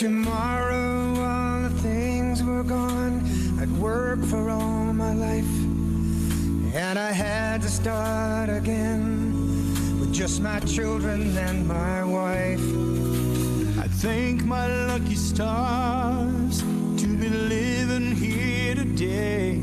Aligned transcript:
tomorrow 0.00 1.14
all 1.20 1.60
the 1.60 1.82
things 1.82 2.42
were 2.42 2.62
gone, 2.62 3.20
I'd 3.60 3.70
work 3.72 4.24
for 4.24 4.48
all 4.48 4.94
my 4.94 5.12
life. 5.12 5.52
And 6.74 6.98
I 6.98 7.12
had 7.12 7.60
to 7.60 7.68
start 7.68 8.48
again 8.48 10.00
with 10.00 10.10
just 10.10 10.40
my 10.40 10.58
children 10.60 11.36
and 11.36 11.68
my 11.68 12.02
wife. 12.02 12.64
I 13.78 13.88
thank 13.88 14.42
my 14.42 14.66
lucky 14.86 15.16
stars 15.16 16.60
to 16.60 17.06
be 17.18 17.28
living 17.28 18.12
here 18.12 18.76
today. 18.76 19.58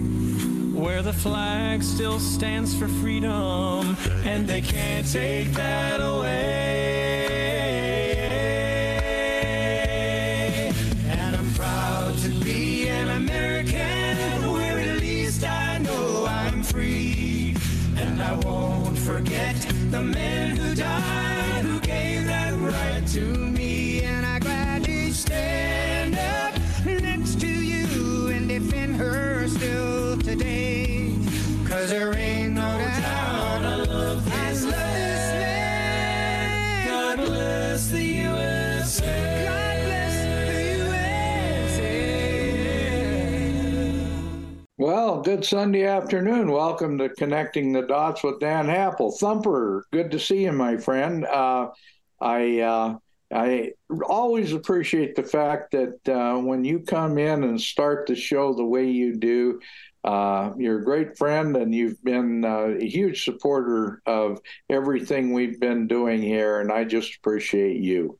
Where 0.83 1.01
the 1.01 1.13
flag 1.13 1.81
still 1.81 2.19
stands 2.19 2.77
for 2.77 2.87
freedom, 2.87 3.97
and 4.23 4.47
they 4.47 4.61
can't 4.61 5.11
take 5.11 5.51
that 5.53 5.99
away. 5.99 6.66
Good 45.27 45.43
Sunday 45.43 45.83
afternoon. 45.83 46.49
Welcome 46.49 46.97
to 46.99 47.09
Connecting 47.09 47.73
the 47.73 47.81
Dots 47.81 48.23
with 48.23 48.39
Dan 48.39 48.65
Happel. 48.65 49.11
Thumper, 49.19 49.85
good 49.91 50.09
to 50.11 50.19
see 50.19 50.45
you, 50.45 50.53
my 50.53 50.77
friend. 50.77 51.25
Uh, 51.25 51.67
I 52.21 52.61
uh, 52.61 52.95
I 53.33 53.73
always 54.07 54.53
appreciate 54.53 55.17
the 55.17 55.23
fact 55.23 55.71
that 55.71 56.07
uh, 56.07 56.39
when 56.39 56.63
you 56.63 56.79
come 56.79 57.17
in 57.17 57.43
and 57.43 57.59
start 57.59 58.07
the 58.07 58.15
show 58.15 58.53
the 58.53 58.63
way 58.63 58.89
you 58.89 59.17
do, 59.17 59.59
uh, 60.05 60.51
you're 60.57 60.79
a 60.79 60.85
great 60.85 61.17
friend 61.17 61.57
and 61.57 61.75
you've 61.75 62.01
been 62.05 62.45
uh, 62.45 62.77
a 62.79 62.87
huge 62.87 63.25
supporter 63.25 64.01
of 64.05 64.39
everything 64.69 65.33
we've 65.33 65.59
been 65.59 65.87
doing 65.87 66.21
here, 66.21 66.61
and 66.61 66.71
I 66.71 66.85
just 66.85 67.17
appreciate 67.17 67.81
you. 67.81 68.17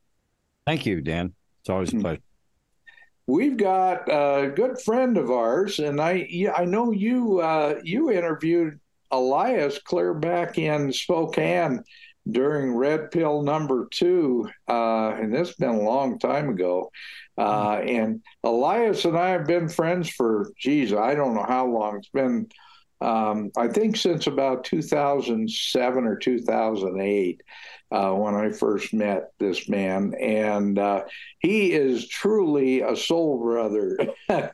Thank 0.65 0.85
you, 0.85 0.99
Dan. 0.99 1.33
It's 1.61 1.69
always 1.69 1.93
a 1.93 1.99
pleasure. 1.99 2.19
We've 3.27 3.57
got 3.57 4.07
a 4.07 4.49
good 4.49 4.79
friend 4.79 5.17
of 5.17 5.29
ours, 5.29 5.79
and 5.79 5.99
I 5.99 6.27
I 6.55 6.65
know 6.65 6.91
you 6.91 7.39
uh, 7.39 7.79
you 7.83 8.09
interviewed 8.11 8.79
Elias 9.11 9.79
clear 9.79 10.13
back 10.13 10.57
in 10.57 10.93
Spokane 10.93 11.83
during 12.29 12.75
Red 12.75 13.11
Pill 13.11 13.41
number 13.41 13.87
two, 13.91 14.49
uh, 14.69 15.09
and 15.09 15.33
this 15.33 15.49
has 15.49 15.55
been 15.57 15.75
a 15.75 15.81
long 15.81 16.19
time 16.19 16.49
ago. 16.49 16.91
Uh, 17.37 17.81
and 17.85 18.21
Elias 18.43 19.05
and 19.05 19.17
I 19.17 19.29
have 19.29 19.45
been 19.45 19.69
friends 19.69 20.09
for, 20.09 20.51
geez, 20.57 20.91
I 20.93 21.13
don't 21.13 21.35
know 21.35 21.45
how 21.47 21.67
long. 21.67 21.97
It's 21.97 22.09
been, 22.09 22.47
um, 22.99 23.51
I 23.55 23.67
think, 23.67 23.95
since 23.95 24.27
about 24.27 24.63
2007 24.63 26.03
or 26.05 26.17
2008 26.17 27.41
uh, 27.91 28.11
when 28.11 28.35
I 28.35 28.51
first 28.51 28.93
met 28.93 29.31
this 29.39 29.69
man. 29.69 30.13
And 30.19 30.77
uh, 30.77 31.05
he 31.39 31.73
is 31.73 32.07
truly 32.07 32.81
a 32.81 32.95
soul 32.95 33.41
brother. 33.41 33.97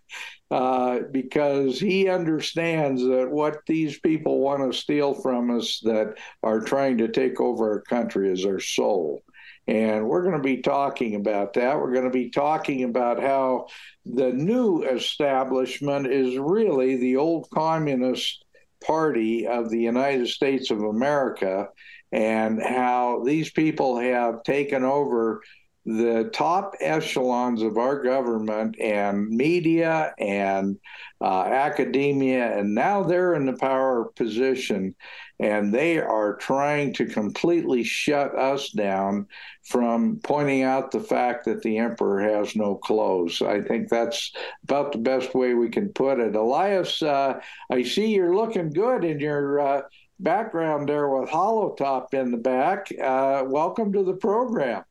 Uh, 0.52 1.00
because 1.12 1.80
he 1.80 2.08
understands 2.08 3.02
that 3.02 3.28
what 3.28 3.62
these 3.66 4.00
people 4.02 4.40
want 4.40 4.62
to 4.62 4.78
steal 4.78 5.16
from 5.16 5.50
us 5.50 5.80
that 5.84 6.14
are 6.44 6.60
trying 6.60 6.96
to 6.96 7.08
take 7.08 7.42
over 7.42 7.72
our 7.72 7.82
country 7.82 8.32
is 8.32 8.46
our 8.46 8.60
soul. 8.60 9.24
And 9.68 10.08
we're 10.08 10.22
going 10.22 10.38
to 10.38 10.44
be 10.44 10.62
talking 10.62 11.16
about 11.16 11.54
that. 11.54 11.80
We're 11.80 11.94
going 11.94 12.06
to 12.06 12.12
be 12.12 12.30
talking 12.30 12.84
about 12.84 13.20
how 13.20 13.66
the 14.06 14.32
new 14.32 14.84
establishment 14.84 16.06
is 16.06 16.38
really 16.38 16.98
the 16.98 17.18
old 17.18 17.50
communist 17.52 18.46
party 18.86 19.48
of 19.48 19.72
the 19.72 19.80
United 19.80 20.28
States 20.28 20.70
of 20.70 20.84
America 20.84 21.70
and 22.14 22.62
how 22.62 23.24
these 23.26 23.50
people 23.50 23.98
have 24.00 24.44
taken 24.44 24.84
over 24.84 25.42
the 25.86 26.30
top 26.32 26.76
echelons 26.80 27.62
of 27.62 27.78
our 27.78 28.02
government 28.02 28.80
and 28.80 29.28
media 29.28 30.14
and 30.18 30.78
uh, 31.20 31.44
academia, 31.44 32.58
and 32.58 32.74
now 32.74 33.04
they're 33.04 33.34
in 33.34 33.46
the 33.46 33.58
power 33.58 34.06
position 34.16 34.96
and 35.40 35.74
they 35.74 35.98
are 35.98 36.36
trying 36.36 36.94
to 36.94 37.06
completely 37.06 37.84
shut 37.84 38.38
us 38.38 38.70
down 38.70 39.28
from 39.64 40.20
pointing 40.24 40.62
out 40.62 40.92
the 40.92 41.00
fact 41.00 41.46
that 41.46 41.62
the 41.64 41.80
emperor 41.80 42.22
has 42.22 42.56
no 42.56 42.76
clothes. 42.76 43.42
I 43.42 43.60
think 43.62 43.90
that's 43.90 44.32
about 44.64 44.92
the 44.92 45.00
best 45.00 45.34
way 45.34 45.54
we 45.54 45.70
can 45.70 45.90
put 45.90 46.20
it. 46.20 46.36
Elias, 46.36 47.02
uh, 47.02 47.40
I 47.70 47.84
see 47.84 48.14
you're 48.14 48.36
looking 48.36 48.70
good 48.70 49.04
in 49.04 49.20
your. 49.20 49.60
Uh, 49.60 49.82
background 50.20 50.90
there 50.90 51.08
with 51.10 51.30
Hollow 51.30 51.74
Top 51.74 52.14
in 52.14 52.32
the 52.32 52.38
back. 52.38 52.88
Uh, 52.92 53.44
welcome 53.46 53.92
to 53.94 54.04
the 54.04 54.14
program. 54.14 54.84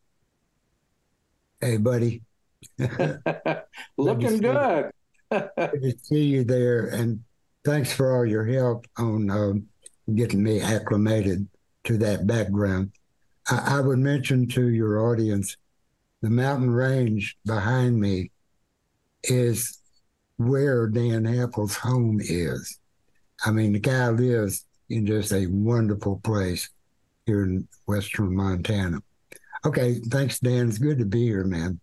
Hey, 1.60 1.76
buddy. 1.76 2.22
Looking 3.96 4.38
good. 4.38 4.90
Good 5.30 5.50
to 5.56 5.94
see 6.02 6.24
you 6.24 6.44
there, 6.44 6.86
and 6.86 7.20
thanks 7.64 7.92
for 7.92 8.16
all 8.16 8.26
your 8.26 8.44
help 8.44 8.86
on 8.98 9.30
um, 9.30 9.66
getting 10.14 10.42
me 10.42 10.60
acclimated 10.60 11.46
to 11.84 11.96
that 11.98 12.26
background. 12.26 12.92
I, 13.48 13.78
I 13.78 13.80
would 13.80 13.98
mention 13.98 14.48
to 14.48 14.68
your 14.68 15.10
audience 15.10 15.56
the 16.20 16.30
mountain 16.30 16.70
range 16.70 17.36
behind 17.44 18.00
me 18.00 18.30
is 19.24 19.78
where 20.36 20.86
Dan 20.86 21.24
Happel's 21.24 21.76
home 21.76 22.20
is. 22.20 22.78
I 23.44 23.50
mean, 23.50 23.72
the 23.72 23.80
guy 23.80 24.08
lives 24.08 24.64
in 24.92 25.06
just 25.06 25.32
a 25.32 25.46
wonderful 25.46 26.20
place 26.22 26.68
here 27.26 27.42
in 27.44 27.66
western 27.86 28.34
Montana. 28.36 28.98
Okay, 29.64 30.00
thanks, 30.06 30.38
Dan. 30.38 30.68
It's 30.68 30.78
good 30.78 30.98
to 30.98 31.04
be 31.04 31.22
here, 31.22 31.44
man. 31.44 31.80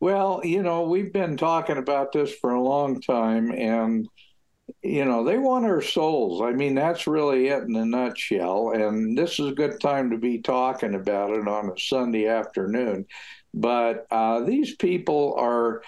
Well, 0.00 0.40
you 0.44 0.62
know, 0.62 0.82
we've 0.82 1.12
been 1.12 1.36
talking 1.36 1.78
about 1.78 2.12
this 2.12 2.34
for 2.34 2.54
a 2.54 2.62
long 2.62 3.00
time, 3.00 3.52
and 3.52 4.08
you 4.82 5.04
know, 5.04 5.24
they 5.24 5.38
want 5.38 5.64
our 5.64 5.80
souls. 5.80 6.42
I 6.42 6.52
mean, 6.52 6.74
that's 6.74 7.06
really 7.06 7.48
it 7.48 7.64
in 7.64 7.76
a 7.76 7.84
nutshell. 7.84 8.72
And 8.72 9.16
this 9.16 9.38
is 9.38 9.48
a 9.48 9.54
good 9.54 9.80
time 9.80 10.10
to 10.10 10.18
be 10.18 10.38
talking 10.38 10.94
about 10.94 11.30
it 11.30 11.46
on 11.46 11.70
a 11.70 11.78
Sunday 11.78 12.26
afternoon. 12.26 13.06
But 13.54 14.06
uh, 14.10 14.40
these 14.40 14.74
people 14.76 15.34
are 15.38 15.82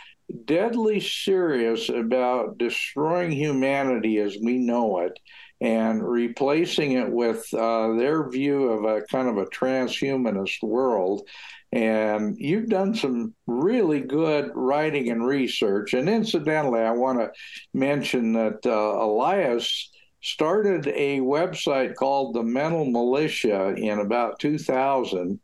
deadly 0.45 1.01
serious 1.01 1.89
about 1.89 2.59
destroying 2.59 3.33
humanity 3.33 4.19
as 4.19 4.37
we 4.41 4.59
know 4.59 4.99
it 5.01 5.19
and 5.65 6.07
replacing 6.07 6.93
it 6.93 7.11
with 7.11 7.43
uh, 7.55 7.95
their 7.95 8.29
view 8.29 8.65
of 8.65 8.85
a 8.85 9.01
kind 9.07 9.31
of 9.31 9.39
a 9.39 9.47
transhumanist 9.47 10.63
world. 10.63 11.27
And 11.73 12.37
you've 12.39 12.69
done 12.69 12.95
some 12.95 13.35
really 13.47 14.01
good 14.01 14.51
writing 14.55 15.09
and 15.09 15.27
research. 15.27 15.95
And 15.95 16.07
incidentally, 16.07 16.83
I 16.83 16.91
want 16.91 17.19
to 17.19 17.33
mention 17.73 18.35
that 18.35 18.59
uh, 18.67 19.03
Elias 19.03 19.91
started 20.21 20.87
a 20.89 21.21
website 21.21 21.95
called 21.95 22.35
the 22.35 22.43
Mental 22.43 22.85
Militia 22.85 23.75
in 23.75 24.01
about 24.01 24.39
2000, 24.41 25.41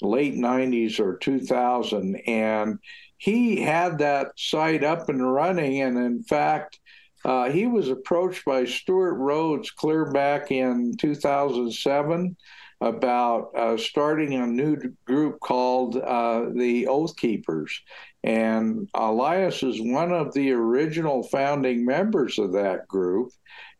late 0.00 0.36
90s 0.36 1.00
or 1.00 1.16
2000. 1.16 2.14
And 2.28 2.78
he 3.18 3.60
had 3.60 3.98
that 3.98 4.28
site 4.36 4.84
up 4.84 5.08
and 5.08 5.32
running. 5.32 5.82
And 5.82 5.98
in 5.98 6.22
fact, 6.22 6.78
uh, 7.24 7.50
he 7.50 7.66
was 7.66 7.88
approached 7.88 8.44
by 8.44 8.64
Stewart 8.64 9.16
Rhodes 9.16 9.70
clear 9.70 10.10
back 10.10 10.50
in 10.50 10.96
2007 10.98 12.36
about 12.80 13.50
uh, 13.56 13.76
starting 13.76 14.34
a 14.34 14.46
new 14.46 14.76
group 15.06 15.40
called 15.40 15.96
uh, 15.96 16.46
the 16.54 16.86
Oath 16.86 17.16
Keepers. 17.16 17.80
And 18.22 18.88
Elias 18.94 19.62
is 19.62 19.80
one 19.80 20.12
of 20.12 20.34
the 20.34 20.52
original 20.52 21.22
founding 21.22 21.84
members 21.84 22.38
of 22.38 22.52
that 22.52 22.86
group. 22.88 23.30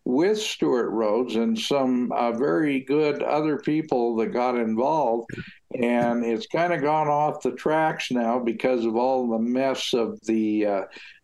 With 0.05 0.39
Stewart 0.39 0.91
Rhodes 0.91 1.37
and 1.37 1.59
some 1.59 2.13
uh, 2.13 2.33
very 2.33 2.81
good 2.81 3.23
other 3.23 3.59
people 3.59 4.17
that 4.17 4.33
got 4.33 4.57
involved. 4.57 5.31
And 5.75 6.25
it's 6.25 6.47
kind 6.47 6.73
of 6.73 6.83
gone 6.83 7.09
off 7.09 7.43
the 7.43 7.53
tracks 7.53 8.11
now 8.11 8.39
because 8.39 8.85
of 8.85 8.97
all 8.97 9.29
the 9.29 9.39
mess 9.39 9.93
of 9.93 10.21
the 10.27 10.67
uh, 10.67 10.83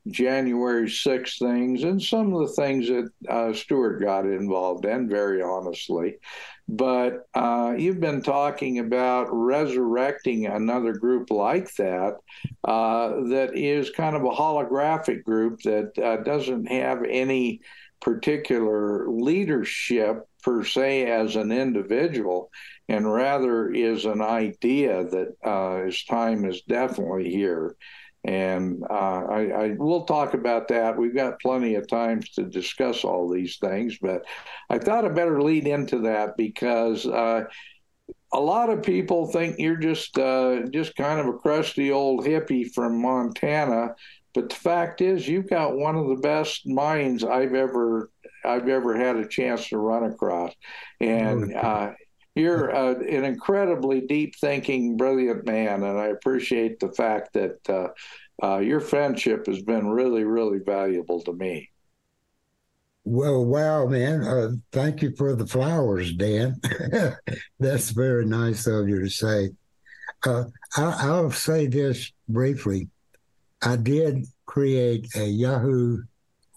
January 0.09 0.89
6 0.89 1.39
things 1.39 1.85
and 1.85 2.03
some 2.03 2.35
of 2.35 2.49
the 2.49 2.55
things 2.55 2.89
that 2.89 3.11
uh, 3.29 3.53
Stewart 3.53 4.01
got 4.01 4.25
involved 4.25 4.87
in, 4.87 5.09
very 5.09 5.43
honestly. 5.43 6.17
But 6.69 7.27
uh, 7.35 7.75
you've 7.77 8.01
been 8.01 8.23
talking 8.23 8.79
about 8.79 9.27
resurrecting 9.31 10.47
another 10.47 10.93
group 10.93 11.31
like 11.31 11.75
that, 11.75 12.19
uh, 12.63 13.09
that 13.29 13.51
is 13.55 13.91
kind 13.91 14.15
of 14.15 14.23
a 14.23 14.31
holographic 14.31 15.25
group 15.25 15.61
that 15.63 15.99
uh, 15.99 16.19
doesn't 16.23 16.67
have 16.67 17.03
any 17.03 17.61
particular 18.01 19.09
leadership 19.09 20.27
per 20.43 20.65
se 20.65 21.11
as 21.11 21.37
an 21.37 21.53
individual, 21.53 22.51
and 22.89 23.11
rather 23.11 23.71
is 23.71 24.05
an 24.05 24.23
idea 24.23 25.05
that 25.05 25.37
uh, 25.45 25.85
his 25.85 26.05
time 26.05 26.45
is 26.45 26.63
definitely 26.63 27.31
here. 27.31 27.77
And 28.25 28.83
uh, 28.91 29.25
I, 29.31 29.41
I 29.49 29.77
will 29.79 30.05
talk 30.05 30.35
about 30.35 30.69
that. 30.69 30.99
We've 30.99 31.15
got 31.15 31.41
plenty 31.41 31.77
of 31.77 31.89
times 31.89 32.29
to 32.33 32.45
discuss 32.45 33.03
all 33.03 33.31
these 33.31 33.57
things, 33.59 33.97
but 34.01 34.27
I 34.69 34.79
thought 34.79 35.07
I 35.07 35.09
better 35.09 35.41
lead 35.41 35.67
into 35.67 36.01
that 36.01 36.37
because 36.37 37.07
uh, 37.07 37.45
a 38.33 38.41
lot 38.41 38.71
of 38.71 38.83
people 38.83 39.27
think 39.27 39.57
you're 39.59 39.77
just 39.77 40.19
uh, 40.19 40.63
just 40.73 40.95
kind 40.97 41.19
of 41.19 41.27
a 41.27 41.39
crusty 41.39 41.91
old 41.91 42.25
hippie 42.25 42.71
from 42.73 43.01
Montana, 43.01 43.95
but 44.35 44.49
the 44.49 44.55
fact 44.55 45.01
is 45.01 45.27
you've 45.27 45.51
got 45.51 45.77
one 45.77 45.97
of 45.97 46.09
the 46.09 46.17
best 46.17 46.67
minds 46.67 47.25
I've 47.25 47.55
ever 47.55 48.11
I've 48.45 48.69
ever 48.69 48.97
had 48.97 49.17
a 49.17 49.29
chance 49.29 49.69
to 49.69 49.79
run 49.79 50.05
across, 50.05 50.55
and 51.01 51.55
uh, 51.55 51.93
you're 52.35 52.75
uh, 52.75 52.95
an 52.95 53.25
incredibly 53.25 54.01
deep 54.03 54.35
thinking, 54.41 54.97
brilliant 54.97 55.45
man, 55.47 55.83
and 55.83 55.99
I 55.99 56.07
appreciate 56.07 56.81
the 56.81 56.93
fact 56.93 57.35
that 57.35 57.59
uh, 57.69 57.89
uh, 58.43 58.59
your 58.59 58.81
friendship 58.81 59.47
has 59.47 59.63
been 59.63 59.89
really, 59.89 60.25
really 60.25 60.59
valuable 60.65 61.23
to 61.23 61.33
me. 61.33 61.71
Well, 63.05 63.45
wow, 63.45 63.87
man. 63.87 64.23
Uh, 64.23 64.51
thank 64.73 65.03
you 65.03 65.15
for 65.17 65.35
the 65.35 65.47
flowers, 65.47 66.13
Dan. 66.13 66.61
That's 67.59 67.91
very 67.91 68.27
nice 68.27 68.67
of 68.67 68.89
you 68.89 69.01
to 69.01 69.11
say. 69.11 69.51
Uh, 70.25 70.45
I, 70.77 71.11
will 71.11 71.31
say 71.31 71.67
this 71.67 72.13
briefly. 72.29 72.89
I 73.63 73.77
did 73.77 74.27
create 74.47 75.15
a 75.17 75.27
Yahoo 75.27 76.03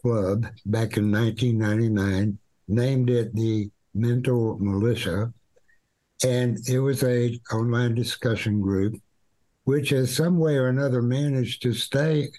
club 0.01 0.45
back 0.65 0.97
in 0.97 1.11
1999, 1.11 2.37
named 2.67 3.09
it 3.09 3.35
the 3.35 3.69
Mental 3.93 4.57
Militia 4.59 5.33
and 6.23 6.57
it 6.67 6.79
was 6.79 7.03
a 7.03 7.39
online 7.51 7.95
discussion 7.95 8.61
group, 8.61 8.95
which 9.65 9.89
has 9.89 10.15
some 10.15 10.37
way 10.37 10.55
or 10.55 10.67
another 10.67 11.01
managed 11.01 11.61
to 11.63 11.73
stay 11.73 12.29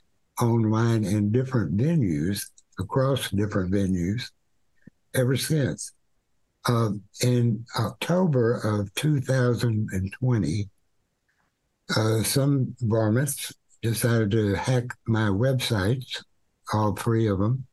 online 0.40 1.04
in 1.04 1.30
different 1.30 1.76
venues 1.76 2.50
across 2.78 3.30
different 3.30 3.72
venues 3.72 4.30
ever 5.14 5.36
since. 5.36 5.92
Um, 6.66 7.02
in 7.20 7.64
October 7.78 8.54
of 8.54 8.92
2020, 8.94 10.68
uh, 11.94 12.22
some 12.22 12.74
varmints 12.80 13.52
decided 13.84 14.30
to 14.30 14.54
hack 14.54 14.84
my 15.06 15.28
websites, 15.28 16.24
all 16.72 16.94
three 16.94 17.28
of 17.28 17.38
them, 17.38 17.66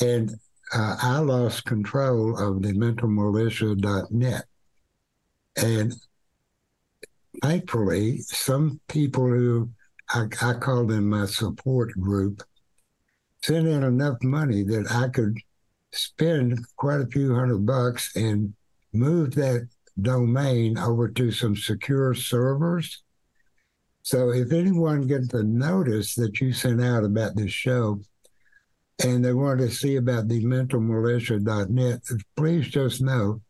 and 0.00 0.30
uh, 0.72 0.96
I 1.02 1.18
lost 1.18 1.66
control 1.66 2.38
of 2.38 2.62
the 2.62 2.72
mentalmilitia.net. 2.72 4.44
And 5.56 5.94
thankfully, 7.42 8.18
some 8.20 8.80
people 8.88 9.26
who 9.26 9.68
I, 10.08 10.26
I 10.40 10.54
call 10.54 10.86
them 10.86 11.10
my 11.10 11.26
support 11.26 11.92
group 12.00 12.42
sent 13.42 13.66
in 13.66 13.82
enough 13.82 14.22
money 14.22 14.62
that 14.62 14.90
I 14.90 15.08
could 15.08 15.36
spend 15.92 16.58
quite 16.76 17.00
a 17.00 17.06
few 17.06 17.34
hundred 17.34 17.66
bucks 17.66 18.14
and 18.14 18.54
move 18.92 19.34
that 19.34 19.68
domain 20.00 20.78
over 20.78 21.08
to 21.08 21.32
some 21.32 21.56
secure 21.56 22.14
servers. 22.14 23.02
So 24.02 24.30
if 24.30 24.52
anyone 24.52 25.06
gets 25.06 25.28
the 25.28 25.44
notice 25.44 26.14
that 26.16 26.40
you 26.40 26.52
sent 26.52 26.82
out 26.82 27.04
about 27.04 27.36
this 27.36 27.52
show 27.52 28.00
and 29.04 29.24
they 29.24 29.32
want 29.32 29.60
to 29.60 29.70
see 29.70 29.96
about 29.96 30.28
the 30.28 30.44
mentalmilitia.net, 30.44 32.00
please 32.36 32.68
just 32.68 33.00
know 33.00 33.40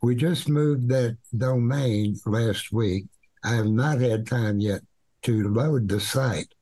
we 0.00 0.14
just 0.14 0.48
moved 0.48 0.88
that 0.88 1.18
domain 1.36 2.16
last 2.24 2.72
week. 2.72 3.06
I 3.42 3.54
have 3.56 3.66
not 3.66 4.00
had 4.00 4.26
time 4.26 4.60
yet 4.60 4.82
to 5.22 5.48
load 5.48 5.88
the 5.88 6.00
site, 6.00 6.54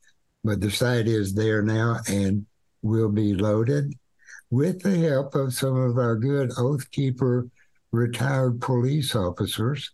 but 0.42 0.60
the 0.62 0.70
site 0.70 1.06
is 1.06 1.34
there 1.34 1.62
now 1.62 1.98
and 2.08 2.46
will 2.80 3.10
be 3.10 3.34
loaded 3.34 3.92
with 4.50 4.80
the 4.82 4.96
help 4.96 5.34
of 5.34 5.52
some 5.52 5.76
of 5.76 5.98
our 5.98 6.16
good 6.16 6.52
Oath 6.56 6.90
Keeper 6.90 7.48
retired 7.92 8.60
police 8.62 9.14
officers 9.14 9.92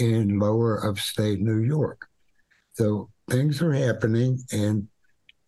in 0.00 0.40
lower 0.40 0.84
upstate 0.84 1.40
New 1.40 1.60
York. 1.60 2.09
So 2.74 3.10
things 3.28 3.62
are 3.62 3.72
happening, 3.72 4.40
and 4.52 4.88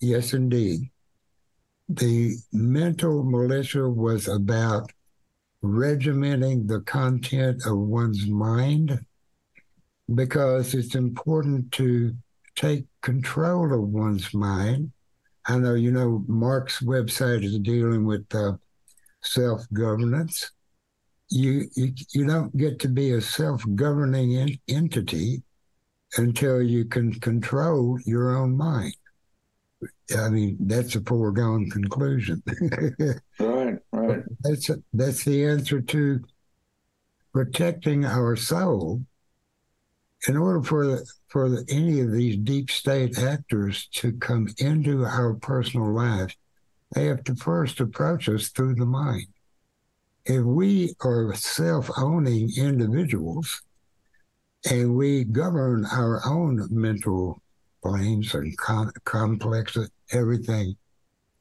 yes, 0.01 0.33
indeed. 0.33 0.91
The 1.89 2.37
mental 2.53 3.23
militia 3.23 3.89
was 3.89 4.29
about 4.29 4.91
regimenting 5.63 6.67
the 6.67 6.81
content 6.81 7.63
of 7.67 7.79
one's 7.79 8.27
mind 8.27 9.05
because 10.15 10.75
it's 10.75 10.95
important 10.95 11.73
to 11.73 12.15
take 12.57 12.85
control 13.01 13.73
of 13.73 13.89
one's 13.89 14.33
mind. 14.35 14.93
I 15.47 15.59
know, 15.59 15.75
you 15.75 15.91
know, 15.91 16.25
Mark's 16.29 16.81
website 16.81 17.45
is 17.45 17.59
dealing 17.59 18.05
with 18.05 18.27
uh, 18.35 18.53
self 19.23 19.63
governance. 19.73 20.51
You, 21.31 21.69
you, 21.75 21.95
you 22.13 22.27
don't 22.27 22.57
get 22.57 22.79
to 22.81 22.89
be 22.89 23.13
a 23.13 23.21
self 23.21 23.65
governing 23.75 24.33
in- 24.33 24.59
entity 24.69 25.43
until 26.17 26.63
you 26.63 26.85
can 26.85 27.13
control 27.21 27.99
your 28.05 28.37
own 28.37 28.57
mind. 28.57 28.95
I 30.17 30.29
mean, 30.29 30.57
that's 30.61 30.95
a 30.95 31.01
foregone 31.01 31.71
conclusion. 31.71 32.43
right, 33.41 33.79
right. 33.93 34.23
That's 34.41 34.71
a, 34.71 34.77
that's 34.93 35.25
the 35.25 35.45
answer 35.45 35.81
to 35.81 36.21
protecting 37.33 38.05
our 38.05 38.37
soul. 38.37 39.03
In 40.29 40.37
order 40.37 40.63
for 40.63 41.01
for 41.29 41.49
the, 41.49 41.65
any 41.69 42.01
of 42.01 42.13
these 42.13 42.37
deep 42.37 42.71
state 42.71 43.19
actors 43.19 43.89
to 43.95 44.13
come 44.13 44.49
into 44.59 45.05
our 45.05 45.35
personal 45.35 45.93
lives, 45.93 46.37
they 46.95 47.07
have 47.07 47.25
to 47.25 47.35
first 47.35 47.81
approach 47.81 48.29
us 48.29 48.49
through 48.49 48.77
the 48.77 48.87
mind. 48.87 49.27
If 50.25 50.45
we 50.45 50.95
are 51.01 51.35
self-owning 51.35 52.53
individuals 52.57 53.63
and 54.71 54.95
we 54.95 55.25
govern 55.25 55.85
our 55.87 56.21
own 56.27 56.69
mental 56.71 57.43
planes 57.83 58.35
and 58.35 58.57
com- 58.59 58.93
complexes, 59.05 59.91
everything, 60.13 60.77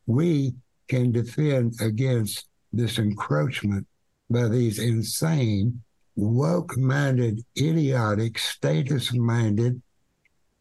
we 0.07 0.53
can 0.87 1.11
defend 1.11 1.75
against 1.81 2.47
this 2.73 2.97
encroachment 2.97 3.85
by 4.29 4.47
these 4.47 4.79
insane, 4.79 5.81
woke 6.15 6.77
minded, 6.77 7.41
idiotic, 7.57 8.39
status 8.39 9.13
minded 9.13 9.81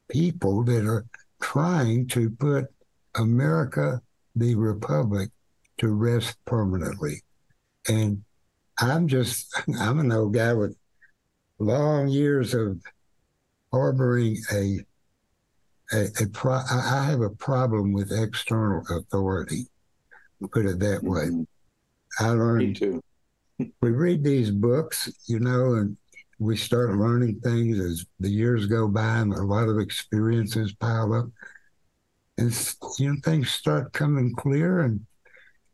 people 0.09 0.65
that 0.65 0.85
are 0.85 1.07
trying 1.41 2.07
to 2.09 2.31
put 2.31 2.67
America, 3.15 4.01
the 4.37 4.55
Republic, 4.55 5.31
to 5.79 5.89
rest 5.89 6.37
permanently. 6.45 7.23
And 7.89 8.23
I'm 8.79 9.09
just, 9.09 9.49
I'm 9.81 9.99
an 9.99 10.13
old 10.13 10.35
guy 10.35 10.53
with 10.53 10.77
long 11.61 12.09
years 12.09 12.55
of 12.55 12.81
harboring 13.73 14.39
a 14.53 14.81
a, 15.93 16.07
a 16.21 16.27
pro- 16.33 16.63
I 16.71 17.05
have 17.05 17.21
a 17.21 17.31
problem 17.31 17.93
with 17.93 18.13
external 18.13 18.85
authority. 18.97 19.67
Put 20.53 20.67
it 20.67 20.79
that 20.79 21.03
way. 21.03 21.27
Mm-hmm. 21.27 22.25
I 22.25 22.29
learned. 22.31 22.69
Me 22.69 22.75
too. 22.75 23.03
we 23.83 23.91
read 23.91 24.25
these 24.25 24.51
books, 24.51 25.11
you 25.27 25.41
know, 25.41 25.75
and 25.75 25.97
we 26.39 26.57
start 26.57 26.97
learning 26.97 27.41
things 27.41 27.79
as 27.79 28.07
the 28.21 28.31
years 28.31 28.67
go 28.67 28.89
by, 28.89 29.19
and 29.19 29.35
a 29.35 29.43
lot 29.43 29.69
of 29.69 29.79
experiences 29.79 30.73
pile 30.73 31.13
up, 31.13 31.27
and 32.39 32.75
you 32.99 33.13
know 33.13 33.21
things 33.23 33.51
start 33.51 33.93
coming 33.93 34.35
clear, 34.35 34.81
and 34.81 35.05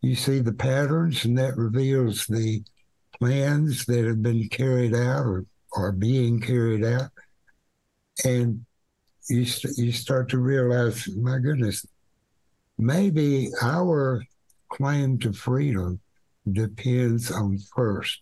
you 0.01 0.17
see 0.17 0.41
the 0.41 0.53
patterns, 0.53 1.25
and 1.25 1.39
that 1.39 1.57
reveals 1.57 2.27
the 2.27 2.63
plans 3.19 3.85
that 3.87 4.05
have 4.05 4.23
been 4.23 4.49
carried 4.49 4.95
out 4.95 5.25
or 5.25 5.45
are 5.77 5.93
being 5.93 6.41
carried 6.41 6.85
out, 6.85 7.11
and 8.25 8.65
you, 9.29 9.47
you 9.77 9.93
start 9.93 10.29
to 10.31 10.39
realize, 10.39 11.09
my 11.17 11.39
goodness, 11.39 11.87
maybe 12.79 13.51
our 13.63 14.25
claim 14.69 15.19
to 15.19 15.33
freedom 15.33 16.01
depends 16.53 17.31
on 17.31 17.59
first 17.75 18.21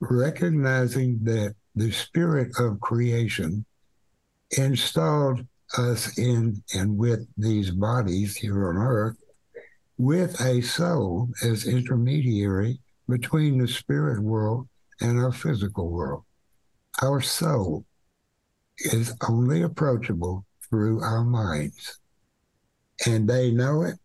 recognizing 0.00 1.18
that 1.24 1.54
the 1.74 1.90
spirit 1.90 2.52
of 2.58 2.80
creation 2.80 3.64
installed 4.58 5.44
us 5.76 6.16
in 6.18 6.62
and 6.74 6.96
with 6.96 7.26
these 7.36 7.70
bodies 7.70 8.36
here 8.36 8.68
on 8.68 8.76
earth 8.76 9.16
with 9.98 10.40
a 10.40 10.60
soul 10.60 11.28
as 11.42 11.66
intermediary 11.66 12.78
between 13.08 13.58
the 13.58 13.68
spirit 13.68 14.20
world 14.20 14.68
and 15.00 15.18
our 15.18 15.32
physical 15.32 15.88
world. 15.88 16.22
Our 17.02 17.20
soul 17.20 17.84
is 18.78 19.14
only 19.28 19.62
approachable 19.62 20.44
through 20.68 21.02
our 21.02 21.24
minds. 21.24 21.98
And 23.06 23.28
they 23.28 23.50
know 23.50 23.82
it. 23.82 23.96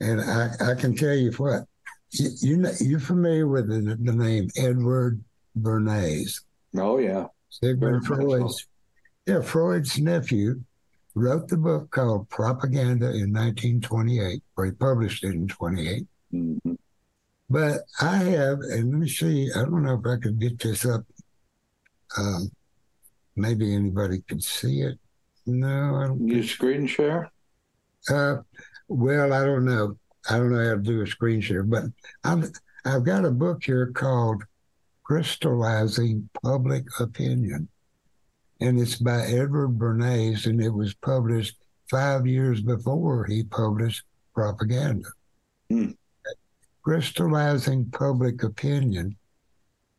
And 0.00 0.20
I, 0.20 0.50
I 0.60 0.74
can 0.74 0.96
tell 0.96 1.14
you 1.14 1.30
what, 1.32 1.62
you, 2.10 2.30
you 2.40 2.56
know, 2.56 2.72
you're 2.80 3.00
familiar 3.00 3.46
with 3.46 3.68
the, 3.68 3.96
the 4.00 4.12
name 4.12 4.48
Edward 4.56 5.22
Bernays. 5.58 6.40
Oh, 6.76 6.98
yeah. 6.98 7.26
Sigmund 7.50 8.04
Freud's, 8.04 8.66
yeah, 9.26 9.40
Freud's 9.40 9.98
nephew 9.98 10.62
wrote 11.14 11.48
the 11.48 11.56
book 11.56 11.90
called 11.90 12.28
Propaganda 12.30 13.06
in 13.06 13.32
1928, 13.32 14.42
or 14.56 14.64
he 14.64 14.72
published 14.72 15.24
it 15.24 15.34
in 15.34 15.46
28. 15.46 16.06
Mm-hmm. 16.32 16.72
But 17.50 17.80
I 18.00 18.16
have, 18.16 18.60
and 18.60 18.90
let 18.90 19.00
me 19.00 19.08
see, 19.08 19.50
I 19.54 19.60
don't 19.60 19.82
know 19.82 20.00
if 20.02 20.06
I 20.06 20.20
could 20.20 20.40
get 20.40 20.58
this 20.58 20.86
up. 20.86 21.04
Um, 22.18 22.50
maybe 23.36 23.74
anybody 23.74 24.22
could 24.28 24.42
see 24.42 24.80
it. 24.80 24.98
No, 25.46 25.96
I 25.96 26.06
don't. 26.06 26.26
You 26.26 26.42
screen 26.42 26.86
share? 26.86 27.30
Uh, 28.08 28.36
well, 28.88 29.32
I 29.32 29.44
don't 29.44 29.64
know. 29.64 29.96
I 30.28 30.36
don't 30.36 30.52
know 30.52 30.64
how 30.64 30.74
to 30.74 30.80
do 30.80 31.02
a 31.02 31.06
screen 31.06 31.40
share, 31.40 31.64
but 31.64 31.84
I'm, 32.22 32.44
I've 32.84 33.04
got 33.04 33.24
a 33.24 33.30
book 33.30 33.64
here 33.64 33.88
called 33.88 34.44
Crystallizing 35.02 36.28
Public 36.42 36.84
Opinion 37.00 37.68
and 38.62 38.78
it's 38.78 38.96
by 38.96 39.22
Edward 39.22 39.76
Bernays, 39.76 40.46
and 40.46 40.62
it 40.62 40.70
was 40.70 40.94
published 40.94 41.56
five 41.90 42.26
years 42.26 42.60
before 42.60 43.24
he 43.26 43.42
published 43.42 44.04
Propaganda. 44.34 45.08
Mm. 45.70 45.96
Crystallizing 46.84 47.86
public 47.90 48.44
opinion 48.44 49.16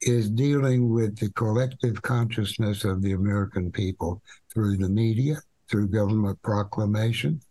is 0.06 0.30
dealing 0.30 0.90
with 0.90 1.18
the 1.18 1.30
collective 1.32 2.02
consciousness 2.02 2.84
of 2.84 3.02
the 3.02 3.14
American 3.14 3.72
people 3.72 4.22
through 4.54 4.78
the 4.78 4.90
media, 4.90 5.38
through 5.70 5.88
government 5.88 6.42
proclamation, 6.42 7.42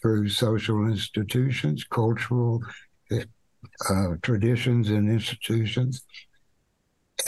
through 0.00 0.28
social 0.28 0.86
institutions, 0.86 1.84
cultural 1.84 2.62
uh, 3.88 4.14
traditions 4.22 4.90
and 4.90 5.10
institutions, 5.10 6.02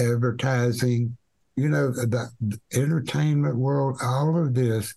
advertising, 0.01 1.17
you 1.57 1.69
know, 1.69 1.91
the, 1.91 2.29
the 2.41 2.59
entertainment 2.75 3.57
world, 3.57 3.99
all 4.03 4.37
of 4.37 4.55
this 4.55 4.95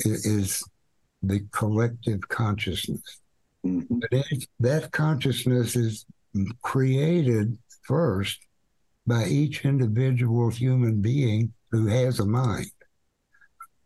is, 0.00 0.24
is 0.26 0.64
the 1.22 1.40
collective 1.52 2.26
consciousness. 2.28 3.20
Mm-hmm. 3.64 3.98
But 3.98 4.08
it, 4.12 4.46
that 4.60 4.92
consciousness 4.92 5.76
is 5.76 6.06
created 6.62 7.56
first 7.82 8.45
by 9.06 9.26
each 9.26 9.64
individual 9.64 10.50
human 10.50 11.00
being 11.00 11.52
who 11.70 11.86
has 11.86 12.18
a 12.18 12.26
mind 12.26 12.70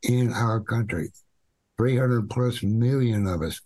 in 0.03 0.33
our 0.33 0.61
country. 0.61 1.11
300 1.77 2.29
plus 2.29 2.62
million 2.62 3.27
of 3.27 3.43
us. 3.43 3.61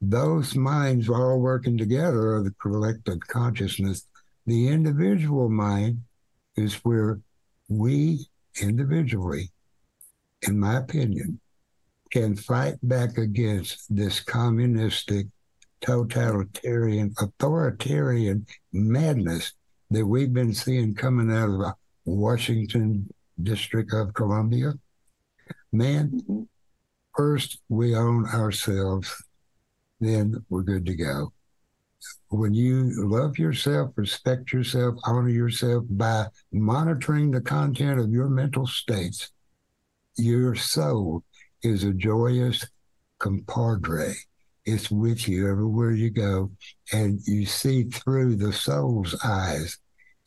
Those 0.00 0.54
minds 0.54 1.08
all 1.08 1.40
working 1.40 1.76
together 1.76 2.34
are 2.34 2.42
the 2.42 2.54
collective 2.62 3.20
consciousness. 3.26 4.06
The 4.46 4.68
individual 4.68 5.48
mind 5.48 6.02
is 6.56 6.74
where 6.76 7.20
we 7.68 8.26
individually, 8.60 9.50
in 10.42 10.58
my 10.58 10.78
opinion, 10.78 11.40
can 12.10 12.34
fight 12.34 12.76
back 12.82 13.18
against 13.18 13.94
this 13.94 14.20
communistic, 14.20 15.26
totalitarian, 15.80 17.14
authoritarian 17.20 18.46
madness 18.72 19.52
that 19.90 20.06
we've 20.06 20.32
been 20.32 20.54
seeing 20.54 20.94
coming 20.94 21.34
out 21.34 21.50
of 21.50 21.58
the 21.58 21.74
Washington 22.04 23.08
District 23.42 23.92
of 23.92 24.14
Columbia. 24.14 24.74
Man, 25.72 26.10
mm-hmm. 26.10 26.42
first 27.16 27.60
we 27.68 27.94
own 27.94 28.26
ourselves, 28.26 29.24
then 30.00 30.44
we're 30.48 30.62
good 30.62 30.86
to 30.86 30.94
go 30.94 31.32
when 32.28 32.54
you 32.54 32.92
love 33.08 33.38
yourself, 33.38 33.90
respect 33.96 34.52
yourself, 34.52 34.94
honor 35.04 35.28
yourself 35.28 35.84
by 35.90 36.26
monitoring 36.52 37.30
the 37.30 37.40
content 37.40 37.98
of 37.98 38.10
your 38.10 38.28
mental 38.28 38.66
states, 38.66 39.30
your 40.16 40.54
soul 40.54 41.24
is 41.62 41.84
a 41.84 41.92
joyous 41.92 42.64
compadre. 43.18 44.14
It's 44.66 44.90
with 44.90 45.26
you 45.26 45.50
everywhere 45.50 45.92
you 45.92 46.10
go, 46.10 46.50
and 46.92 47.20
you 47.26 47.46
see 47.46 47.84
through 47.84 48.36
the 48.36 48.52
soul's 48.52 49.16
eyes 49.24 49.78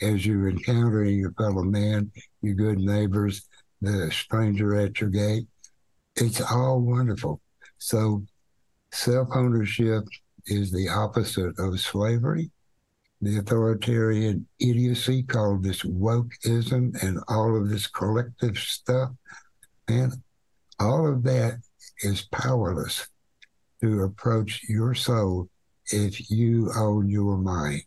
as 0.01 0.25
you're 0.25 0.49
encountering 0.49 1.17
your 1.17 1.33
fellow 1.33 1.63
man, 1.63 2.11
your 2.41 2.55
good 2.55 2.79
neighbors, 2.79 3.47
the 3.81 4.09
stranger 4.11 4.75
at 4.75 4.99
your 4.99 5.09
gate. 5.09 5.47
It's 6.15 6.41
all 6.41 6.81
wonderful. 6.81 7.41
So, 7.77 8.23
self 8.91 9.29
ownership 9.35 10.03
is 10.47 10.71
the 10.71 10.89
opposite 10.89 11.57
of 11.59 11.79
slavery. 11.79 12.49
The 13.21 13.37
authoritarian 13.37 14.47
idiocy 14.59 15.23
called 15.23 15.63
this 15.63 15.83
wokeism 15.83 17.01
and 17.01 17.19
all 17.29 17.55
of 17.55 17.69
this 17.69 17.87
collective 17.87 18.57
stuff. 18.57 19.11
And 19.87 20.13
all 20.79 21.07
of 21.07 21.23
that 21.23 21.59
is 22.01 22.27
powerless 22.31 23.07
to 23.83 24.03
approach 24.03 24.61
your 24.67 24.95
soul 24.95 25.49
if 25.91 26.31
you 26.31 26.71
own 26.75 27.09
your 27.09 27.37
mind. 27.37 27.83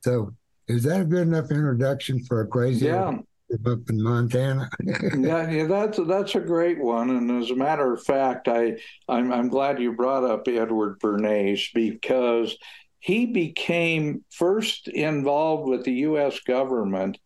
So, 0.00 0.34
is 0.66 0.84
that 0.84 1.02
a 1.02 1.04
good 1.04 1.28
enough 1.28 1.50
introduction 1.50 2.24
for 2.24 2.40
a 2.40 2.46
crazy? 2.46 2.86
Yeah 2.86 3.18
up 3.66 3.90
in 3.90 4.02
Montana. 4.02 4.70
yeah, 4.82 5.50
yeah, 5.50 5.66
that's 5.66 5.98
that's 6.06 6.34
a 6.34 6.40
great 6.40 6.78
one. 6.78 7.10
And 7.10 7.42
as 7.42 7.50
a 7.50 7.56
matter 7.56 7.92
of 7.92 8.02
fact, 8.02 8.48
I 8.48 8.78
I'm, 9.08 9.32
I'm 9.32 9.48
glad 9.48 9.80
you 9.80 9.92
brought 9.92 10.24
up 10.24 10.46
Edward 10.48 11.00
Bernays 11.00 11.72
because 11.74 12.56
he 13.00 13.26
became 13.26 14.24
first 14.30 14.88
involved 14.88 15.68
with 15.68 15.84
the 15.84 15.92
U.S. 15.92 16.38
government. 16.40 17.18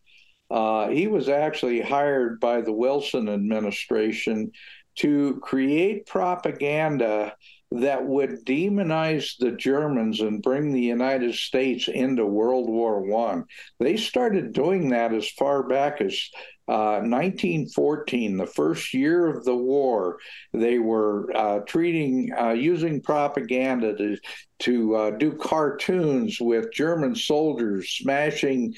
Uh, 0.49 0.89
he 0.89 1.07
was 1.07 1.27
actually 1.27 1.81
hired 1.81 2.39
by 2.39 2.61
the 2.61 2.71
Wilson 2.71 3.29
administration 3.29 4.51
to 4.95 5.39
create 5.41 6.05
propaganda 6.05 7.35
that 7.71 8.05
would 8.05 8.45
demonize 8.45 9.37
the 9.39 9.51
Germans 9.51 10.21
and 10.21 10.41
bring 10.41 10.71
the 10.71 10.81
United 10.81 11.35
States 11.35 11.87
into 11.87 12.25
World 12.25 12.69
War 12.69 13.01
One. 13.01 13.45
They 13.79 13.97
started 13.97 14.53
doing 14.53 14.89
that 14.89 15.13
as 15.13 15.29
far 15.29 15.63
back 15.63 16.01
as 16.01 16.29
uh, 16.67 16.97
1914, 17.03 18.37
the 18.37 18.47
first 18.47 18.91
year 18.91 19.27
of 19.27 19.45
the 19.45 19.55
war, 19.55 20.17
they 20.51 20.79
were 20.79 21.31
uh, 21.35 21.59
treating 21.59 22.31
uh, 22.35 22.53
using 22.53 23.01
propaganda 23.01 23.95
to 23.95 24.17
to 24.57 24.95
uh, 24.95 25.11
do 25.11 25.33
cartoons 25.33 26.39
with 26.39 26.73
German 26.73 27.13
soldiers 27.13 27.89
smashing 27.89 28.73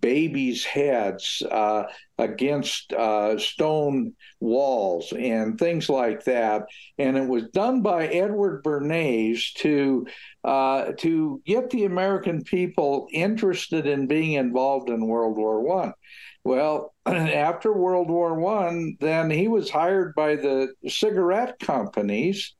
babies' 0.00 0.64
heads 0.64 1.42
uh, 1.50 1.82
against 2.18 2.92
uh, 2.92 3.38
stone 3.38 4.14
walls 4.40 5.12
and 5.12 5.58
things 5.58 5.88
like 5.88 6.24
that. 6.24 6.62
And 6.98 7.16
it 7.16 7.28
was 7.28 7.48
done 7.48 7.82
by 7.82 8.06
Edward 8.06 8.62
Bernays 8.64 9.52
to 9.58 10.06
to 10.46 11.42
get 11.44 11.70
the 11.70 11.84
American 11.84 12.42
people 12.44 13.08
interested 13.12 13.86
in 13.86 14.06
being 14.06 14.32
involved 14.32 14.88
in 14.90 15.06
World 15.06 15.36
War 15.36 15.60
One. 15.60 15.92
Well, 16.44 16.94
after 17.06 17.72
World 17.72 18.08
War 18.08 18.38
One, 18.38 18.96
then 19.00 19.30
he 19.30 19.48
was 19.48 19.68
hired 19.68 20.14
by 20.14 20.36
the 20.36 20.74
cigarette 20.86 21.58
companies, 21.58 22.54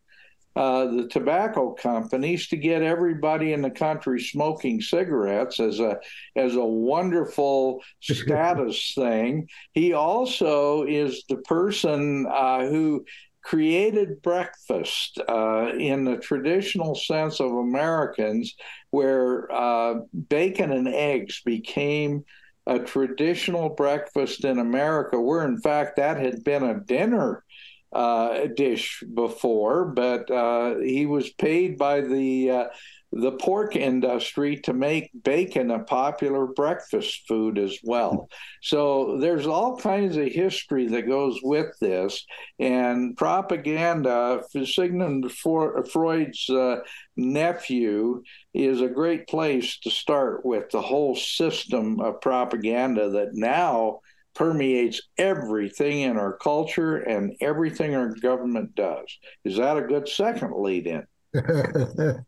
uh, 0.57 0.87
the 0.87 1.07
tobacco 1.09 1.75
companies, 1.75 2.49
to 2.49 2.57
get 2.57 2.83
everybody 2.83 3.53
in 3.53 3.61
the 3.61 3.71
country 3.71 4.19
smoking 4.19 4.81
cigarettes 4.81 5.61
as 5.61 5.81
a 5.81 5.99
as 6.35 6.57
a 6.57 6.65
wonderful 6.65 7.83
status 8.01 8.93
thing. 8.95 9.49
He 9.73 9.93
also 9.93 10.85
is 10.85 11.25
the 11.29 11.37
person 11.37 12.27
uh, 12.27 12.67
who 12.67 13.05
created 13.43 14.23
breakfast 14.23 15.21
uh, 15.29 15.71
in 15.79 16.05
the 16.05 16.17
traditional 16.17 16.95
sense 16.97 17.39
of 17.39 17.53
Americans, 17.53 18.57
where 18.91 19.53
uh, 19.53 19.95
bacon 20.29 20.73
and 20.73 20.89
eggs 20.89 21.43
became 21.45 22.25
a 22.67 22.81
traditional 22.81 23.69
breakfast 23.69 24.45
in 24.45 24.59
America, 24.59 25.21
where 25.21 25.45
in 25.45 25.61
fact 25.61 25.97
that 25.97 26.17
had 26.17 26.43
been 26.43 26.65
a 26.65 26.81
dinner 26.81 27.45
uh, 27.93 28.47
dish 28.55 29.03
before, 29.15 29.87
but 29.87 30.31
uh, 30.31 30.77
he 30.79 31.07
was 31.07 31.31
paid 31.31 31.79
by 31.79 32.01
the 32.01 32.51
uh, 32.51 32.65
the 33.13 33.33
pork 33.33 33.77
industry 33.77 34.57
to 34.57 34.73
make 34.73 35.11
bacon 35.23 35.71
a 35.71 35.79
popular 35.79 36.47
breakfast 36.47 37.23
food 37.27 37.59
as 37.59 37.79
well. 37.83 38.29
So 38.63 39.19
there's 39.21 39.47
all 39.47 39.77
kinds 39.77 40.17
of 40.17 40.27
history 40.27 40.89
that 40.89 41.07
goes 41.07 41.39
with 41.41 41.79
this, 41.81 42.27
and 42.59 43.17
propaganda. 43.17 44.43
Sigmund 44.65 45.31
Freud's 45.31 46.51
uh, 46.51 46.79
nephew 47.17 48.25
is 48.55 48.81
a 48.81 48.89
great 48.89 49.29
place 49.29 49.79
to 49.85 49.91
start 49.91 50.45
with 50.45 50.69
the 50.71 50.83
whole 50.83 51.15
system 51.15 52.01
of 52.01 52.21
propaganda 52.21 53.09
that 53.11 53.35
now 53.35 54.01
permeates 54.37 55.01
everything 55.17 56.01
in 56.01 56.17
our 56.19 56.37
culture 56.37 56.99
and 56.99 57.35
everything 57.41 57.97
our 57.97 58.15
government 58.17 58.75
does. 58.75 59.19
Is 59.45 59.57
that 59.57 59.79
a 59.79 59.83
good 59.83 60.09
second 60.09 60.53
lead 60.55 60.87
in? 60.87 61.07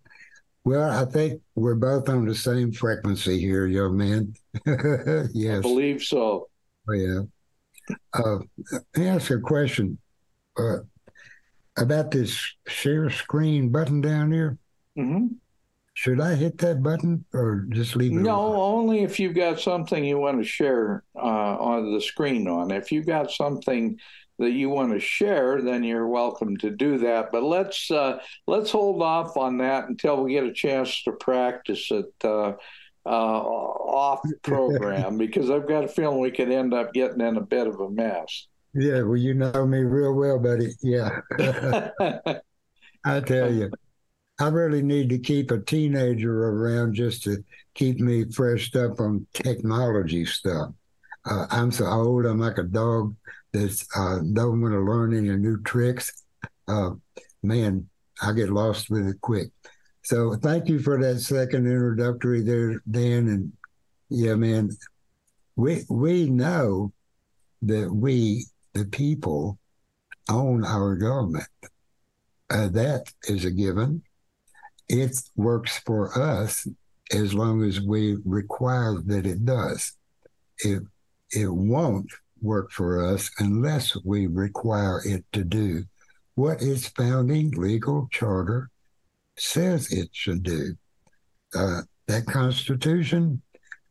well, 0.65 0.91
I 0.91 1.05
think 1.05 1.43
we're 1.55 1.75
both 1.75 2.09
on 2.09 2.25
the 2.25 2.35
same 2.35 2.73
frequency 2.73 3.39
here, 3.39 3.67
young 3.67 3.97
man. 3.97 4.35
yes. 5.35 5.59
I 5.59 5.61
believe 5.61 6.03
so. 6.03 6.49
Oh, 6.89 6.93
yeah. 6.93 7.21
Uh, 8.15 8.39
let 8.73 8.83
me 8.97 9.07
ask 9.07 9.31
a 9.31 9.39
question 9.39 9.99
uh, 10.59 10.79
about 11.77 12.11
this 12.11 12.55
share 12.67 13.11
screen 13.11 13.69
button 13.69 14.01
down 14.01 14.33
here. 14.33 14.57
Mm-hmm. 14.99 15.27
Should 15.99 16.21
I 16.21 16.37
hit 16.37 16.59
that 16.59 16.81
button 16.81 17.25
or 17.35 17.67
just 17.71 17.97
leave 17.97 18.13
it? 18.13 18.21
No, 18.21 18.55
only 18.55 19.03
if 19.03 19.19
you've 19.19 19.35
got 19.35 19.59
something 19.59 20.05
you 20.05 20.17
want 20.17 20.39
to 20.39 20.49
share 20.49 21.03
uh, 21.17 21.57
on 21.59 21.93
the 21.93 22.01
screen 22.01 22.47
on. 22.47 22.71
If 22.71 22.93
you've 22.93 23.05
got 23.05 23.33
something 23.33 23.99
that 24.39 24.53
you 24.53 24.69
want 24.69 24.93
to 24.93 25.01
share, 25.01 25.61
then 25.61 25.83
you're 25.83 26.07
welcome 26.07 26.57
to 26.59 26.71
do 26.71 26.99
that. 26.99 27.33
But 27.33 27.43
let's 27.43 27.91
uh, 27.91 28.21
let's 28.47 28.71
hold 28.71 29.03
off 29.03 29.37
on 29.37 29.59
that 29.59 29.89
until 29.89 30.23
we 30.23 30.35
get 30.35 30.45
a 30.45 30.53
chance 30.53 31.03
to 31.03 31.11
practice 31.11 31.91
it 31.91 32.13
uh, 32.23 32.53
uh 33.05 33.09
off 33.09 34.21
program 34.45 35.19
because 35.19 35.51
I've 35.51 35.67
got 35.67 35.83
a 35.83 35.89
feeling 35.89 36.21
we 36.21 36.31
could 36.31 36.53
end 36.53 36.75
up 36.75 36.93
getting 36.93 37.23
in 37.23 37.39
a 37.39 37.41
bit 37.41 37.67
of 37.67 37.81
a 37.81 37.91
mess. 37.91 38.47
Yeah, 38.73 39.03
well, 39.03 39.17
you 39.17 39.35
know 39.35 39.67
me 39.67 39.81
real 39.81 40.15
well, 40.15 40.39
buddy. 40.39 40.75
Yeah, 40.81 41.23
I 43.05 43.19
tell 43.19 43.53
you. 43.53 43.73
I 44.41 44.49
really 44.49 44.83
need 44.83 45.09
to 45.11 45.19
keep 45.19 45.51
a 45.51 45.59
teenager 45.59 46.49
around 46.49 46.95
just 46.95 47.25
to 47.25 47.45
keep 47.75 47.99
me 47.99 48.25
freshed 48.31 48.77
up 48.77 49.01
on 49.01 49.27
technology 49.33 50.25
stuff. 50.25 50.71
Uh, 51.25 51.47
I'm 51.51 51.73
so 51.73 51.87
old. 51.87 52.25
I'm 52.25 52.39
like 52.39 52.59
a 52.59 52.63
dog 52.63 53.17
that 53.53 53.85
uh, 53.97 54.19
don't 54.33 54.61
want 54.61 54.75
to 54.75 54.81
learn 54.81 55.17
any 55.17 55.37
new 55.37 55.61
tricks. 55.63 56.25
Uh, 56.69 56.91
man, 57.43 57.89
I 58.23 58.33
get 58.33 58.51
lost 58.51 58.91
with 58.91 59.09
it 59.09 59.21
quick. 59.21 59.51
So 60.03 60.35
thank 60.37 60.69
you 60.69 60.79
for 60.79 61.01
that 61.03 61.21
second 61.21 61.67
introductory 61.67 62.43
there, 62.43 62.81
Dan. 62.91 63.29
And 63.29 63.53
yeah, 64.09 64.37
man, 64.37 64.71
we 65.57 65.85
we 65.89 66.31
know 66.31 66.93
that 67.63 67.91
we, 67.93 68.47
the 68.73 68.85
people, 68.85 69.59
own 70.31 70.65
our 70.65 70.95
government. 70.95 71.49
Uh, 72.51 72.69
that 72.69 73.13
is 73.25 73.45
a 73.45 73.51
given 73.51 74.03
it 74.89 75.17
works 75.37 75.79
for 75.79 76.19
us 76.21 76.67
as 77.13 77.35
long 77.35 77.63
as 77.63 77.81
we 77.81 78.17
require 78.25 78.97
that 79.07 79.27
it 79.27 79.45
does. 79.45 79.93
It, 80.59 80.83
it 81.33 81.53
won't 81.53 82.11
work 82.41 82.71
for 82.71 83.05
us 83.05 83.31
unless 83.39 83.97
we 84.05 84.27
require 84.27 85.03
it 85.05 85.25
to 85.33 85.45
do 85.45 85.85
what 86.35 86.63
its 86.63 86.89
founding 86.89 87.51
legal 87.51 88.09
charter 88.13 88.71
says 89.37 89.93
it 89.93 90.09
should 90.13 90.43
do. 90.43 90.77
Uh, 91.55 91.81
that 92.07 92.27
Constitution, 92.27 93.43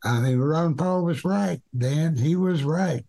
I 0.04 0.20
mean, 0.22 0.38
Ron 0.39 0.75
Paul 0.75 1.04
was 1.04 1.25
right, 1.25 1.62
Dan. 1.77 2.16
He 2.16 2.36
was 2.36 2.63
right. 2.63 3.04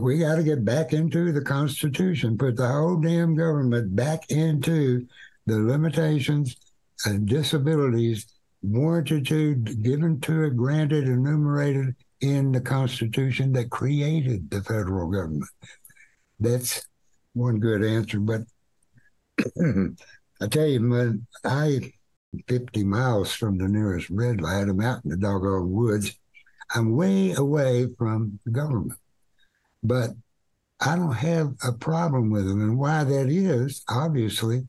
We 0.00 0.18
got 0.18 0.36
to 0.36 0.42
get 0.42 0.64
back 0.64 0.92
into 0.92 1.32
the 1.32 1.42
Constitution, 1.42 2.38
put 2.38 2.56
the 2.56 2.68
whole 2.68 2.96
damn 2.96 3.34
government 3.34 3.94
back 3.94 4.30
into 4.30 5.06
the 5.46 5.58
limitations 5.58 6.56
and 7.04 7.26
disabilities 7.26 8.26
warranted 8.62 9.26
to, 9.26 9.54
given 9.56 10.20
to 10.20 10.44
it, 10.44 10.56
granted, 10.56 11.04
enumerated 11.04 11.94
in 12.20 12.52
the 12.52 12.60
Constitution 12.60 13.52
that 13.52 13.70
created 13.70 14.50
the 14.50 14.62
federal 14.62 15.10
government. 15.10 15.50
That's 16.40 16.86
one 17.34 17.58
good 17.58 17.84
answer. 17.84 18.18
But 18.20 18.42
I 20.40 20.46
tell 20.48 20.66
you, 20.66 20.80
man, 20.80 21.26
I 21.44 21.92
50 22.48 22.84
miles 22.84 23.32
from 23.32 23.58
the 23.58 23.68
nearest 23.68 24.10
red 24.10 24.40
light. 24.40 24.68
I'm 24.68 24.80
out 24.80 25.04
in 25.04 25.10
the 25.10 25.16
doggone 25.16 25.70
woods. 25.70 26.18
I'm 26.74 26.96
way 26.96 27.32
away 27.32 27.88
from 27.98 28.40
the 28.44 28.50
government. 28.50 28.98
But 29.82 30.10
I 30.80 30.96
don't 30.96 31.12
have 31.12 31.54
a 31.62 31.72
problem 31.72 32.30
with 32.30 32.46
them. 32.48 32.60
And 32.60 32.78
why 32.78 33.04
that 33.04 33.28
is, 33.28 33.84
obviously, 33.88 34.66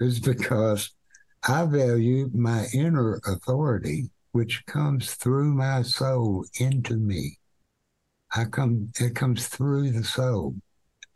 is 0.00 0.20
because 0.20 0.90
I 1.46 1.66
value 1.66 2.30
my 2.34 2.66
inner 2.74 3.20
authority, 3.26 4.10
which 4.32 4.64
comes 4.66 5.14
through 5.14 5.54
my 5.54 5.82
soul 5.82 6.44
into 6.58 6.96
me. 6.96 7.38
I 8.34 8.44
come, 8.44 8.90
it 9.00 9.14
comes 9.14 9.48
through 9.48 9.92
the 9.92 10.04
soul. 10.04 10.56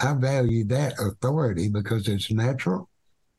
I 0.00 0.14
value 0.14 0.64
that 0.66 0.94
authority 0.98 1.68
because 1.68 2.08
it's 2.08 2.32
natural, 2.32 2.88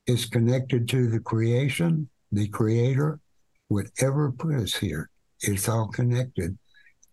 it's 0.08 0.26
connected 0.26 0.88
to 0.90 1.10
the 1.10 1.20
creation, 1.20 2.10
the 2.32 2.48
creator, 2.48 3.20
whatever 3.68 4.32
put 4.32 4.56
us 4.56 4.76
here. 4.76 5.10
It's 5.42 5.68
all 5.68 5.88
connected. 5.88 6.58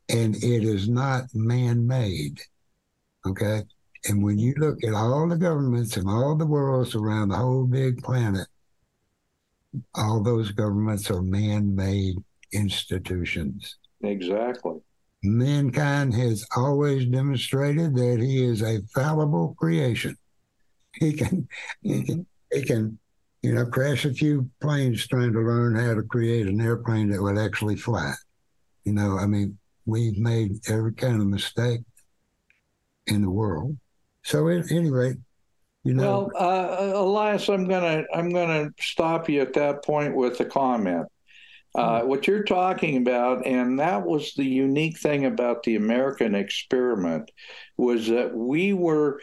And 0.09 0.37
it 0.37 0.65
is 0.65 0.89
not 0.89 1.25
man 1.35 1.87
made. 1.87 2.41
Okay. 3.27 3.63
And 4.09 4.23
when 4.23 4.39
you 4.39 4.55
look 4.57 4.83
at 4.83 4.95
all 4.95 5.29
the 5.29 5.37
governments 5.37 5.97
and 5.97 6.09
all 6.09 6.35
the 6.35 6.47
worlds 6.47 6.95
around 6.95 7.29
the 7.29 7.37
whole 7.37 7.65
big 7.65 8.03
planet, 8.03 8.47
all 9.95 10.23
those 10.23 10.53
governments 10.53 11.11
are 11.11 11.23
man 11.23 11.75
made 11.75 12.17
institutions. 12.53 13.77
Exactly. 14.03 14.81
Mankind 15.23 16.15
has 16.15 16.47
always 16.57 17.05
demonstrated 17.07 17.95
that 17.95 18.21
he 18.21 18.43
is 18.43 18.63
a 18.63 18.81
fallible 18.95 19.55
creation. 19.59 20.17
He 20.95 21.13
can, 21.13 21.47
he 21.83 22.03
can, 22.03 22.27
he 22.51 22.63
can, 22.63 22.99
you 23.43 23.53
know, 23.53 23.67
crash 23.67 24.07
a 24.07 24.15
few 24.15 24.49
planes 24.61 25.07
trying 25.07 25.33
to 25.35 25.41
learn 25.41 25.77
how 25.77 25.95
to 25.95 26.03
create 26.03 26.47
an 26.47 26.61
airplane 26.61 27.11
that 27.11 27.23
would 27.23 27.39
actually 27.39 27.77
fly. 27.77 28.15
You 28.85 28.95
know, 28.95 29.19
I 29.19 29.27
mean, 29.27 29.59
we've 29.85 30.19
made 30.19 30.53
every 30.69 30.95
kind 30.95 31.21
of 31.21 31.27
mistake 31.27 31.83
in 33.07 33.23
the 33.23 33.31
world. 33.31 33.77
So 34.23 34.49
at 34.49 34.71
any 34.71 34.91
rate, 34.91 35.17
you 35.85 35.95
know. 35.95 36.31
Well, 36.35 36.93
uh, 36.93 36.93
Elias, 36.99 37.49
I'm 37.49 37.67
gonna 37.67 38.05
I'm 38.15 38.31
gonna 38.31 38.71
stop 38.81 39.29
you 39.29 39.41
at 39.41 39.55
that 39.55 39.85
point 39.85 40.15
with 40.15 40.41
a 40.41 40.45
comment. 40.45 41.07
Uh, 41.75 42.01
hmm. 42.01 42.09
what 42.09 42.27
you're 42.27 42.43
talking 42.43 42.97
about, 42.97 43.47
and 43.47 43.79
that 43.79 44.05
was 44.05 44.35
the 44.35 44.45
unique 44.45 44.99
thing 44.99 45.25
about 45.25 45.63
the 45.63 45.77
American 45.77 46.35
experiment, 46.35 47.31
was 47.77 48.09
that 48.09 48.35
we 48.35 48.73
were 48.73 49.21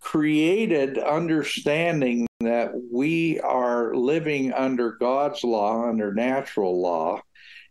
created 0.00 0.98
understanding 0.98 2.26
that 2.40 2.72
we 2.90 3.38
are 3.40 3.94
living 3.94 4.52
under 4.52 4.92
God's 4.92 5.44
law, 5.44 5.86
under 5.88 6.14
natural 6.14 6.80
law, 6.80 7.20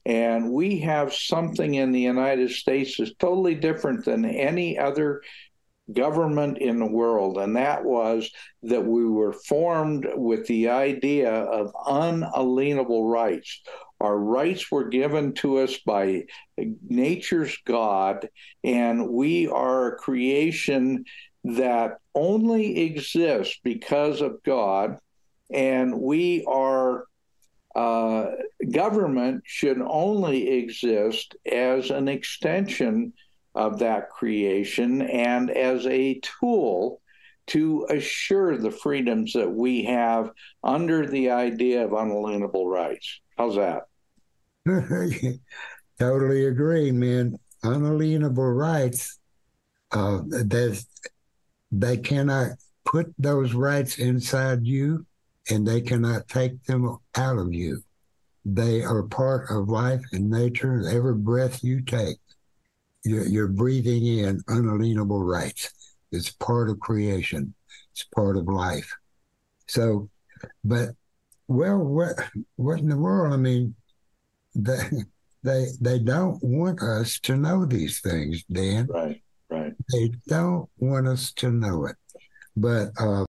and 0.05 0.51
we 0.51 0.79
have 0.79 1.13
something 1.13 1.73
in 1.73 1.91
the 1.91 2.01
United 2.01 2.51
States 2.51 2.97
that's 2.97 3.13
totally 3.15 3.55
different 3.55 4.05
than 4.05 4.25
any 4.25 4.77
other 4.77 5.21
government 5.93 6.57
in 6.59 6.79
the 6.79 6.85
world, 6.85 7.37
and 7.37 7.55
that 7.55 7.83
was 7.83 8.29
that 8.63 8.85
we 8.85 9.05
were 9.05 9.33
formed 9.33 10.07
with 10.15 10.45
the 10.47 10.69
idea 10.69 11.31
of 11.31 11.73
unalienable 11.87 13.07
rights. 13.07 13.61
Our 14.01 14.17
rights 14.17 14.71
were 14.71 14.87
given 14.87 15.33
to 15.35 15.57
us 15.57 15.77
by 15.85 16.25
nature's 16.87 17.57
God, 17.65 18.29
and 18.63 19.09
we 19.09 19.47
are 19.47 19.87
a 19.87 19.97
creation 19.97 21.05
that 21.43 21.97
only 22.15 22.81
exists 22.81 23.59
because 23.63 24.21
of 24.21 24.43
God, 24.43 24.97
and 25.51 25.99
we 25.99 26.45
are. 26.47 27.05
Uh, 27.75 28.31
government 28.71 29.43
should 29.45 29.79
only 29.79 30.49
exist 30.49 31.35
as 31.49 31.91
an 31.91 32.07
extension 32.07 33.13
of 33.59 33.79
that 33.79 34.09
creation 34.09 35.01
and 35.01 35.51
as 35.51 35.85
a 35.85 36.17
tool 36.21 37.01
to 37.45 37.85
assure 37.89 38.57
the 38.57 38.71
freedoms 38.71 39.33
that 39.33 39.51
we 39.51 39.83
have 39.83 40.31
under 40.63 41.05
the 41.05 41.29
idea 41.29 41.83
of 41.83 41.91
unalienable 41.91 42.69
rights. 42.69 43.19
How's 43.37 43.55
that? 43.55 43.83
totally 45.99 46.45
agree, 46.45 46.91
man. 46.91 47.37
Unalienable 47.61 48.49
rights, 48.53 49.19
uh, 49.91 50.21
they 51.69 51.97
cannot 51.97 52.51
put 52.85 53.13
those 53.19 53.53
rights 53.53 53.99
inside 53.99 54.65
you 54.65 55.05
and 55.49 55.67
they 55.67 55.81
cannot 55.81 56.29
take 56.29 56.63
them 56.63 56.97
out 57.15 57.37
of 57.37 57.53
you. 57.53 57.83
they 58.45 58.81
are 58.83 59.03
part 59.03 59.51
of 59.51 59.67
life 59.67 60.01
and 60.13 60.29
nature. 60.29 60.87
Every 60.87 61.15
breath 61.15 61.61
you 61.61 61.81
take, 61.81 62.17
you're, 63.09 63.27
you're 63.27 63.47
breathing 63.47 64.05
in 64.05 64.41
unalienable 64.47 65.23
rights. 65.23 65.71
It's 66.11 66.31
part 66.31 66.69
of 66.69 66.79
creation. 66.79 67.53
It's 67.91 68.03
part 68.15 68.37
of 68.37 68.47
life. 68.47 68.95
So, 69.67 70.09
but 70.63 70.89
well, 71.47 71.77
what 71.77 72.15
what 72.55 72.79
in 72.79 72.89
the 72.89 72.97
world? 72.97 73.33
I 73.33 73.37
mean, 73.37 73.75
they 74.55 74.77
they 75.43 75.67
they 75.81 75.99
don't 75.99 76.41
want 76.43 76.81
us 76.81 77.19
to 77.21 77.35
know 77.35 77.65
these 77.65 78.01
things, 78.01 78.43
Dan. 78.51 78.87
Right, 78.87 79.21
right. 79.49 79.73
They 79.91 80.11
don't 80.27 80.69
want 80.77 81.07
us 81.07 81.31
to 81.33 81.51
know 81.51 81.85
it. 81.85 81.95
But 82.55 82.89
uh, 82.99 83.25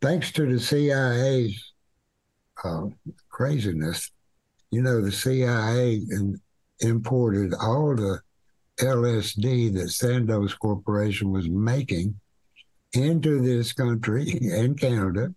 thanks 0.00 0.32
to 0.32 0.46
the 0.46 0.60
CIA's 0.60 1.72
uh, 2.62 2.86
craziness, 3.28 4.10
you 4.70 4.82
know, 4.82 5.00
the 5.00 5.12
CIA 5.12 6.00
in, 6.10 6.40
imported 6.80 7.54
all 7.54 7.94
the 7.96 8.20
LSD 8.78 9.74
that 9.74 9.90
Sandoz 9.90 10.54
Corporation 10.54 11.30
was 11.30 11.48
making 11.48 12.18
into 12.92 13.40
this 13.40 13.72
country 13.72 14.38
and 14.52 14.78
Canada 14.78 15.34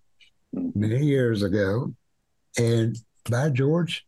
many 0.52 1.06
years 1.06 1.44
ago. 1.44 1.94
And 2.58 2.98
by 3.30 3.50
George, 3.50 4.06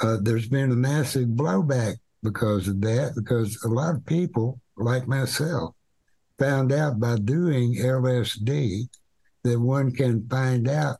uh, 0.00 0.18
there's 0.22 0.48
been 0.48 0.72
a 0.72 0.76
massive 0.76 1.28
blowback 1.28 1.96
because 2.22 2.68
of 2.68 2.80
that, 2.80 3.14
because 3.14 3.62
a 3.64 3.68
lot 3.68 3.94
of 3.94 4.06
people, 4.06 4.60
like 4.76 5.06
myself, 5.06 5.74
found 6.38 6.72
out 6.72 6.98
by 6.98 7.16
doing 7.16 7.74
LSD 7.76 8.88
that 9.44 9.60
one 9.60 9.92
can 9.92 10.26
find 10.28 10.68
out 10.68 10.96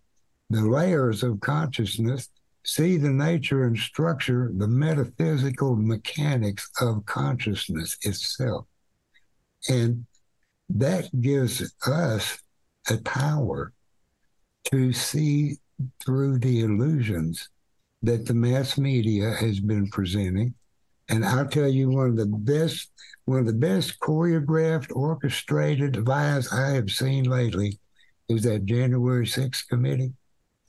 the 0.51 0.61
layers 0.61 1.23
of 1.23 1.41
consciousness, 1.41 2.29
see 2.65 2.97
the 2.97 3.11
nature 3.11 3.65
and 3.65 3.77
structure, 3.77 4.51
the 4.57 4.69
metaphysical 4.69 5.77
mechanics 5.77 6.71
of 6.81 7.05
consciousness 7.07 7.97
itself. 8.03 8.67
And 9.69 10.07
that 10.69 11.09
gives 11.21 11.75
us 11.87 12.39
a 12.91 12.99
power 12.99 13.73
to 14.71 14.93
see 14.93 15.57
through 16.05 16.39
the 16.39 16.61
illusions 16.61 17.49
that 18.03 18.27
the 18.27 18.35
mass 18.35 18.79
media 18.79 19.33
has 19.33 19.61
been 19.61 19.89
presenting. 19.91 20.55
And 21.09 21.25
I'll 21.25 21.47
tell 21.47 21.69
you 21.69 21.91
one 21.91 22.11
of 22.11 22.17
the 22.17 22.27
best, 22.27 22.91
one 23.25 23.41
of 23.41 23.47
the 23.47 23.53
best 23.53 23.99
choreographed, 24.01 24.95
orchestrated 24.95 26.07
lies 26.07 26.53
I 26.53 26.71
have 26.71 26.91
seen 26.91 27.25
lately 27.25 27.79
is 28.29 28.43
that 28.45 28.65
January 28.65 29.27
6th 29.27 29.69
committee. 29.69 30.13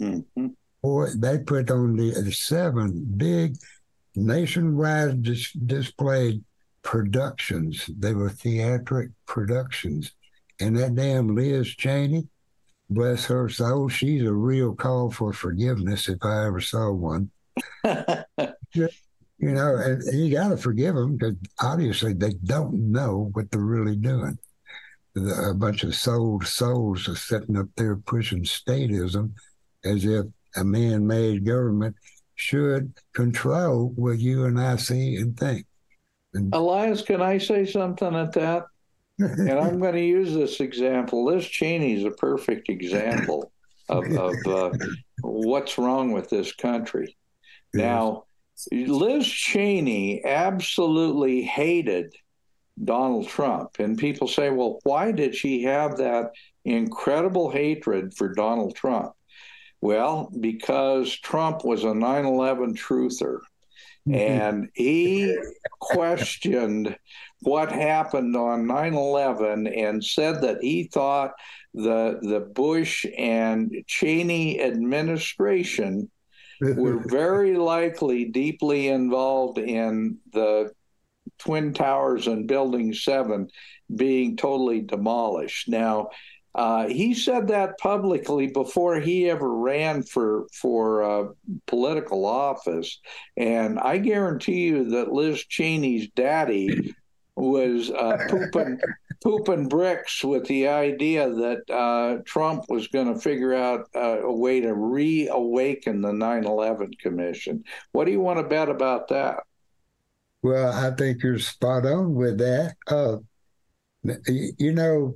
Mm-hmm. 0.02 0.48
Boy, 0.84 1.08
they 1.16 1.40
put 1.40 1.72
on 1.72 1.96
the, 1.96 2.32
seven 2.34 3.06
big 3.16 3.56
nationwide 4.16 5.24
dis- 5.24 5.54
displayed 5.54 6.44
productions. 6.82 7.90
They 7.98 8.14
were 8.14 8.30
theatric 8.30 9.12
productions. 9.26 10.12
And 10.60 10.78
that 10.78 10.96
damn 10.96 11.34
Liz 11.36 11.70
Cheney, 11.70 12.28
bless 12.90 13.26
her 13.26 13.48
soul, 13.48 13.88
she's 13.88 14.24
a 14.24 14.34
real 14.34 14.76
call 14.76 15.10
for 15.10 15.32
forgiveness 15.32 16.10
if 16.10 16.18
I 16.22 16.48
ever 16.48 16.60
saw 16.60 16.92
one. 16.92 17.32
you 17.86 18.90
know, 19.40 19.76
and 19.78 20.04
you 20.12 20.32
got 20.32 20.50
to 20.50 20.58
forgive 20.58 20.96
them 20.96 21.16
because 21.16 21.36
obviously 21.62 22.14
they 22.14 22.34
don't 22.44 22.92
know 22.92 23.30
what 23.32 23.50
they're 23.52 23.62
really 23.62 23.96
doing. 23.96 24.38
The, 25.14 25.52
a 25.52 25.54
bunch 25.54 25.84
of 25.84 25.96
sold 25.96 26.46
souls 26.46 27.08
are 27.08 27.16
sitting 27.16 27.58
up 27.58 27.68
there 27.78 27.96
pushing 27.96 28.44
statism 28.44 29.32
as 29.86 30.04
if 30.06 30.26
a 30.56 30.64
man 30.64 31.06
made 31.08 31.46
government 31.46 31.96
should 32.36 32.94
control 33.14 33.92
what 33.96 34.20
you 34.20 34.46
and 34.46 34.60
I 34.60 34.76
see 34.76 35.16
and 35.18 35.38
think. 35.38 35.66
And, 36.34 36.54
Elias, 36.54 37.02
can 37.02 37.22
I 37.22 37.38
say 37.38 37.66
something 37.66 38.16
at 38.16 38.34
that? 38.34 38.66
and 39.20 39.60
I'm 39.60 39.80
going 39.80 39.96
to 39.96 40.02
use 40.02 40.34
this 40.34 40.60
example. 40.60 41.26
Liz 41.26 41.46
Cheney 41.46 41.94
is 41.94 42.06
a 42.06 42.12
perfect 42.12 42.70
example 42.70 43.52
of, 43.90 44.06
of 44.12 44.36
uh, 44.48 44.72
what's 45.22 45.78
wrong 45.78 46.12
with 46.12 46.30
this 46.30 46.54
country. 46.54 47.16
Yes. 47.74 47.84
Now, 47.84 48.24
Liz 48.72 49.28
Cheney 49.28 50.24
absolutely 50.26 51.44
hated 51.44 52.14
Donald 52.84 53.28
Trump. 53.28 53.72
And 53.80 53.98
people 53.98 54.28
say, 54.28 54.50
well, 54.50 54.80
why 54.84 55.12
did 55.12 55.36
she 55.36 55.64
have 55.64 55.98
that 55.98 56.32
incredible 56.66 57.52
hatred 57.52 58.16
for 58.16 58.34
Donald 58.34 58.76
Trump? 58.76 59.14
Well, 59.84 60.32
because 60.40 61.14
Trump 61.14 61.66
was 61.66 61.84
a 61.84 61.94
9 61.94 62.24
11 62.26 62.76
truther. 62.76 63.40
Mm-hmm. 64.08 64.14
And 64.16 64.70
he 64.76 65.38
questioned 65.82 66.98
what 67.42 67.70
happened 67.70 68.34
on 68.38 68.66
9 68.66 68.94
11 68.94 69.68
and 69.68 70.02
said 70.02 70.40
that 70.44 70.60
he 70.62 70.86
thought 70.86 71.34
the, 71.74 72.18
the 72.22 72.40
Bush 72.40 73.06
and 73.18 73.76
Cheney 73.86 74.62
administration 74.62 76.10
were 76.62 77.04
very 77.10 77.58
likely 77.58 78.24
deeply 78.24 78.88
involved 78.88 79.58
in 79.58 80.18
the 80.32 80.72
Twin 81.40 81.74
Towers 81.74 82.28
and 82.28 82.48
Building 82.48 82.94
7 82.94 83.50
being 83.94 84.38
totally 84.38 84.80
demolished. 84.80 85.68
Now, 85.68 86.10
uh, 86.56 86.88
he 86.88 87.14
said 87.14 87.48
that 87.48 87.78
publicly 87.80 88.48
before 88.48 89.00
he 89.00 89.30
ever 89.30 89.54
ran 89.54 90.04
for 90.04 90.46
for 90.54 91.04
uh, 91.04 91.28
political 91.66 92.26
office, 92.26 93.00
and 93.36 93.80
I 93.80 93.98
guarantee 93.98 94.66
you 94.66 94.84
that 94.92 95.12
Liz 95.12 95.44
Cheney's 95.46 96.10
daddy 96.10 96.94
was 97.36 97.90
uh, 97.90 98.28
pooping 98.30 98.80
pooping 99.24 99.68
bricks 99.68 100.24
with 100.24 100.46
the 100.46 100.68
idea 100.68 101.28
that 101.30 101.70
uh, 101.72 102.22
Trump 102.26 102.66
was 102.70 102.88
going 102.88 103.12
to 103.12 103.20
figure 103.20 103.54
out 103.54 103.88
uh, 103.96 104.22
a 104.22 104.32
way 104.32 104.60
to 104.60 104.74
reawaken 104.74 106.02
the 106.02 106.12
9/11 106.12 107.00
Commission. 107.00 107.64
What 107.94 108.06
do 108.06 108.12
you 108.12 108.20
want 108.20 108.38
to 108.40 108.44
bet 108.44 108.70
about 108.70 109.08
that? 109.08 109.44
Well, 110.44 110.72
I 110.72 110.92
think 110.96 111.24
you're 111.24 111.40
spot 111.40 111.86
on 111.86 112.14
with 112.14 112.38
that. 112.40 112.76
Uh, 112.86 113.18
you 114.28 114.74
know, 114.74 115.16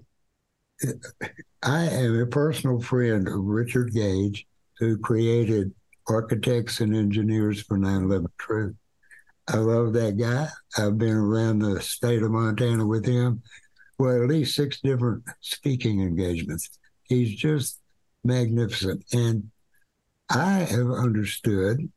I 1.64 1.86
am 1.86 2.20
a 2.20 2.26
personal 2.26 2.80
friend 2.80 3.28
of 3.28 3.44
Richard 3.44 3.94
Gage, 3.94 4.46
who 4.78 4.98
created 4.98 5.74
Architects 6.08 6.80
and 6.82 6.96
Engineers 6.96 7.62
for 7.62 7.78
9 7.78 8.04
11 8.04 8.28
Truth. 8.38 8.76
I 9.48 9.58
love 9.58 9.94
that 9.94 10.18
guy. 10.18 10.50
I've 10.78 10.98
been 10.98 11.16
around 11.16 11.60
the 11.60 11.82
state 11.82 12.22
of 12.22 12.32
Montana 12.32 12.86
with 12.86 13.06
him. 13.06 13.42
Well, 13.98 14.22
at 14.22 14.30
least 14.30 14.56
six 14.56 14.80
different 14.82 15.24
speaking 15.42 16.02
engagements. 16.02 16.70
He's 17.04 17.34
just 17.34 17.80
magnificent. 18.24 19.06
And 19.14 19.50
I 20.30 20.60
have 20.60 20.92
understood 20.92 21.90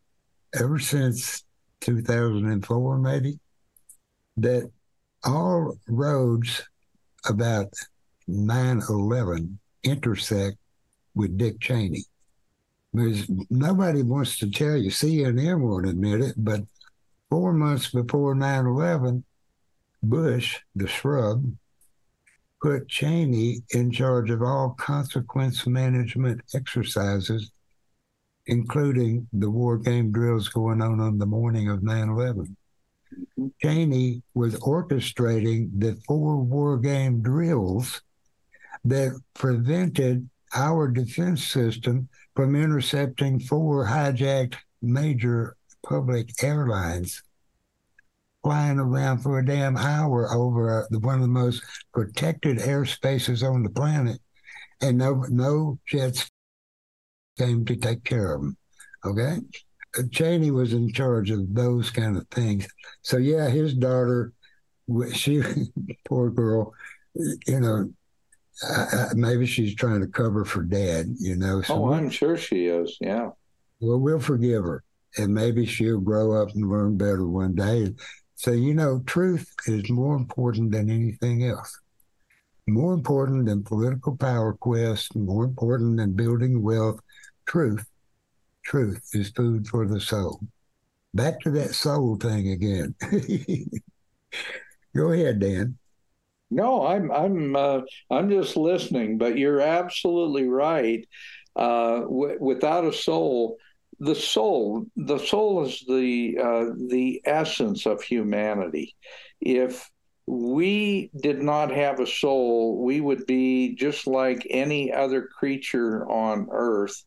ever 0.58 0.78
since 0.78 1.44
2004, 1.80 2.98
maybe, 2.98 3.38
that 4.36 4.70
all 5.24 5.76
roads 5.88 6.62
about 7.26 7.74
9 8.30 8.82
11 8.88 9.58
intersect 9.82 10.56
with 11.14 11.36
Dick 11.36 11.60
Cheney. 11.60 12.04
Because 12.92 13.30
nobody 13.50 14.02
wants 14.02 14.38
to 14.38 14.50
tell 14.50 14.76
you, 14.76 14.90
CNN 14.90 15.60
won't 15.60 15.88
admit 15.88 16.20
it, 16.20 16.34
but 16.36 16.62
four 17.28 17.52
months 17.52 17.90
before 17.90 18.34
9 18.34 18.66
11, 18.66 19.24
Bush, 20.02 20.58
the 20.74 20.88
shrub, 20.88 21.44
put 22.60 22.88
Cheney 22.88 23.62
in 23.70 23.90
charge 23.90 24.30
of 24.30 24.42
all 24.42 24.70
consequence 24.78 25.66
management 25.66 26.40
exercises, 26.54 27.52
including 28.46 29.28
the 29.32 29.50
war 29.50 29.78
game 29.78 30.10
drills 30.10 30.48
going 30.48 30.82
on 30.82 31.00
on 31.00 31.18
the 31.18 31.26
morning 31.26 31.68
of 31.68 31.82
9 31.82 32.08
11. 32.08 32.56
Mm-hmm. 33.14 33.46
Cheney 33.62 34.22
was 34.34 34.54
orchestrating 34.56 35.70
the 35.78 35.96
four 36.06 36.36
war 36.36 36.76
game 36.76 37.22
drills 37.22 38.02
that 38.84 39.20
prevented 39.34 40.28
our 40.54 40.88
defense 40.88 41.44
system 41.44 42.08
from 42.34 42.56
intercepting 42.56 43.40
four 43.40 43.86
hijacked 43.86 44.56
major 44.82 45.56
public 45.86 46.30
airlines 46.42 47.22
flying 48.42 48.78
around 48.78 49.18
for 49.18 49.38
a 49.38 49.44
damn 49.44 49.76
hour 49.76 50.32
over 50.32 50.82
uh, 50.82 50.98
one 50.98 51.16
of 51.16 51.20
the 51.20 51.28
most 51.28 51.62
protected 51.92 52.58
airspaces 52.58 53.42
on 53.48 53.62
the 53.62 53.70
planet, 53.70 54.18
and 54.80 54.98
no 54.98 55.24
no 55.28 55.78
jets 55.86 56.30
came 57.38 57.64
to 57.64 57.76
take 57.76 58.04
care 58.04 58.34
of 58.34 58.42
them. 58.42 58.56
Okay, 59.04 59.38
Uh, 59.98 60.02
Cheney 60.12 60.50
was 60.50 60.72
in 60.72 60.92
charge 60.92 61.30
of 61.30 61.54
those 61.54 61.90
kind 61.90 62.16
of 62.16 62.26
things. 62.28 62.66
So 63.02 63.16
yeah, 63.16 63.48
his 63.48 63.74
daughter, 63.74 64.32
she 65.12 65.42
poor 66.04 66.30
girl, 66.30 66.74
you 67.14 67.60
know. 67.60 67.92
Uh, 68.68 69.08
maybe 69.14 69.46
she's 69.46 69.74
trying 69.74 70.00
to 70.00 70.06
cover 70.06 70.44
for 70.44 70.62
dad, 70.62 71.06
you 71.18 71.36
know. 71.36 71.62
So 71.62 71.74
Oh, 71.74 71.92
I'm 71.92 72.10
sure 72.10 72.36
she 72.36 72.66
is. 72.66 72.96
Yeah. 73.00 73.30
Well, 73.80 73.98
we'll 73.98 74.20
forgive 74.20 74.64
her, 74.64 74.84
and 75.16 75.32
maybe 75.32 75.64
she'll 75.64 76.00
grow 76.00 76.40
up 76.40 76.50
and 76.54 76.68
learn 76.68 76.96
better 76.98 77.26
one 77.26 77.54
day. 77.54 77.94
So, 78.34 78.52
you 78.52 78.74
know, 78.74 79.02
truth 79.06 79.46
is 79.66 79.90
more 79.90 80.16
important 80.16 80.72
than 80.72 80.90
anything 80.90 81.44
else. 81.44 81.78
More 82.66 82.92
important 82.94 83.46
than 83.46 83.64
political 83.64 84.16
power 84.16 84.54
quest, 84.54 85.16
more 85.16 85.44
important 85.44 85.96
than 85.96 86.12
building 86.12 86.62
wealth. 86.62 87.00
Truth, 87.46 87.84
truth 88.64 89.00
is 89.12 89.30
food 89.30 89.66
for 89.66 89.86
the 89.86 90.00
soul. 90.00 90.40
Back 91.14 91.40
to 91.40 91.50
that 91.52 91.74
soul 91.74 92.16
thing 92.16 92.50
again. 92.50 92.94
Go 94.96 95.12
ahead, 95.12 95.40
Dan. 95.40 95.76
No, 96.50 96.86
I'm 96.86 97.10
I'm 97.12 97.54
uh, 97.56 97.80
I'm 98.10 98.28
just 98.28 98.56
listening, 98.56 99.18
but 99.18 99.38
you're 99.38 99.60
absolutely 99.60 100.48
right. 100.48 101.06
Uh, 101.54 102.00
w- 102.00 102.38
without 102.40 102.84
a 102.84 102.92
soul, 102.92 103.56
the 104.00 104.14
soul, 104.14 104.86
the 104.96 105.18
soul 105.18 105.64
is 105.66 105.84
the 105.86 106.38
uh, 106.42 106.64
the 106.88 107.20
essence 107.24 107.86
of 107.86 108.02
humanity. 108.02 108.96
If 109.40 109.88
we 110.26 111.10
did 111.20 111.40
not 111.40 111.70
have 111.70 112.00
a 112.00 112.06
soul, 112.06 112.82
we 112.84 113.00
would 113.00 113.26
be 113.26 113.74
just 113.76 114.06
like 114.06 114.46
any 114.50 114.92
other 114.92 115.28
creature 115.38 116.08
on 116.10 116.48
Earth. 116.50 117.04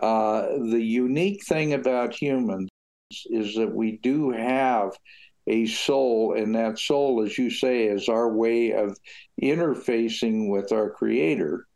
Uh, 0.00 0.42
the 0.70 0.82
unique 0.82 1.44
thing 1.46 1.72
about 1.74 2.14
humans 2.14 2.68
is 3.26 3.54
that 3.56 3.74
we 3.74 3.98
do 3.98 4.30
have 4.30 4.90
a 5.46 5.66
soul, 5.66 6.34
and 6.36 6.54
that 6.54 6.78
soul, 6.78 7.22
as 7.22 7.36
you 7.36 7.50
say, 7.50 7.84
is 7.84 8.08
our 8.08 8.32
way 8.32 8.72
of 8.72 8.96
interfacing 9.42 10.50
with 10.50 10.72
our 10.72 10.90
Creator 10.90 11.66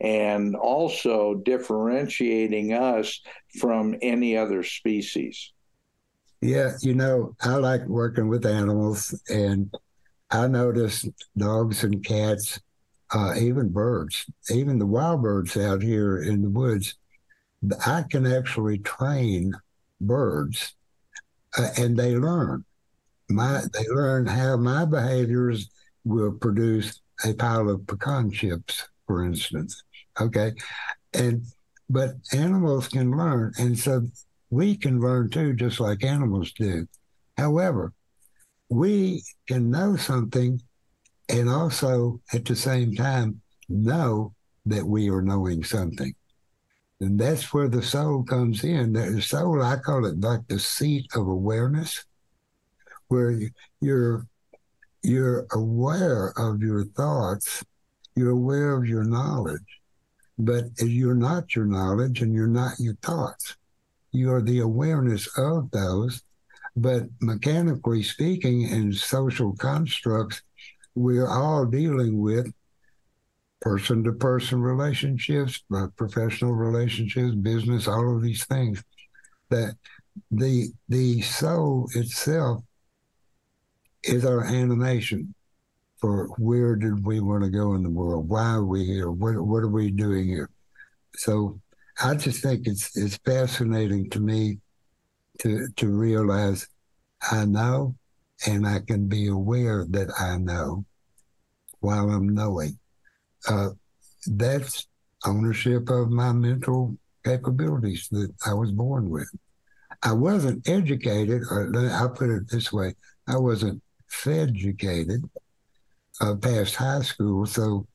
and 0.00 0.56
also 0.56 1.34
differentiating 1.34 2.72
us 2.72 3.20
from 3.60 3.94
any 4.02 4.36
other 4.36 4.64
species. 4.64 5.52
Yeah, 6.40 6.72
you 6.80 6.94
know, 6.94 7.36
I 7.40 7.54
like 7.54 7.86
working 7.86 8.26
with 8.26 8.44
animals, 8.44 9.18
and 9.28 9.72
I 10.28 10.48
notice 10.48 11.06
dogs 11.36 11.84
and 11.84 12.04
cats, 12.04 12.60
uh, 13.14 13.34
even 13.38 13.68
birds, 13.68 14.26
even 14.50 14.80
the 14.80 14.86
wild 14.86 15.22
birds 15.22 15.56
out 15.56 15.82
here 15.82 16.20
in 16.20 16.42
the 16.42 16.50
woods. 16.50 16.96
I 17.86 18.02
can 18.10 18.26
actually 18.26 18.78
train 18.78 19.52
birds, 20.00 20.74
uh, 21.56 21.68
and 21.78 21.96
they 21.96 22.16
learn. 22.16 22.64
My 23.28 23.62
they 23.72 23.86
learn 23.88 24.26
how 24.26 24.56
my 24.56 24.84
behaviors 24.84 25.70
will 26.04 26.32
produce 26.32 27.00
a 27.24 27.34
pile 27.34 27.68
of 27.70 27.86
pecan 27.86 28.30
chips, 28.30 28.88
for 29.06 29.24
instance. 29.24 29.82
Okay. 30.20 30.52
And, 31.14 31.44
but 31.88 32.14
animals 32.32 32.88
can 32.88 33.10
learn. 33.10 33.52
And 33.58 33.78
so 33.78 34.06
we 34.50 34.76
can 34.76 35.00
learn 35.00 35.30
too, 35.30 35.54
just 35.54 35.80
like 35.80 36.04
animals 36.04 36.52
do. 36.52 36.86
However, 37.36 37.92
we 38.68 39.22
can 39.46 39.70
know 39.70 39.96
something 39.96 40.60
and 41.28 41.48
also 41.48 42.20
at 42.32 42.44
the 42.44 42.56
same 42.56 42.94
time 42.94 43.40
know 43.68 44.34
that 44.66 44.84
we 44.84 45.10
are 45.10 45.22
knowing 45.22 45.64
something. 45.64 46.14
And 47.00 47.18
that's 47.18 47.52
where 47.52 47.68
the 47.68 47.82
soul 47.82 48.22
comes 48.22 48.62
in. 48.62 48.92
The 48.92 49.20
soul, 49.20 49.62
I 49.62 49.76
call 49.76 50.06
it 50.06 50.20
like 50.20 50.46
the 50.46 50.58
seat 50.58 51.06
of 51.14 51.26
awareness, 51.26 52.04
where 53.12 53.38
you're 53.82 54.26
you're 55.02 55.46
aware 55.52 56.32
of 56.38 56.62
your 56.62 56.84
thoughts, 56.84 57.62
you're 58.16 58.30
aware 58.30 58.72
of 58.72 58.86
your 58.86 59.04
knowledge, 59.04 59.80
but 60.38 60.64
you're 60.78 61.14
not 61.14 61.54
your 61.54 61.66
knowledge 61.66 62.22
and 62.22 62.32
you're 62.32 62.46
not 62.46 62.78
your 62.78 62.94
thoughts. 63.02 63.56
You 64.12 64.32
are 64.32 64.40
the 64.40 64.60
awareness 64.60 65.28
of 65.36 65.70
those. 65.72 66.22
But 66.74 67.02
mechanically 67.20 68.02
speaking, 68.02 68.62
in 68.62 68.92
social 68.94 69.54
constructs, 69.56 70.40
we're 70.94 71.28
all 71.28 71.66
dealing 71.66 72.20
with 72.20 72.50
person 73.60 74.04
to 74.04 74.12
person 74.12 74.62
relationships, 74.62 75.62
uh, 75.74 75.88
professional 75.96 76.52
relationships, 76.52 77.34
business, 77.34 77.88
all 77.88 78.16
of 78.16 78.22
these 78.22 78.44
things. 78.46 78.82
That 79.50 79.74
the 80.30 80.68
the 80.88 81.20
soul 81.20 81.88
itself 81.94 82.64
is 84.04 84.24
our 84.24 84.44
animation 84.44 85.34
for 85.98 86.28
where 86.38 86.74
did 86.74 87.04
we 87.04 87.20
want 87.20 87.44
to 87.44 87.50
go 87.50 87.74
in 87.74 87.82
the 87.82 87.90
world? 87.90 88.28
Why 88.28 88.54
are 88.54 88.64
we 88.64 88.84
here? 88.84 89.10
What 89.10 89.40
what 89.40 89.62
are 89.62 89.68
we 89.68 89.90
doing 89.90 90.26
here? 90.26 90.50
So 91.14 91.60
I 92.02 92.14
just 92.14 92.42
think 92.42 92.66
it's 92.66 92.96
it's 92.96 93.18
fascinating 93.18 94.10
to 94.10 94.20
me 94.20 94.58
to 95.40 95.68
to 95.76 95.88
realize 95.88 96.66
I 97.30 97.44
know 97.44 97.94
and 98.46 98.66
I 98.66 98.80
can 98.80 99.06
be 99.06 99.28
aware 99.28 99.86
that 99.90 100.08
I 100.18 100.38
know 100.38 100.84
while 101.80 102.10
I'm 102.10 102.34
knowing. 102.34 102.78
Uh, 103.48 103.70
that's 104.26 104.88
ownership 105.24 105.88
of 105.88 106.10
my 106.10 106.32
mental 106.32 106.96
capabilities 107.24 108.08
that 108.10 108.32
I 108.44 108.54
was 108.54 108.72
born 108.72 109.10
with. 109.10 109.30
I 110.02 110.12
wasn't 110.12 110.68
educated, 110.68 111.42
or 111.48 111.72
I'll 111.92 112.10
put 112.10 112.30
it 112.30 112.50
this 112.50 112.72
way 112.72 112.94
I 113.28 113.36
wasn't 113.38 113.82
educated 114.26 115.28
uh, 116.20 116.34
past 116.36 116.76
high 116.76 117.02
school, 117.02 117.46
so 117.46 117.86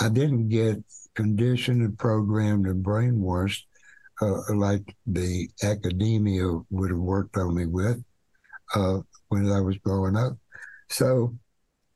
I 0.00 0.08
didn't 0.08 0.48
get 0.48 0.82
conditioned 1.14 1.82
and 1.82 1.98
programmed 1.98 2.66
and 2.66 2.84
brainwashed 2.84 3.64
uh, 4.20 4.54
like 4.54 4.94
the 5.06 5.48
academia 5.62 6.46
would 6.70 6.90
have 6.90 6.98
worked 6.98 7.36
on 7.36 7.54
me 7.54 7.66
with 7.66 8.02
uh, 8.74 9.00
when 9.28 9.50
I 9.50 9.60
was 9.60 9.76
growing 9.78 10.16
up. 10.16 10.36
So 10.90 11.34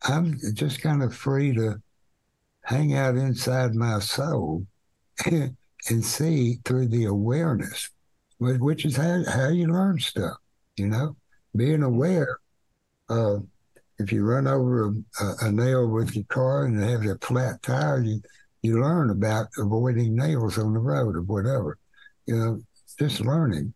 I'm 0.02 0.38
just 0.54 0.82
kind 0.82 1.02
of 1.02 1.14
free 1.14 1.54
to 1.54 1.80
hang 2.64 2.94
out 2.94 3.16
inside 3.16 3.74
my 3.74 4.00
soul 4.00 4.66
and, 5.26 5.56
see 6.00 6.58
through 6.64 6.88
the 6.88 7.04
awareness, 7.04 7.90
which 8.40 8.84
is 8.84 8.96
how, 8.96 9.22
how 9.30 9.48
you 9.50 9.68
learn 9.68 10.00
stuff, 10.00 10.36
you 10.76 10.88
know, 10.88 11.14
being 11.54 11.84
aware 11.84 12.40
of 13.08 13.46
if 13.98 14.12
you 14.12 14.24
run 14.24 14.46
over 14.46 14.94
a, 15.20 15.46
a, 15.46 15.52
nail 15.52 15.88
with 15.88 16.14
your 16.14 16.24
car 16.24 16.64
and 16.64 16.82
have 16.82 17.02
a 17.02 17.18
flat 17.18 17.62
tire, 17.62 18.02
you 18.02 18.20
you 18.62 18.80
learn 18.80 19.10
about 19.10 19.46
avoiding 19.58 20.16
nails 20.16 20.58
on 20.58 20.72
the 20.74 20.80
road 20.80 21.14
or 21.14 21.22
whatever. 21.22 21.78
You 22.26 22.36
know, 22.36 22.60
just 22.98 23.20
learning. 23.20 23.74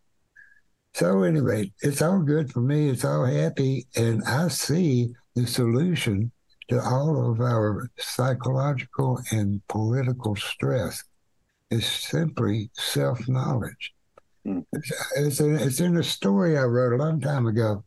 So 0.93 1.23
anyway, 1.23 1.71
it's 1.81 2.01
all 2.01 2.19
good 2.19 2.51
for 2.51 2.59
me. 2.59 2.89
It's 2.89 3.05
all 3.05 3.25
happy, 3.25 3.87
and 3.95 4.21
I 4.25 4.49
see 4.49 5.13
the 5.35 5.47
solution 5.47 6.31
to 6.67 6.81
all 6.81 7.31
of 7.31 7.39
our 7.39 7.89
psychological 7.97 9.19
and 9.31 9.65
political 9.67 10.35
stress 10.35 11.03
is 11.69 11.85
simply 11.85 12.69
self 12.73 13.27
knowledge. 13.29 13.93
Mm. 14.45 14.65
It's, 14.73 14.91
it's, 15.15 15.39
it's 15.39 15.79
in 15.79 15.97
a 15.97 16.03
story 16.03 16.57
I 16.57 16.63
wrote 16.63 16.93
a 16.93 17.03
long 17.03 17.21
time 17.21 17.47
ago 17.47 17.83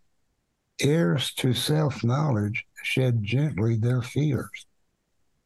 heirs 0.80 1.32
to 1.34 1.52
self 1.52 2.04
knowledge 2.04 2.64
shed 2.82 3.22
gently 3.22 3.76
their 3.76 4.02
fears. 4.02 4.66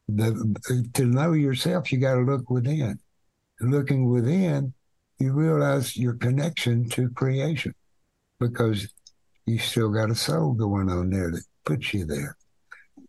The, 0.07 0.89
to 0.95 1.05
know 1.05 1.33
yourself, 1.33 1.91
you 1.91 1.99
got 1.99 2.15
to 2.15 2.21
look 2.21 2.49
within. 2.49 2.99
Looking 3.61 4.09
within, 4.09 4.73
you 5.19 5.33
realize 5.33 5.95
your 5.95 6.13
connection 6.13 6.89
to 6.89 7.09
creation 7.09 7.75
because 8.39 8.91
you 9.45 9.59
still 9.59 9.89
got 9.89 10.09
a 10.09 10.15
soul 10.15 10.53
going 10.53 10.89
on 10.89 11.09
there 11.09 11.31
that 11.31 11.43
puts 11.65 11.93
you 11.93 12.05
there. 12.05 12.37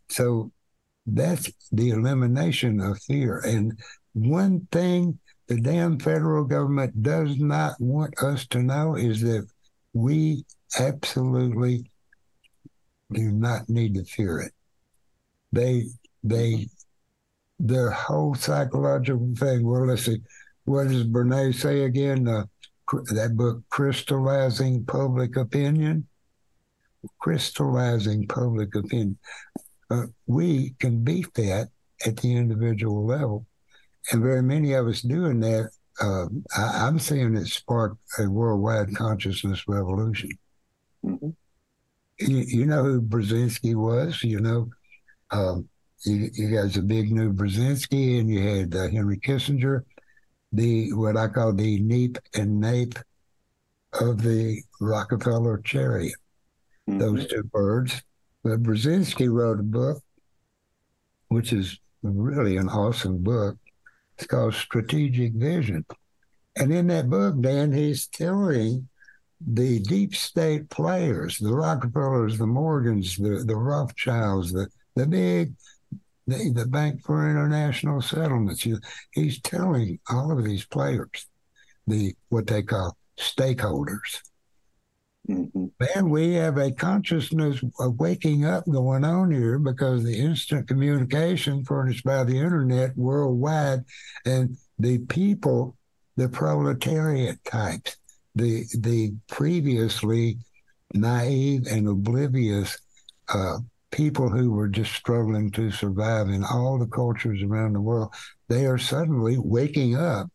So 0.08 0.50
that's 1.06 1.50
the 1.72 1.90
elimination 1.90 2.80
of 2.80 3.00
fear. 3.02 3.38
And 3.38 3.78
one 4.12 4.66
thing 4.72 5.18
the 5.46 5.60
damn 5.60 5.98
federal 5.98 6.44
government 6.44 7.02
does 7.02 7.38
not 7.38 7.80
want 7.80 8.22
us 8.22 8.46
to 8.48 8.62
know 8.62 8.94
is 8.94 9.20
that 9.22 9.46
we 9.92 10.44
absolutely 10.78 11.89
do 13.12 13.30
not 13.30 13.68
need 13.68 13.94
to 13.94 14.04
fear 14.04 14.40
it. 14.40 14.52
They 15.52 15.86
they 16.22 16.68
their 17.58 17.90
whole 17.90 18.34
psychological 18.34 19.34
thing. 19.36 19.66
Well, 19.66 19.86
let's 19.86 20.06
see, 20.06 20.22
what 20.64 20.88
does 20.88 21.04
Bernays 21.04 21.56
say 21.56 21.82
again? 21.82 22.26
Uh, 22.26 22.44
that 23.12 23.36
book, 23.36 23.62
crystallizing 23.68 24.84
public 24.84 25.36
opinion. 25.36 26.06
Crystallizing 27.18 28.26
public 28.26 28.74
opinion. 28.74 29.18
Uh, 29.90 30.06
we 30.26 30.74
can 30.78 31.02
beat 31.02 31.32
that 31.34 31.68
at 32.06 32.16
the 32.18 32.36
individual 32.36 33.04
level, 33.04 33.46
and 34.12 34.22
very 34.22 34.42
many 34.42 34.72
of 34.72 34.86
us 34.86 35.02
doing 35.02 35.40
that. 35.40 35.70
Uh, 36.00 36.26
I, 36.56 36.88
am 36.88 36.98
seeing 36.98 37.36
it 37.36 37.46
spark 37.46 37.96
a 38.18 38.28
worldwide 38.28 38.94
consciousness 38.94 39.64
revolution. 39.68 40.30
Mm-hmm 41.04 41.30
you, 42.20 42.38
you 42.38 42.66
know 42.66 42.84
who 42.84 43.00
Brzezinski 43.00 43.74
was, 43.74 44.22
you 44.22 44.40
know. 44.40 44.68
Um, 45.30 45.68
you, 46.04 46.30
you 46.32 46.54
guys 46.54 46.76
Zbigniew 46.76 47.34
Brzezinski, 47.34 48.20
and 48.20 48.30
you 48.30 48.40
had 48.40 48.74
uh, 48.74 48.88
Henry 48.88 49.18
Kissinger, 49.18 49.84
the 50.52 50.92
what 50.92 51.16
I 51.16 51.28
call 51.28 51.52
the 51.52 51.80
NEAP 51.80 52.18
and 52.34 52.60
NAPE 52.60 52.98
of 54.00 54.22
the 54.22 54.62
Rockefeller 54.80 55.58
chariot. 55.58 56.14
Mm-hmm. 56.88 56.98
Those 56.98 57.26
two 57.26 57.42
birds. 57.44 58.02
But 58.42 58.62
Brzezinski 58.62 59.30
wrote 59.30 59.60
a 59.60 59.64
book, 59.64 60.02
which 61.28 61.52
is 61.52 61.78
really 62.02 62.56
an 62.56 62.68
awesome 62.68 63.18
book. 63.18 63.56
It's 64.16 64.26
called 64.26 64.54
Strategic 64.54 65.34
Vision. 65.34 65.84
And 66.56 66.72
in 66.72 66.88
that 66.88 67.08
book, 67.08 67.40
Dan, 67.40 67.72
he's 67.72 68.06
telling 68.06 68.88
the 69.46 69.80
deep 69.80 70.14
state 70.14 70.68
players, 70.70 71.38
the 71.38 71.54
Rockefellers, 71.54 72.38
the 72.38 72.46
Morgans, 72.46 73.16
the, 73.16 73.44
the 73.46 73.56
Rothschilds, 73.56 74.52
the, 74.52 74.68
the 74.96 75.06
big, 75.06 75.54
the, 76.26 76.52
the 76.54 76.66
Bank 76.66 77.02
for 77.02 77.28
International 77.28 78.00
Settlements. 78.02 78.66
He's 79.12 79.40
telling 79.40 79.98
all 80.10 80.36
of 80.36 80.44
these 80.44 80.66
players, 80.66 81.26
the 81.86 82.14
what 82.28 82.46
they 82.46 82.62
call 82.62 82.96
stakeholders. 83.18 84.20
Mm-hmm. 85.28 85.66
Man, 85.78 86.10
we 86.10 86.34
have 86.34 86.56
a 86.56 86.72
consciousness 86.72 87.62
of 87.78 87.98
waking 87.98 88.44
up 88.44 88.64
going 88.66 89.04
on 89.04 89.30
here 89.30 89.58
because 89.58 90.02
the 90.02 90.18
instant 90.18 90.66
communication 90.66 91.64
furnished 91.64 92.04
by 92.04 92.24
the 92.24 92.38
internet 92.38 92.96
worldwide 92.96 93.80
and 94.24 94.56
the 94.78 94.98
people, 94.98 95.76
the 96.16 96.28
proletariat 96.28 97.44
types, 97.44 97.96
the 98.34 98.64
the 98.78 99.12
previously 99.28 100.38
naive 100.94 101.66
and 101.66 101.88
oblivious 101.88 102.78
uh, 103.28 103.58
people 103.90 104.28
who 104.28 104.52
were 104.52 104.68
just 104.68 104.92
struggling 104.92 105.50
to 105.50 105.70
survive 105.70 106.28
in 106.28 106.44
all 106.44 106.78
the 106.78 106.86
cultures 106.86 107.42
around 107.42 107.72
the 107.72 107.80
world, 107.80 108.12
they 108.48 108.66
are 108.66 108.78
suddenly 108.78 109.36
waking 109.38 109.96
up 109.96 110.28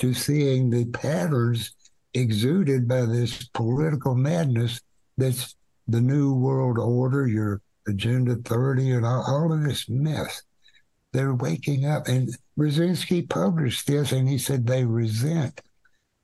to 0.00 0.12
seeing 0.12 0.70
the 0.70 0.84
patterns 0.86 1.74
exuded 2.14 2.88
by 2.88 3.02
this 3.02 3.48
political 3.48 4.14
madness 4.14 4.80
that's 5.16 5.56
the 5.86 6.00
new 6.00 6.34
world 6.34 6.78
order, 6.78 7.26
your 7.26 7.60
Agenda 7.86 8.36
30, 8.36 8.92
and 8.92 9.06
all, 9.06 9.24
all 9.26 9.52
of 9.52 9.62
this 9.62 9.88
mess. 9.88 10.42
They're 11.12 11.34
waking 11.34 11.86
up. 11.86 12.06
And 12.06 12.36
Brzezinski 12.58 13.28
published 13.28 13.86
this, 13.86 14.12
and 14.12 14.28
he 14.28 14.36
said 14.36 14.66
they 14.66 14.84
resent 14.84 15.60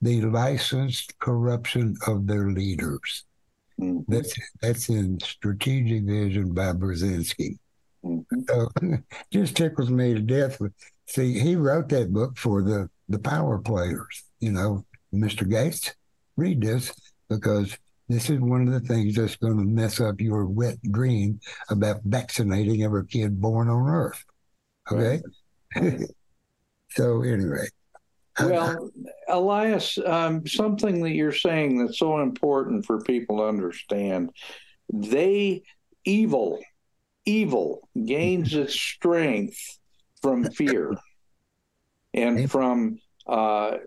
the 0.05 0.21
licensed 0.21 1.19
corruption 1.19 1.97
of 2.07 2.27
their 2.27 2.51
leaders. 2.51 3.25
Mm-hmm. 3.81 4.12
That's 4.12 4.35
that's 4.61 4.88
in 4.88 5.19
Strategic 5.21 6.05
Vision 6.05 6.53
by 6.53 6.73
Brzezinski. 6.73 7.59
Mm-hmm. 8.05 8.40
So 8.49 8.69
just 9.33 9.57
tickles 9.57 9.90
me 9.90 10.14
to 10.14 10.21
death. 10.21 10.61
See, 11.07 11.38
he 11.38 11.57
wrote 11.57 11.88
that 11.88 12.12
book 12.12 12.37
for 12.37 12.62
the 12.62 12.88
the 13.09 13.19
power 13.19 13.59
players. 13.59 14.25
You 14.40 14.53
know, 14.53 14.85
Mr. 15.12 15.49
Gates, 15.49 15.95
read 16.37 16.61
this 16.61 16.93
because 17.29 17.77
this 18.09 18.29
is 18.29 18.38
one 18.38 18.69
of 18.69 18.75
the 18.75 18.87
things 18.87 19.17
that's 19.17 19.37
going 19.37 19.57
to 19.57 19.64
mess 19.64 20.01
up 20.01 20.21
your 20.21 20.45
wet 20.45 20.77
dream 20.90 21.40
about 21.71 22.03
vaccinating 22.05 22.83
every 22.83 23.07
kid 23.07 23.40
born 23.40 23.71
on 23.71 23.88
Earth. 23.88 24.23
Okay. 24.93 25.23
Right. 25.75 26.03
so 26.90 27.23
anyway, 27.23 27.67
well, 28.40 28.90
Elias, 29.29 29.99
um, 30.05 30.47
something 30.47 31.03
that 31.03 31.12
you're 31.12 31.33
saying 31.33 31.79
that's 31.79 31.99
so 31.99 32.20
important 32.20 32.87
for 32.87 33.01
people 33.01 33.38
to 33.38 33.44
understand. 33.44 34.31
They, 34.92 35.62
evil, 36.05 36.61
evil 37.25 37.88
gains 38.05 38.55
its 38.55 38.75
strength 38.75 39.59
from 40.20 40.51
fear 40.51 40.97
and 42.12 42.51
from 42.51 42.99
uh, 43.27 43.79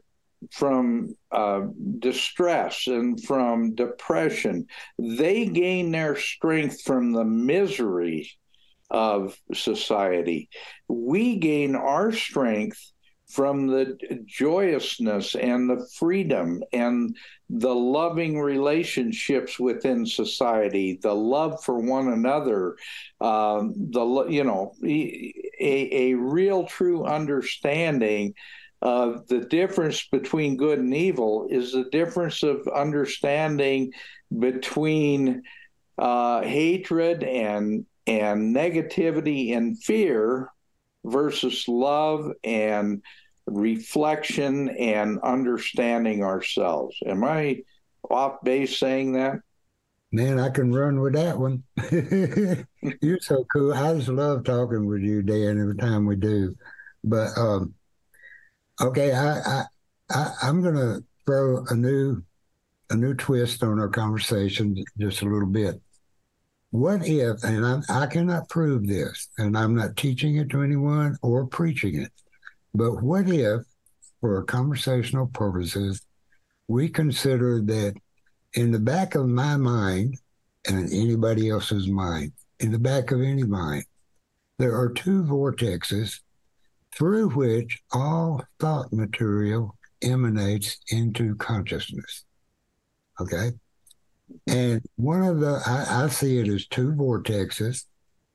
from 0.52 1.16
uh, 1.32 1.62
distress 2.00 2.88
and 2.88 3.24
from 3.24 3.76
depression. 3.76 4.68
They 5.00 5.46
gain 5.46 5.92
their 5.92 6.16
strength 6.16 6.82
from 6.84 7.12
the 7.12 7.26
misery 7.26 8.32
of 8.90 9.38
society. 9.54 10.50
We 10.88 11.38
gain 11.38 11.76
our 11.76 12.12
strength 12.12 12.80
from 13.28 13.68
the 13.68 13.98
joyousness 14.26 15.36
and 15.36 15.70
the 15.70 15.86
freedom 15.96 16.64
and 16.72 17.16
the 17.50 17.74
loving 17.74 18.40
relationships 18.40 19.60
within 19.60 20.06
society, 20.06 20.98
the 21.02 21.14
love 21.14 21.64
for 21.64 21.80
one 21.80 22.08
another, 22.08 22.78
um, 23.20 23.74
the 23.92 24.26
you 24.30 24.44
know 24.44 24.74
a, 24.84 25.34
a 25.60 26.14
real 26.14 26.66
true 26.66 27.06
understanding 27.06 28.34
of 28.82 29.28
the 29.28 29.40
difference 29.40 30.08
between 30.08 30.56
good 30.56 30.80
and 30.80 30.94
evil 30.94 31.48
is 31.50 31.72
the 31.72 31.86
difference 31.86 32.44
of 32.44 32.68
understanding 32.68 33.92
between 34.38 35.42
uh, 35.98 36.42
hatred 36.44 37.24
and 37.24 37.86
and 38.06 38.56
negativity 38.56 39.56
and 39.56 39.82
fear 39.84 40.50
versus 41.08 41.68
love 41.68 42.32
and 42.44 43.02
reflection 43.46 44.70
and 44.70 45.20
understanding 45.22 46.24
ourselves. 46.24 46.98
Am 47.06 47.24
I 47.24 47.64
off 48.10 48.44
base 48.44 48.78
saying 48.78 49.14
that? 49.14 49.40
Man, 50.12 50.40
I 50.40 50.50
can 50.50 50.74
run 50.74 51.02
with 51.02 51.14
that 51.14 51.38
one. 51.38 51.64
You're 53.02 53.20
so 53.20 53.46
cool. 53.52 53.74
I 53.74 53.94
just 53.94 54.08
love 54.08 54.44
talking 54.44 54.86
with 54.88 55.02
you, 55.02 55.22
Dan, 55.22 55.60
every 55.60 55.76
time 55.76 56.06
we 56.06 56.16
do. 56.16 56.56
But 57.04 57.38
um, 57.38 57.74
okay, 58.82 59.14
I, 59.14 59.40
I, 59.40 59.64
I 60.10 60.32
I'm 60.44 60.62
gonna 60.62 61.00
throw 61.26 61.66
a 61.70 61.76
new 61.76 62.24
a 62.90 62.96
new 62.96 63.14
twist 63.14 63.64
on 63.64 63.80
our 63.80 63.90
conversation 63.90 64.82
just 64.98 65.22
a 65.22 65.26
little 65.26 65.48
bit. 65.48 65.82
What 66.72 67.08
if, 67.08 67.44
and 67.44 67.66
I, 67.66 68.04
I 68.04 68.08
cannot 68.08 68.50
prove 68.50 68.88
this, 68.88 69.30
and 69.38 69.58
I'm 69.58 69.74
not 69.74 69.96
teaching 69.96 70.36
it 70.38 70.50
to 70.50 70.62
anyone 70.62 71.18
or 71.22 71.48
preaching 71.48 72.02
it, 72.02 72.12
but 72.74 73.02
what 73.02 73.30
if, 73.30 73.62
for 74.20 74.44
conversational 74.44 75.28
purposes, 75.28 76.02
we 76.68 76.90
consider 76.90 77.62
that 77.62 77.96
in 78.54 78.72
the 78.72 78.80
back 78.80 79.16
of 79.16 79.28
my 79.28 79.56
mind 79.56 80.18
and 80.68 80.92
anybody 80.92 81.50
else's 81.50 81.88
mind, 81.88 82.34
in 82.60 82.72
the 82.72 82.80
back 82.80 83.12
of 83.12 83.22
any 83.22 83.44
mind, 83.44 83.86
there 84.58 84.76
are 84.76 84.90
two 84.90 85.24
vortexes 85.24 86.20
through 86.94 87.30
which 87.30 87.80
all 87.92 88.44
thought 88.60 88.92
material 88.92 89.78
emanates 90.02 90.78
into 90.90 91.36
consciousness. 91.36 92.26
Okay? 93.22 93.52
And 94.48 94.82
one 94.96 95.24
of 95.24 95.40
the, 95.40 95.62
I, 95.66 96.04
I, 96.04 96.08
see 96.10 96.40
it 96.40 96.48
as 96.48 96.68
two 96.68 96.92
vortexes. 96.92 97.86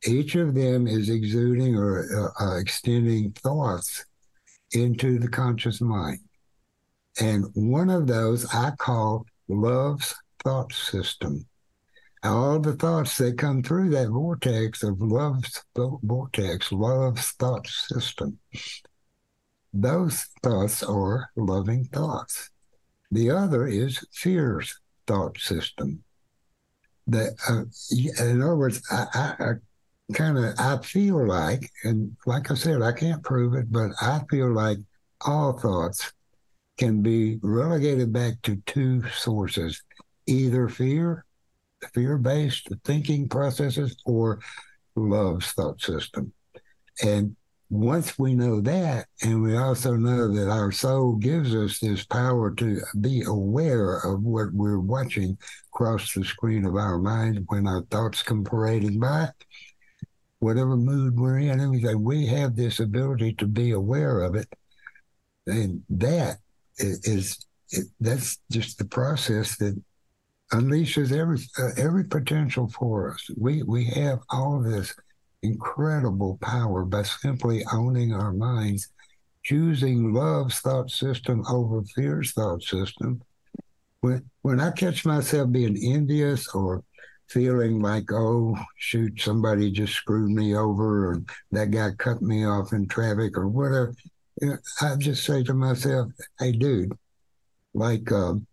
Each 0.06 0.34
of 0.34 0.54
them 0.54 0.86
is 0.86 1.08
exuding 1.08 1.76
or 1.76 2.32
uh, 2.38 2.44
uh, 2.44 2.58
extending 2.58 3.32
thoughts 3.32 4.04
into 4.72 5.18
the 5.18 5.28
conscious 5.28 5.80
mind. 5.80 6.20
And 7.20 7.46
one 7.54 7.90
of 7.90 8.06
those 8.06 8.46
I 8.54 8.72
call 8.78 9.26
love's 9.48 10.14
thought 10.42 10.72
system. 10.72 11.46
All 12.24 12.58
the 12.58 12.74
thoughts 12.74 13.18
that 13.18 13.36
come 13.36 13.62
through 13.62 13.90
that 13.90 14.08
vortex 14.08 14.82
of 14.82 15.00
love's 15.00 15.62
vortex, 15.74 16.70
love's 16.70 17.32
thought 17.32 17.66
system, 17.66 18.38
those 19.72 20.26
thoughts 20.42 20.82
are 20.82 21.30
loving 21.36 21.84
thoughts. 21.86 22.50
The 23.10 23.30
other 23.30 23.66
is 23.66 24.06
fear's 24.12 24.78
thought 25.06 25.38
system. 25.38 26.02
That, 27.06 27.34
uh, 27.48 27.64
in 28.24 28.42
other 28.42 28.56
words, 28.56 28.80
I, 28.90 29.06
I, 29.12 29.44
I 29.44 29.52
kind 30.14 30.38
of 30.38 30.54
I 30.58 30.78
feel 30.78 31.26
like, 31.26 31.68
and 31.84 32.16
like 32.26 32.50
I 32.50 32.54
said, 32.54 32.82
I 32.82 32.92
can't 32.92 33.22
prove 33.22 33.54
it, 33.54 33.72
but 33.72 33.90
I 34.00 34.20
feel 34.30 34.52
like 34.52 34.78
all 35.24 35.58
thoughts 35.58 36.12
can 36.78 37.02
be 37.02 37.38
relegated 37.42 38.12
back 38.12 38.34
to 38.42 38.56
two 38.66 39.02
sources: 39.10 39.82
either 40.26 40.68
fear, 40.68 41.24
fear-based 41.92 42.68
thinking 42.84 43.28
processes, 43.28 43.96
or 44.06 44.40
love's 44.94 45.52
thought 45.52 45.80
system. 45.80 46.32
And 47.02 47.36
once 47.72 48.18
we 48.18 48.34
know 48.34 48.60
that, 48.60 49.06
and 49.22 49.42
we 49.42 49.56
also 49.56 49.96
know 49.96 50.30
that 50.30 50.50
our 50.50 50.70
soul 50.70 51.14
gives 51.14 51.54
us 51.54 51.78
this 51.78 52.04
power 52.04 52.54
to 52.54 52.82
be 53.00 53.22
aware 53.22 53.96
of 54.00 54.22
what 54.22 54.52
we're 54.52 54.78
watching 54.78 55.38
across 55.72 56.12
the 56.12 56.22
screen 56.22 56.66
of 56.66 56.76
our 56.76 56.98
mind 56.98 57.42
when 57.48 57.66
our 57.66 57.80
thoughts 57.84 58.22
come 58.22 58.44
parading 58.44 59.00
by, 59.00 59.26
whatever 60.40 60.76
mood 60.76 61.18
we're 61.18 61.38
in, 61.38 61.60
everything, 61.60 62.04
we 62.04 62.26
have 62.26 62.54
this 62.54 62.78
ability 62.78 63.32
to 63.32 63.46
be 63.46 63.70
aware 63.70 64.20
of 64.20 64.34
it. 64.34 64.48
And 65.46 65.82
that 65.88 66.36
is, 66.76 67.00
is 67.04 67.46
that's 67.98 68.38
just 68.50 68.76
the 68.76 68.84
process 68.84 69.56
that 69.56 69.80
unleashes 70.52 71.10
every 71.10 71.38
uh, 71.58 71.70
every 71.78 72.04
potential 72.04 72.68
for 72.68 73.14
us. 73.14 73.30
We 73.38 73.62
we 73.62 73.86
have 73.86 74.18
all 74.28 74.60
this 74.60 74.94
incredible 75.42 76.38
power 76.40 76.84
by 76.84 77.02
simply 77.02 77.64
owning 77.72 78.12
our 78.12 78.32
minds, 78.32 78.88
choosing 79.42 80.12
love's 80.12 80.60
thought 80.60 80.90
system 80.90 81.44
over 81.48 81.82
fear's 81.94 82.32
thought 82.32 82.62
system, 82.62 83.20
when 84.00 84.28
when 84.42 84.60
I 84.60 84.70
catch 84.70 85.04
myself 85.04 85.50
being 85.50 85.76
envious 85.76 86.48
or 86.48 86.82
feeling 87.28 87.80
like, 87.80 88.12
oh 88.12 88.56
shoot, 88.76 89.20
somebody 89.20 89.70
just 89.70 89.94
screwed 89.94 90.30
me 90.30 90.54
over, 90.54 91.10
or 91.10 91.22
that 91.52 91.70
guy 91.70 91.90
cut 91.98 92.22
me 92.22 92.44
off 92.44 92.72
in 92.72 92.86
traffic, 92.88 93.36
or 93.36 93.48
whatever, 93.48 93.94
I 94.80 94.96
just 94.96 95.24
say 95.24 95.42
to 95.44 95.54
myself, 95.54 96.10
hey, 96.38 96.52
dude, 96.52 96.92
like. 97.74 98.10
Um, 98.12 98.46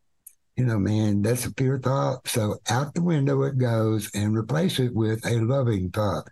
you 0.56 0.66
know, 0.66 0.78
man, 0.78 1.22
that's 1.22 1.46
a 1.46 1.54
pure 1.54 1.80
thought. 1.80 2.28
So 2.28 2.58
out 2.70 2.94
the 2.94 3.02
window 3.02 3.44
it 3.44 3.58
goes 3.58 4.12
and 4.14 4.36
replace 4.36 4.78
it 4.80 4.94
with 4.94 5.26
a 5.26 5.40
loving 5.40 5.90
thought. 5.90 6.28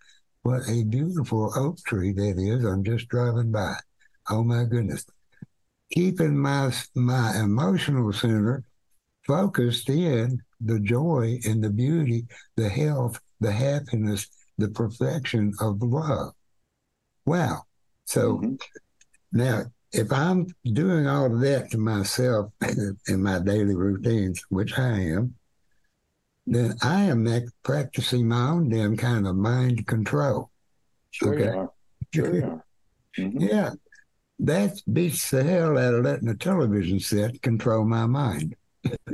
What 0.47 0.69
a 0.69 0.85
beautiful 0.85 1.51
oak 1.57 1.77
tree 1.79 2.13
that 2.13 2.39
is. 2.39 2.63
I'm 2.63 2.81
just 2.81 3.09
driving 3.09 3.51
by. 3.51 3.75
Oh 4.29 4.45
my 4.45 4.63
goodness. 4.63 5.05
Keeping 5.91 6.37
my 6.37 6.71
my 6.95 7.37
emotional 7.37 8.13
center 8.13 8.63
focused 9.27 9.89
in 9.89 10.41
the 10.61 10.79
joy 10.79 11.39
and 11.45 11.61
the 11.61 11.69
beauty, 11.69 12.27
the 12.55 12.69
health, 12.69 13.19
the 13.41 13.51
happiness, 13.51 14.29
the 14.57 14.69
perfection 14.69 15.51
of 15.59 15.81
love. 15.81 16.31
Wow. 17.25 17.63
So 18.05 18.37
mm-hmm. 18.37 18.55
now 19.33 19.63
if 19.91 20.13
I'm 20.13 20.47
doing 20.63 21.07
all 21.07 21.25
of 21.25 21.41
that 21.41 21.71
to 21.71 21.77
myself 21.77 22.53
in 23.09 23.21
my 23.21 23.39
daily 23.39 23.75
routines, 23.75 24.41
which 24.47 24.79
I 24.79 24.97
am, 25.11 25.35
then 26.47 26.75
I 26.81 27.03
am 27.03 27.27
practicing 27.63 28.27
my 28.27 28.49
own 28.49 28.69
damn 28.69 28.95
kind 28.95 29.27
of 29.27 29.35
mind 29.35 29.85
control. 29.85 30.49
Sure 31.11 31.33
okay? 31.33 31.43
you 31.43 31.51
are. 31.51 31.71
Sure 32.13 32.35
you 32.35 32.43
are. 32.43 32.63
Mm-hmm. 33.17 33.39
Yeah. 33.39 33.71
That 34.37 34.79
beats 34.93 35.31
the 35.31 35.43
hell 35.43 35.75
out 35.75 35.95
of 35.95 36.03
letting 36.03 36.27
a 36.27 36.35
television 36.35 36.99
set 36.99 37.41
control 37.41 37.83
my 37.83 38.05
mind. 38.05 38.55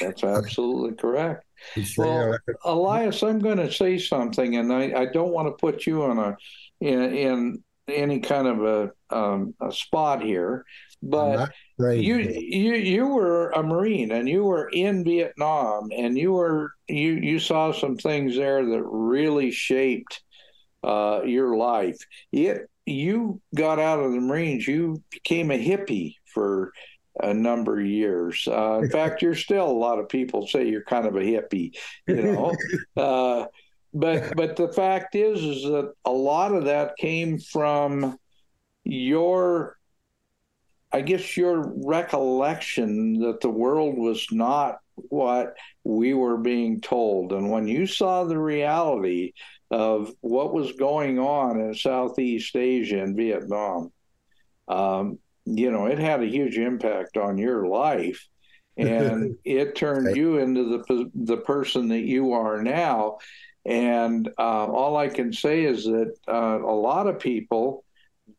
That's 0.00 0.24
absolutely 0.24 0.96
correct. 0.96 1.44
Well, 1.98 2.38
Elias, 2.64 3.22
I'm 3.22 3.38
going 3.38 3.58
to 3.58 3.70
say 3.70 3.98
something, 3.98 4.56
and 4.56 4.72
I, 4.72 5.02
I 5.02 5.06
don't 5.12 5.32
want 5.32 5.48
to 5.48 5.60
put 5.60 5.86
you 5.86 6.04
on 6.04 6.18
a 6.18 6.36
in, 6.80 7.14
in 7.14 7.64
any 7.86 8.20
kind 8.20 8.48
of 8.48 8.64
a, 8.64 9.14
um, 9.14 9.54
a 9.60 9.70
spot 9.70 10.22
here, 10.22 10.64
but 11.02 11.50
you 11.78 12.16
you 12.18 12.74
you 12.74 13.06
were 13.08 13.50
a 13.50 13.62
Marine 13.62 14.12
and 14.12 14.28
you 14.28 14.44
were 14.44 14.68
in 14.68 15.04
Vietnam 15.04 15.90
and 15.94 16.16
you 16.16 16.32
were 16.32 16.72
you 16.88 17.14
you 17.14 17.40
saw 17.40 17.72
some 17.72 17.96
things 17.96 18.36
there 18.36 18.64
that 18.64 18.82
really 18.84 19.50
shaped 19.50 20.22
uh, 20.84 21.22
your 21.24 21.56
life. 21.56 21.98
It 22.30 22.68
you 22.86 23.40
got 23.54 23.78
out 23.78 24.00
of 24.00 24.12
the 24.12 24.20
Marines, 24.20 24.66
you 24.66 25.02
became 25.10 25.50
a 25.50 25.64
hippie 25.64 26.16
for 26.26 26.72
a 27.20 27.34
number 27.34 27.80
of 27.80 27.86
years. 27.86 28.46
Uh, 28.48 28.80
in 28.82 28.90
fact, 28.90 29.22
you're 29.22 29.34
still 29.34 29.66
a 29.66 29.72
lot 29.72 29.98
of 29.98 30.08
people 30.08 30.46
say 30.46 30.68
you're 30.68 30.84
kind 30.84 31.06
of 31.06 31.16
a 31.16 31.20
hippie, 31.20 31.72
you 32.06 32.22
know. 32.22 32.54
uh, 32.96 33.46
but 33.92 34.36
but 34.36 34.56
the 34.56 34.68
fact 34.68 35.14
is 35.14 35.42
is 35.42 35.62
that 35.64 35.92
a 36.04 36.12
lot 36.12 36.54
of 36.54 36.64
that 36.64 36.96
came 36.96 37.38
from 37.38 38.16
your 38.84 39.76
I 40.92 41.00
guess 41.00 41.36
your 41.36 41.72
recollection 41.84 43.20
that 43.20 43.40
the 43.40 43.50
world 43.50 43.96
was 43.96 44.26
not 44.30 44.78
what 44.94 45.54
we 45.84 46.14
were 46.14 46.36
being 46.36 46.80
told. 46.80 47.32
And 47.32 47.50
when 47.50 47.66
you 47.66 47.86
saw 47.86 48.24
the 48.24 48.38
reality 48.38 49.32
of 49.70 50.12
what 50.20 50.52
was 50.52 50.72
going 50.72 51.18
on 51.18 51.60
in 51.60 51.74
Southeast 51.74 52.54
Asia 52.54 53.02
and 53.02 53.16
Vietnam, 53.16 53.90
um, 54.68 55.18
you 55.46 55.70
know, 55.70 55.86
it 55.86 55.98
had 55.98 56.22
a 56.22 56.26
huge 56.26 56.58
impact 56.58 57.16
on 57.16 57.38
your 57.38 57.66
life. 57.66 58.26
And 58.76 59.36
it 59.44 59.74
turned 59.74 60.16
you 60.16 60.38
into 60.38 60.64
the 60.64 61.10
the 61.14 61.38
person 61.38 61.88
that 61.88 62.02
you 62.02 62.32
are 62.32 62.62
now. 62.62 63.18
And 63.64 64.28
uh, 64.38 64.66
all 64.66 64.96
I 64.96 65.08
can 65.08 65.32
say 65.32 65.64
is 65.64 65.84
that 65.84 66.14
uh, 66.28 66.58
a 66.62 66.74
lot 66.74 67.06
of 67.06 67.18
people 67.18 67.84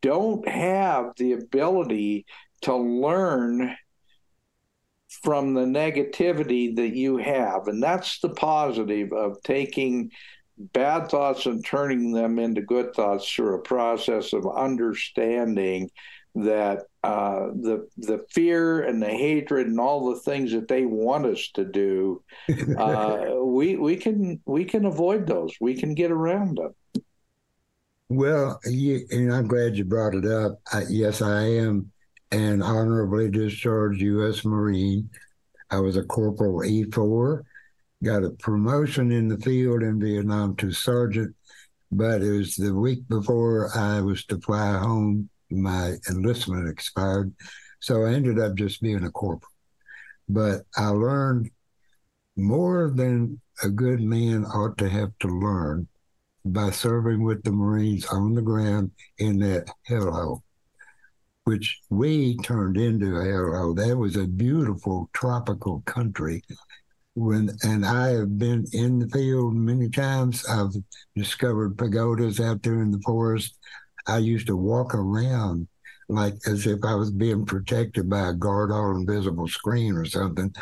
don't 0.03 0.47
have 0.47 1.13
the 1.17 1.31
ability 1.31 2.27
to 2.61 2.75
learn 2.75 3.75
from 5.23 5.53
the 5.53 5.61
negativity 5.61 6.75
that 6.75 6.95
you 6.95 7.17
have. 7.17 7.67
And 7.67 7.81
that's 7.81 8.19
the 8.19 8.29
positive 8.29 9.11
of 9.13 9.41
taking 9.43 10.11
bad 10.57 11.09
thoughts 11.09 11.45
and 11.45 11.65
turning 11.65 12.11
them 12.11 12.37
into 12.37 12.61
good 12.61 12.93
thoughts 12.93 13.29
through 13.29 13.55
a 13.55 13.61
process 13.61 14.33
of 14.33 14.45
understanding 14.47 15.89
that 16.35 16.79
uh, 17.03 17.47
the 17.53 17.87
the 17.97 18.25
fear 18.31 18.81
and 18.81 19.01
the 19.01 19.09
hatred 19.09 19.67
and 19.67 19.79
all 19.79 20.13
the 20.13 20.19
things 20.21 20.51
that 20.51 20.67
they 20.67 20.83
want 20.85 21.25
us 21.25 21.49
to 21.53 21.63
do, 21.63 22.23
uh, 22.77 23.35
we 23.39 23.75
we 23.75 23.95
can 23.95 24.41
we 24.45 24.65
can 24.65 24.85
avoid 24.85 25.27
those. 25.27 25.53
We 25.61 25.75
can 25.75 25.93
get 25.93 26.11
around 26.11 26.57
them. 26.57 26.73
Well, 28.13 28.59
you, 28.65 29.07
and 29.09 29.33
I'm 29.33 29.47
glad 29.47 29.75
you 29.75 29.85
brought 29.85 30.13
it 30.13 30.25
up. 30.25 30.59
I, 30.71 30.83
yes, 30.87 31.19
I 31.19 31.45
am 31.45 31.91
an 32.29 32.61
honorably 32.61 33.27
discharged 33.27 34.01
U.S. 34.01 34.45
Marine. 34.45 35.09
I 35.71 35.79
was 35.79 35.97
a 35.97 36.03
corporal 36.03 36.59
E4, 36.59 37.41
got 38.03 38.23
a 38.23 38.29
promotion 38.29 39.11
in 39.11 39.29
the 39.29 39.39
field 39.39 39.81
in 39.81 39.99
Vietnam 39.99 40.55
to 40.57 40.71
sergeant, 40.71 41.35
but 41.91 42.21
it 42.21 42.37
was 42.37 42.55
the 42.55 42.75
week 42.75 42.99
before 43.09 43.75
I 43.75 44.01
was 44.01 44.23
to 44.25 44.39
fly 44.41 44.77
home 44.77 45.27
my 45.49 45.93
enlistment 46.07 46.69
expired. 46.69 47.33
So 47.79 48.03
I 48.05 48.13
ended 48.13 48.37
up 48.37 48.53
just 48.53 48.79
being 48.79 49.05
a 49.05 49.09
corporal. 49.09 49.51
But 50.29 50.61
I 50.77 50.89
learned 50.89 51.49
more 52.37 52.93
than 52.95 53.41
a 53.63 53.69
good 53.69 54.01
man 54.01 54.45
ought 54.45 54.77
to 54.77 54.89
have 54.89 55.13
to 55.21 55.27
learn 55.29 55.87
by 56.45 56.71
serving 56.71 57.23
with 57.23 57.43
the 57.43 57.51
Marines 57.51 58.05
on 58.05 58.33
the 58.33 58.41
ground 58.41 58.91
in 59.17 59.39
that 59.39 59.67
hellhole, 59.89 60.41
which 61.45 61.79
we 61.89 62.37
turned 62.37 62.77
into 62.77 63.15
a 63.15 63.23
hellhole. 63.23 63.75
That 63.75 63.97
was 63.97 64.15
a 64.15 64.27
beautiful 64.27 65.09
tropical 65.13 65.81
country. 65.85 66.41
When 67.15 67.51
and 67.61 67.85
I 67.85 68.09
have 68.09 68.37
been 68.37 68.65
in 68.73 68.99
the 68.99 69.07
field 69.09 69.55
many 69.55 69.89
times. 69.89 70.45
I've 70.47 70.73
discovered 71.15 71.77
pagodas 71.77 72.39
out 72.39 72.63
there 72.63 72.81
in 72.81 72.91
the 72.91 73.01
forest. 73.05 73.57
I 74.07 74.17
used 74.17 74.47
to 74.47 74.57
walk 74.57 74.95
around 74.95 75.67
like 76.09 76.35
as 76.47 76.65
if 76.67 76.79
I 76.83 76.95
was 76.95 77.11
being 77.11 77.45
protected 77.45 78.09
by 78.09 78.29
a 78.29 78.33
guard 78.33 78.71
all 78.71 78.95
invisible 78.95 79.47
screen 79.47 79.95
or 79.95 80.05
something. 80.05 80.53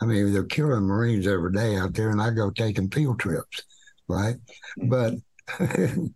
I 0.00 0.04
mean, 0.04 0.32
they're 0.32 0.44
killing 0.44 0.82
Marines 0.82 1.26
every 1.26 1.52
day 1.52 1.76
out 1.76 1.94
there, 1.94 2.10
and 2.10 2.22
I 2.22 2.30
go 2.30 2.50
taking 2.50 2.90
field 2.90 3.20
trips, 3.20 3.62
right? 4.08 4.36
Mm-hmm. 4.78 4.88
But 4.88 5.14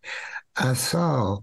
I 0.57 0.75
saw 0.75 1.39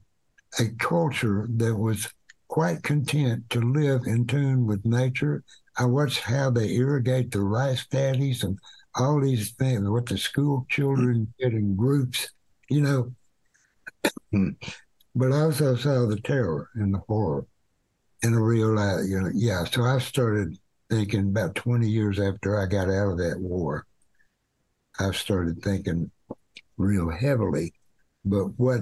a 0.60 0.66
culture 0.80 1.48
that 1.58 1.76
was 1.76 2.08
quite 2.48 2.84
content 2.84 3.50
to 3.50 3.62
live 3.62 4.02
in 4.06 4.28
tune 4.28 4.66
with 4.66 4.86
nature. 4.86 5.44
I 5.78 5.86
watched 5.86 6.20
how 6.20 6.50
they 6.50 6.76
irrigate 6.76 7.32
the 7.32 7.42
rice 7.42 7.86
paddies 7.86 8.44
and 8.44 8.60
all 8.96 9.22
these 9.22 9.52
things, 9.52 9.90
what 9.90 10.06
the 10.06 10.18
school 10.18 10.66
children 10.70 11.28
mm. 11.28 11.34
did 11.40 11.54
in 11.54 11.76
groups, 11.76 12.30
you 12.70 12.82
know. 12.82 13.14
Mm. 14.34 14.56
but 15.16 15.32
I 15.32 15.42
also 15.42 15.76
saw 15.76 16.06
the 16.06 16.20
terror 16.20 16.70
and 16.76 16.94
the 16.94 17.00
horror 17.00 17.46
and 18.24 18.36
the 18.36 18.40
real, 18.40 18.72
you 19.06 19.22
know, 19.22 19.32
yeah. 19.34 19.64
So 19.66 19.84
I 19.84 20.00
started 20.00 20.58
thinking 20.90 21.30
about 21.30 21.56
20 21.56 21.88
years 21.88 22.20
after 22.20 22.62
I 22.62 22.66
got 22.66 22.90
out 22.90 23.12
of 23.12 23.18
that 23.20 23.40
war, 23.40 23.86
I 25.00 25.12
started 25.12 25.64
thinking 25.64 26.12
real 26.78 27.10
heavily. 27.10 27.74
But 28.24 28.60
what 28.60 28.82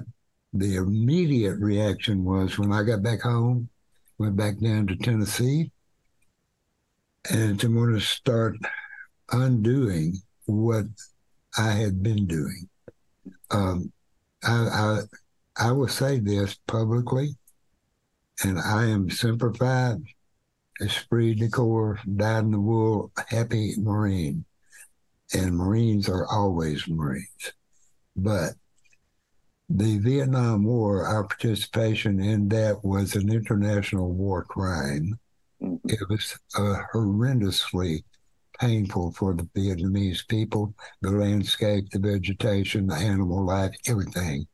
the 0.53 0.75
immediate 0.75 1.57
reaction 1.59 2.23
was 2.23 2.57
when 2.57 2.71
I 2.71 2.83
got 2.83 3.03
back 3.03 3.21
home, 3.21 3.69
went 4.17 4.35
back 4.35 4.59
down 4.59 4.87
to 4.87 4.95
Tennessee, 4.95 5.71
and 7.29 7.59
to 7.59 7.67
want 7.67 7.95
to 7.95 8.01
start 8.01 8.57
undoing 9.31 10.21
what 10.45 10.85
I 11.57 11.71
had 11.71 12.01
been 12.01 12.25
doing. 12.25 12.67
Um, 13.51 13.91
I, 14.43 14.53
I 14.53 14.99
I 15.57 15.71
will 15.73 15.87
say 15.87 16.19
this 16.19 16.57
publicly, 16.67 17.35
and 18.43 18.57
I 18.59 18.85
am 18.85 19.09
Semper 19.09 19.53
Fi, 19.53 19.97
esprit 20.79 21.35
de 21.35 21.49
corps, 21.49 21.99
dyed 22.15 22.45
in 22.45 22.51
the 22.51 22.59
wool, 22.59 23.11
happy 23.27 23.73
Marine. 23.77 24.45
And 25.33 25.57
Marines 25.57 26.09
are 26.09 26.25
always 26.25 26.87
Marines. 26.87 27.53
But 28.15 28.53
the 29.69 29.99
Vietnam 29.99 30.63
War, 30.63 31.05
our 31.05 31.25
participation 31.25 32.19
in 32.19 32.49
that 32.49 32.83
was 32.83 33.15
an 33.15 33.31
international 33.31 34.11
war 34.11 34.43
crime. 34.43 35.19
Mm-hmm. 35.61 35.89
It 35.89 35.99
was 36.09 36.39
uh, 36.55 36.81
horrendously 36.93 38.03
painful 38.59 39.11
for 39.11 39.33
the 39.35 39.43
Vietnamese 39.55 40.27
people, 40.27 40.73
the 41.01 41.11
landscape, 41.11 41.89
the 41.91 41.99
vegetation, 41.99 42.87
the 42.87 42.95
animal 42.95 43.45
life, 43.45 43.75
everything. 43.87 44.47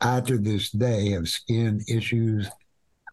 I, 0.00 0.20
to 0.22 0.38
this 0.38 0.70
day, 0.70 1.10
have 1.10 1.28
skin 1.28 1.82
issues 1.88 2.48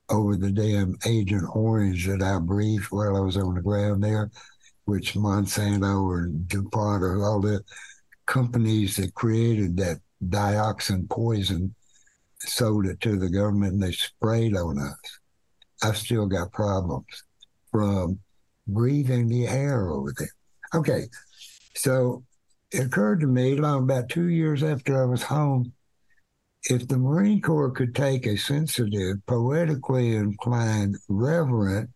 over 0.09 0.37
the 0.37 0.51
damn 0.51 0.97
Agent 1.05 1.45
Orange 1.53 2.07
that 2.07 2.23
I 2.23 2.39
breathed 2.39 2.85
while 2.85 3.15
I 3.15 3.19
was 3.19 3.37
on 3.37 3.55
the 3.55 3.61
ground 3.61 4.03
there. 4.03 4.31
which 4.85 5.15
Monsanto 5.15 6.17
and 6.17 6.47
DuPont 6.47 7.03
or 7.03 7.23
all 7.23 7.41
the 7.41 7.61
companies 8.25 8.95
that 8.95 9.13
created 9.13 9.75
that 9.77 9.99
dioxin 10.25 11.09
poison 11.09 11.73
sold 12.39 12.85
it 12.85 12.99
to 13.01 13.17
the 13.17 13.29
government 13.29 13.73
and 13.73 13.83
they 13.83 13.91
sprayed 13.91 14.55
on 14.55 14.79
us. 14.79 15.19
I've 15.83 15.97
still 15.97 16.27
got 16.27 16.51
problems 16.51 17.23
from 17.71 18.19
breathing 18.67 19.27
the 19.27 19.47
air 19.47 19.89
over 19.89 20.13
there. 20.17 20.27
Okay, 20.73 21.07
so 21.75 22.23
it 22.71 22.85
occurred 22.85 23.21
to 23.21 23.27
me 23.27 23.55
long 23.55 23.83
about 23.83 24.09
two 24.09 24.27
years 24.27 24.63
after 24.63 25.01
I 25.01 25.05
was 25.05 25.23
home, 25.23 25.73
if 26.63 26.87
the 26.87 26.97
Marine 26.97 27.41
Corps 27.41 27.71
could 27.71 27.95
take 27.95 28.25
a 28.25 28.35
sensitive, 28.35 29.17
poetically 29.25 30.15
inclined, 30.15 30.97
reverent, 31.07 31.89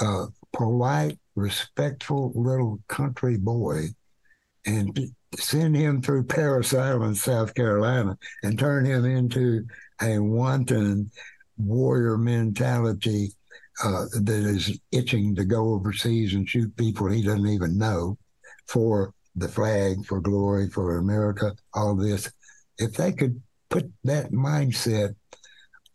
uh, 0.00 0.26
polite, 0.52 1.18
respectful 1.36 2.32
little 2.34 2.80
country 2.88 3.36
boy 3.36 3.84
and 4.66 4.98
send 5.36 5.76
him 5.76 6.02
through 6.02 6.24
Parris 6.24 6.74
Island, 6.74 7.16
South 7.16 7.54
Carolina, 7.54 8.18
and 8.42 8.58
turn 8.58 8.84
him 8.84 9.04
into 9.04 9.66
a 10.02 10.18
wanton 10.18 11.10
warrior 11.56 12.16
mentality 12.16 13.32
uh, 13.84 14.06
that 14.12 14.28
is 14.28 14.78
itching 14.92 15.34
to 15.34 15.44
go 15.44 15.74
overseas 15.74 16.34
and 16.34 16.48
shoot 16.48 16.74
people 16.76 17.08
he 17.08 17.22
doesn't 17.22 17.46
even 17.46 17.78
know 17.78 18.18
for 18.66 19.14
the 19.36 19.48
flag, 19.48 20.04
for 20.04 20.20
glory, 20.20 20.68
for 20.68 20.98
America, 20.98 21.54
all 21.74 21.94
this. 21.94 22.30
If 22.78 22.94
they 22.94 23.12
could 23.12 23.40
put 23.68 23.90
that 24.04 24.32
mindset 24.32 25.14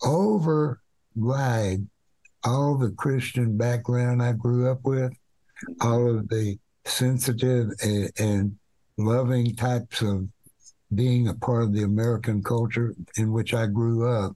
override 0.02 1.88
all 2.44 2.78
the 2.78 2.92
Christian 2.98 3.58
background 3.58 4.22
I 4.22 4.34
grew 4.34 4.70
up 4.70 4.80
with, 4.84 5.14
all 5.82 6.18
of 6.18 6.30
the 6.30 6.58
sensitive 6.86 7.72
and, 7.82 8.12
and 8.20 8.58
loving 8.98 9.56
types 9.56 10.02
of 10.02 10.28
being 10.94 11.28
a 11.28 11.34
part 11.34 11.64
of 11.64 11.74
the 11.74 11.84
American 11.84 12.44
culture 12.44 12.96
in 13.18 13.32
which 13.32 13.54
I 13.54 13.66
grew 13.66 14.08
up. 14.08 14.36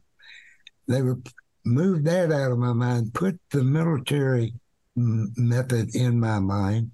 They 0.88 1.01
were 1.01 1.20
moved 1.66 2.05
that 2.05 2.32
out 2.32 2.51
of 2.51 2.57
my 2.57 2.74
mind, 2.74 3.14
put 3.14 3.39
the 3.51 3.64
military 3.64 4.53
m- 4.97 5.32
method 5.38 5.95
in 5.95 6.20
my 6.20 6.39
mind, 6.39 6.91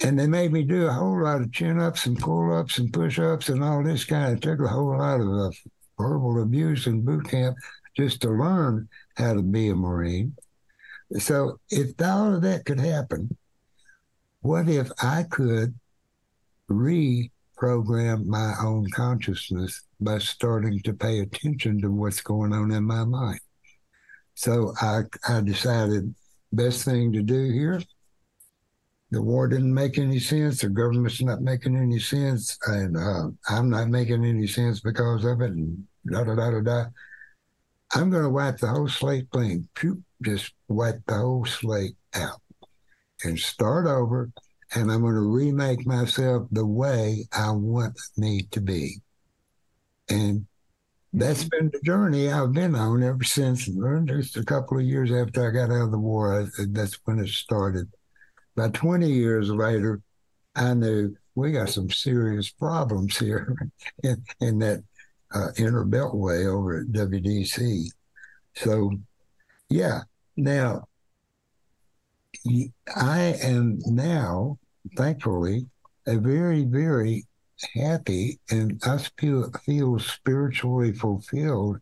and 0.00 0.18
they 0.18 0.26
made 0.26 0.52
me 0.52 0.62
do 0.62 0.86
a 0.86 0.92
whole 0.92 1.22
lot 1.24 1.40
of 1.40 1.52
chin 1.52 1.80
ups 1.80 2.06
and 2.06 2.18
pull 2.18 2.56
ups 2.56 2.78
and 2.78 2.92
push 2.92 3.18
ups 3.18 3.48
and 3.48 3.64
all 3.64 3.82
this 3.82 4.04
kind 4.04 4.32
of 4.32 4.40
took 4.40 4.60
a 4.60 4.68
whole 4.68 4.96
lot 4.96 5.20
of 5.20 5.28
uh, 5.28 5.50
verbal 5.98 6.40
abuse 6.40 6.86
in 6.86 7.04
boot 7.04 7.28
camp 7.28 7.56
just 7.96 8.22
to 8.22 8.30
learn 8.30 8.88
how 9.16 9.34
to 9.34 9.42
be 9.42 9.68
a 9.68 9.74
Marine. 9.74 10.36
So 11.18 11.58
if 11.68 12.00
all 12.00 12.34
of 12.34 12.42
that 12.42 12.64
could 12.64 12.78
happen, 12.78 13.36
what 14.40 14.68
if 14.68 14.90
I 15.02 15.24
could 15.24 15.74
reprogram 16.70 18.26
my 18.26 18.54
own 18.62 18.88
consciousness 18.90 19.82
by 20.00 20.18
starting 20.18 20.80
to 20.82 20.92
pay 20.92 21.20
attention 21.20 21.80
to 21.80 21.90
what's 21.90 22.20
going 22.20 22.52
on 22.52 22.70
in 22.70 22.84
my 22.84 23.04
mind? 23.04 23.40
So 24.34 24.72
I, 24.80 25.02
I 25.28 25.40
decided 25.40 26.14
best 26.52 26.84
thing 26.84 27.12
to 27.12 27.22
do 27.22 27.50
here. 27.50 27.82
The 29.10 29.22
war 29.22 29.48
didn't 29.48 29.72
make 29.72 29.98
any 29.98 30.18
sense. 30.18 30.60
The 30.60 30.68
government's 30.68 31.22
not 31.22 31.40
making 31.40 31.76
any 31.76 31.98
sense, 31.98 32.58
and 32.66 32.96
uh, 32.96 33.30
I'm 33.48 33.70
not 33.70 33.88
making 33.88 34.24
any 34.24 34.46
sense 34.46 34.80
because 34.80 35.24
of 35.24 35.40
it. 35.40 35.50
And 35.50 35.84
da 36.06 36.24
da 36.24 36.34
da 36.34 36.50
da 36.50 36.60
da. 36.60 36.84
I'm 37.94 38.10
going 38.10 38.22
to 38.22 38.28
wipe 38.28 38.58
the 38.58 38.66
whole 38.66 38.88
slate 38.88 39.30
clean. 39.30 39.66
Just 40.22 40.52
wipe 40.68 41.00
the 41.06 41.14
whole 41.14 41.46
slate 41.46 41.96
out 42.14 42.42
and 43.24 43.38
start 43.38 43.86
over 43.86 44.30
and 44.74 44.90
I'm 44.90 45.00
going 45.00 45.14
to 45.14 45.20
remake 45.20 45.86
myself 45.86 46.46
the 46.50 46.66
way 46.66 47.26
I 47.32 47.50
want 47.50 47.98
me 48.16 48.42
to 48.50 48.60
be. 48.60 48.96
And 50.08 50.46
that's 51.12 51.44
mm-hmm. 51.44 51.56
been 51.56 51.70
the 51.72 51.80
journey 51.80 52.30
I've 52.30 52.52
been 52.52 52.74
on 52.74 53.02
ever 53.02 53.24
since. 53.24 53.66
Just 54.06 54.36
a 54.36 54.44
couple 54.44 54.78
of 54.78 54.84
years 54.84 55.10
after 55.10 55.48
I 55.48 55.52
got 55.52 55.74
out 55.74 55.84
of 55.84 55.90
the 55.90 55.98
war, 55.98 56.48
that's 56.68 56.98
when 57.04 57.18
it 57.18 57.28
started. 57.28 57.88
About 58.56 58.74
20 58.74 59.10
years 59.10 59.50
later, 59.50 60.02
I 60.54 60.74
knew 60.74 61.16
we 61.34 61.52
got 61.52 61.68
some 61.68 61.90
serious 61.90 62.50
problems 62.50 63.16
here 63.16 63.56
in, 64.02 64.24
in 64.40 64.58
that 64.58 64.82
uh, 65.32 65.48
inner 65.56 65.84
beltway 65.84 66.46
over 66.46 66.80
at 66.80 66.88
WDC. 66.88 67.86
So, 68.56 68.92
yeah. 69.70 70.00
Now, 70.36 70.88
I 72.94 73.36
am 73.42 73.78
now, 73.86 74.58
thankfully, 74.96 75.66
a 76.06 76.18
very, 76.18 76.64
very 76.64 77.26
happy 77.74 78.38
and 78.50 78.80
I 78.84 78.98
feel, 79.18 79.50
feel 79.64 79.98
spiritually 79.98 80.92
fulfilled. 80.92 81.78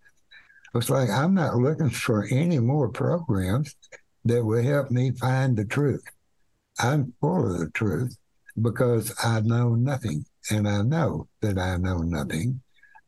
It's 0.74 0.90
like 0.90 1.10
I'm 1.10 1.34
not 1.34 1.56
looking 1.56 1.90
for 1.90 2.26
any 2.30 2.58
more 2.58 2.88
programs 2.88 3.74
that 4.24 4.44
will 4.44 4.62
help 4.62 4.90
me 4.90 5.12
find 5.12 5.56
the 5.56 5.64
truth. 5.64 6.04
I'm 6.78 7.14
full 7.20 7.54
of 7.54 7.60
the 7.60 7.70
truth 7.70 8.16
because 8.60 9.14
I 9.22 9.40
know 9.40 9.74
nothing. 9.74 10.26
And 10.50 10.68
I 10.68 10.82
know 10.82 11.28
that 11.40 11.58
I 11.58 11.76
know 11.76 11.98
nothing. 11.98 12.60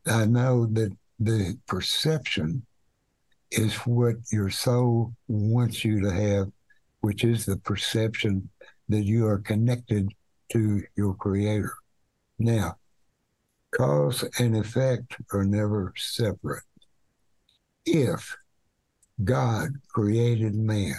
I 0.06 0.24
know 0.24 0.66
that 0.66 0.96
the 1.20 1.58
perception 1.66 2.64
is 3.50 3.74
what 3.78 4.16
your 4.30 4.50
soul 4.50 5.14
wants 5.26 5.84
you 5.84 6.00
to 6.02 6.10
have 6.10 6.50
which 7.00 7.24
is 7.24 7.46
the 7.46 7.56
perception 7.56 8.48
that 8.88 9.04
you 9.04 9.26
are 9.26 9.38
connected 9.38 10.12
to 10.50 10.82
your 10.96 11.14
creator. 11.14 11.74
Now, 12.38 12.76
cause 13.70 14.24
and 14.38 14.56
effect 14.56 15.16
are 15.32 15.44
never 15.44 15.92
separate. 15.96 16.64
If 17.84 18.36
God 19.22 19.70
created 19.88 20.54
man, 20.54 20.94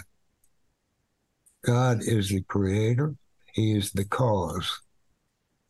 God 1.65 1.99
is 2.01 2.29
the 2.29 2.41
creator, 2.43 3.15
he 3.53 3.73
is 3.77 3.91
the 3.91 4.05
cause. 4.05 4.81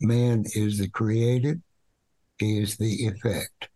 Man 0.02 0.46
is 0.56 0.78
the 0.78 0.90
created, 0.90 1.62
he 2.38 2.60
is 2.60 2.78
the 2.78 3.08
effect 3.08 3.70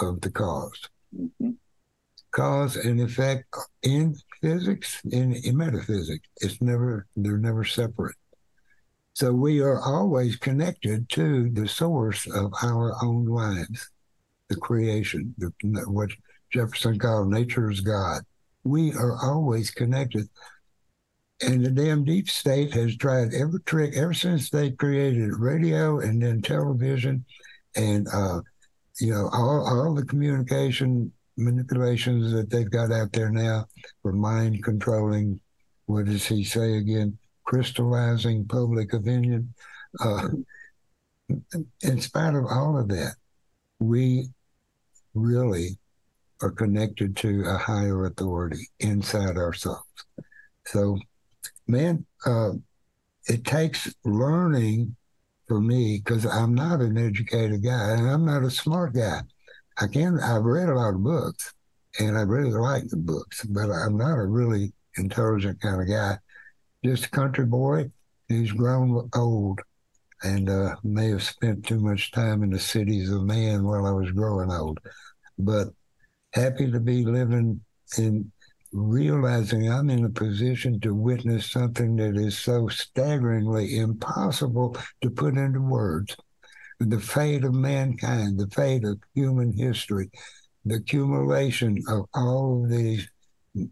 of 0.00 0.20
the 0.20 0.30
cause. 0.30 0.88
Mm-hmm. 1.16 1.50
Cause 2.32 2.76
and 2.76 3.00
effect 3.00 3.54
in 3.82 4.14
physics 4.40 5.00
and 5.10 5.34
in 5.34 5.56
metaphysics. 5.56 6.28
It's 6.36 6.60
never 6.62 7.06
they're 7.16 7.38
never 7.38 7.64
separate. 7.64 8.16
So 9.14 9.32
we 9.32 9.60
are 9.60 9.80
always 9.80 10.36
connected 10.36 11.08
to 11.10 11.50
the 11.50 11.66
source 11.66 12.26
of 12.26 12.52
our 12.62 12.94
own 13.02 13.26
lives, 13.26 13.90
the 14.48 14.56
creation, 14.56 15.34
the, 15.38 15.52
what 15.88 16.10
Jefferson 16.50 16.98
called 16.98 17.28
nature's 17.28 17.80
God. 17.80 18.22
We 18.64 18.92
are 18.92 19.16
always 19.22 19.70
connected. 19.70 20.28
And 21.42 21.64
the 21.64 21.70
damn 21.70 22.04
deep 22.04 22.28
state 22.28 22.72
has 22.74 22.96
tried 22.96 23.34
every 23.34 23.60
trick 23.60 23.96
ever 23.96 24.14
since 24.14 24.50
they 24.50 24.70
created 24.70 25.34
radio 25.36 25.98
and 26.00 26.22
then 26.22 26.42
television 26.42 27.24
and 27.76 28.06
uh, 28.12 28.40
you 29.00 29.12
know 29.12 29.28
all, 29.32 29.66
all 29.66 29.94
the 29.94 30.04
communication 30.04 31.12
manipulations 31.40 32.32
that 32.32 32.50
they've 32.50 32.70
got 32.70 32.92
out 32.92 33.12
there 33.12 33.30
now 33.30 33.66
for 34.02 34.12
mind 34.12 34.62
controlling. 34.62 35.40
What 35.86 36.06
does 36.06 36.26
he 36.26 36.44
say 36.44 36.76
again? 36.76 37.18
Crystallizing 37.44 38.46
public 38.46 38.92
opinion. 38.92 39.52
Uh, 39.98 40.28
in 41.82 42.00
spite 42.00 42.34
of 42.34 42.46
all 42.46 42.78
of 42.78 42.88
that, 42.88 43.14
we 43.78 44.28
really 45.14 45.78
are 46.42 46.50
connected 46.50 47.16
to 47.16 47.44
a 47.46 47.56
higher 47.56 48.06
authority 48.06 48.68
inside 48.78 49.36
ourselves. 49.36 49.84
So, 50.66 50.98
man, 51.66 52.06
uh, 52.24 52.52
it 53.26 53.44
takes 53.44 53.92
learning 54.04 54.96
for 55.48 55.60
me 55.60 56.00
because 56.02 56.24
I'm 56.24 56.54
not 56.54 56.80
an 56.80 56.96
educated 56.96 57.62
guy 57.64 57.92
and 57.92 58.08
I'm 58.08 58.24
not 58.24 58.44
a 58.44 58.50
smart 58.50 58.94
guy. 58.94 59.20
I 59.78 59.86
can 59.86 60.18
I've 60.20 60.44
read 60.44 60.68
a 60.68 60.74
lot 60.74 60.94
of 60.94 61.02
books 61.02 61.54
and 61.98 62.16
I 62.16 62.22
really 62.22 62.52
like 62.52 62.88
the 62.88 62.96
books, 62.96 63.44
but 63.44 63.70
I'm 63.70 63.96
not 63.96 64.18
a 64.18 64.26
really 64.26 64.72
intelligent 64.96 65.60
kind 65.60 65.80
of 65.80 65.88
guy. 65.88 66.18
Just 66.84 67.06
a 67.06 67.10
country 67.10 67.46
boy 67.46 67.90
who's 68.28 68.52
grown 68.52 69.08
old 69.14 69.60
and 70.22 70.50
uh, 70.50 70.76
may 70.84 71.08
have 71.08 71.22
spent 71.22 71.66
too 71.66 71.80
much 71.80 72.12
time 72.12 72.42
in 72.42 72.50
the 72.50 72.58
cities 72.58 73.10
of 73.10 73.22
man 73.22 73.64
while 73.64 73.86
I 73.86 73.90
was 73.90 74.12
growing 74.12 74.50
old. 74.50 74.78
But 75.38 75.68
happy 76.32 76.70
to 76.70 76.80
be 76.80 77.04
living 77.04 77.60
in 77.98 78.30
realizing 78.72 79.70
I'm 79.70 79.90
in 79.90 80.04
a 80.04 80.10
position 80.10 80.78
to 80.80 80.94
witness 80.94 81.50
something 81.50 81.96
that 81.96 82.16
is 82.16 82.38
so 82.38 82.68
staggeringly 82.68 83.78
impossible 83.78 84.76
to 85.02 85.10
put 85.10 85.36
into 85.36 85.60
words 85.60 86.16
the 86.80 87.00
fate 87.00 87.44
of 87.44 87.54
mankind, 87.54 88.38
the 88.38 88.48
fate 88.48 88.84
of 88.84 88.98
human 89.14 89.52
history, 89.52 90.10
the 90.64 90.76
accumulation 90.76 91.82
of 91.88 92.06
all 92.14 92.64
of 92.64 92.70
these 92.70 93.08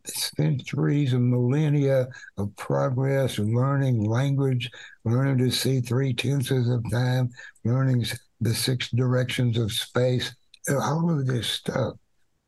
centuries 0.07 1.13
and 1.13 1.31
millennia 1.31 2.09
of 2.37 2.55
progress, 2.57 3.39
learning 3.39 4.05
language, 4.05 4.71
learning 5.05 5.39
to 5.39 5.51
see 5.51 5.81
three 5.81 6.13
tenses 6.13 6.69
of 6.69 6.85
time, 6.91 7.31
learning 7.65 8.05
the 8.41 8.55
six 8.55 8.91
directions 8.91 9.59
of 9.59 9.73
space, 9.73 10.35
uh, 10.71 10.79
all 10.79 11.11
of 11.11 11.27
this 11.27 11.49
stuff 11.49 11.95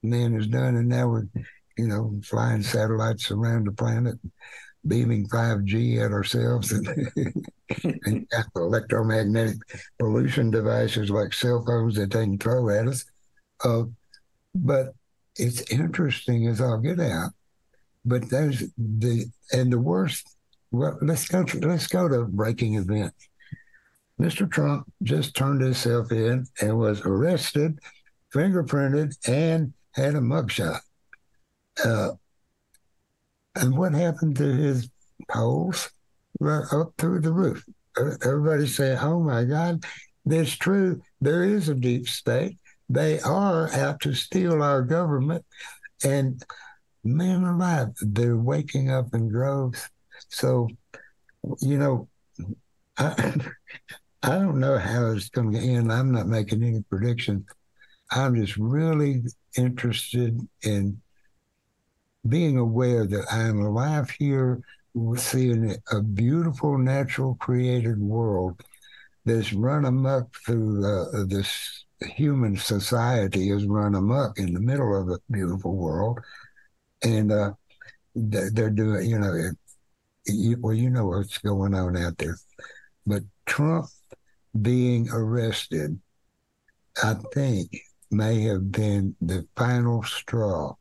man 0.02 0.34
has 0.34 0.46
done. 0.46 0.76
And 0.76 0.88
now 0.88 1.08
we're, 1.08 1.28
you 1.78 1.86
know, 1.88 2.20
flying 2.24 2.62
satellites 2.62 3.30
around 3.30 3.66
the 3.66 3.72
planet, 3.72 4.16
beaming 4.86 5.28
5G 5.28 6.04
at 6.04 6.12
ourselves, 6.12 6.72
and, 6.72 6.88
and 8.04 8.26
electromagnetic 8.56 9.56
pollution 9.98 10.50
devices 10.50 11.10
like 11.10 11.32
cell 11.32 11.64
phones 11.66 11.96
that 11.96 12.10
they 12.10 12.24
can 12.24 12.38
throw 12.38 12.68
at 12.70 12.88
us. 12.88 13.04
Uh, 13.64 13.84
but 14.54 14.94
it's 15.36 15.70
interesting 15.70 16.48
as 16.48 16.60
I'll 16.60 16.78
get 16.78 17.00
out. 17.00 17.30
But 18.04 18.30
there's 18.30 18.64
the 18.78 19.26
and 19.52 19.72
the 19.72 19.78
worst. 19.78 20.36
Well, 20.72 20.98
let's 21.02 21.28
go. 21.28 21.44
To, 21.44 21.58
let's 21.60 21.86
go 21.86 22.08
to 22.08 22.24
breaking 22.24 22.74
events. 22.74 23.28
Mr. 24.18 24.50
Trump 24.50 24.90
just 25.02 25.34
turned 25.34 25.62
himself 25.62 26.12
in 26.12 26.46
and 26.60 26.78
was 26.78 27.00
arrested, 27.02 27.78
fingerprinted, 28.34 29.16
and 29.26 29.72
had 29.92 30.14
a 30.14 30.20
mugshot. 30.20 30.80
Uh, 31.84 32.10
and 33.54 33.76
what 33.76 33.92
happened 33.92 34.36
to 34.36 34.52
his 34.52 34.88
polls? 35.30 35.90
Right 36.38 36.64
up 36.72 36.94
through 36.96 37.20
the 37.20 37.32
roof. 37.32 37.64
Everybody 37.98 38.66
say, 38.66 38.96
"Oh 38.98 39.20
my 39.20 39.44
God, 39.44 39.84
that's 40.24 40.52
true. 40.56 41.02
There 41.20 41.44
is 41.44 41.68
a 41.68 41.74
deep 41.74 42.08
state. 42.08 42.58
They 42.88 43.20
are 43.20 43.70
out 43.72 44.00
to 44.00 44.14
steal 44.14 44.62
our 44.62 44.82
government." 44.82 45.44
And 46.02 46.42
man 47.04 47.44
alive, 47.44 47.88
they're 48.00 48.36
waking 48.36 48.90
up 48.90 49.14
in 49.14 49.28
droves. 49.28 49.88
So, 50.28 50.68
you 51.60 51.78
know, 51.78 52.08
I, 52.96 53.34
I 54.22 54.38
don't 54.38 54.60
know 54.60 54.78
how 54.78 55.12
it's 55.12 55.30
going 55.30 55.52
to 55.52 55.58
end. 55.58 55.92
I'm 55.92 56.12
not 56.12 56.26
making 56.26 56.62
any 56.62 56.82
predictions. 56.82 57.44
I'm 58.10 58.34
just 58.34 58.56
really 58.56 59.22
interested 59.56 60.38
in 60.62 61.00
being 62.28 62.58
aware 62.58 63.06
that 63.06 63.26
I'm 63.30 63.60
alive 63.60 64.10
here, 64.10 64.60
seeing 65.16 65.76
a 65.92 66.02
beautiful, 66.02 66.78
natural, 66.78 67.36
created 67.36 67.98
world 67.98 68.60
that's 69.24 69.52
run 69.52 69.84
amok 69.84 70.34
through 70.46 70.84
uh, 70.84 71.24
this 71.26 71.84
human 72.00 72.56
society 72.56 73.50
is 73.50 73.66
run 73.66 73.94
amok 73.94 74.38
in 74.38 74.54
the 74.54 74.60
middle 74.60 75.00
of 75.00 75.08
a 75.08 75.18
beautiful 75.30 75.74
world, 75.74 76.18
and 77.02 77.30
uh, 77.30 77.52
they're 78.14 78.70
doing, 78.70 79.08
you 79.08 79.18
know, 79.18 79.50
you, 80.26 80.56
well, 80.60 80.74
you 80.74 80.90
know 80.90 81.06
what's 81.06 81.38
going 81.38 81.74
on 81.74 81.96
out 81.96 82.18
there, 82.18 82.36
but 83.06 83.22
Trump 83.46 83.86
being 84.60 85.08
arrested, 85.10 85.98
I 87.02 87.14
think, 87.32 87.70
may 88.10 88.42
have 88.42 88.72
been 88.72 89.14
the 89.20 89.46
final 89.56 90.02
straw 90.02 90.74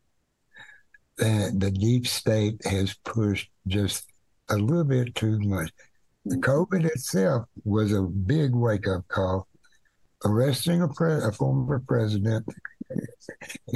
that 1.19 1.55
the 1.57 1.71
deep 1.71 2.07
state 2.07 2.65
has 2.65 2.95
pushed 3.03 3.49
just 3.67 4.05
a 4.49 4.55
little 4.55 4.83
bit 4.83 5.13
too 5.15 5.39
much. 5.39 5.71
The 6.25 6.37
COVID 6.37 6.85
itself 6.85 7.45
was 7.63 7.93
a 7.93 8.01
big 8.01 8.53
wake 8.53 8.87
up 8.87 9.07
call. 9.07 9.47
Arresting 10.25 10.81
a, 10.81 10.87
pre- 10.89 11.23
a 11.23 11.31
former 11.31 11.81
president 11.87 12.45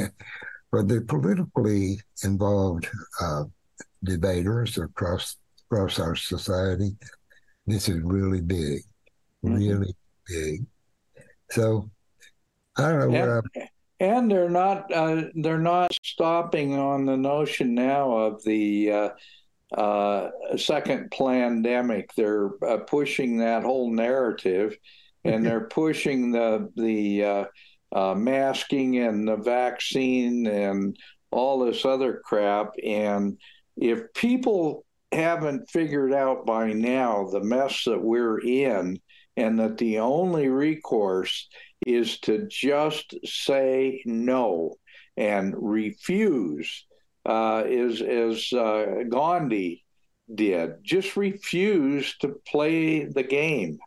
for 0.69 0.83
the 0.83 1.01
politically 1.07 1.99
involved 2.23 2.89
uh, 3.21 3.43
debaters 4.03 4.77
across 4.77 5.37
across 5.71 5.99
our 5.99 6.15
society, 6.15 6.95
this 7.65 7.87
is 7.87 8.01
really 8.01 8.41
big, 8.41 8.81
mm-hmm. 9.43 9.55
really 9.55 9.95
big. 10.27 10.65
So 11.51 11.89
I 12.77 12.89
don't 12.91 13.11
know 13.11 13.41
and, 13.55 13.69
and 13.99 14.29
they're 14.29 14.49
not 14.49 14.91
uh, 14.91 15.23
they're 15.35 15.57
not 15.57 15.93
stopping 16.03 16.77
on 16.77 17.05
the 17.05 17.17
notion 17.17 17.73
now 17.73 18.11
of 18.11 18.43
the 18.43 18.91
uh, 18.91 19.09
uh, 19.77 20.29
second 20.57 21.11
pandemic. 21.11 22.13
They're 22.15 22.51
uh, 22.65 22.77
pushing 22.79 23.37
that 23.37 23.63
whole 23.63 23.91
narrative, 23.91 24.77
and 25.23 25.45
they're 25.45 25.67
pushing 25.67 26.31
the 26.31 26.69
the 26.75 27.23
uh, 27.23 27.45
uh, 27.91 28.15
masking 28.15 28.97
and 28.97 29.27
the 29.27 29.37
vaccine 29.37 30.47
and 30.47 30.97
all 31.31 31.65
this 31.65 31.85
other 31.85 32.21
crap. 32.23 32.73
And 32.83 33.37
if 33.77 34.13
people 34.13 34.85
haven't 35.11 35.69
figured 35.69 36.13
out 36.13 36.45
by 36.45 36.73
now 36.73 37.27
the 37.31 37.43
mess 37.43 37.83
that 37.85 38.01
we're 38.01 38.39
in, 38.39 38.99
and 39.37 39.59
that 39.59 39.77
the 39.77 39.99
only 39.99 40.47
recourse 40.47 41.47
is 41.85 42.19
to 42.21 42.47
just 42.47 43.15
say 43.25 44.01
no 44.05 44.75
and 45.17 45.53
refuse, 45.57 46.85
uh, 47.25 47.63
is 47.65 48.01
as 48.01 48.51
uh, 48.53 49.03
Gandhi 49.09 49.83
did. 50.33 50.83
Just 50.83 51.15
refuse 51.15 52.17
to 52.17 52.35
play 52.47 53.05
the 53.05 53.23
game. 53.23 53.79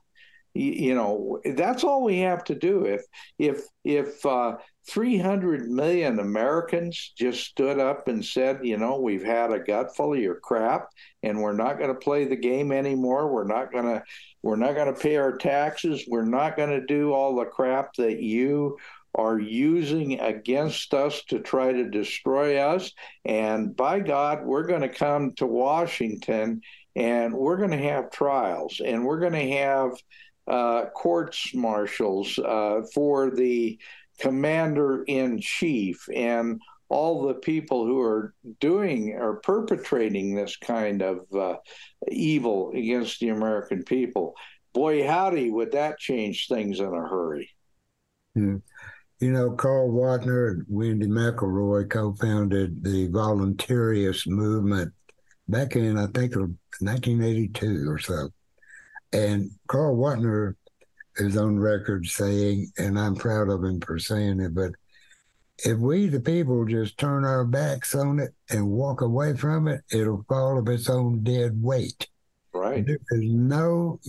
You, 0.55 0.73
you, 0.73 0.95
know, 0.95 1.41
that's 1.45 1.85
all 1.85 2.05
we 2.05 2.21
have 2.21 2.45
to 2.45 2.55
do. 2.55 2.85
If 2.85 3.03
if 3.39 3.63
if 3.85 4.25
uh, 4.25 4.57
300 4.89 5.69
million 5.69 6.21
Americans 6.21 7.13
just 7.17 7.45
stood 7.45 7.79
up 7.79 8.09
and 8.09 8.25
said, 8.25 8.61
you 8.63 8.77
know, 8.77 9.01
we've 9.01 9.25
had 9.25 9.53
a 9.53 9.59
gutful 9.59 10.15
of 10.15 10.21
your 10.21 10.37
crap, 10.37 10.89
and 11.23 11.41
we're 11.41 11.53
not 11.53 11.79
going 11.79 11.93
to 11.93 12.01
play 12.01 12.25
the 12.25 12.37
game 12.37 12.71
anymore. 12.71 13.33
We're 13.33 13.45
not 13.45 13.73
going 13.73 13.87
to 13.87 14.03
we're 14.43 14.57
not 14.57 14.77
going 14.77 14.95
to 14.95 15.01
pay 15.01 15.17
our 15.17 15.37
taxes. 15.37 16.05
We're 16.07 16.25
not 16.25 16.57
going 16.57 16.71
to 16.71 16.87
do 16.87 17.13
all 17.13 17.35
the 17.35 17.47
crap 17.47 17.95
that 17.95 18.21
you 18.21 18.77
are 19.17 19.41
using 19.41 20.21
against 20.21 20.95
us 20.95 21.23
to 21.25 21.41
try 21.41 21.73
to 21.73 21.91
destroy 21.91 22.59
us. 22.59 22.93
And 23.25 23.75
by 23.75 24.01
God, 24.01 24.45
we're 24.45 24.67
going 24.67 24.83
to 24.83 24.89
come 24.89 25.33
to 25.37 25.47
Washington 25.47 26.61
and 26.95 27.35
we're 27.35 27.57
going 27.57 27.71
to 27.71 27.79
have 27.79 28.11
trials 28.11 28.81
and 28.85 29.05
we're 29.05 29.21
going 29.21 29.33
to 29.33 29.51
have 29.57 29.91
uh, 30.47 30.87
courts 30.91 31.55
martials 31.55 32.39
uh, 32.39 32.83
for 32.95 33.31
the 33.31 33.79
commander 34.19 35.05
in 35.05 35.41
chief 35.41 36.09
and 36.15 36.61
all 36.89 37.27
the 37.27 37.35
people 37.35 37.85
who 37.85 38.01
are 38.01 38.35
doing 38.61 39.13
or 39.15 39.41
perpetrating 39.41 40.35
this 40.35 40.57
kind 40.57 41.03
of 41.03 41.27
uh, 41.35 41.57
evil 42.09 42.73
against 42.75 43.21
the 43.21 43.31
American 43.31 43.83
people. 43.83 44.35
Boy, 44.73 45.07
howdy, 45.07 45.51
would 45.51 45.73
that 45.73 45.99
change 45.99 46.49
things 46.49 46.81
in 46.81 46.87
a 46.87 47.09
hurry. 47.09 47.51
Yeah. 48.35 48.57
You 49.19 49.33
know, 49.33 49.53
Carl 49.53 49.91
Watner 49.91 50.51
and 50.51 50.67
Wendy 50.69 51.07
McElroy 51.07 51.89
co 51.89 52.15
founded 52.15 52.85
the 52.85 53.09
voluntarist 53.09 54.27
movement 54.27 54.93
back 55.49 55.75
in, 55.75 55.97
I 55.97 56.07
think, 56.07 56.37
1982 56.37 57.91
or 57.91 57.99
so. 57.99 58.29
And 59.15 59.51
Carl 59.69 59.97
Watner 59.97 60.57
is 61.19 61.37
on 61.37 61.59
record 61.59 62.07
saying, 62.07 62.71
and 62.79 62.99
I'm 62.99 63.15
proud 63.15 63.49
of 63.49 63.65
him 63.65 63.81
for 63.81 63.99
saying 63.99 64.41
it, 64.41 64.55
but 64.55 64.73
if 65.65 65.79
we, 65.79 66.09
the 66.09 66.21
people, 66.21 66.65
just 66.67 66.99
turn 66.99 67.25
our 67.25 67.45
backs 67.45 67.95
on 67.95 68.19
it 68.19 68.35
and 68.51 68.69
walk 68.69 69.01
away 69.01 69.35
from 69.35 69.69
it, 69.69 69.83
it'll 69.91 70.25
fall 70.29 70.59
of 70.59 70.69
its 70.69 70.91
own 70.91 71.23
dead 71.23 71.63
weight. 71.63 72.09
Right. 72.53 72.85
There 72.85 72.99
is 73.11 73.31
no 73.31 74.01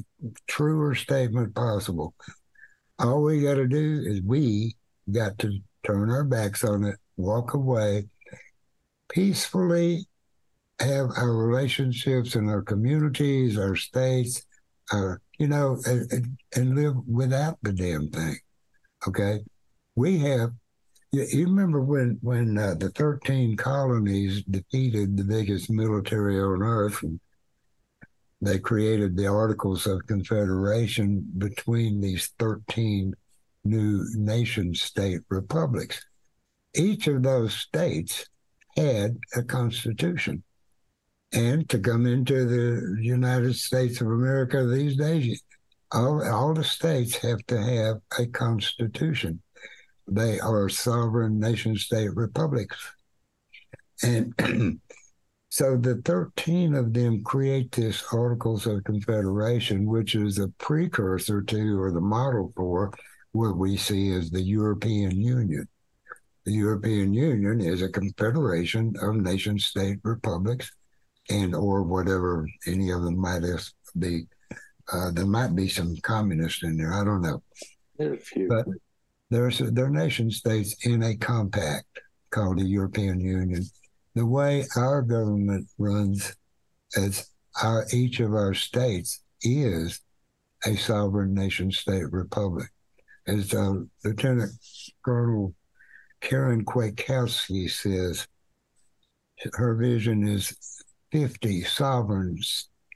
truer 0.47 0.95
statement 0.95 1.55
possible. 1.55 2.13
All 2.99 3.23
we 3.23 3.41
got 3.41 3.55
to 3.55 3.67
do 3.67 4.03
is 4.05 4.21
we 4.21 4.75
got 5.11 5.37
to 5.39 5.59
turn 5.83 6.09
our 6.09 6.23
backs 6.23 6.63
on 6.63 6.83
it, 6.83 6.95
walk 7.15 7.53
away, 7.53 8.07
peacefully 9.09 10.05
have 10.79 11.09
our 11.15 11.33
relationships 11.33 12.35
in 12.35 12.49
our 12.49 12.61
communities, 12.61 13.57
our 13.57 13.75
states, 13.75 14.45
our, 14.91 15.21
you 15.37 15.47
know, 15.47 15.77
and, 15.85 16.37
and 16.55 16.75
live 16.75 16.95
without 17.07 17.57
the 17.61 17.73
damn 17.73 18.09
thing. 18.09 18.37
Okay. 19.07 19.39
We 19.95 20.19
have 20.19 20.51
you 21.11 21.45
remember 21.45 21.81
when 21.81 22.19
when 22.21 22.57
uh, 22.57 22.75
the 22.75 22.89
thirteen 22.89 23.55
colonies 23.55 24.43
defeated 24.43 25.15
the 25.15 25.23
biggest 25.23 25.69
military 25.69 26.39
on 26.39 26.61
earth, 26.61 27.01
and 27.01 27.19
they 28.41 28.59
created 28.59 29.15
the 29.15 29.27
Articles 29.27 29.87
of 29.87 30.05
Confederation 30.05 31.25
between 31.37 32.01
these 32.01 32.27
thirteen 32.37 33.13
new 33.63 34.05
nation 34.15 34.75
state 34.75 35.21
republics. 35.29 36.05
Each 36.75 37.07
of 37.07 37.23
those 37.23 37.53
states 37.53 38.27
had 38.75 39.17
a 39.35 39.43
constitution. 39.43 40.43
And 41.33 41.67
to 41.69 41.79
come 41.79 42.05
into 42.05 42.45
the 42.45 43.03
United 43.03 43.55
States 43.55 43.99
of 43.99 44.07
America 44.07 44.65
these 44.65 44.95
days, 44.95 45.43
all, 45.91 46.25
all 46.25 46.53
the 46.53 46.63
states 46.63 47.15
have 47.17 47.45
to 47.47 47.61
have 47.61 47.97
a 48.17 48.27
constitution. 48.27 49.41
They 50.07 50.39
are 50.39 50.69
sovereign 50.69 51.39
nation 51.39 51.75
state 51.75 52.15
republics. 52.15 52.77
And 54.03 54.33
so 55.49 55.75
the 55.75 56.01
13 56.05 56.75
of 56.75 56.93
them 56.93 57.23
create 57.23 57.71
this 57.73 58.03
Articles 58.13 58.65
of 58.65 58.83
Confederation, 58.85 59.85
which 59.85 60.15
is 60.15 60.39
a 60.39 60.47
precursor 60.59 61.41
to 61.41 61.81
or 61.81 61.91
the 61.91 62.01
model 62.01 62.53
for 62.55 62.93
what 63.33 63.57
we 63.57 63.75
see 63.75 64.13
as 64.13 64.29
the 64.29 64.41
European 64.41 65.19
Union. 65.19 65.67
The 66.45 66.53
European 66.53 67.13
Union 67.13 67.59
is 67.59 67.81
a 67.81 67.89
confederation 67.89 68.95
of 69.01 69.17
nation 69.17 69.59
state 69.59 69.99
republics 70.03 70.71
and 71.29 71.55
or 71.55 71.83
whatever 71.83 72.47
any 72.65 72.91
of 72.91 73.03
them 73.03 73.19
might 73.19 73.43
be. 73.97 74.27
Uh, 74.91 75.11
there 75.11 75.25
might 75.25 75.55
be 75.55 75.67
some 75.67 75.95
communists 75.97 76.63
in 76.63 76.77
there. 76.77 76.93
I 76.93 77.03
don't 77.03 77.21
know. 77.21 77.43
But 78.47 78.65
there's 79.29 79.59
they're 79.59 79.89
nation 79.89 80.31
states 80.31 80.85
in 80.85 81.03
a 81.03 81.15
compact 81.17 81.85
called 82.29 82.59
the 82.59 82.65
European 82.65 83.19
Union. 83.19 83.63
The 84.15 84.25
way 84.25 84.65
our 84.75 85.01
government 85.01 85.67
runs 85.77 86.35
as 86.95 87.29
our 87.61 87.85
each 87.93 88.19
of 88.19 88.33
our 88.33 88.53
states 88.53 89.21
is 89.41 89.99
a 90.65 90.75
sovereign 90.75 91.33
nation 91.33 91.71
state 91.71 92.11
republic. 92.11 92.67
As 93.27 93.53
uh, 93.53 93.81
Lieutenant 94.05 94.51
Colonel 95.03 95.53
Karen 96.21 96.65
Kwiatkowski 96.65 97.69
says, 97.69 98.27
her 99.53 99.75
vision 99.75 100.27
is 100.27 100.55
50 101.11 101.63
sovereign 101.63 102.37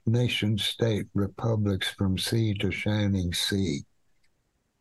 nation 0.06 0.58
state 0.58 1.06
republics 1.14 1.90
from 1.90 2.18
sea 2.18 2.54
to 2.54 2.70
shining 2.70 3.32
sea 3.32 3.84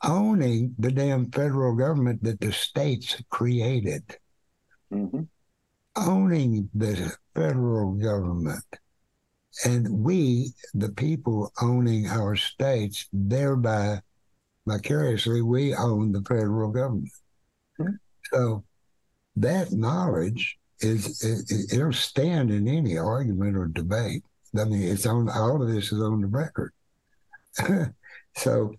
owning 0.03 0.75
the 0.79 0.91
damn 0.91 1.29
federal 1.31 1.75
government 1.75 2.23
that 2.23 2.39
the 2.39 2.51
states 2.51 3.21
created, 3.29 4.03
mm-hmm. 4.91 5.21
owning 5.95 6.69
the 6.73 7.15
federal 7.35 7.93
government. 7.93 8.63
And 9.65 10.03
we, 10.03 10.53
the 10.73 10.89
people 10.89 11.51
owning 11.61 12.07
our 12.07 12.35
states, 12.35 13.07
thereby 13.11 14.01
vicariously, 14.65 15.41
we 15.41 15.75
own 15.75 16.11
the 16.11 16.21
federal 16.21 16.71
government. 16.71 17.11
Mm-hmm. 17.79 17.93
So 18.33 18.63
that 19.35 19.71
knowledge 19.71 20.57
is, 20.83 21.23
it, 21.23 21.73
it'll 21.73 21.93
stand 21.93 22.51
in 22.51 22.67
any 22.67 22.97
argument 22.97 23.57
or 23.57 23.67
debate. 23.67 24.23
I 24.59 24.65
mean, 24.65 24.81
it's 24.81 25.05
on 25.05 25.29
all 25.29 25.61
of 25.61 25.69
this 25.69 25.91
is 25.91 26.01
on 26.01 26.21
the 26.21 26.27
record. 26.27 26.73
so 28.35 28.73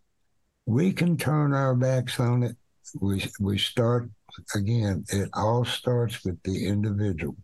we 0.67 0.93
can 0.93 1.17
turn 1.17 1.55
our 1.55 1.75
backs 1.75 2.21
on 2.21 2.43
it. 2.43 2.57
We 3.01 3.25
we 3.41 3.59
start 3.59 4.11
again. 4.55 5.05
It 5.09 5.31
all 5.33 5.65
starts 5.65 6.25
with 6.25 6.43
the 6.43 6.67
individual. 6.67 7.37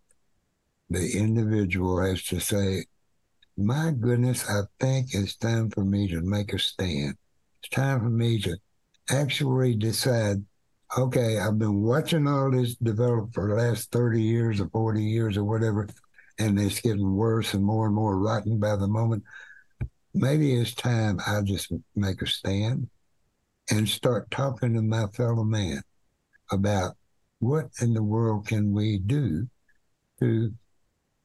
The 0.90 1.16
individual 1.16 2.00
has 2.00 2.22
to 2.24 2.40
say, 2.40 2.84
"My 3.56 3.92
goodness, 3.98 4.48
I 4.48 4.62
think 4.80 5.14
it's 5.14 5.36
time 5.36 5.70
for 5.70 5.84
me 5.84 6.08
to 6.08 6.20
make 6.20 6.52
a 6.52 6.58
stand. 6.58 7.16
It's 7.62 7.70
time 7.70 8.00
for 8.00 8.10
me 8.10 8.40
to 8.42 8.56
actually 9.08 9.74
decide." 9.74 10.44
Okay, 10.96 11.38
I've 11.38 11.58
been 11.58 11.82
watching 11.82 12.26
all 12.26 12.50
this 12.50 12.74
develop 12.76 13.34
for 13.34 13.48
the 13.48 13.54
last 13.56 13.92
30 13.92 14.22
years 14.22 14.60
or 14.60 14.68
40 14.70 15.02
years 15.02 15.36
or 15.36 15.44
whatever, 15.44 15.86
and 16.38 16.58
it's 16.58 16.80
getting 16.80 17.14
worse 17.14 17.52
and 17.52 17.62
more 17.62 17.86
and 17.86 17.94
more 17.94 18.18
rotten 18.18 18.58
by 18.58 18.74
the 18.76 18.88
moment. 18.88 19.22
Maybe 20.14 20.54
it's 20.54 20.74
time 20.74 21.20
I 21.26 21.42
just 21.42 21.70
make 21.94 22.22
a 22.22 22.26
stand 22.26 22.88
and 23.70 23.86
start 23.86 24.30
talking 24.30 24.74
to 24.74 24.82
my 24.82 25.06
fellow 25.08 25.44
man 25.44 25.82
about 26.50 26.96
what 27.38 27.66
in 27.82 27.92
the 27.92 28.02
world 28.02 28.46
can 28.46 28.72
we 28.72 28.98
do 28.98 29.46
to 30.20 30.54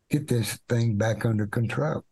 get 0.09 0.27
this 0.27 0.59
thing 0.67 0.97
back 0.97 1.25
under 1.25 1.47
control. 1.47 2.03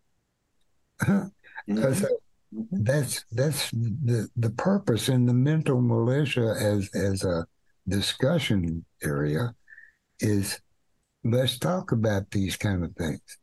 Mm-hmm. 1.69 2.05
That's 2.51 3.23
that's 3.31 3.71
the 3.71 4.27
the 4.35 4.49
purpose 4.49 5.07
in 5.07 5.25
the 5.25 5.33
mental 5.33 5.81
militia 5.81 6.53
as 6.59 6.89
as 6.93 7.23
a 7.23 7.45
discussion 7.87 8.85
area 9.03 9.53
is 10.19 10.59
let's 11.23 11.57
talk 11.57 11.91
about 11.91 12.29
these 12.31 12.55
kind 12.55 12.83
of 12.83 12.93
things. 12.95 13.37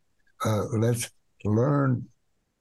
Uh, 0.44 0.64
let's 0.78 1.10
learn 1.44 2.06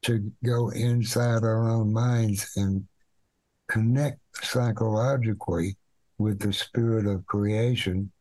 to 0.03 0.31
go 0.43 0.69
inside 0.69 1.43
our 1.43 1.69
own 1.69 1.91
minds 1.91 2.51
and 2.55 2.87
connect 3.67 4.19
psychologically 4.41 5.75
with 6.17 6.39
the 6.39 6.53
spirit 6.53 7.05
of 7.05 7.25
creation 7.25 8.11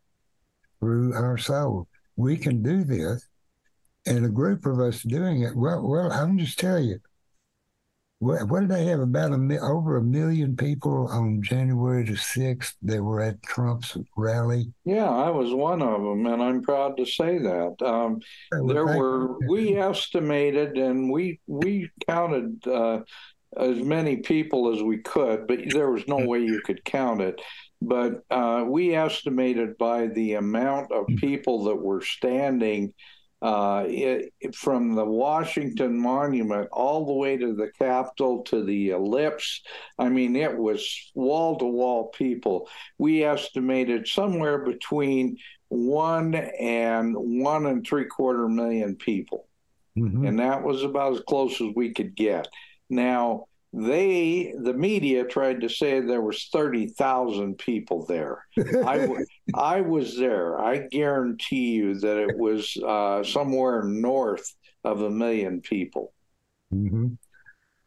through 0.81 1.15
our 1.15 1.39
soul. 1.39 1.87
We 2.17 2.37
can 2.37 2.63
do 2.63 2.85
this, 2.85 3.27
and 4.07 4.25
a 4.25 4.31
group 4.31 4.67
of 4.67 4.81
us 4.81 5.03
doing 5.03 5.43
it. 5.43 5.55
Well, 5.55 5.87
well, 5.87 6.11
I'm 6.11 6.39
just 6.39 6.59
telling 6.59 6.89
you. 6.89 7.01
What, 8.19 8.49
what 8.49 8.61
did 8.61 8.71
they 8.71 8.87
have? 8.87 9.01
About 9.01 9.33
a, 9.33 9.59
over 9.61 9.99
a 9.99 10.03
million 10.03 10.57
people 10.57 11.07
on 11.09 11.43
January 11.43 12.03
the 12.03 12.17
sixth 12.17 12.77
that 12.83 13.03
were 13.03 13.21
at 13.21 13.43
Trump's 13.43 13.97
rally. 14.17 14.73
Yeah, 14.85 15.11
I 15.11 15.29
was 15.29 15.53
one 15.53 15.83
of 15.83 16.03
them, 16.03 16.27
and 16.27 16.43
I'm 16.43 16.63
proud 16.63 16.97
to 16.97 17.05
say 17.05 17.39
that. 17.39 17.77
Um, 17.85 18.21
there 18.51 18.87
were 18.87 19.39
we 19.49 19.77
estimated, 19.77 20.79
and 20.79 21.11
we 21.11 21.41
we 21.47 21.91
counted 22.09 22.67
uh, 22.67 23.01
as 23.57 23.83
many 23.83 24.19
people 24.19 24.75
as 24.75 24.83
we 24.83 24.99
could, 24.99 25.47
but 25.47 25.61
there 25.69 25.91
was 25.91 26.09
no 26.09 26.17
way 26.17 26.41
you 26.41 26.61
could 26.65 26.85
count 26.85 27.21
it. 27.21 27.41
But 27.83 28.23
uh, 28.31 28.65
we 28.67 28.95
estimated 28.95 29.77
by 29.77 30.07
the 30.07 30.35
amount 30.35 30.91
of 30.91 31.07
people 31.19 31.65
that 31.65 31.77
were 31.77 32.01
standing 32.01 32.95
uh, 33.43 33.85
it, 33.87 34.33
from 34.55 34.95
the 34.95 35.05
Washington 35.05 35.99
Monument 35.99 36.69
all 36.73 37.05
the 37.07 37.13
way 37.13 37.37
to 37.37 37.55
the 37.55 37.71
Capitol 37.79 38.43
to 38.45 38.65
the 38.65 38.91
ellipse. 38.91 39.63
I 39.99 40.09
mean, 40.09 40.37
it 40.37 40.57
was 40.57 41.11
wall 41.15 41.59
to 41.59 41.67
wall 41.67 42.09
people. 42.09 42.69
We 42.99 43.25
estimated 43.25 44.09
somewhere 44.09 44.59
between 44.59 45.37
one 45.69 46.35
and 46.35 47.15
one 47.17 47.67
and 47.67 47.87
three 47.87 48.07
quarter 48.07 48.49
million 48.49 48.97
people. 48.97 49.47
Mm-hmm. 49.99 50.27
And 50.27 50.39
that 50.39 50.63
was 50.63 50.83
about 50.83 51.15
as 51.15 51.23
close 51.27 51.61
as 51.61 51.69
we 51.75 51.93
could 51.93 52.15
get. 52.15 52.49
Now, 52.89 53.47
they, 53.77 54.55
the 54.59 54.73
media, 54.73 55.25
tried 55.25 55.61
to 55.61 55.69
say 55.69 56.01
there 56.01 56.23
was 56.23 56.49
thirty 56.51 56.87
thousand 56.87 57.59
people 57.59 58.07
there. 58.07 58.47
I, 58.59 59.25
I 59.55 59.83
was 59.83 60.17
there. 60.17 60.59
I 60.59 60.89
guarantee 60.91 61.73
you 61.73 61.99
that 62.01 62.17
it 62.17 62.39
was 62.39 62.75
uh, 62.79 63.23
somewhere 63.23 63.83
north 63.83 64.51
of 64.83 65.03
a 65.03 65.11
million 65.11 65.61
people. 65.61 66.15
Mm-hmm. 66.73 67.09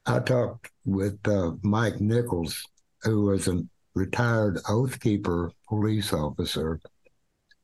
I 0.06 0.20
talked 0.20 0.70
with 0.86 1.18
uh, 1.28 1.54
Mike 1.64 2.00
Nichols, 2.00 2.64
who 3.02 3.24
was 3.24 3.48
a 3.48 3.64
retired 3.96 4.60
Oath 4.70 5.00
Keeper 5.00 5.52
police 5.68 6.14
officer, 6.14 6.80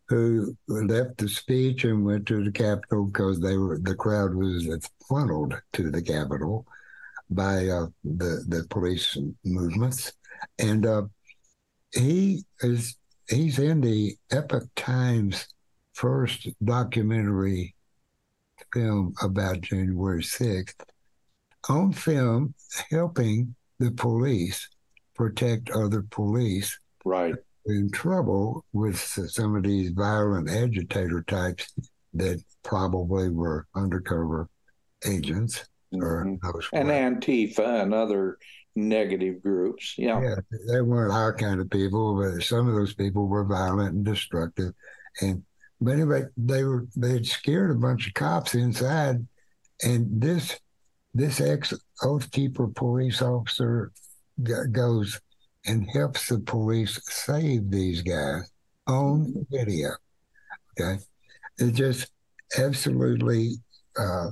who 0.07 0.57
left 0.67 1.19
the 1.19 1.29
speech 1.29 1.83
and 1.83 2.03
went 2.03 2.25
to 2.25 2.43
the 2.43 2.51
Capitol 2.51 3.05
because 3.05 3.39
they 3.39 3.55
were 3.55 3.77
the 3.77 3.93
crowd 3.93 4.33
was 4.33 4.67
funneled 5.07 5.61
to 5.73 5.91
the 5.91 6.01
Capitol 6.01 6.65
by 7.29 7.67
uh, 7.67 7.87
the 8.03 8.43
the 8.47 8.65
police 8.69 9.17
movements, 9.43 10.13
and 10.59 10.85
uh, 10.85 11.03
he 11.93 12.43
is 12.61 12.97
he's 13.29 13.59
in 13.59 13.81
the 13.81 14.15
Epoch 14.31 14.67
Times 14.75 15.47
first 15.93 16.47
documentary 16.63 17.75
film 18.73 19.13
about 19.21 19.61
January 19.61 20.23
sixth 20.23 20.83
on 21.69 21.91
film, 21.91 22.53
helping 22.89 23.55
the 23.79 23.91
police 23.91 24.69
protect 25.15 25.69
other 25.71 26.03
police 26.09 26.77
right 27.03 27.35
in 27.65 27.89
trouble 27.89 28.63
with 28.73 28.97
some 28.99 29.55
of 29.55 29.63
these 29.63 29.89
violent 29.91 30.49
agitator 30.49 31.23
types 31.23 31.73
that 32.13 32.41
probably 32.63 33.29
were 33.29 33.65
undercover 33.75 34.49
agents. 35.05 35.65
And 35.91 36.41
Antifa 36.41 37.81
and 37.81 37.93
other 37.93 38.37
negative 38.75 39.41
groups. 39.41 39.95
Yeah. 39.97 40.21
yeah, 40.21 40.35
they 40.67 40.81
weren't 40.81 41.13
our 41.13 41.33
kind 41.33 41.61
of 41.61 41.69
people, 41.69 42.15
but 42.15 42.43
some 42.43 42.67
of 42.67 42.75
those 42.75 42.93
people 42.93 43.27
were 43.27 43.45
violent 43.45 43.95
and 43.95 44.05
destructive. 44.05 44.73
And 45.21 45.43
but 45.81 45.91
anyway, 45.91 46.23
they 46.37 46.63
were 46.63 46.87
they 46.95 47.13
had 47.13 47.25
scared 47.25 47.71
a 47.71 47.75
bunch 47.75 48.07
of 48.07 48.13
cops 48.13 48.55
inside, 48.55 49.25
and 49.83 50.21
this 50.21 50.59
this 51.13 51.39
ex 51.41 51.73
oath 52.03 52.29
keeper 52.31 52.67
police 52.67 53.21
officer 53.21 53.91
goes 54.71 55.19
and 55.65 55.89
helps 55.91 56.27
the 56.27 56.39
police 56.39 56.99
save 57.05 57.71
these 57.71 58.01
guys 58.01 58.51
on 58.87 59.25
mm-hmm. 59.25 59.41
video. 59.49 59.89
Okay, 60.79 61.01
it 61.57 61.71
just 61.71 62.11
absolutely 62.57 63.53
uh, 63.97 64.31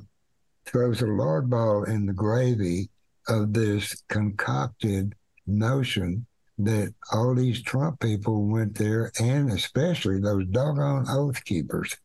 throws 0.66 1.02
a 1.02 1.08
lard 1.08 1.50
ball 1.50 1.84
in 1.84 2.06
the 2.06 2.14
gravy 2.14 2.90
of 3.28 3.54
this 3.54 4.04
concocted 4.10 5.16
notion 5.46 6.26
that 6.58 6.94
all 7.12 7.36
these 7.36 7.62
Trump 7.62 8.00
people 8.00 8.48
went 8.48 8.76
there, 8.76 9.12
and 9.20 9.52
especially 9.52 10.20
those 10.20 10.46
doggone 10.48 11.06
oath 11.10 11.44
keepers, 11.46 11.96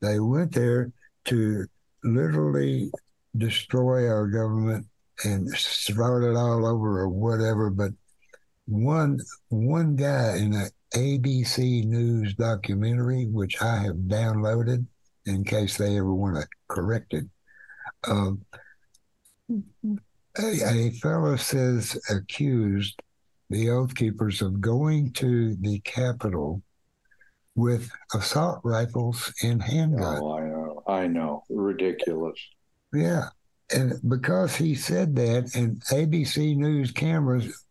They 0.00 0.20
went 0.20 0.52
there 0.52 0.92
to 1.26 1.66
literally 2.04 2.90
destroy 3.36 4.08
our 4.08 4.26
government 4.28 4.86
and 5.24 5.50
start 5.50 6.22
it 6.22 6.36
all 6.36 6.64
over 6.66 7.00
or 7.00 7.08
whatever. 7.08 7.70
But 7.70 7.92
one 8.66 9.18
one 9.48 9.96
guy 9.96 10.36
in 10.36 10.54
an 10.54 10.70
ABC 10.94 11.84
News 11.84 12.34
documentary, 12.34 13.26
which 13.26 13.60
I 13.60 13.78
have 13.78 13.96
downloaded 13.96 14.86
in 15.26 15.44
case 15.44 15.76
they 15.76 15.98
ever 15.98 16.14
want 16.14 16.36
to 16.36 16.46
correct 16.68 17.14
it. 17.14 17.24
Um, 18.06 18.44
a, 20.38 20.42
a 20.42 20.90
fellow 20.92 21.36
says 21.36 21.98
accused 22.10 23.00
the 23.50 23.70
Oath 23.70 23.94
Keepers 23.94 24.42
of 24.42 24.60
going 24.60 25.12
to 25.12 25.56
the 25.56 25.80
Capitol 25.80 26.62
with 27.54 27.90
assault 28.14 28.60
rifles 28.62 29.32
and 29.42 29.60
handguns. 29.60 30.20
Oh, 30.20 30.36
I 30.36 30.46
know. 30.46 30.82
I 30.86 31.06
know. 31.06 31.44
Ridiculous. 31.48 32.38
Yeah. 32.92 33.28
And 33.74 33.94
because 34.08 34.54
he 34.54 34.74
said 34.74 35.16
that, 35.16 35.54
and 35.54 35.80
ABC 35.86 36.56
News 36.56 36.92
cameras 36.92 37.64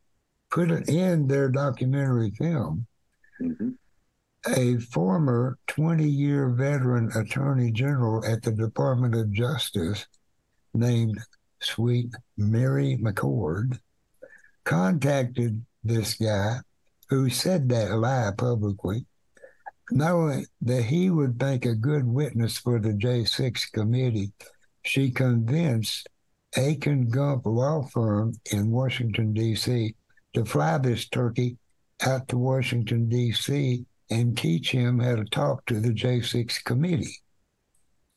put 0.52 0.72
it 0.72 0.90
in 0.90 1.28
their 1.28 1.50
documentary 1.50 2.32
film, 2.32 2.86
hmm 3.40 3.70
a 4.56 4.78
former 4.78 5.58
20 5.68 6.08
year 6.08 6.50
veteran 6.50 7.12
attorney 7.16 7.72
general 7.72 8.24
at 8.26 8.42
the 8.44 8.52
Department 8.52 9.16
of 9.16 9.32
Justice 9.32 10.06
named 10.78 11.20
Sweet 11.60 12.14
Mary 12.38 12.98
McCord 13.02 13.80
contacted 14.64 15.66
this 15.84 16.16
guy 16.16 16.58
who 17.10 17.30
said 17.30 17.70
that 17.70 17.98
lie 17.98 18.32
publicly, 18.38 19.06
knowing 19.92 20.46
that 20.62 20.84
he 20.84 21.10
would 21.10 21.42
make 21.42 21.66
a 21.66 21.76
good 21.76 22.06
witness 22.06 22.58
for 22.58 22.80
the 22.80 22.90
J6 22.90 23.72
committee. 23.72 24.32
She 24.84 25.12
convinced 25.12 26.08
Akin 26.56 27.10
Gump 27.10 27.46
Law 27.46 27.84
Firm 27.84 28.34
in 28.52 28.72
Washington, 28.72 29.34
D.C. 29.34 29.96
to 30.34 30.46
fly 30.46 30.78
this 30.78 31.08
turkey 31.08 31.58
out 32.02 32.28
to 32.30 32.38
Washington, 32.38 33.10
D.C. 33.10 33.86
and 34.10 34.38
teach 34.38 34.72
him 34.72 35.00
how 35.00 35.16
to 35.16 35.26
talk 35.26 35.66
to 35.66 35.80
the 35.80 35.90
J6 35.90 36.64
committee, 36.64 37.18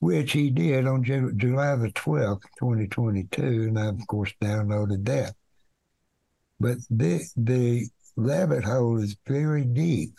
which 0.01 0.33
he 0.33 0.51
did 0.51 0.87
on 0.87 1.05
Ju- 1.05 1.33
July 1.37 1.77
the 1.77 1.91
12th, 1.91 2.43
2022. 2.59 3.43
And 3.43 3.79
I, 3.79 3.87
of 3.87 4.07
course, 4.07 4.33
downloaded 4.43 5.05
that. 5.07 5.35
But 6.59 6.79
the, 6.91 7.23
the 7.37 7.87
rabbit 8.17 8.65
hole 8.65 8.99
is 9.03 9.17
very 9.27 9.65
deep 9.65 10.19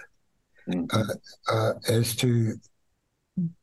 uh, 0.92 1.04
uh, 1.52 1.74
as 1.90 2.16
to 2.18 2.54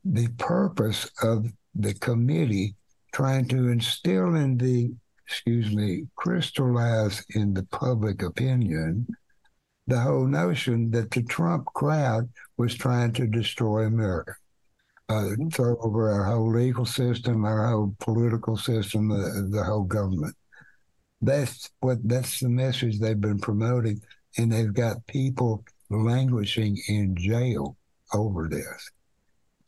the 0.05 0.29
purpose 0.39 1.11
of 1.23 1.47
the 1.75 1.95
committee 1.95 2.75
trying 3.13 3.47
to 3.49 3.69
instill 3.69 4.35
in 4.35 4.57
the, 4.59 4.93
excuse 5.27 5.75
me, 5.75 6.07
crystallize 6.17 7.25
in 7.35 7.55
the 7.55 7.65
public 7.65 8.23
opinion 8.23 9.07
the 9.87 9.99
whole 9.99 10.27
notion 10.27 10.91
that 10.91 11.11
the 11.11 11.23
Trump 11.23 11.65
crowd 11.75 12.29
was 12.59 12.75
trying 12.75 13.13
to 13.15 13.27
destroy 13.27 13.87
America, 13.87 14.35
uh, 15.09 15.31
throw 15.53 15.77
over 15.81 16.11
our 16.11 16.25
whole 16.25 16.53
legal 16.53 16.85
system, 16.85 17.45
our 17.45 17.69
whole 17.69 17.95
political 17.99 18.57
system, 18.57 19.09
the, 19.09 19.49
the 19.51 19.65
whole 19.65 19.85
government. 19.85 20.35
That's 21.21 21.71
what 21.81 21.99
that's 22.07 22.41
the 22.41 22.49
message 22.49 22.99
they've 22.99 23.21
been 23.21 23.41
promoting, 23.41 24.01
and 24.37 24.53
they've 24.53 24.73
got 24.73 25.07
people 25.07 25.65
languishing 25.91 26.79
in 26.89 27.17
jail 27.17 27.77
over 28.13 28.49
this, 28.49 28.91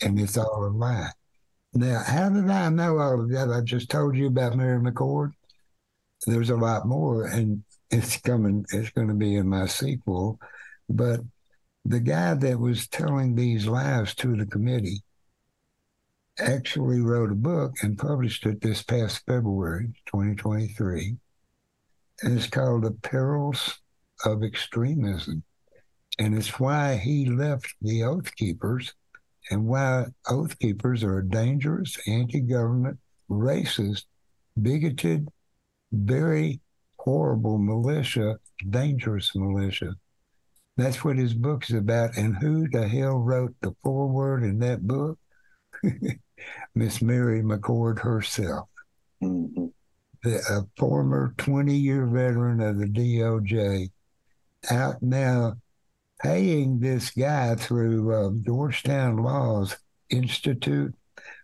and 0.03 0.21
it's 0.21 0.37
all 0.37 0.65
a 0.65 0.69
lie. 0.69 1.11
Now, 1.73 2.03
how 2.05 2.29
did 2.29 2.51
I 2.51 2.69
know 2.69 2.99
all 2.99 3.21
of 3.21 3.31
that? 3.31 3.51
I 3.51 3.63
just 3.63 3.91
told 3.91 4.17
you 4.17 4.27
about 4.27 4.57
Mary 4.57 4.79
McCord. 4.79 5.33
There's 6.27 6.51
a 6.51 6.57
lot 6.57 6.87
more, 6.87 7.27
and 7.27 7.65
it's 7.91 8.19
coming. 8.19 8.67
It's 8.73 8.91
going 8.91 9.09
to 9.09 9.15
be 9.15 9.37
in 9.37 9.49
my 9.49 9.67
sequel. 9.67 10.39
But 10.89 11.21
the 11.85 12.01
guy 12.01 12.35
that 12.35 12.61
was 12.61 12.87
telling 12.89 13.35
these 13.35 13.67
lies 13.67 14.15
to 14.17 14.37
the 14.37 14.47
committee 14.47 15.03
actually 16.41 17.01
wrote 17.01 17.31
a 17.31 17.37
book 17.37 17.75
and 17.83 17.99
published 17.99 18.47
it 18.47 18.61
this 18.61 18.83
past 18.83 19.25
February, 19.27 19.93
2023, 20.07 21.17
and 22.23 22.39
it's 22.39 22.49
called 22.49 22.83
"The 22.83 22.93
Perils 22.93 23.81
of 24.25 24.43
Extremism," 24.43 25.43
and 26.19 26.35
it's 26.35 26.59
why 26.59 26.97
he 26.97 27.27
left 27.27 27.75
the 27.81 28.03
Oath 28.05 28.35
Keepers 28.37 28.95
and 29.51 29.67
why 29.67 30.07
Oath 30.29 30.59
Keepers 30.59 31.03
are 31.03 31.19
a 31.19 31.29
dangerous, 31.29 31.99
anti 32.07 32.41
government, 32.41 32.99
racist, 33.29 34.05
bigoted, 34.61 35.29
very 35.93 36.61
horrible 36.99 37.59
militia, 37.59 38.39
dangerous 38.69 39.35
militia. 39.35 39.95
That's 40.77 41.05
what 41.05 41.17
his 41.17 41.35
book 41.35 41.65
is 41.69 41.77
about. 41.77 42.17
And 42.17 42.37
who 42.37 42.69
the 42.69 42.89
hell 42.89 43.19
wrote 43.19 43.55
the 43.61 43.75
foreword 43.83 44.43
in 44.43 44.59
that 44.61 44.87
book? 44.87 45.19
Miss 46.75 47.03
Mary 47.03 47.43
McCord 47.43 48.01
herself, 48.01 48.69
hmm 49.21 49.67
the, 50.23 50.37
a 50.51 50.79
former 50.79 51.35
20 51.39 51.75
year 51.75 52.07
veteran 52.07 52.61
of 52.61 52.79
the 52.79 52.87
DOJ, 52.87 53.91
out 54.71 55.03
now 55.03 55.55
paying 56.23 56.81
this 56.81 57.11
guy 57.11 57.55
through 57.55 58.15
uh, 58.15 58.31
Georgetown 58.45 59.17
Laws 59.17 59.77
Institute 60.11 60.95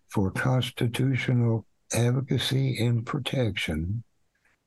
for 0.08 0.30
Constitutional 0.30 1.66
Advocacy 1.92 2.78
and 2.84 3.06
Protection. 3.06 4.02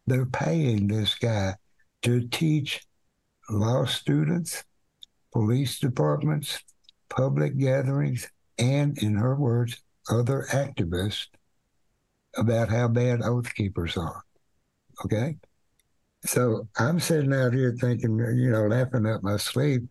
They're 0.08 0.26
paying 0.26 0.88
this 0.88 1.14
guy 1.16 1.56
to 2.02 2.28
teach 2.28 2.82
law 3.50 3.86
students, 3.86 4.64
police 5.32 5.80
departments, 5.80 6.60
public 7.10 7.58
gatherings, 7.58 8.28
and, 8.58 8.98
in 8.98 9.16
her 9.16 9.36
words, 9.36 9.80
other 10.10 10.48
activists 10.52 11.28
about 12.36 12.70
how 12.70 12.88
bad 12.88 13.22
Oath 13.22 13.54
Keepers 13.56 13.98
are. 13.98 14.24
Okay? 15.06 15.38
So 16.26 16.68
I'm 16.78 17.00
sitting 17.00 17.34
out 17.34 17.54
here 17.54 17.76
thinking, 17.80 18.18
you 18.38 18.52
know, 18.52 18.68
laughing 18.68 19.06
up 19.06 19.24
my 19.24 19.38
sleeve. 19.38 19.88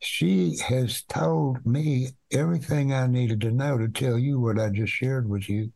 She 0.00 0.58
has 0.58 1.02
told 1.02 1.64
me 1.64 2.10
everything 2.30 2.92
I 2.92 3.06
needed 3.06 3.40
to 3.42 3.50
know 3.50 3.78
to 3.78 3.88
tell 3.88 4.18
you 4.18 4.38
what 4.38 4.60
I 4.60 4.68
just 4.68 4.92
shared 4.92 5.28
with 5.28 5.48
you 5.48 5.72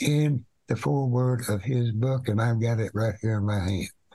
in 0.00 0.44
the 0.68 0.76
foreword 0.76 1.42
of 1.48 1.62
his 1.62 1.92
book, 1.92 2.28
and 2.28 2.40
I've 2.40 2.60
got 2.60 2.80
it 2.80 2.92
right 2.94 3.14
here 3.20 3.38
in 3.38 3.44
my 3.44 3.58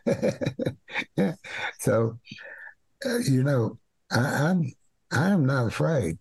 hand. 0.08 1.38
so, 1.80 2.18
uh, 3.06 3.18
you 3.20 3.44
know, 3.44 3.78
I, 4.12 4.20
I'm 4.20 4.72
I'm 5.12 5.46
not 5.46 5.68
afraid. 5.68 6.18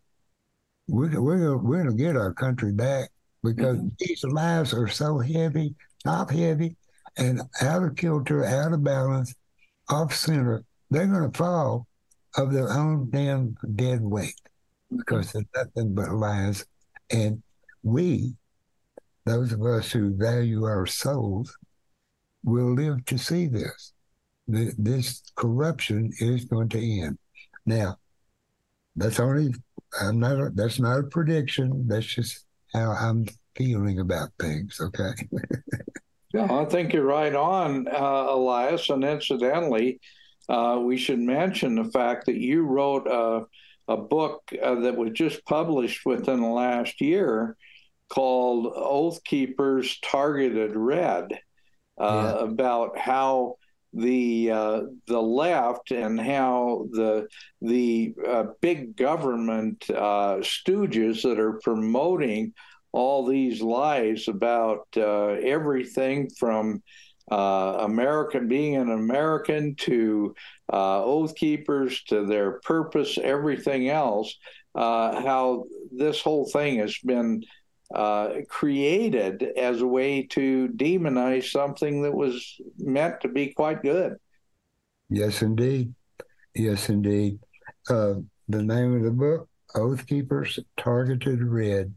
We're 0.88 1.20
we're 1.20 1.56
we're 1.56 1.84
gonna 1.84 1.96
get 1.96 2.16
our 2.16 2.32
country 2.32 2.72
back 2.72 3.10
because 3.42 3.78
mm-hmm. 3.78 3.88
these 3.98 4.24
lives 4.24 4.74
are 4.74 4.88
so 4.88 5.18
heavy, 5.18 5.74
top 6.04 6.30
heavy, 6.30 6.76
and 7.16 7.42
out 7.60 7.82
of 7.82 7.96
kilter, 7.96 8.44
out 8.44 8.72
of 8.72 8.84
balance, 8.84 9.34
off 9.88 10.14
center. 10.14 10.64
They're 10.90 11.06
gonna 11.06 11.32
fall 11.32 11.86
of 12.36 12.52
their 12.52 12.70
own 12.70 13.10
damn 13.10 13.56
dead 13.74 14.00
weight 14.00 14.40
because 14.94 15.32
they're 15.32 15.44
nothing 15.54 15.94
but 15.94 16.10
lies. 16.10 16.64
And 17.10 17.42
we, 17.82 18.34
those 19.24 19.52
of 19.52 19.62
us 19.62 19.92
who 19.92 20.16
value 20.16 20.64
our 20.64 20.86
souls, 20.86 21.56
will 22.42 22.74
live 22.74 23.04
to 23.06 23.18
see 23.18 23.46
this. 23.46 23.92
Th- 24.52 24.74
This 24.76 25.22
corruption 25.34 26.12
is 26.18 26.44
going 26.44 26.68
to 26.70 27.00
end. 27.00 27.18
Now, 27.66 27.96
that's 28.96 29.18
only 29.18 29.54
I'm 30.00 30.18
not. 30.18 30.56
That's 30.56 30.78
not 30.78 31.00
a 31.00 31.04
prediction. 31.04 31.86
That's 31.86 32.06
just 32.06 32.44
how 32.72 32.90
I'm 32.92 33.26
feeling 33.54 34.00
about 34.00 34.30
things. 34.40 34.80
Okay. 34.80 35.12
Yeah, 36.34 36.52
I 36.52 36.64
think 36.64 36.92
you're 36.92 37.04
right 37.04 37.34
on, 37.34 37.86
uh, 37.86 38.26
Elias. 38.28 38.90
And 38.90 39.04
incidentally, 39.04 40.00
uh, 40.48 40.80
we 40.82 40.96
should 40.96 41.20
mention 41.20 41.76
the 41.76 41.90
fact 41.92 42.26
that 42.26 42.40
you 42.40 42.62
wrote 42.62 43.06
a, 43.06 43.44
a 43.86 43.96
book 43.96 44.42
uh, 44.60 44.74
that 44.80 44.96
was 44.96 45.12
just 45.12 45.44
published 45.44 46.04
within 46.04 46.40
the 46.40 46.48
last 46.48 47.00
year 47.00 47.56
called 48.08 48.72
Oath 48.74 49.22
Keepers 49.22 50.00
Targeted 50.00 50.74
Red 50.74 51.38
uh, 51.98 52.36
about 52.40 52.98
how 52.98 53.54
the 53.94 54.50
uh, 54.50 54.80
the 55.06 55.20
left 55.20 55.92
and 55.92 56.20
how 56.20 56.86
the 56.90 57.28
the 57.62 58.14
uh, 58.28 58.44
big 58.60 58.96
government 58.96 59.84
uh, 59.90 60.38
stooges 60.40 61.22
that 61.22 61.38
are 61.38 61.60
promoting 61.62 62.52
all 62.92 63.26
these 63.26 63.60
lies 63.60 64.28
about 64.28 64.86
uh, 64.96 65.36
everything 65.42 66.28
from 66.38 66.82
uh, 67.30 67.78
American 67.80 68.48
being 68.48 68.76
an 68.76 68.90
American 68.90 69.74
to 69.76 70.34
uh, 70.72 71.02
oath 71.02 71.34
keepers 71.34 72.02
to 72.04 72.26
their 72.26 72.60
purpose, 72.60 73.18
everything 73.22 73.88
else. 73.88 74.36
how 74.74 75.64
this 75.92 76.20
whole 76.20 76.46
thing 76.50 76.78
has 76.78 76.96
been 77.04 77.42
uh, 77.94 78.40
created 78.48 79.42
as 79.56 79.80
a 79.80 79.86
way 79.86 80.22
to 80.22 80.68
demonize 80.68 81.50
something 81.50 82.02
that 82.02 82.12
was 82.12 82.60
meant 82.78 83.20
to 83.20 83.28
be 83.28 83.48
quite 83.48 83.82
good. 83.82 84.16
Yes, 85.08 85.42
indeed. 85.42 85.94
Yes, 86.54 86.88
indeed. 86.88 87.38
Uh, 87.88 88.14
the 88.48 88.62
name 88.62 88.96
of 88.96 89.02
the 89.02 89.10
book, 89.10 89.48
Oath 89.74 90.06
Keepers 90.06 90.58
Targeted 90.76 91.42
Red. 91.42 91.94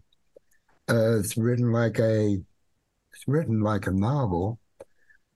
Uh, 0.89 1.17
it's 1.19 1.35
written 1.35 1.71
like 1.71 1.99
a 1.99 2.37
it's 3.11 3.27
written 3.27 3.61
like 3.61 3.87
a 3.87 3.91
novel. 3.91 4.59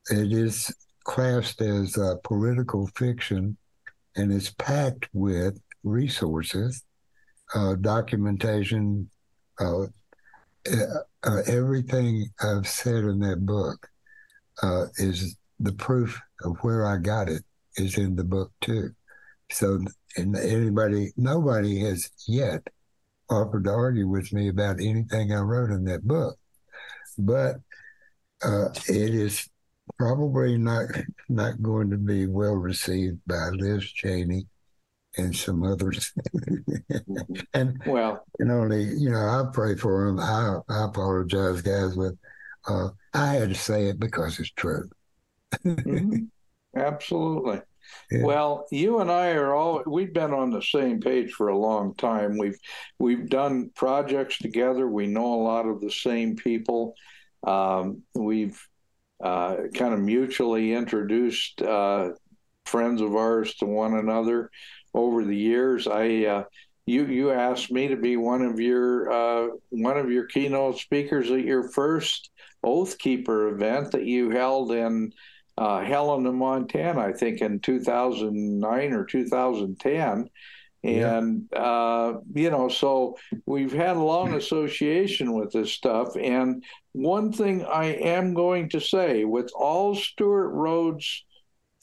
It 0.09 0.31
is 0.31 0.73
classed 1.03 1.61
as 1.61 1.97
uh, 1.97 2.15
political 2.23 2.87
fiction, 2.95 3.57
and 4.15 4.31
it's 4.31 4.51
packed 4.51 5.09
with 5.13 5.59
resources, 5.83 6.83
uh, 7.55 7.75
documentation, 7.75 9.09
uh, 10.69 10.99
uh, 11.23 11.41
everything 11.47 12.29
I've 12.41 12.67
said 12.67 13.03
in 13.03 13.19
that 13.19 13.45
book 13.45 13.87
uh, 14.61 14.85
is 14.97 15.37
the 15.59 15.73
proof 15.73 16.19
of 16.43 16.57
where 16.61 16.85
I 16.85 16.97
got 16.97 17.29
it 17.29 17.43
is 17.77 17.97
in 17.97 18.15
the 18.15 18.23
book 18.23 18.51
too. 18.61 18.91
So, 19.51 19.79
and 20.17 20.35
anybody, 20.35 21.11
nobody 21.17 21.79
has 21.81 22.09
yet 22.27 22.67
offered 23.29 23.63
to 23.65 23.71
argue 23.71 24.07
with 24.07 24.33
me 24.33 24.49
about 24.49 24.79
anything 24.79 25.31
I 25.31 25.39
wrote 25.39 25.71
in 25.71 25.85
that 25.85 26.03
book, 26.03 26.37
but 27.17 27.57
uh, 28.43 28.69
it 28.87 29.13
is 29.15 29.47
probably 29.97 30.57
not 30.57 30.85
not 31.29 31.61
going 31.61 31.89
to 31.89 31.97
be 31.97 32.27
well 32.27 32.55
received 32.55 33.19
by 33.27 33.49
Liz 33.53 33.83
Cheney 33.83 34.47
and 35.17 35.35
some 35.35 35.63
others. 35.63 36.13
and 37.53 37.81
well, 37.85 38.23
you 38.39 38.45
know, 38.45 38.63
you 38.65 39.09
know, 39.09 39.17
I 39.17 39.45
pray 39.51 39.75
for 39.75 40.05
them. 40.05 40.19
I, 40.19 40.59
I 40.69 40.85
apologize, 40.85 41.61
guys, 41.61 41.95
but 41.95 42.13
uh, 42.67 42.89
I 43.13 43.33
had 43.33 43.49
to 43.49 43.55
say 43.55 43.87
it 43.87 43.99
because 43.99 44.39
it's 44.39 44.51
true. 44.51 44.89
mm-hmm. 45.63 46.25
Absolutely. 46.75 47.61
Yeah. 48.09 48.23
Well, 48.23 48.67
you 48.71 48.99
and 48.99 49.11
I 49.11 49.31
are 49.31 49.53
all 49.53 49.83
we've 49.85 50.13
been 50.13 50.31
on 50.33 50.51
the 50.51 50.61
same 50.61 51.01
page 51.01 51.33
for 51.33 51.49
a 51.49 51.57
long 51.57 51.95
time. 51.95 52.37
We've 52.37 52.57
we've 52.99 53.29
done 53.29 53.71
projects 53.75 54.37
together. 54.37 54.87
We 54.87 55.07
know 55.07 55.33
a 55.33 55.43
lot 55.43 55.67
of 55.67 55.81
the 55.81 55.91
same 55.91 56.37
people. 56.37 56.95
Um, 57.45 58.03
we've 58.13 58.61
uh, 59.21 59.57
kind 59.73 59.93
of 59.93 59.99
mutually 59.99 60.73
introduced 60.73 61.61
uh, 61.61 62.11
friends 62.65 63.01
of 63.01 63.15
ours 63.15 63.55
to 63.55 63.65
one 63.65 63.95
another 63.95 64.49
over 64.93 65.23
the 65.23 65.35
years. 65.35 65.87
I 65.87 66.25
uh, 66.25 66.43
you 66.85 67.05
you 67.05 67.31
asked 67.31 67.71
me 67.71 67.87
to 67.87 67.95
be 67.95 68.17
one 68.17 68.41
of 68.41 68.59
your 68.59 69.11
uh, 69.11 69.47
one 69.69 69.97
of 69.97 70.11
your 70.11 70.25
keynote 70.25 70.79
speakers 70.79 71.29
at 71.31 71.45
your 71.45 71.69
first 71.69 72.29
Oath 72.63 72.97
Keeper 72.97 73.49
event 73.49 73.91
that 73.91 74.05
you 74.05 74.29
held 74.29 74.71
in 74.71 75.13
uh, 75.57 75.81
Helena, 75.81 76.31
Montana, 76.31 76.99
I 77.01 77.13
think 77.13 77.41
in 77.41 77.59
2009 77.59 78.93
or 78.93 79.05
2010. 79.05 80.29
And, 80.83 81.47
yeah. 81.51 81.59
uh, 81.59 82.19
you 82.33 82.49
know, 82.49 82.67
so 82.67 83.15
we've 83.45 83.71
had 83.71 83.95
a 83.95 84.03
long 84.03 84.33
association 84.33 85.33
with 85.33 85.51
this 85.51 85.71
stuff. 85.71 86.15
And 86.19 86.63
one 86.93 87.31
thing 87.31 87.63
I 87.63 87.85
am 87.93 88.33
going 88.33 88.69
to 88.69 88.81
say 88.81 89.23
with 89.23 89.51
all 89.55 89.93
Stewart 89.93 90.51
Rhodes' 90.51 91.23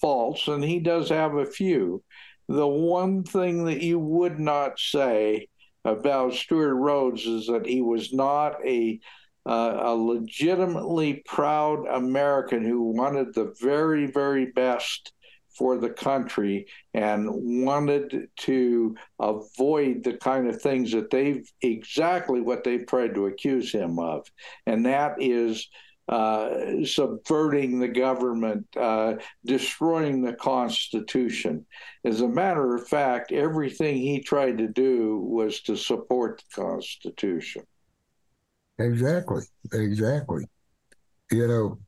faults, 0.01 0.49
and 0.49 0.65
he 0.65 0.81
does 0.81 1.09
have 1.11 1.35
a 1.35 1.47
few, 1.47 2.03
the 2.49 2.66
one 2.66 3.24
thing 3.24 3.64
that 3.64 3.82
you 3.82 3.99
would 3.99 4.38
not 4.40 4.78
say 4.78 5.49
about 5.84 6.34
Stewart 6.34 6.74
Rhodes 6.74 7.26
is 7.26 7.46
that 7.46 7.66
he 7.66 7.82
was 7.82 8.12
not 8.12 8.57
a 8.66 9.01
uh, 9.46 9.80
a 9.80 9.94
legitimately 9.94 11.22
proud 11.24 11.86
American 11.86 12.62
who 12.62 12.82
wanted 12.82 13.32
the 13.32 13.55
very, 13.62 14.07
very 14.07 14.46
best 14.46 15.12
for 15.57 15.78
the 15.78 15.88
country 15.88 16.66
and 16.92 17.26
wanted 17.30 18.28
to 18.36 18.94
avoid 19.18 20.05
the 20.05 20.18
kind 20.18 20.49
of 20.49 20.61
things 20.61 20.92
that 20.92 21.11
they've 21.11 21.51
exactly 21.62 22.42
what 22.42 22.62
they've 22.62 22.86
tried 22.86 23.14
to 23.14 23.26
accuse 23.26 23.72
him 23.72 23.99
of. 23.99 24.26
And 24.66 24.84
that 24.84 25.16
is 25.18 25.68
uh, 26.09 26.85
subverting 26.85 27.79
the 27.79 27.89
government, 27.89 28.67
uh, 28.77 29.15
destroying 29.45 30.23
the 30.23 30.33
Constitution. 30.33 31.67
As 32.05 32.23
a 32.23 32.29
matter 32.29 32.75
of 32.75 32.89
fact, 32.89 33.31
everything 33.31 33.97
he 33.97 34.21
tried 34.21 34.59
to 34.59 34.69
do 34.69 35.19
was 35.19 35.61
to 35.63 35.77
support 35.77 36.43
the 36.43 36.63
Constitution. 36.63 37.63
Exactly, 38.79 39.43
exactly. 39.73 40.45
You 41.31 41.49
know, 41.49 41.79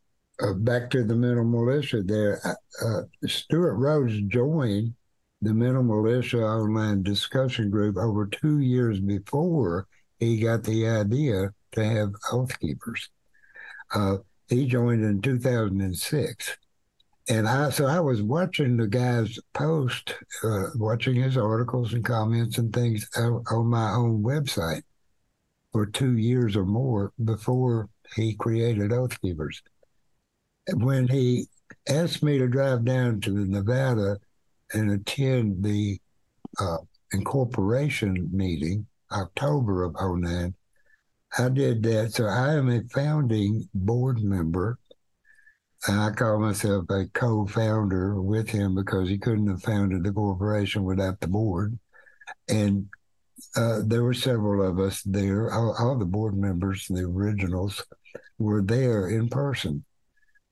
uh, 0.43 0.55
back 0.55 0.91
to 0.91 1.05
the 1.05 1.14
mental 1.14 1.45
militia 1.45 2.03
there, 2.03 2.41
uh, 2.45 2.87
uh 2.87 3.03
Stewart 3.27 3.77
Rhodes 3.77 4.21
joined 4.23 4.95
the 5.43 5.55
mental 5.55 5.83
militia 5.83 6.43
online 6.43 7.03
discussion 7.03 7.71
group 7.71 7.97
over 7.97 8.27
two 8.27 8.59
years 8.59 9.01
before 9.01 9.87
he 10.18 10.39
got 10.39 10.64
the 10.64 10.87
idea 10.87 11.55
to 11.73 11.85
have 11.85 12.12
oath 12.33 12.59
keepers. 12.61 13.09
Uh, 13.95 14.18
he 14.49 14.66
joined 14.66 15.05
in 15.05 15.20
2006. 15.22 16.57
And 17.28 17.49
I, 17.49 17.70
so 17.70 17.86
I 17.86 18.01
was 18.01 18.22
watching 18.22 18.76
the 18.76 18.88
guy's 18.88 19.38
post, 19.55 20.14
uh, 20.43 20.64
watching 20.74 21.14
his 21.14 21.36
articles 21.36 21.93
and 21.93 22.05
comments 22.05 22.59
and 22.59 22.72
things 22.72 23.09
on, 23.16 23.66
my 23.66 23.93
own 23.93 24.22
website 24.22 24.82
for 25.70 25.86
two 25.86 26.16
years 26.16 26.57
or 26.57 26.64
more 26.64 27.12
before 27.22 27.88
he 28.16 28.34
created 28.34 28.93
Oath 28.93 29.20
Keepers. 29.20 29.62
When 30.72 31.07
he 31.07 31.47
asked 31.88 32.24
me 32.24 32.38
to 32.38 32.49
drive 32.49 32.84
down 32.84 33.20
to 33.20 33.30
Nevada 33.30 34.18
and 34.72 34.91
attend 34.91 35.62
the 35.62 36.01
uh, 36.59 36.78
incorporation 37.12 38.28
meeting, 38.32 38.86
October 39.12 39.84
of 39.84 39.95
09, 40.01 40.53
I 41.39 41.49
did 41.49 41.83
that. 41.85 42.12
So 42.12 42.26
I 42.26 42.55
am 42.55 42.68
a 42.68 42.83
founding 42.93 43.68
board 43.74 44.22
member. 44.22 44.78
And 45.87 45.99
I 45.99 46.11
call 46.11 46.39
myself 46.41 46.91
a 46.91 47.07
co 47.14 47.47
founder 47.47 48.20
with 48.20 48.51
him 48.51 48.74
because 48.74 49.09
he 49.09 49.18
couldn't 49.18 49.49
have 49.49 49.62
founded 49.62 50.05
the 50.05 50.12
corporation 50.12 50.85
without 50.85 51.20
the 51.20 51.28
board. 51.28 51.78
And 52.49 52.87
uh, 53.57 53.81
there 53.87 54.03
were 54.03 54.14
several 54.14 54.68
of 54.68 54.78
us 54.78 55.03
there. 55.03 55.53
All, 55.53 55.74
all, 55.78 55.99
the 55.99 56.05
board 56.05 56.37
members, 56.37 56.87
the 56.89 57.05
originals, 57.05 57.83
were 58.39 58.62
there 58.62 59.09
in 59.09 59.28
person. 59.28 59.85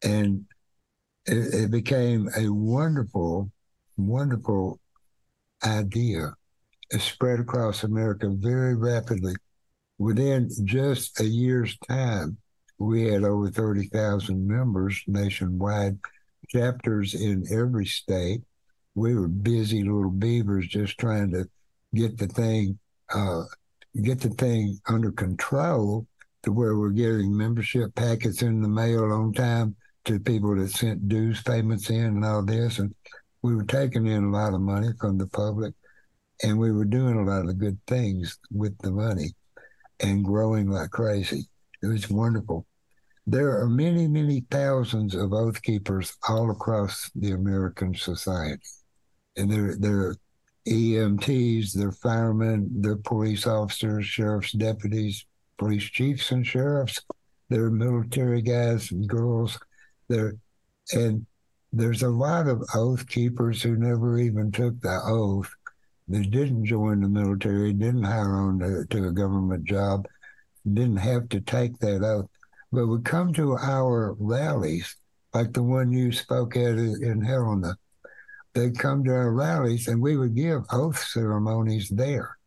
And 0.03 0.47
it, 1.27 1.55
it 1.55 1.71
became 1.71 2.31
a 2.37 2.49
wonderful, 2.49 3.51
wonderful 3.99 4.81
idea. 5.63 6.33
It 6.91 7.03
spread 7.03 7.41
across 7.41 7.85
America 7.85 8.31
very 8.31 8.75
rapidly 8.75 9.35
within 9.99 10.49
just 10.65 11.21
a 11.21 11.25
year's 11.27 11.77
time, 11.89 12.39
we 12.79 13.05
had 13.09 13.25
over 13.25 13.51
30,000 13.51 14.47
members 14.47 15.03
nationwide, 15.07 15.99
chapters 16.49 17.15
in 17.15 17.45
every 17.53 17.87
state. 17.87 18.43
We 18.95 19.15
were 19.15 19.29
busy 19.29 19.83
little 19.83 20.11
beavers 20.11 20.69
just 20.69 20.99
trying 20.99 21.33
to 21.33 21.49
get 21.95 22.19
the 22.19 22.29
thing 22.29 22.79
uh, 23.13 23.43
get 24.03 24.21
the 24.21 24.29
thing 24.31 24.79
under 24.87 25.11
control 25.11 26.07
to 26.43 26.53
where 26.53 26.77
we're 26.77 26.91
getting 26.91 27.37
membership 27.37 27.95
packets 27.95 28.43
in 28.43 28.61
the 28.61 28.69
mail 28.69 29.05
on 29.05 29.33
time 29.33 29.75
to 30.05 30.21
people 30.21 30.55
that 30.57 30.71
sent 30.71 31.09
dues 31.09 31.43
payments 31.43 31.91
in 31.91 32.05
and 32.05 32.25
all 32.25 32.45
this. 32.45 32.79
And 32.79 32.95
we 33.43 33.57
were 33.57 33.65
taking 33.65 34.07
in 34.07 34.25
a 34.25 34.31
lot 34.31 34.55
of 34.55 34.61
money 34.61 34.91
from 35.01 35.19
the 35.19 35.27
public 35.27 35.75
and 36.43 36.59
we 36.59 36.71
were 36.71 36.85
doing 36.85 37.17
a 37.19 37.25
lot 37.25 37.49
of 37.49 37.59
good 37.59 37.79
things 37.87 38.39
with 38.53 38.77
the 38.79 38.91
money 38.91 39.31
and 40.01 40.25
growing 40.25 40.71
like 40.71 40.91
crazy. 40.91 41.49
It 41.83 41.87
was 41.87 42.11
wonderful. 42.11 42.67
There 43.27 43.61
are 43.61 43.69
many, 43.69 44.09
many 44.09 44.45
thousands 44.51 45.15
of 45.15 45.33
oath 45.33 45.63
keepers 45.63 46.17
all 46.29 46.51
across 46.51 47.11
the 47.15 47.33
American 47.33 47.95
society. 47.95 48.63
And 49.37 49.51
they're, 49.51 49.77
they're 49.79 50.17
EMTs, 50.67 51.73
they're 51.73 51.93
firemen, 51.93 52.69
they're 52.81 52.97
police 52.97 53.47
officers, 53.47 54.07
sheriff's 54.07 54.53
deputies, 54.53 55.25
police 55.59 55.85
chiefs 55.85 56.31
and 56.31 56.47
sheriffs, 56.47 57.01
they're 57.49 57.71
military 57.71 58.43
guys 58.43 58.91
and 58.91 59.09
girls. 59.09 59.59
They're, 60.09 60.35
and 60.93 61.27
there's 61.73 62.03
a 62.03 62.09
lot 62.09 62.47
of 62.47 62.63
oath 62.75 63.07
keepers 63.09 63.63
who 63.63 63.77
never 63.77 64.19
even 64.19 64.53
took 64.53 64.81
the 64.81 65.01
oath 65.05 65.51
they 66.09 66.23
didn't 66.23 66.65
join 66.65 67.01
the 67.01 67.09
military, 67.09 67.73
didn't 67.73 68.05
hire 68.05 68.37
on 68.37 68.59
to, 68.61 68.85
to 68.89 69.09
a 69.09 69.13
government 69.13 69.65
job, 69.65 70.07
didn't 70.73 70.97
have 70.97 71.29
to 71.31 71.41
take 71.41 71.79
that 71.79 72.03
oath, 72.03 72.29
but 72.73 72.87
would 72.87 73.05
come 73.05 73.33
to 73.35 73.57
our 73.57 74.15
rallies, 74.19 74.97
like 75.35 75.53
the 75.53 75.63
one 75.63 75.93
you 75.93 76.13
spoke 76.13 76.57
at 76.57 76.79
in 76.79 77.21
Helena. 77.21 77.77
They'd 78.55 78.79
come 78.79 79.05
to 79.05 79.13
our 79.13 79.33
rallies 79.33 79.87
and 79.89 80.01
we 80.01 80.17
would 80.17 80.35
give 80.35 80.63
oath 80.73 80.99
ceremonies 80.99 81.89
there 81.91 82.39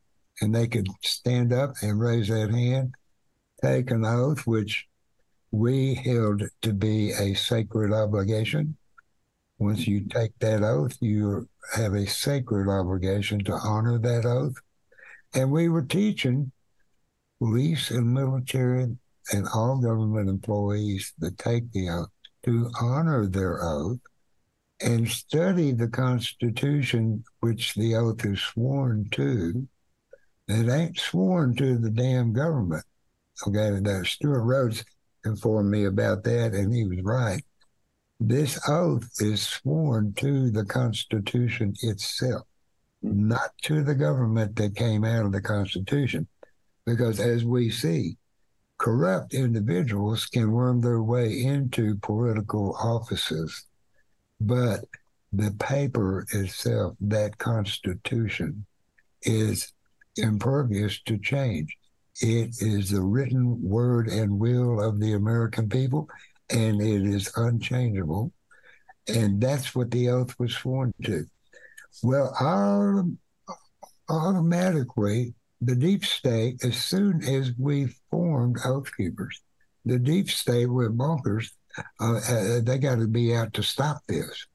and 0.41 0.53
they 0.53 0.68
could 0.68 0.88
stand 1.03 1.53
up 1.53 1.76
and 1.82 1.99
raise 1.99 2.28
that 2.30 2.49
hand, 2.49 2.95
take 3.62 3.91
an 3.91 4.03
oath, 4.03 4.47
which 4.47 4.88
we 5.51 5.93
held 5.93 6.43
to 6.64 6.74
be 6.74 7.12
a 7.12 7.36
sacred 7.36 7.93
obligation. 7.93 8.78
Once 9.62 9.86
you 9.86 10.01
take 10.09 10.32
that 10.39 10.64
oath, 10.64 10.97
you 11.01 11.47
have 11.76 11.93
a 11.93 12.07
sacred 12.07 12.68
obligation 12.68 13.43
to 13.43 13.53
honor 13.53 13.99
that 13.99 14.26
oath. 14.26 14.55
And 15.36 15.51
we 15.51 15.70
were 15.70 15.84
teaching 15.84 16.51
police 17.38 17.91
and 17.91 18.12
military 18.12 18.97
and 19.32 19.47
all 19.53 19.78
government 19.78 20.30
employees 20.30 21.14
that 21.20 21.38
take 21.38 21.72
the 21.74 21.89
oath 21.89 22.09
to 22.43 22.72
honor 22.82 23.28
their 23.28 23.64
oath 23.64 23.99
and 24.84 25.07
study 25.07 25.74
the 25.74 25.89
Constitution, 25.89 27.24
which 27.41 27.76
the 27.76 27.93
oath 27.93 28.26
is 28.26 28.41
sworn 28.41 29.07
to. 29.12 29.68
It 30.47 30.70
ain't 30.72 30.97
sworn 30.97 31.55
to 31.57 31.78
the 31.78 31.91
damn 31.91 32.34
government. 32.34 32.84
Okay, 33.47 33.80
that 33.80 34.07
Stewart 34.07 34.43
Rhodes 34.43 34.84
informed 35.24 35.70
me 35.70 35.86
about 35.86 36.24
that, 36.24 36.53
and 36.53 36.74
he 36.74 36.84
was 36.84 37.03
right. 37.03 37.43
This 38.24 38.60
oath 38.70 39.10
is 39.20 39.42
sworn 39.42 40.14
to 40.18 40.52
the 40.52 40.64
Constitution 40.64 41.74
itself, 41.82 42.46
not 43.02 43.50
to 43.64 43.84
the 43.84 43.96
government 43.96 44.56
that 44.58 44.76
came 44.76 45.04
out 45.04 45.26
of 45.26 45.32
the 45.32 45.42
Constitution. 45.42 46.28
Because 46.86 47.20
as 47.20 47.44
we 47.44 47.72
see, 47.72 48.18
corrupt 48.78 49.34
individuals 49.34 50.28
can 50.28 50.52
worm 50.52 50.82
their 50.82 51.02
way 51.02 51.42
into 51.42 51.96
political 51.96 52.76
offices, 52.76 53.66
but 54.40 54.86
the 55.34 55.56
paper 55.58 56.28
itself, 56.32 56.96
that 57.02 57.40
Constitution, 57.40 58.68
is 59.24 59.74
impervious 60.16 61.02
to 61.08 61.18
change. 61.18 61.76
It 62.22 62.56
is 62.60 62.92
the 62.92 63.02
written 63.02 63.64
word 63.64 64.10
and 64.10 64.40
will 64.40 64.80
of 64.80 65.00
the 65.00 65.14
American 65.14 65.70
people, 65.70 66.08
and 66.54 66.82
it 66.82 67.04
is 67.04 67.32
unchangeable. 67.36 68.32
And 69.08 69.41
that's 69.41 69.76
what 69.76 69.91
the 69.91 70.10
oath 70.10 70.36
was 70.39 70.54
sworn 70.54 70.93
to. 71.04 71.26
Well, 72.04 72.34
automatically, 74.10 75.34
the 75.62 75.76
deep 75.76 76.06
state, 76.06 76.64
as 76.64 76.78
soon 76.78 77.24
as 77.24 77.52
we 77.58 77.88
formed 78.10 78.58
Oath 78.66 78.89
Keepers, 78.95 79.41
the 79.86 79.99
deep 79.99 80.30
state 80.30 80.68
with 80.68 80.97
bonkers. 80.97 81.52
Uh, 81.99 82.20
uh, 82.30 82.60
they 82.62 82.78
got 82.78 82.95
to 82.95 83.08
be 83.08 83.34
out 83.34 83.54
to 83.54 83.64
stop 83.64 84.02
this 84.08 84.45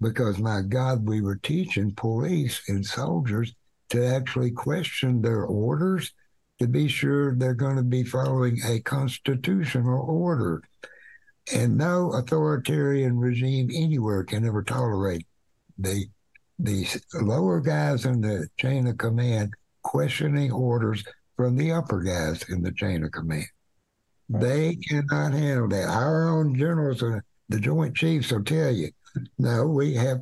because, 0.00 0.38
my 0.38 0.60
God, 0.62 1.06
we 1.06 1.20
were 1.20 1.36
teaching 1.36 1.94
police 1.94 2.60
and 2.68 2.84
soldiers 2.84 3.54
to 3.90 4.04
actually 4.04 4.50
question 4.50 5.22
their 5.22 5.44
orders 5.44 6.12
to 6.58 6.66
be 6.66 6.88
sure 6.88 7.34
they're 7.34 7.54
going 7.54 7.76
to 7.76 7.82
be 7.82 8.02
following 8.02 8.58
a 8.66 8.80
constitutional 8.80 10.04
order. 10.08 10.62
And 11.54 11.76
no 11.76 12.12
authoritarian 12.12 13.18
regime 13.18 13.70
anywhere 13.72 14.24
can 14.24 14.44
ever 14.44 14.62
tolerate 14.62 15.26
the 15.78 16.06
the 16.58 17.00
lower 17.14 17.60
guys 17.60 18.04
in 18.04 18.20
the 18.20 18.48
chain 18.58 18.88
of 18.88 18.98
command 18.98 19.54
questioning 19.82 20.50
orders 20.50 21.04
from 21.36 21.56
the 21.56 21.70
upper 21.70 22.00
guys 22.00 22.42
in 22.48 22.62
the 22.62 22.72
chain 22.72 23.04
of 23.04 23.12
command. 23.12 23.46
They 24.28 24.76
cannot 24.76 25.32
handle 25.32 25.68
that. 25.68 25.88
Our 25.88 26.28
own 26.28 26.58
generals, 26.58 27.02
uh, 27.02 27.20
the 27.48 27.60
Joint 27.60 27.96
Chiefs, 27.96 28.32
will 28.32 28.44
tell 28.44 28.72
you, 28.72 28.90
no, 29.38 29.66
we 29.66 29.94
have 29.94 30.20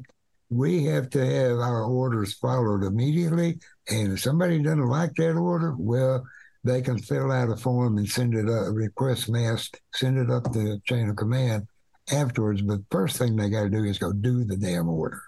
we 0.48 0.84
have 0.84 1.10
to 1.10 1.26
have 1.26 1.58
our 1.58 1.84
orders 1.84 2.34
followed 2.34 2.84
immediately. 2.84 3.58
And 3.90 4.12
if 4.12 4.20
somebody 4.20 4.62
doesn't 4.62 4.86
like 4.86 5.14
that 5.14 5.32
order, 5.32 5.74
well, 5.76 6.24
they 6.66 6.82
can 6.82 6.98
fill 6.98 7.30
out 7.30 7.50
a 7.50 7.56
form 7.56 7.98
and 7.98 8.08
send 8.08 8.34
it 8.34 8.48
up, 8.48 8.66
request 8.72 9.28
mass, 9.28 9.70
send 9.94 10.18
it 10.18 10.30
up 10.30 10.44
the 10.52 10.80
chain 10.84 11.08
of 11.08 11.16
command 11.16 11.66
afterwards. 12.10 12.62
But 12.62 12.80
first 12.90 13.16
thing 13.16 13.36
they 13.36 13.48
got 13.48 13.64
to 13.64 13.70
do 13.70 13.84
is 13.84 13.98
go 13.98 14.12
do 14.12 14.44
the 14.44 14.56
damn 14.56 14.88
order. 14.88 15.22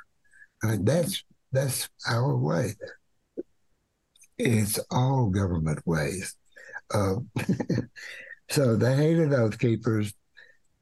Right? 0.62 0.84
That's 0.84 1.22
that's 1.52 1.88
our 2.08 2.36
way. 2.36 2.74
It's 4.36 4.78
all 4.90 5.30
government 5.30 5.80
ways. 5.86 6.34
Uh, 6.92 7.16
so 8.50 8.76
they 8.76 8.96
hated 8.96 9.32
Oath 9.32 9.58
Keepers, 9.58 10.14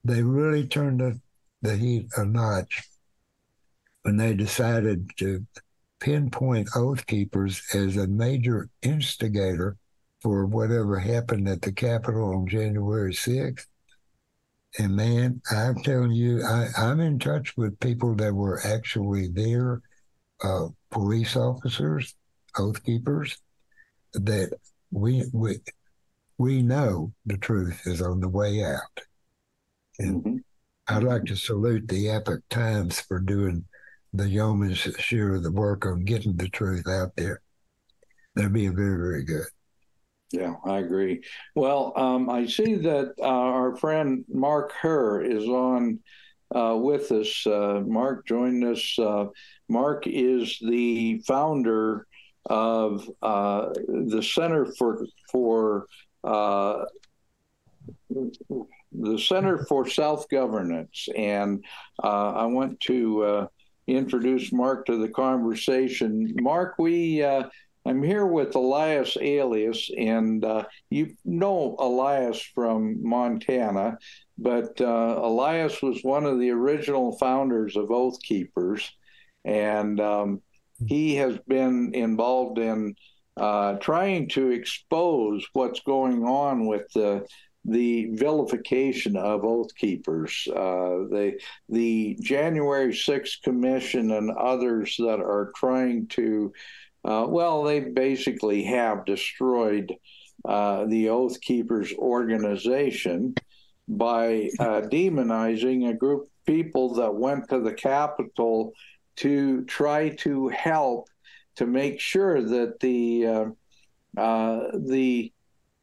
they 0.04 0.22
really 0.22 0.66
turned 0.66 1.00
the, 1.00 1.20
the 1.62 1.76
heat 1.76 2.08
a 2.16 2.24
notch 2.24 2.82
when 4.02 4.16
they 4.16 4.34
decided 4.34 5.10
to 5.16 5.44
pinpoint 5.98 6.68
Oath 6.76 7.06
Keepers 7.06 7.62
as 7.74 7.96
a 7.96 8.06
major 8.06 8.68
instigator 8.82 9.76
for 10.20 10.46
whatever 10.46 10.98
happened 10.98 11.48
at 11.48 11.62
the 11.62 11.72
Capitol 11.72 12.34
on 12.34 12.46
January 12.46 13.12
6th. 13.12 13.66
And 14.78 14.94
man, 14.94 15.40
I'm 15.50 15.82
telling 15.82 16.12
you, 16.12 16.42
I, 16.42 16.68
am 16.76 17.00
in 17.00 17.18
touch 17.18 17.56
with 17.56 17.80
people 17.80 18.14
that 18.16 18.34
were 18.34 18.60
actually 18.64 19.28
there, 19.28 19.80
uh, 20.42 20.68
police 20.90 21.36
officers, 21.36 22.14
oath 22.58 22.82
keepers, 22.84 23.38
that 24.12 24.52
we 24.90 25.24
we 25.32 25.58
we 26.38 26.62
know 26.62 27.12
the 27.24 27.38
truth 27.38 27.82
is 27.86 28.02
on 28.02 28.20
the 28.20 28.28
way 28.28 28.62
out. 28.64 29.00
And 29.98 30.24
mm-hmm. 30.24 30.36
I'd 30.88 31.02
like 31.02 31.24
to 31.26 31.36
salute 31.36 31.88
the 31.88 32.10
Epoch 32.10 32.42
Times 32.50 33.00
for 33.00 33.18
doing 33.18 33.64
the 34.12 34.28
yeoman's 34.28 34.78
share 34.78 35.34
of 35.34 35.42
the 35.42 35.52
work 35.52 35.86
on 35.86 36.04
getting 36.04 36.36
the 36.36 36.48
truth 36.48 36.86
out 36.86 37.16
there. 37.16 37.40
They're 38.34 38.50
being 38.50 38.76
very, 38.76 38.96
very 38.96 39.24
good. 39.24 39.46
Yeah, 40.32 40.54
I 40.64 40.78
agree. 40.78 41.22
Well, 41.54 41.92
um, 41.96 42.28
I 42.28 42.46
see 42.46 42.74
that 42.74 43.14
uh, 43.18 43.22
our 43.22 43.76
friend 43.76 44.24
Mark 44.28 44.72
Herr 44.72 45.20
is 45.22 45.44
on 45.44 46.00
uh, 46.54 46.76
with 46.76 47.12
us. 47.12 47.46
Uh, 47.46 47.82
Mark 47.86 48.26
joined 48.26 48.64
us. 48.64 48.98
Uh, 48.98 49.26
Mark 49.68 50.04
is 50.06 50.58
the 50.60 51.20
founder 51.26 52.06
of 52.46 53.08
uh, 53.22 53.70
the 53.88 54.22
Center 54.22 54.66
for 54.78 55.06
for 55.30 55.86
uh, 56.24 56.84
the 58.10 59.18
Center 59.18 59.64
for 59.66 59.88
Self 59.88 60.28
Governance, 60.28 61.08
and 61.16 61.64
I 62.02 62.46
want 62.46 62.80
to 62.80 63.48
introduce 63.86 64.52
Mark 64.52 64.86
to 64.86 64.98
the 64.98 65.08
conversation. 65.08 66.34
Mark, 66.40 66.74
we 66.78 67.22
uh, 67.22 67.48
I'm 67.86 68.02
here 68.02 68.26
with 68.26 68.54
Elias 68.56 69.16
Alias, 69.20 69.90
and 69.96 70.44
uh, 70.44 70.64
you 70.90 71.14
know 71.24 71.76
Elias 71.78 72.42
from 72.54 73.06
Montana, 73.06 73.98
but 74.36 74.80
Elias 74.80 75.80
was 75.82 76.02
one 76.02 76.26
of 76.26 76.40
the 76.40 76.50
original 76.50 77.16
founders 77.18 77.76
of 77.76 77.90
Oath 77.90 78.20
Keepers, 78.22 78.90
and 79.44 80.00
um, 80.00 80.42
he 80.86 81.14
has 81.16 81.38
been 81.46 81.94
involved 81.94 82.58
in 82.58 82.94
uh, 83.36 83.74
trying 83.74 84.28
to 84.30 84.50
expose 84.50 85.46
what's 85.52 85.80
going 85.80 86.24
on 86.24 86.66
with 86.66 86.90
the 86.94 87.26
the 87.68 88.06
vilification 88.12 89.16
of 89.16 89.44
oath 89.44 89.74
keepers. 89.74 90.46
Uh, 90.48 91.02
the 91.10 91.38
the 91.68 92.16
January 92.20 92.92
6th 92.92 93.42
Commission 93.42 94.12
and 94.12 94.30
others 94.30 94.94
that 94.98 95.18
are 95.18 95.52
trying 95.56 96.06
to, 96.08 96.52
uh, 97.06 97.24
well, 97.28 97.62
they 97.62 97.78
basically 97.80 98.64
have 98.64 99.04
destroyed 99.04 99.94
uh, 100.44 100.84
the 100.86 101.08
Oath 101.08 101.40
Keepers 101.40 101.94
organization 101.94 103.34
by 103.88 104.50
uh, 104.58 104.82
demonizing 104.82 105.88
a 105.88 105.94
group 105.94 106.22
of 106.22 106.44
people 106.46 106.94
that 106.94 107.14
went 107.14 107.48
to 107.48 107.60
the 107.60 107.72
Capitol 107.72 108.72
to 109.16 109.64
try 109.64 110.08
to 110.16 110.48
help 110.48 111.08
to 111.54 111.66
make 111.66 112.00
sure 112.00 112.42
that 112.42 112.80
the 112.80 113.26
uh, 113.26 114.20
uh, 114.20 114.70
the 114.74 115.32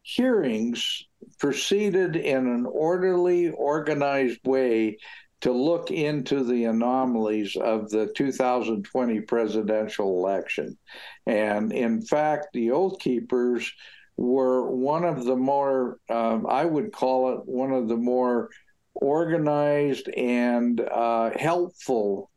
hearings 0.01 1.05
proceeded 1.39 2.15
in 2.17 2.47
an 2.47 2.65
orderly, 2.69 3.49
organized 3.51 4.39
way 4.43 4.97
to 5.43 5.51
look 5.51 5.91
into 5.91 6.41
the 6.45 6.63
anomalies 6.63 7.57
of 7.57 7.89
the 7.89 8.07
2020 8.15 9.19
presidential 9.21 10.17
election. 10.17 10.77
And 11.25 11.73
in 11.73 12.01
fact, 12.01 12.47
the 12.53 12.71
Oath 12.71 12.97
Keepers 12.99 13.69
were 14.15 14.71
one 14.71 15.03
of 15.03 15.25
the 15.25 15.35
more, 15.35 15.99
um, 16.09 16.47
I 16.47 16.63
would 16.63 16.93
call 16.93 17.33
it 17.33 17.41
one 17.45 17.73
of 17.73 17.89
the 17.89 17.97
more 17.97 18.51
organized 18.93 20.07
and 20.07 20.79
uh, 20.79 21.31
helpful 21.37 22.31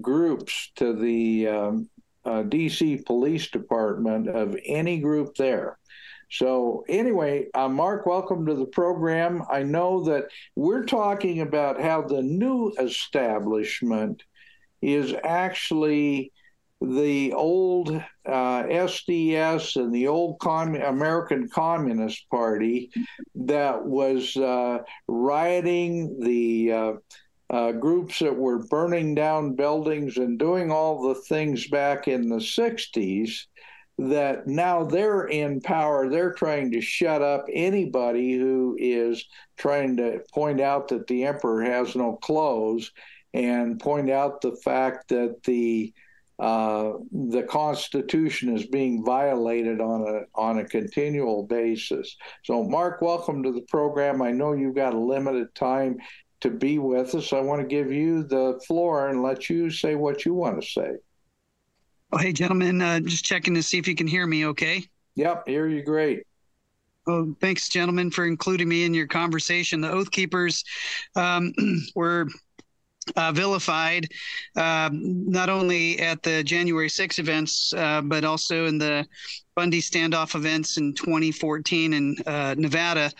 groups 0.00 0.72
to 0.76 0.94
the 0.94 1.48
um, 1.48 1.90
uh, 2.24 2.44
DC 2.44 3.04
Police 3.04 3.50
Department 3.50 4.26
of 4.26 4.56
any 4.64 5.00
group 5.00 5.34
there. 5.36 5.77
So, 6.30 6.84
anyway, 6.88 7.46
uh, 7.54 7.68
Mark, 7.68 8.04
welcome 8.04 8.44
to 8.46 8.54
the 8.54 8.66
program. 8.66 9.42
I 9.50 9.62
know 9.62 10.04
that 10.04 10.24
we're 10.56 10.84
talking 10.84 11.40
about 11.40 11.80
how 11.80 12.02
the 12.02 12.22
new 12.22 12.72
establishment 12.78 14.22
is 14.82 15.14
actually 15.24 16.32
the 16.82 17.32
old 17.32 17.90
uh, 17.90 18.62
SDS 18.62 19.76
and 19.76 19.92
the 19.92 20.08
old 20.08 20.38
Com- 20.38 20.76
American 20.76 21.48
Communist 21.48 22.28
Party 22.30 22.90
that 23.34 23.84
was 23.84 24.36
uh, 24.36 24.80
rioting, 25.08 26.20
the 26.20 26.72
uh, 26.72 26.92
uh, 27.50 27.72
groups 27.72 28.18
that 28.18 28.36
were 28.36 28.66
burning 28.66 29.14
down 29.14 29.54
buildings 29.54 30.18
and 30.18 30.38
doing 30.38 30.70
all 30.70 31.08
the 31.08 31.20
things 31.22 31.68
back 31.68 32.06
in 32.06 32.28
the 32.28 32.36
60s, 32.36 33.46
that 33.98 34.46
now 34.46 34.84
they're 34.84 35.26
in 35.26 35.60
power. 35.60 36.08
They're 36.08 36.32
trying 36.32 36.70
to 36.72 36.80
shut 36.80 37.20
up 37.20 37.46
anybody 37.52 38.38
who 38.38 38.76
is 38.78 39.26
trying 39.56 39.96
to 39.96 40.20
point 40.32 40.60
out 40.60 40.88
that 40.88 41.06
the 41.08 41.24
emperor 41.24 41.62
has 41.62 41.96
no 41.96 42.16
clothes 42.16 42.92
and 43.34 43.80
point 43.80 44.08
out 44.08 44.40
the 44.40 44.56
fact 44.56 45.08
that 45.08 45.42
the 45.44 45.92
uh, 46.38 46.92
the 47.10 47.42
Constitution 47.42 48.56
is 48.56 48.64
being 48.66 49.04
violated 49.04 49.80
on 49.80 50.02
a 50.02 50.40
on 50.40 50.58
a 50.58 50.64
continual 50.64 51.42
basis. 51.42 52.16
So, 52.44 52.62
Mark, 52.62 53.02
welcome 53.02 53.42
to 53.42 53.50
the 53.52 53.62
program. 53.62 54.22
I 54.22 54.30
know 54.30 54.52
you've 54.52 54.76
got 54.76 54.94
a 54.94 54.98
limited 54.98 55.52
time 55.56 55.96
to 56.40 56.50
be 56.50 56.78
with 56.78 57.16
us. 57.16 57.32
I 57.32 57.40
want 57.40 57.60
to 57.62 57.66
give 57.66 57.90
you 57.90 58.22
the 58.22 58.60
floor 58.68 59.08
and 59.08 59.22
let 59.22 59.50
you 59.50 59.68
say 59.68 59.96
what 59.96 60.24
you 60.24 60.34
want 60.34 60.62
to 60.62 60.68
say. 60.68 60.90
Oh, 62.10 62.16
hey, 62.16 62.32
gentlemen, 62.32 62.80
uh, 62.80 63.00
just 63.00 63.24
checking 63.24 63.54
to 63.54 63.62
see 63.62 63.78
if 63.78 63.86
you 63.86 63.94
can 63.94 64.06
hear 64.06 64.26
me. 64.26 64.46
Okay. 64.46 64.82
Yep, 65.16 65.46
hear 65.46 65.68
you 65.68 65.82
great. 65.82 66.22
Oh, 67.06 67.34
thanks, 67.40 67.68
gentlemen, 67.68 68.10
for 68.10 68.24
including 68.24 68.68
me 68.68 68.84
in 68.84 68.94
your 68.94 69.06
conversation. 69.06 69.82
The 69.82 69.90
Oath 69.90 70.10
Keepers 70.10 70.64
um, 71.16 71.52
were 71.94 72.28
uh, 73.16 73.32
vilified, 73.32 74.08
uh, 74.56 74.88
not 74.92 75.50
only 75.50 75.98
at 76.00 76.22
the 76.22 76.42
January 76.42 76.88
6 76.88 77.18
events, 77.18 77.74
uh, 77.74 78.00
but 78.02 78.24
also 78.24 78.66
in 78.66 78.78
the 78.78 79.06
Bundy 79.54 79.82
standoff 79.82 80.34
events 80.34 80.78
in 80.78 80.94
2014 80.94 81.92
in 81.92 82.16
uh, 82.26 82.54
Nevada 82.56 83.10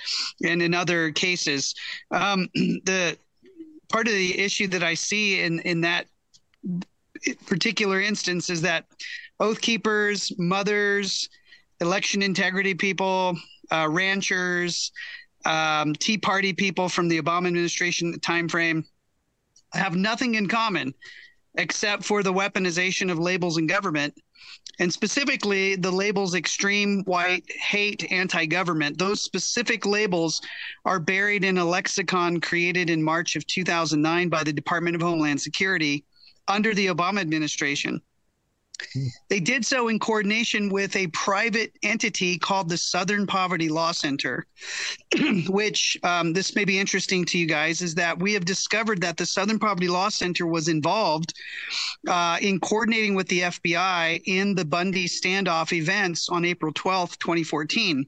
and 0.44 0.62
in 0.62 0.72
other 0.72 1.10
cases. 1.10 1.74
Um, 2.10 2.48
the 2.54 3.18
part 3.88 4.06
of 4.06 4.14
the 4.14 4.38
issue 4.38 4.68
that 4.68 4.82
I 4.82 4.94
see 4.94 5.40
in, 5.40 5.60
in 5.60 5.82
that 5.82 6.06
particular 7.46 8.00
instance 8.00 8.50
is 8.50 8.62
that 8.62 8.84
oath 9.40 9.60
keepers, 9.60 10.32
mothers, 10.38 11.28
election 11.80 12.22
integrity 12.22 12.74
people, 12.74 13.36
uh, 13.70 13.88
ranchers, 13.90 14.92
um, 15.44 15.94
Tea 15.94 16.18
Party 16.18 16.52
people 16.52 16.88
from 16.88 17.08
the 17.08 17.20
Obama 17.20 17.46
administration 17.48 18.14
timeframe 18.20 18.84
have 19.72 19.94
nothing 19.94 20.34
in 20.34 20.48
common 20.48 20.94
except 21.54 22.04
for 22.04 22.22
the 22.22 22.32
weaponization 22.32 23.10
of 23.10 23.18
labels 23.18 23.58
in 23.58 23.66
government 23.66 24.14
and 24.78 24.92
specifically 24.92 25.74
the 25.74 25.90
labels 25.90 26.34
extreme 26.34 27.02
white 27.04 27.44
hate 27.50 28.10
anti-government. 28.12 28.96
Those 28.96 29.20
specific 29.20 29.84
labels 29.84 30.40
are 30.84 31.00
buried 31.00 31.44
in 31.44 31.58
a 31.58 31.64
lexicon 31.64 32.40
created 32.40 32.88
in 32.90 33.02
march 33.02 33.34
of 33.34 33.46
2009 33.46 34.28
by 34.28 34.44
the 34.44 34.52
department 34.52 34.94
of 34.94 35.02
homeland 35.02 35.40
security 35.40 36.04
under 36.48 36.74
the 36.74 36.86
obama 36.86 37.20
administration 37.20 38.00
they 39.28 39.40
did 39.40 39.66
so 39.66 39.88
in 39.88 39.98
coordination 39.98 40.68
with 40.68 40.94
a 40.94 41.08
private 41.08 41.72
entity 41.82 42.38
called 42.38 42.68
the 42.68 42.78
Southern 42.78 43.26
Poverty 43.26 43.68
Law 43.68 43.92
Center, 43.92 44.46
which 45.48 45.98
um, 46.04 46.32
this 46.32 46.54
may 46.54 46.64
be 46.64 46.78
interesting 46.78 47.24
to 47.26 47.38
you 47.38 47.46
guys 47.46 47.82
is 47.82 47.94
that 47.96 48.18
we 48.18 48.32
have 48.32 48.44
discovered 48.44 49.00
that 49.00 49.16
the 49.16 49.26
Southern 49.26 49.58
Poverty 49.58 49.88
Law 49.88 50.08
Center 50.08 50.46
was 50.46 50.68
involved 50.68 51.34
uh, 52.06 52.38
in 52.40 52.60
coordinating 52.60 53.14
with 53.14 53.28
the 53.28 53.40
FBI 53.40 54.22
in 54.26 54.54
the 54.54 54.64
Bundy 54.64 55.06
standoff 55.06 55.72
events 55.72 56.28
on 56.28 56.44
April 56.44 56.72
12th, 56.72 57.18
2014. 57.18 58.06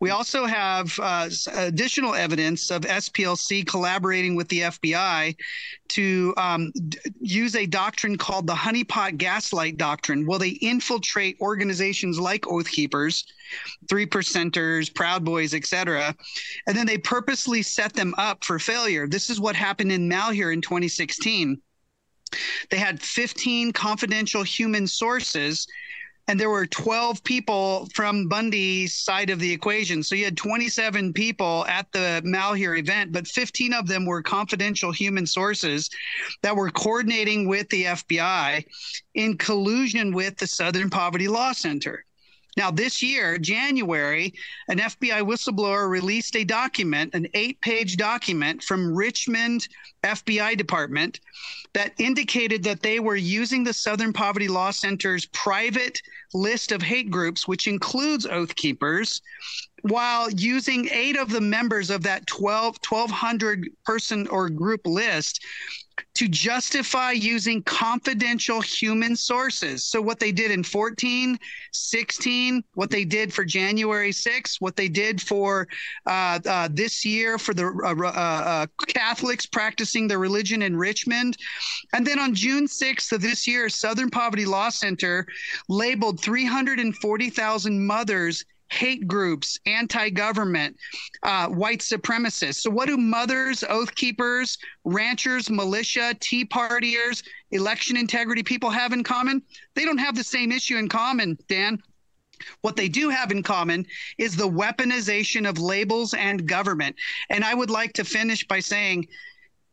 We 0.00 0.10
also 0.10 0.46
have 0.46 0.98
uh, 1.00 1.28
additional 1.54 2.14
evidence 2.14 2.70
of 2.70 2.82
SPLC 2.82 3.66
collaborating 3.66 4.36
with 4.36 4.48
the 4.48 4.60
FBI 4.60 5.36
to 5.88 6.34
um, 6.36 6.72
d- 6.88 6.98
use 7.20 7.54
a 7.54 7.66
doctrine 7.66 8.18
called 8.18 8.46
the 8.46 8.54
honeypot 8.54 9.16
gaslight 9.16 9.76
doctrine. 9.76 10.26
Will 10.26 10.38
they 10.38 10.50
infiltrate 10.50 11.38
organizations 11.40 12.18
like 12.18 12.46
Oath 12.46 12.68
Keepers, 12.68 13.24
Three 13.88 14.06
Percenters, 14.06 14.92
Proud 14.94 15.24
Boys, 15.24 15.54
etc., 15.54 16.14
and 16.66 16.76
then 16.76 16.86
they 16.86 16.98
purposely 16.98 17.62
set 17.62 17.94
them 17.94 18.14
up 18.18 18.44
for 18.44 18.58
failure. 18.58 19.06
This 19.06 19.30
is 19.30 19.40
what 19.40 19.56
happened 19.56 19.92
in 19.92 20.08
Malheur 20.08 20.52
in 20.52 20.60
2016. 20.60 21.60
They 22.70 22.76
had 22.76 23.00
15 23.00 23.72
confidential 23.72 24.42
human 24.42 24.86
sources 24.86 25.66
and 26.28 26.40
there 26.40 26.50
were 26.50 26.66
12 26.66 27.22
people 27.22 27.88
from 27.94 28.28
Bundy's 28.28 28.94
side 28.94 29.30
of 29.30 29.38
the 29.38 29.52
equation. 29.52 30.02
So 30.02 30.14
you 30.14 30.24
had 30.24 30.36
27 30.36 31.12
people 31.12 31.64
at 31.68 31.90
the 31.92 32.22
Malheur 32.24 32.76
event, 32.76 33.12
but 33.12 33.28
15 33.28 33.72
of 33.72 33.86
them 33.86 34.06
were 34.06 34.22
confidential 34.22 34.90
human 34.90 35.26
sources 35.26 35.90
that 36.42 36.56
were 36.56 36.70
coordinating 36.70 37.46
with 37.46 37.68
the 37.68 37.84
FBI 37.84 38.64
in 39.14 39.38
collusion 39.38 40.12
with 40.14 40.36
the 40.38 40.46
Southern 40.46 40.90
Poverty 40.90 41.28
Law 41.28 41.52
Center. 41.52 42.05
Now, 42.56 42.70
this 42.70 43.02
year, 43.02 43.36
January, 43.36 44.32
an 44.68 44.78
FBI 44.78 45.20
whistleblower 45.20 45.90
released 45.90 46.36
a 46.36 46.44
document, 46.44 47.14
an 47.14 47.28
eight 47.34 47.60
page 47.60 47.98
document 47.98 48.62
from 48.62 48.94
Richmond 48.94 49.68
FBI 50.02 50.56
department 50.56 51.20
that 51.74 51.92
indicated 51.98 52.62
that 52.62 52.80
they 52.80 52.98
were 52.98 53.16
using 53.16 53.62
the 53.62 53.74
Southern 53.74 54.12
Poverty 54.12 54.48
Law 54.48 54.70
Center's 54.70 55.26
private 55.26 56.00
list 56.32 56.72
of 56.72 56.80
hate 56.80 57.10
groups, 57.10 57.46
which 57.46 57.66
includes 57.66 58.24
Oath 58.24 58.56
Keepers, 58.56 59.20
while 59.82 60.30
using 60.30 60.88
eight 60.90 61.18
of 61.18 61.28
the 61.28 61.40
members 61.40 61.90
of 61.90 62.02
that 62.04 62.26
12, 62.26 62.78
1,200 62.88 63.68
person 63.84 64.26
or 64.28 64.48
group 64.48 64.86
list 64.86 65.44
to 66.14 66.28
justify 66.28 67.12
using 67.12 67.62
confidential 67.62 68.60
human 68.60 69.16
sources. 69.16 69.84
So, 69.84 70.00
what 70.00 70.18
they 70.18 70.32
did 70.32 70.50
in 70.50 70.62
14, 70.62 71.38
16, 71.72 72.64
what 72.74 72.90
they 72.90 73.04
did 73.04 73.32
for 73.32 73.44
January 73.44 74.12
6, 74.12 74.60
what 74.60 74.76
they 74.76 74.88
did 74.88 75.20
for 75.20 75.68
uh, 76.06 76.38
uh, 76.46 76.68
this 76.72 77.04
year 77.04 77.38
for 77.38 77.54
the 77.54 77.66
uh, 77.66 77.94
uh, 77.94 78.08
uh, 78.08 78.66
Catholics 78.88 79.46
practicing 79.46 80.08
their 80.08 80.18
religion 80.18 80.62
in 80.62 80.76
Richmond. 80.76 81.36
And 81.92 82.06
then 82.06 82.18
on 82.18 82.34
June 82.34 82.66
6th 82.66 83.12
of 83.12 83.20
this 83.20 83.46
year, 83.46 83.68
Southern 83.68 84.10
Poverty 84.10 84.46
Law 84.46 84.70
Center 84.70 85.26
labeled 85.68 86.20
340,000 86.20 87.86
mothers 87.86 88.44
hate 88.70 89.06
groups, 89.06 89.58
anti 89.66 90.10
government, 90.10 90.76
uh, 91.22 91.48
white 91.48 91.80
supremacists. 91.80 92.56
So, 92.56 92.70
what 92.70 92.88
do 92.88 92.96
mothers, 92.96 93.64
oath 93.68 93.94
keepers, 93.94 94.58
ranchers, 94.84 95.50
militia, 95.50 96.14
tea 96.20 96.44
partiers, 96.44 97.22
election 97.50 97.96
integrity 97.96 98.42
people 98.42 98.70
have 98.70 98.92
in 98.92 99.04
common? 99.04 99.42
They 99.74 99.84
don't 99.84 99.98
have 99.98 100.16
the 100.16 100.24
same 100.24 100.52
issue 100.52 100.76
in 100.76 100.88
common, 100.88 101.38
Dan. 101.48 101.82
What 102.60 102.76
they 102.76 102.88
do 102.88 103.08
have 103.08 103.30
in 103.30 103.42
common 103.42 103.86
is 104.18 104.36
the 104.36 104.48
weaponization 104.48 105.48
of 105.48 105.58
labels 105.58 106.12
and 106.12 106.46
government. 106.46 106.96
And 107.30 107.42
I 107.42 107.54
would 107.54 107.70
like 107.70 107.94
to 107.94 108.04
finish 108.04 108.46
by 108.46 108.60
saying, 108.60 109.08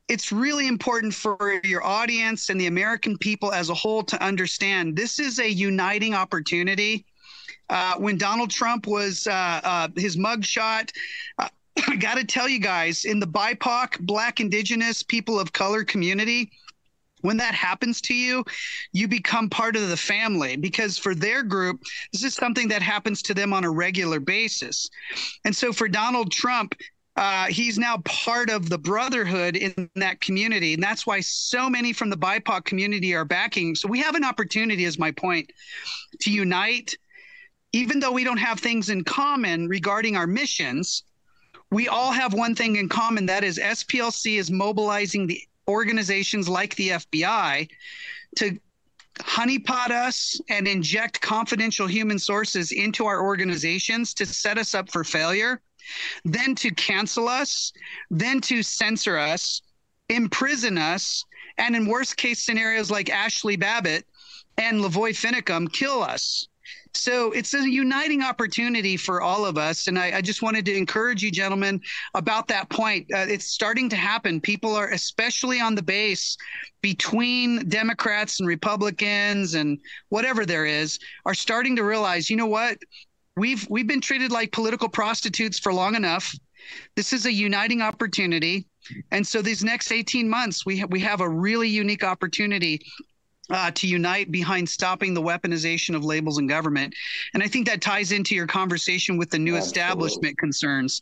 it's 0.07 0.31
really 0.31 0.67
important 0.67 1.13
for 1.13 1.59
your 1.63 1.83
audience 1.83 2.49
and 2.49 2.59
the 2.59 2.67
American 2.67 3.17
people 3.17 3.51
as 3.51 3.69
a 3.69 3.73
whole 3.73 4.03
to 4.03 4.21
understand 4.23 4.95
this 4.95 5.19
is 5.19 5.39
a 5.39 5.49
uniting 5.49 6.13
opportunity 6.13 7.05
uh, 7.69 7.95
when 7.97 8.17
Donald 8.17 8.51
Trump 8.51 8.87
was 8.87 9.27
uh, 9.27 9.61
uh, 9.63 9.87
his 9.95 10.17
mugshot. 10.17 10.91
Uh, 11.37 11.49
I 11.87 11.95
got 11.95 12.17
to 12.17 12.23
tell 12.23 12.47
you 12.47 12.59
guys, 12.59 13.05
in 13.05 13.19
the 13.19 13.27
BIPOC, 13.27 13.99
Black, 14.01 14.39
Indigenous, 14.39 15.01
people 15.01 15.39
of 15.39 15.53
color 15.53 15.83
community, 15.83 16.51
when 17.21 17.37
that 17.37 17.55
happens 17.55 18.01
to 18.01 18.13
you, 18.13 18.43
you 18.91 19.07
become 19.07 19.49
part 19.49 19.75
of 19.75 19.89
the 19.89 19.97
family 19.97 20.55
because 20.57 20.97
for 20.97 21.15
their 21.15 21.41
group, 21.41 21.81
this 22.11 22.23
is 22.23 22.33
something 22.33 22.67
that 22.67 22.81
happens 22.81 23.21
to 23.23 23.33
them 23.33 23.53
on 23.53 23.63
a 23.63 23.71
regular 23.71 24.19
basis. 24.19 24.89
And 25.45 25.55
so 25.55 25.71
for 25.71 25.87
Donald 25.87 26.31
Trump, 26.31 26.75
uh, 27.15 27.45
he's 27.45 27.77
now 27.77 27.97
part 28.05 28.49
of 28.49 28.69
the 28.69 28.77
brotherhood 28.77 29.55
in 29.55 29.89
that 29.95 30.19
community. 30.19 30.73
And 30.73 30.83
that's 30.83 31.05
why 31.05 31.21
so 31.21 31.69
many 31.69 31.93
from 31.93 32.09
the 32.09 32.17
BIPOC 32.17 32.65
community 32.65 33.13
are 33.15 33.25
backing. 33.25 33.75
So 33.75 33.87
we 33.87 33.99
have 33.99 34.15
an 34.15 34.25
opportunity, 34.25 34.83
is 34.83 34.99
my 34.99 35.11
point, 35.11 35.51
to 36.21 36.31
unite 36.31 36.95
even 37.73 37.99
though 37.99 38.11
we 38.11 38.23
don't 38.23 38.37
have 38.37 38.59
things 38.59 38.89
in 38.89 39.03
common 39.03 39.67
regarding 39.67 40.15
our 40.15 40.27
missions, 40.27 41.03
we 41.71 41.87
all 41.87 42.11
have 42.11 42.33
one 42.33 42.53
thing 42.53 42.75
in 42.75 42.87
common 42.87 43.25
that 43.25 43.43
is 43.43 43.57
SPLC 43.57 44.37
is 44.37 44.51
mobilizing 44.51 45.25
the 45.25 45.41
organizations 45.67 46.47
like 46.47 46.75
the 46.75 46.89
FBI 46.89 47.67
to 48.37 48.59
honeypot 49.19 49.89
us 49.89 50.39
and 50.49 50.67
inject 50.67 51.19
confidential 51.21 51.87
human 51.87 52.19
sources 52.19 52.71
into 52.71 53.05
our 53.05 53.23
organizations 53.23 54.13
to 54.13 54.25
set 54.25 54.57
us 54.57 54.75
up 54.75 54.91
for 54.91 55.03
failure, 55.03 55.61
then 56.25 56.53
to 56.55 56.71
cancel 56.71 57.27
us, 57.27 57.73
then 58.11 58.39
to 58.41 58.61
censor 58.61 59.17
us, 59.17 59.61
imprison 60.09 60.77
us, 60.77 61.25
and 61.57 61.75
in 61.75 61.87
worst 61.87 62.17
case 62.17 62.43
scenarios 62.43 62.91
like 62.91 63.07
Ashli 63.07 63.59
Babbitt, 63.59 64.05
and 64.57 64.81
LaVoy 64.81 65.11
Finicum 65.11 65.71
kill 65.71 66.03
us. 66.03 66.47
So 66.95 67.31
it's 67.31 67.53
a 67.53 67.69
uniting 67.69 68.21
opportunity 68.21 68.97
for 68.97 69.21
all 69.21 69.45
of 69.45 69.57
us. 69.57 69.87
And 69.87 69.97
I, 69.97 70.17
I 70.17 70.21
just 70.21 70.41
wanted 70.41 70.65
to 70.65 70.75
encourage 70.77 71.23
you, 71.23 71.31
gentlemen, 71.31 71.81
about 72.13 72.47
that 72.49 72.69
point. 72.69 73.07
Uh, 73.13 73.25
it's 73.27 73.45
starting 73.45 73.89
to 73.89 73.95
happen. 73.95 74.39
People 74.39 74.75
are, 74.75 74.89
especially 74.89 75.59
on 75.59 75.75
the 75.75 75.81
base 75.81 76.37
between 76.81 77.67
Democrats 77.67 78.39
and 78.39 78.47
Republicans 78.47 79.55
and 79.55 79.79
whatever 80.09 80.45
there 80.45 80.65
is, 80.65 80.99
are 81.25 81.33
starting 81.33 81.75
to 81.77 81.83
realize, 81.83 82.29
you 82.29 82.37
know 82.37 82.45
what? 82.45 82.77
We've 83.35 83.67
we've 83.69 83.87
been 83.87 84.01
treated 84.01 84.31
like 84.31 84.51
political 84.51 84.87
prostitutes 84.87 85.57
for 85.57 85.73
long 85.73 85.95
enough. 85.95 86.35
This 86.95 87.11
is 87.11 87.25
a 87.25 87.33
uniting 87.33 87.81
opportunity. 87.81 88.67
And 89.11 89.25
so 89.25 89.41
these 89.41 89.63
next 89.63 89.91
18 89.91 90.29
months, 90.29 90.65
we 90.65 90.79
ha- 90.79 90.87
we 90.89 90.99
have 90.99 91.21
a 91.21 91.27
really 91.29 91.69
unique 91.69 92.03
opportunity 92.03 92.81
uh, 93.49 93.71
to 93.71 93.87
unite 93.87 94.31
behind 94.31 94.67
stopping 94.67 95.13
the 95.13 95.21
weaponization 95.21 95.95
of 95.95 96.03
labels 96.03 96.37
in 96.37 96.47
government. 96.47 96.93
And 97.33 97.43
I 97.43 97.47
think 97.47 97.67
that 97.67 97.81
ties 97.81 98.11
into 98.11 98.35
your 98.35 98.47
conversation 98.47 99.17
with 99.17 99.29
the 99.29 99.39
new 99.39 99.55
Absolutely. 99.55 99.81
establishment 99.81 100.37
concerns. 100.37 101.01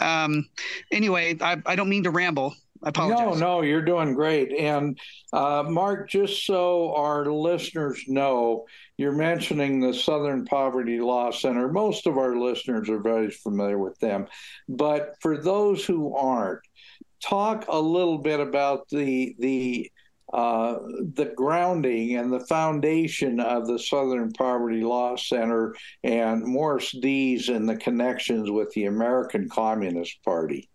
Um, 0.00 0.48
anyway, 0.90 1.36
I, 1.40 1.60
I, 1.64 1.76
don't 1.76 1.88
mean 1.88 2.02
to 2.04 2.10
ramble. 2.10 2.54
I 2.82 2.88
apologize. 2.90 3.38
No, 3.38 3.58
no, 3.58 3.62
you're 3.62 3.82
doing 3.82 4.14
great. 4.14 4.52
And 4.52 4.98
uh, 5.32 5.64
Mark, 5.68 6.10
just 6.10 6.44
so 6.44 6.94
our 6.94 7.26
listeners 7.26 8.02
know, 8.06 8.66
you're 8.96 9.12
mentioning 9.12 9.80
the 9.80 9.94
Southern 9.94 10.44
Poverty 10.44 11.00
Law 11.00 11.30
Center. 11.30 11.70
Most 11.70 12.06
of 12.06 12.18
our 12.18 12.36
listeners 12.36 12.88
are 12.88 13.00
very 13.00 13.30
familiar 13.30 13.78
with 13.78 13.98
them. 14.00 14.26
But 14.68 15.16
for 15.20 15.36
those 15.36 15.84
who 15.84 16.14
aren't, 16.14 16.60
talk 17.22 17.66
a 17.68 17.78
little 17.78 18.18
bit 18.18 18.40
about 18.40 18.88
the 18.88 19.34
the 19.38 19.90
uh, 20.32 20.78
the 21.14 21.32
grounding 21.36 22.16
and 22.16 22.32
the 22.32 22.44
foundation 22.46 23.38
of 23.40 23.66
the 23.66 23.78
Southern 23.78 24.32
Poverty 24.32 24.82
Law 24.82 25.16
Center 25.16 25.74
and 26.02 26.44
Morris 26.44 26.90
Dees 26.90 27.48
and 27.48 27.68
the 27.68 27.76
connections 27.76 28.50
with 28.50 28.70
the 28.72 28.86
American 28.86 29.48
Communist 29.48 30.22
Party. 30.24 30.68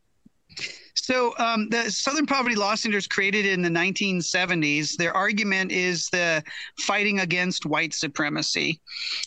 So 0.95 1.33
um, 1.37 1.69
the 1.69 1.89
Southern 1.89 2.25
Poverty 2.25 2.55
Law 2.55 2.75
Center 2.75 2.97
is 2.97 3.07
created 3.07 3.45
in 3.45 3.61
the 3.61 3.69
1970s. 3.69 4.95
Their 4.95 5.15
argument 5.15 5.71
is 5.71 6.09
the 6.09 6.43
fighting 6.79 7.19
against 7.19 7.65
white 7.65 7.93
supremacy. 7.93 8.79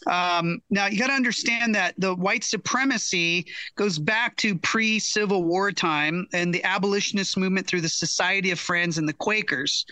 Um, 0.06 0.60
now 0.70 0.86
you 0.86 0.98
got 0.98 1.08
to 1.08 1.14
understand 1.14 1.74
that 1.74 1.94
the 1.98 2.14
white 2.14 2.44
supremacy 2.44 3.46
goes 3.76 3.98
back 3.98 4.36
to 4.36 4.58
pre-Civil 4.58 5.44
War 5.44 5.72
time 5.72 6.26
and 6.32 6.52
the 6.52 6.64
abolitionist 6.64 7.36
movement 7.36 7.66
through 7.66 7.80
the 7.80 7.88
Society 7.88 8.50
of 8.50 8.58
Friends 8.58 8.98
and 8.98 9.08
the 9.08 9.12
Quakers. 9.12 9.84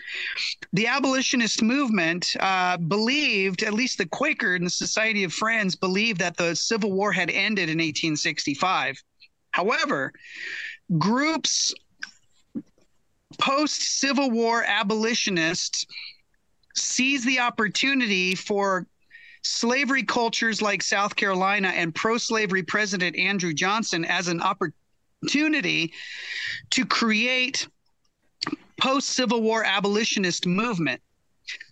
The 0.72 0.86
abolitionist 0.86 1.62
movement 1.62 2.34
uh, 2.40 2.76
believed, 2.76 3.62
at 3.62 3.74
least 3.74 3.98
the 3.98 4.06
Quaker 4.06 4.54
and 4.54 4.66
the 4.66 4.70
Society 4.70 5.24
of 5.24 5.32
Friends 5.32 5.74
believed 5.74 6.20
that 6.20 6.36
the 6.36 6.54
Civil 6.54 6.92
War 6.92 7.12
had 7.12 7.30
ended 7.30 7.68
in 7.68 7.78
1865. 7.78 9.02
However, 9.52 10.12
groups 10.98 11.73
post 13.39 13.81
Civil 14.01 14.31
War 14.31 14.62
abolitionists 14.64 15.86
seize 16.74 17.24
the 17.24 17.40
opportunity 17.40 18.35
for 18.35 18.86
slavery 19.43 20.02
cultures 20.02 20.62
like 20.62 20.82
South 20.82 21.16
Carolina 21.16 21.69
and 21.69 21.94
pro 21.94 22.19
slavery 22.19 22.62
President 22.62 23.16
Andrew 23.16 23.52
Johnson 23.52 24.05
as 24.05 24.28
an 24.28 24.40
opportunity 24.40 25.93
to 26.70 26.86
create 26.86 27.66
post 28.81 29.10
Civil 29.10 29.43
War 29.43 29.64
abolitionist 29.64 30.47
movement. 30.47 31.01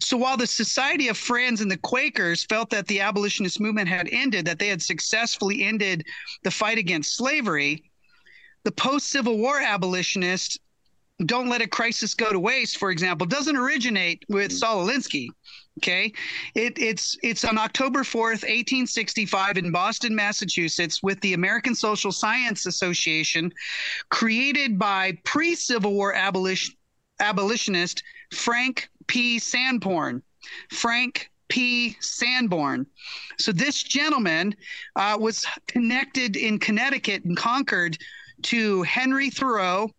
So 0.00 0.16
while 0.16 0.36
the 0.36 0.46
Society 0.46 1.08
of 1.08 1.16
Friends 1.16 1.60
and 1.60 1.70
the 1.70 1.76
Quakers 1.76 2.44
felt 2.44 2.70
that 2.70 2.86
the 2.86 3.00
abolitionist 3.00 3.60
movement 3.60 3.88
had 3.88 4.08
ended, 4.10 4.44
that 4.46 4.58
they 4.58 4.68
had 4.68 4.82
successfully 4.82 5.62
ended 5.62 6.04
the 6.42 6.50
fight 6.50 6.78
against 6.78 7.16
slavery, 7.16 7.89
the 8.64 8.72
post 8.72 9.08
Civil 9.08 9.38
War 9.38 9.60
abolitionists 9.60 10.58
don't 11.26 11.48
let 11.48 11.60
a 11.60 11.68
crisis 11.68 12.14
go 12.14 12.32
to 12.32 12.38
waste, 12.38 12.78
for 12.78 12.90
example, 12.90 13.26
doesn't 13.26 13.56
originate 13.56 14.24
with 14.28 14.52
Saul 14.52 14.86
Alinsky. 14.86 15.28
Okay, 15.78 16.12
it, 16.54 16.78
it's 16.78 17.16
it's 17.22 17.44
on 17.44 17.56
October 17.56 18.04
fourth, 18.04 18.44
eighteen 18.46 18.86
sixty 18.86 19.24
five, 19.24 19.56
in 19.56 19.70
Boston, 19.70 20.14
Massachusetts, 20.14 21.02
with 21.02 21.20
the 21.20 21.32
American 21.32 21.74
Social 21.74 22.12
Science 22.12 22.66
Association, 22.66 23.52
created 24.10 24.78
by 24.78 25.16
pre 25.24 25.54
Civil 25.54 25.92
War 25.94 26.14
abolition, 26.14 26.74
abolitionist 27.20 28.02
Frank 28.32 28.90
B. 29.06 29.38
Sanborn. 29.38 30.22
Frank 30.70 31.30
B. 31.48 31.96
Sanborn. 32.00 32.86
So 33.38 33.52
this 33.52 33.82
gentleman 33.82 34.54
uh, 34.96 35.16
was 35.18 35.46
connected 35.66 36.36
in 36.36 36.58
Connecticut 36.58 37.24
and 37.24 37.36
Concord 37.36 37.98
to 38.44 38.82
Henry 38.82 39.30
Thoreau, 39.30 39.90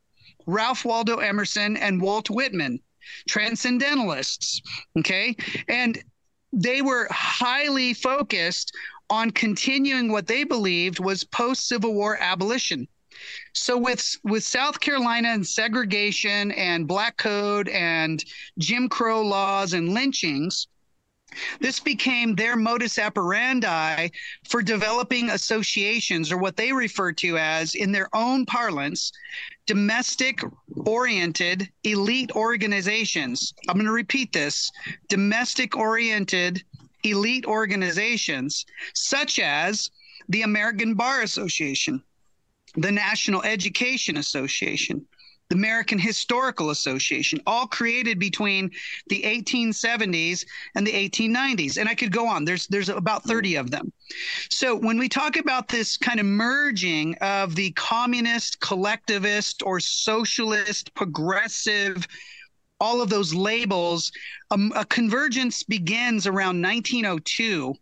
Ralph 0.45 0.85
Waldo 0.85 1.17
Emerson, 1.17 1.77
and 1.77 2.01
Walt 2.01 2.29
Whitman, 2.29 2.79
transcendentalists. 3.27 4.61
Okay. 4.97 5.35
And 5.67 6.01
they 6.53 6.81
were 6.81 7.07
highly 7.11 7.93
focused 7.93 8.73
on 9.09 9.31
continuing 9.31 10.11
what 10.11 10.27
they 10.27 10.43
believed 10.43 10.99
was 10.99 11.23
post 11.23 11.67
Civil 11.67 11.93
War 11.93 12.17
abolition. 12.17 12.87
So 13.53 13.77
with 13.77 14.17
with 14.23 14.43
South 14.43 14.79
Carolina 14.79 15.29
and 15.29 15.45
segregation 15.45 16.51
and 16.53 16.87
black 16.87 17.17
code 17.17 17.67
and 17.69 18.23
Jim 18.57 18.89
Crow 18.89 19.21
laws 19.21 19.73
and 19.73 19.93
lynchings, 19.93 20.67
this 21.59 21.79
became 21.79 22.35
their 22.35 22.55
modus 22.55 22.99
operandi 22.99 24.09
for 24.47 24.61
developing 24.61 25.29
associations, 25.29 26.31
or 26.31 26.37
what 26.37 26.57
they 26.57 26.73
refer 26.73 27.11
to 27.13 27.37
as, 27.37 27.75
in 27.75 27.91
their 27.91 28.09
own 28.13 28.45
parlance, 28.45 29.11
domestic 29.65 30.41
oriented 30.85 31.69
elite 31.83 32.31
organizations. 32.35 33.53
I'm 33.69 33.75
going 33.75 33.85
to 33.85 33.91
repeat 33.91 34.33
this 34.33 34.71
domestic 35.09 35.77
oriented 35.77 36.63
elite 37.03 37.45
organizations, 37.45 38.65
such 38.93 39.39
as 39.39 39.89
the 40.29 40.43
American 40.43 40.93
Bar 40.93 41.21
Association, 41.21 42.03
the 42.75 42.91
National 42.91 43.41
Education 43.43 44.17
Association, 44.17 45.05
the 45.51 45.57
American 45.57 45.99
Historical 45.99 46.69
Association, 46.69 47.41
all 47.45 47.67
created 47.67 48.17
between 48.17 48.71
the 49.07 49.21
1870s 49.23 50.45
and 50.75 50.87
the 50.87 50.93
1890s. 50.93 51.77
And 51.77 51.89
I 51.89 51.93
could 51.93 52.13
go 52.13 52.25
on. 52.25 52.45
There's 52.45 52.67
there's 52.67 52.87
about 52.87 53.25
30 53.25 53.55
of 53.55 53.69
them. 53.69 53.91
So 54.49 54.77
when 54.77 54.97
we 54.97 55.09
talk 55.09 55.35
about 55.35 55.67
this 55.67 55.97
kind 55.97 56.21
of 56.21 56.25
merging 56.25 57.15
of 57.15 57.55
the 57.55 57.71
communist, 57.71 58.61
collectivist, 58.61 59.61
or 59.61 59.81
socialist, 59.81 60.93
progressive, 60.93 62.07
all 62.79 63.01
of 63.01 63.09
those 63.09 63.33
labels, 63.33 64.13
um, 64.51 64.71
a 64.73 64.85
convergence 64.85 65.63
begins 65.63 66.27
around 66.27 66.61
1902 66.61 67.75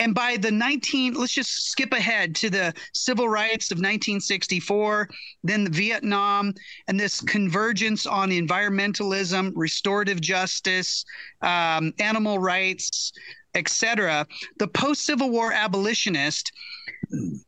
and 0.00 0.14
by 0.14 0.36
the 0.36 0.50
19 0.50 1.14
let's 1.14 1.32
just 1.32 1.70
skip 1.70 1.92
ahead 1.92 2.34
to 2.34 2.50
the 2.50 2.74
civil 2.94 3.28
rights 3.28 3.70
of 3.70 3.76
1964 3.76 5.08
then 5.44 5.62
the 5.62 5.70
vietnam 5.70 6.52
and 6.88 6.98
this 6.98 7.20
convergence 7.20 8.06
on 8.06 8.30
environmentalism 8.30 9.52
restorative 9.54 10.20
justice 10.20 11.04
um, 11.42 11.92
animal 12.00 12.38
rights 12.38 13.12
etc 13.54 14.26
the 14.58 14.68
post-civil 14.68 15.30
war 15.30 15.52
abolitionist 15.52 16.50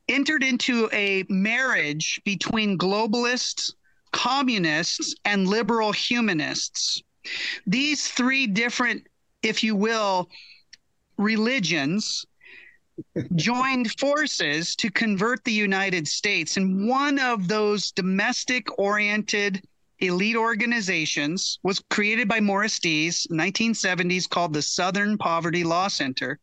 entered 0.09 0.45
into 0.45 0.89
a 0.93 1.24
marriage 1.29 2.20
between 2.24 2.79
globalists 2.79 3.73
communists 4.12 5.15
and 5.24 5.49
liberal 5.49 5.91
humanists. 5.91 7.03
These 7.66 8.09
three 8.09 8.47
different 8.47 9.07
if 9.43 9.65
you 9.65 9.74
will 9.74 10.29
religions 11.16 12.24
joined 13.35 13.99
forces 13.99 14.74
to 14.77 14.91
convert 14.91 15.45
the 15.45 15.53
United 15.53 16.07
States. 16.09 16.57
And 16.57 16.89
one 16.89 17.19
of 17.19 17.49
those 17.49 17.93
domestic 17.93 18.79
oriented 18.79 19.62
elite 19.99 20.37
organizations 20.37 21.59
was 21.62 21.79
created 21.91 22.29
by 22.29 22.41
Morris 22.41 22.79
Dees, 22.79 23.27
1970s, 23.31 24.29
called 24.29 24.53
the 24.53 24.62
Southern 24.62 25.16
Poverty 25.16 25.65
Law 25.65 25.89
Center. 25.89 26.39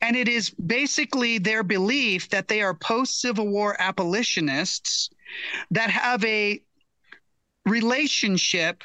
And 0.00 0.16
it 0.16 0.28
is 0.28 0.50
basically 0.50 1.38
their 1.38 1.62
belief 1.62 2.28
that 2.30 2.48
they 2.48 2.62
are 2.62 2.74
post 2.74 3.20
Civil 3.20 3.48
War 3.48 3.76
abolitionists 3.80 5.10
that 5.70 5.90
have 5.90 6.24
a 6.24 6.60
relationship 7.64 8.84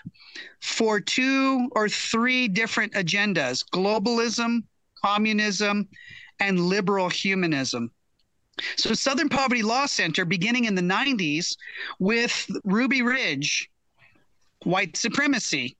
for 0.62 1.00
two 1.00 1.70
or 1.74 1.88
three 1.88 2.48
different 2.48 2.94
agendas 2.94 3.64
globalism, 3.72 4.64
communism, 5.04 5.88
and 6.42 6.60
liberal 6.60 7.08
humanism. 7.08 7.92
So, 8.76 8.94
Southern 8.94 9.30
Poverty 9.30 9.64
Law 9.64 9.86
Center, 9.86 10.26
beginning 10.26 10.66
in 10.66 10.76
the 10.76 10.82
90s 10.82 11.56
with 12.00 12.50
Ruby 12.66 13.02
Ridge, 13.02 13.70
white 14.64 14.98
supremacy, 14.98 15.78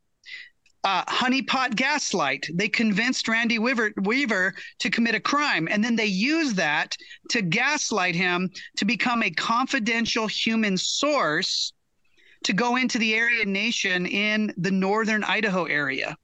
uh, 0.84 1.04
honeypot 1.06 1.76
gaslight. 1.76 2.48
They 2.54 2.70
convinced 2.70 3.28
Randy 3.28 3.60
Weaver, 3.60 3.92
Weaver 4.02 4.54
to 4.80 4.90
commit 4.90 5.16
a 5.16 5.20
crime, 5.20 5.68
and 5.70 5.84
then 5.84 5.96
they 5.96 6.06
use 6.06 6.54
that 6.54 6.96
to 7.30 7.42
gaslight 7.42 8.16
him 8.16 8.50
to 8.78 8.86
become 8.86 9.22
a 9.22 9.30
confidential 9.32 10.28
human 10.28 10.78
source 10.78 11.74
to 12.44 12.54
go 12.54 12.78
into 12.78 12.98
the 12.98 13.20
Aryan 13.20 13.52
Nation 13.52 14.06
in 14.08 14.54
the 14.58 14.72
northern 14.72 15.24
Idaho 15.24 15.66
area. 15.66 16.18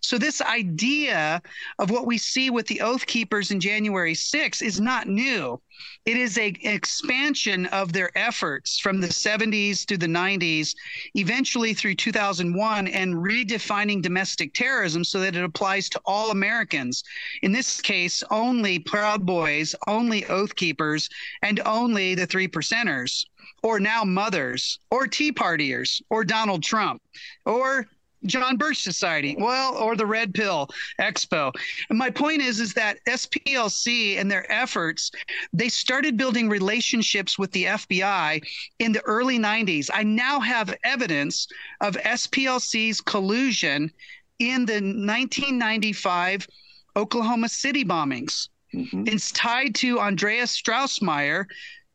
So, 0.00 0.18
this 0.18 0.40
idea 0.40 1.42
of 1.78 1.90
what 1.90 2.06
we 2.06 2.18
see 2.18 2.50
with 2.50 2.66
the 2.66 2.80
Oath 2.80 3.06
Keepers 3.06 3.50
in 3.50 3.60
January 3.60 4.14
6 4.14 4.62
is 4.62 4.80
not 4.80 5.08
new. 5.08 5.60
It 6.04 6.16
is 6.16 6.36
a, 6.38 6.48
an 6.48 6.74
expansion 6.74 7.66
of 7.66 7.92
their 7.92 8.16
efforts 8.16 8.78
from 8.78 9.00
the 9.00 9.08
70s 9.08 9.84
to 9.86 9.96
the 9.96 10.06
90s, 10.06 10.74
eventually 11.14 11.74
through 11.74 11.94
2001, 11.94 12.88
and 12.88 13.14
redefining 13.14 14.02
domestic 14.02 14.52
terrorism 14.52 15.04
so 15.04 15.20
that 15.20 15.36
it 15.36 15.44
applies 15.44 15.88
to 15.90 16.00
all 16.04 16.30
Americans. 16.30 17.04
In 17.42 17.52
this 17.52 17.80
case, 17.80 18.22
only 18.30 18.78
Proud 18.78 19.24
Boys, 19.24 19.74
only 19.86 20.26
Oath 20.26 20.54
Keepers, 20.54 21.08
and 21.42 21.60
only 21.60 22.14
the 22.14 22.26
three 22.26 22.48
percenters, 22.48 23.26
or 23.62 23.80
now 23.80 24.04
mothers, 24.04 24.78
or 24.90 25.06
Tea 25.06 25.32
Partiers, 25.32 26.02
or 26.10 26.24
Donald 26.24 26.62
Trump, 26.62 27.00
or 27.44 27.88
John 28.24 28.56
Birch 28.56 28.82
Society, 28.82 29.36
well, 29.38 29.76
or 29.76 29.96
the 29.96 30.06
Red 30.06 30.34
Pill 30.34 30.68
Expo. 31.00 31.52
And 31.90 31.98
my 31.98 32.10
point 32.10 32.42
is, 32.42 32.60
is 32.60 32.74
that 32.74 32.98
SPLC 33.08 34.18
and 34.18 34.30
their 34.30 34.50
efforts, 34.50 35.10
they 35.52 35.68
started 35.68 36.16
building 36.16 36.48
relationships 36.48 37.38
with 37.38 37.50
the 37.52 37.64
FBI 37.64 38.42
in 38.78 38.92
the 38.92 39.02
early 39.02 39.38
90s. 39.38 39.90
I 39.92 40.02
now 40.02 40.40
have 40.40 40.74
evidence 40.84 41.48
of 41.80 41.96
SPLC's 41.96 43.00
collusion 43.00 43.90
in 44.38 44.66
the 44.66 44.74
1995 44.74 46.46
Oklahoma 46.96 47.48
City 47.48 47.84
bombings. 47.84 48.48
Mm-hmm. 48.74 49.04
It's 49.06 49.30
tied 49.32 49.74
to 49.76 50.00
Andreas 50.00 50.60
Strassmeir, 50.60 51.46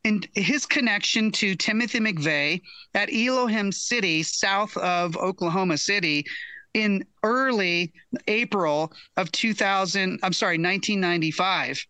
and 0.08 0.26
his 0.34 0.64
connection 0.64 1.30
to 1.32 1.54
Timothy 1.54 2.00
McVeigh 2.00 2.62
at 2.94 3.12
Elohim 3.12 3.70
City, 3.70 4.22
south 4.22 4.74
of 4.78 5.16
Oklahoma 5.16 5.76
City, 5.76 6.24
in 6.72 7.04
early 7.22 7.92
April 8.26 8.92
of 9.16 9.30
2000, 9.32 10.18
I'm 10.22 10.32
sorry, 10.32 10.56
1995. 10.56 11.84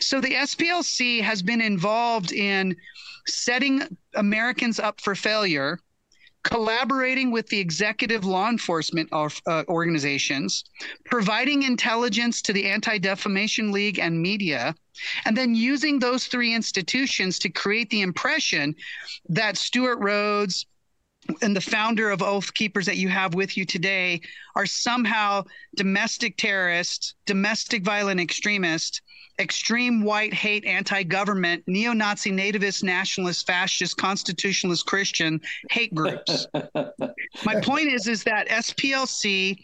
So 0.00 0.20
the 0.20 0.34
SPLC 0.34 1.20
has 1.22 1.42
been 1.42 1.60
involved 1.60 2.32
in 2.32 2.76
setting 3.26 3.82
Americans 4.14 4.78
up 4.78 5.00
for 5.00 5.14
failure 5.16 5.80
collaborating 6.44 7.32
with 7.32 7.48
the 7.48 7.58
executive 7.58 8.24
law 8.24 8.48
enforcement 8.48 9.08
of, 9.10 9.42
uh, 9.48 9.64
organizations, 9.68 10.62
providing 11.04 11.64
intelligence 11.64 12.40
to 12.40 12.52
the 12.52 12.66
Anti 12.66 12.98
Defamation 12.98 13.72
League 13.72 13.98
and 13.98 14.22
media, 14.22 14.72
and 15.24 15.36
then 15.36 15.54
using 15.54 15.98
those 15.98 16.26
three 16.26 16.54
institutions 16.54 17.38
to 17.40 17.48
create 17.48 17.90
the 17.90 18.02
impression 18.02 18.74
that 19.28 19.56
Stewart 19.56 19.98
Rhodes, 20.00 20.66
and 21.42 21.56
the 21.56 21.60
founder 21.60 22.10
of 22.10 22.22
Oath 22.22 22.54
Keepers 22.54 22.86
that 22.86 22.96
you 22.96 23.08
have 23.08 23.34
with 23.34 23.56
you 23.56 23.64
today 23.64 24.20
are 24.54 24.66
somehow 24.66 25.44
domestic 25.74 26.36
terrorists, 26.36 27.14
domestic 27.26 27.82
violent 27.82 28.20
extremists, 28.20 29.00
extreme 29.38 30.02
white 30.02 30.32
hate, 30.32 30.64
anti 30.64 31.02
government, 31.02 31.62
neo 31.66 31.92
Nazi, 31.92 32.30
nativist, 32.30 32.82
nationalist, 32.82 33.46
fascist, 33.46 33.96
constitutionalist, 33.96 34.86
Christian 34.86 35.40
hate 35.70 35.94
groups. 35.94 36.46
My 37.44 37.60
point 37.60 37.88
is, 37.88 38.08
is 38.08 38.24
that 38.24 38.48
SPLC 38.48 39.58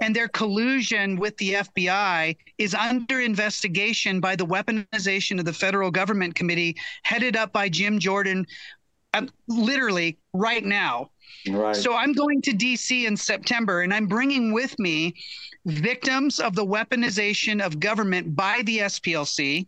and 0.00 0.16
their 0.16 0.28
collusion 0.28 1.16
with 1.16 1.36
the 1.36 1.54
FBI 1.54 2.36
is 2.58 2.74
under 2.74 3.20
investigation 3.20 4.20
by 4.20 4.36
the 4.36 4.46
weaponization 4.46 5.38
of 5.38 5.44
the 5.44 5.52
federal 5.52 5.90
government 5.90 6.34
committee 6.34 6.76
headed 7.02 7.36
up 7.36 7.52
by 7.52 7.68
Jim 7.68 7.98
Jordan 7.98 8.46
um, 9.14 9.28
literally 9.48 10.18
right 10.32 10.64
now. 10.64 11.10
Right. 11.48 11.76
So 11.76 11.94
I'm 11.94 12.12
going 12.12 12.40
to 12.42 12.52
DC 12.52 13.06
in 13.06 13.16
September 13.16 13.82
and 13.82 13.92
I'm 13.92 14.06
bringing 14.06 14.52
with 14.52 14.78
me 14.78 15.14
victims 15.66 16.40
of 16.40 16.54
the 16.54 16.64
weaponization 16.64 17.64
of 17.64 17.80
government 17.80 18.34
by 18.34 18.62
the 18.64 18.78
SPLC, 18.78 19.66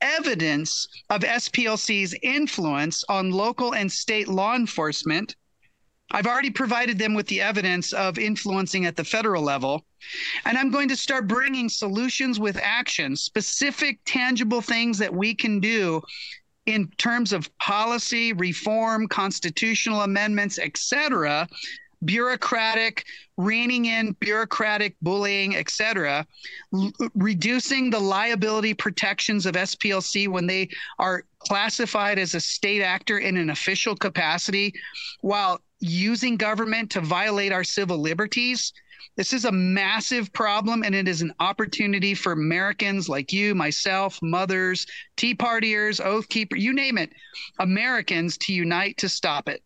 evidence 0.00 0.86
of 1.10 1.22
SPLC's 1.22 2.14
influence 2.22 3.04
on 3.08 3.30
local 3.30 3.74
and 3.74 3.90
state 3.90 4.28
law 4.28 4.54
enforcement. 4.54 5.36
I've 6.14 6.28
already 6.28 6.50
provided 6.50 6.96
them 6.96 7.12
with 7.14 7.26
the 7.26 7.40
evidence 7.40 7.92
of 7.92 8.18
influencing 8.18 8.86
at 8.86 8.94
the 8.94 9.02
federal 9.02 9.42
level. 9.42 9.84
And 10.44 10.56
I'm 10.56 10.70
going 10.70 10.88
to 10.88 10.96
start 10.96 11.26
bringing 11.26 11.68
solutions 11.68 12.38
with 12.38 12.56
action, 12.56 13.16
specific, 13.16 13.98
tangible 14.04 14.60
things 14.60 14.96
that 14.98 15.12
we 15.12 15.34
can 15.34 15.58
do 15.58 16.00
in 16.66 16.88
terms 16.98 17.32
of 17.32 17.50
policy, 17.58 18.32
reform, 18.32 19.08
constitutional 19.08 20.02
amendments, 20.02 20.60
etc., 20.60 21.48
bureaucratic, 22.04 23.04
reining 23.36 23.86
in 23.86 24.12
bureaucratic 24.20 24.94
bullying, 25.02 25.56
etc., 25.56 26.24
l- 26.72 26.92
reducing 27.14 27.90
the 27.90 27.98
liability 27.98 28.72
protections 28.72 29.46
of 29.46 29.56
SPLC 29.56 30.28
when 30.28 30.46
they 30.46 30.68
are 31.00 31.24
classified 31.40 32.20
as 32.20 32.34
a 32.34 32.40
state 32.40 32.82
actor 32.82 33.18
in 33.18 33.36
an 33.36 33.50
official 33.50 33.96
capacity 33.96 34.72
while 35.22 35.60
using 35.84 36.36
government 36.36 36.90
to 36.90 37.00
violate 37.00 37.52
our 37.52 37.64
civil 37.64 37.98
liberties 37.98 38.72
this 39.16 39.32
is 39.32 39.44
a 39.44 39.52
massive 39.52 40.32
problem, 40.32 40.82
and 40.82 40.94
it 40.94 41.06
is 41.06 41.22
an 41.22 41.32
opportunity 41.38 42.14
for 42.14 42.32
Americans 42.32 43.08
like 43.08 43.32
you, 43.32 43.54
myself, 43.54 44.18
mothers, 44.22 44.86
Tea 45.16 45.34
Partiers, 45.34 46.04
Oath 46.04 46.28
Keeper, 46.28 46.56
you 46.56 46.72
name 46.72 46.98
it, 46.98 47.12
Americans 47.60 48.36
to 48.38 48.52
unite 48.52 48.96
to 48.98 49.08
stop 49.08 49.48
it. 49.48 49.62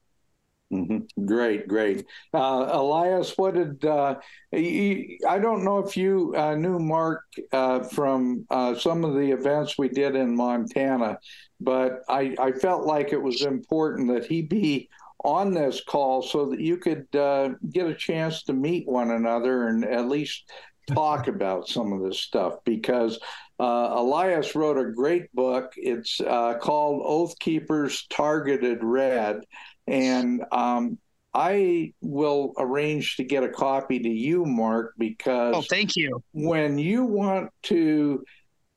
Mm-hmm. 0.70 1.24
Great, 1.24 1.66
great. 1.66 2.04
Uh, 2.34 2.68
Elias, 2.70 3.38
what 3.38 3.54
did 3.54 3.82
uh, 3.86 4.16
I 4.52 5.38
don't 5.40 5.64
know 5.64 5.78
if 5.78 5.96
you 5.96 6.34
uh, 6.36 6.56
knew 6.56 6.78
Mark 6.78 7.24
uh, 7.52 7.80
from 7.80 8.44
uh, 8.50 8.74
some 8.74 9.02
of 9.02 9.14
the 9.14 9.30
events 9.30 9.78
we 9.78 9.88
did 9.88 10.14
in 10.14 10.36
Montana, 10.36 11.18
but 11.58 12.02
I, 12.10 12.36
I 12.38 12.52
felt 12.52 12.84
like 12.84 13.14
it 13.14 13.22
was 13.22 13.42
important 13.42 14.12
that 14.12 14.26
he 14.26 14.42
be 14.42 14.90
on 15.24 15.52
this 15.52 15.82
call 15.84 16.22
so 16.22 16.46
that 16.50 16.60
you 16.60 16.76
could 16.76 17.06
uh, 17.14 17.50
get 17.70 17.86
a 17.86 17.94
chance 17.94 18.44
to 18.44 18.52
meet 18.52 18.86
one 18.86 19.10
another 19.10 19.68
and 19.68 19.84
at 19.84 20.08
least 20.08 20.50
talk 20.88 21.28
about 21.28 21.68
some 21.68 21.92
of 21.92 22.02
this 22.02 22.20
stuff 22.20 22.54
because 22.64 23.18
uh, 23.60 23.90
Elias 23.92 24.54
wrote 24.54 24.78
a 24.78 24.92
great 24.92 25.32
book. 25.34 25.72
It's 25.76 26.20
uh, 26.20 26.54
called 26.58 27.02
Oath 27.04 27.38
Keepers 27.40 28.06
Targeted 28.08 28.78
Red. 28.82 29.40
And 29.88 30.44
um, 30.52 30.98
I 31.34 31.92
will 32.00 32.52
arrange 32.58 33.16
to 33.16 33.24
get 33.24 33.42
a 33.42 33.48
copy 33.48 33.98
to 33.98 34.08
you, 34.08 34.44
Mark, 34.44 34.94
because 34.96 35.56
oh, 35.56 35.62
thank 35.62 35.96
you. 35.96 36.22
When 36.32 36.78
you 36.78 37.04
want 37.04 37.50
to 37.64 38.22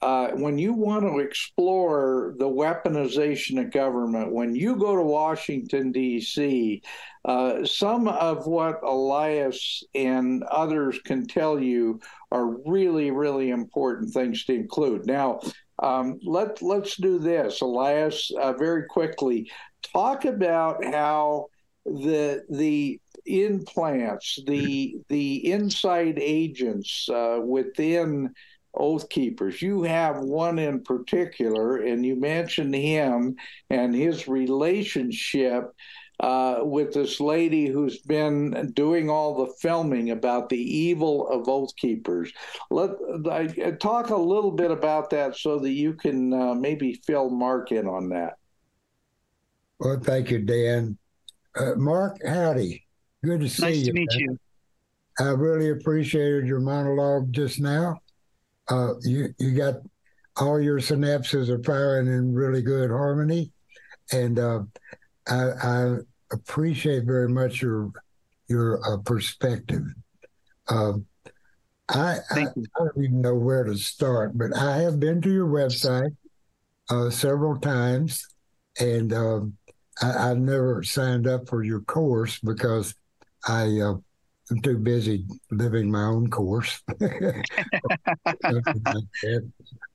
uh, 0.02 0.32
when 0.32 0.58
you 0.58 0.74
want 0.74 1.04
to 1.04 1.20
explore 1.20 2.34
the 2.40 2.48
weaponization 2.48 3.64
of 3.64 3.72
government, 3.72 4.32
when 4.32 4.56
you 4.56 4.76
go 4.76 4.96
to 4.96 5.04
Washington, 5.04 5.92
D.C., 5.92 6.82
uh, 7.24 7.64
some 7.64 8.08
of 8.08 8.48
what 8.48 8.82
Elias 8.84 9.84
and 9.94 10.44
others 10.44 11.00
can 11.06 11.28
tell 11.28 11.60
you 11.60 12.00
are 12.32 12.48
really, 12.66 13.12
really 13.12 13.52
important 13.52 14.12
things 14.12 14.44
to 14.46 14.56
include. 14.56 15.06
Now, 15.06 15.40
um, 15.84 16.20
let, 16.24 16.62
let's 16.62 16.96
do 16.96 17.20
this, 17.20 17.62
Elias, 17.62 18.32
uh, 18.40 18.54
very 18.54 18.86
quickly. 18.88 19.52
Talk 19.94 20.26
about 20.26 20.84
how 20.84 21.48
the 21.86 22.44
the 22.50 23.00
implants, 23.26 24.40
the 24.46 24.96
the 25.10 25.52
inside 25.52 26.20
agents 26.20 27.10
uh, 27.10 27.40
within 27.44 28.34
oath 28.74 29.10
keepers. 29.10 29.62
You 29.62 29.84
have 29.84 30.20
one 30.20 30.60
in 30.60 30.82
particular, 30.84 31.78
and 31.78 32.06
you 32.06 32.16
mentioned 32.16 32.74
him 32.76 33.36
and 33.70 33.94
his 33.94 34.28
relationship 34.28 35.74
uh, 36.20 36.60
with 36.62 36.94
this 36.94 37.20
lady 37.20 37.68
who's 37.68 38.00
been 38.00 38.72
doing 38.76 39.10
all 39.10 39.44
the 39.44 39.54
filming 39.60 40.12
about 40.12 40.50
the 40.50 40.58
evil 40.58 41.28
of 41.30 41.50
oath 41.50 41.76
keepers. 41.76 42.32
Let 42.70 42.92
uh, 43.26 43.72
talk 43.80 44.12
a 44.12 44.16
little 44.16 44.52
bit 44.52 44.72
about 44.72 45.10
that 45.10 45.36
so 45.36 45.58
that 45.60 45.72
you 45.72 45.94
can 45.94 46.34
uh, 46.34 46.54
maybe 46.54 47.02
fill 47.06 47.30
Mark 47.30 47.72
in 47.72 47.88
on 47.88 48.10
that. 48.10 48.36
Well, 49.80 50.00
thank 50.00 50.30
you, 50.30 50.40
Dan. 50.40 50.98
Uh, 51.56 51.74
Mark, 51.76 52.18
howdy. 52.24 52.86
Good 53.26 53.42
to 53.42 53.50
see 53.50 53.64
nice 53.64 53.76
you. 53.78 53.80
Nice 53.82 53.88
to 53.88 53.94
meet 53.94 54.10
man. 54.12 54.20
you. 54.20 54.40
I 55.20 55.30
really 55.32 55.70
appreciated 55.70 56.48
your 56.48 56.60
monologue 56.60 57.34
just 57.34 57.60
now 57.60 58.00
uh, 58.72 58.94
you 59.02 59.34
you 59.38 59.52
got 59.52 59.76
all 60.38 60.60
your 60.60 60.80
synapses 60.80 61.50
are 61.50 61.62
firing 61.64 62.08
in 62.08 62.34
really 62.34 62.62
good 62.62 62.90
harmony, 62.90 63.52
and 64.12 64.40
uh, 64.40 64.62
I, 65.28 65.50
I, 65.62 65.96
appreciate 66.32 67.04
very 67.04 67.28
much 67.28 67.62
your 67.62 67.92
your 68.48 68.80
uh, 68.88 68.98
perspective. 69.00 69.84
Um, 70.70 71.06
I, 71.90 72.20
I, 72.32 72.40
I, 72.40 72.46
don't 72.78 72.98
even 72.98 73.22
know 73.22 73.36
where 73.36 73.66
to 73.66 73.76
start, 73.76 74.38
but 74.38 74.56
I 74.56 74.78
have 74.78 75.02
been 75.02 75.22
to 75.22 75.30
your 75.30 75.48
website 75.48 76.16
uh, 76.90 77.10
several 77.10 77.60
times, 77.60 78.26
and 78.80 79.12
um, 79.12 79.58
I, 80.02 80.30
have 80.30 80.38
never 80.38 80.82
signed 80.84 81.28
up 81.28 81.50
for 81.50 81.62
your 81.64 81.82
course 81.82 82.40
because 82.40 82.96
I 83.46 83.82
am 84.52 84.62
too 84.62 84.78
busy 84.78 85.26
living 85.50 85.90
my 85.90 86.04
own 86.04 86.30
course. 86.30 86.82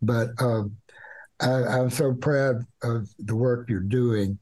but 0.02 0.30
um, 0.38 0.76
I, 1.40 1.78
am 1.78 1.90
so 1.90 2.14
proud 2.14 2.64
of 2.82 3.08
the 3.18 3.36
work 3.36 3.68
you're 3.68 3.80
doing. 3.80 4.38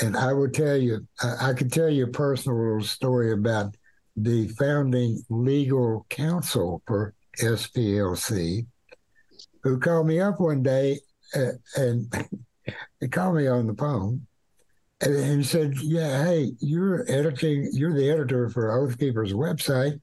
And 0.00 0.16
I 0.16 0.32
will 0.32 0.50
tell 0.50 0.76
you, 0.76 1.06
I, 1.22 1.50
I 1.50 1.52
can 1.52 1.68
tell 1.68 1.90
you 1.90 2.04
a 2.04 2.10
personal 2.10 2.56
little 2.58 2.82
story 2.82 3.32
about 3.32 3.74
the 4.16 4.48
founding 4.48 5.20
legal 5.28 6.06
counsel 6.08 6.82
for 6.86 7.14
SPLC, 7.38 8.66
who 9.62 9.78
called 9.78 10.06
me 10.06 10.20
up 10.20 10.40
one 10.40 10.62
day 10.62 11.00
uh, 11.34 11.52
and 11.76 12.28
he 13.00 13.08
called 13.08 13.36
me 13.36 13.46
on 13.46 13.66
the 13.66 13.74
phone 13.74 14.26
and, 15.00 15.14
and 15.14 15.46
said, 15.46 15.74
"Yeah, 15.82 16.24
hey, 16.24 16.52
you're 16.60 17.04
editing. 17.10 17.70
You're 17.72 17.94
the 17.94 18.10
editor 18.10 18.48
for 18.48 18.70
Oath 18.72 18.98
Keepers 18.98 19.32
website. 19.32 20.00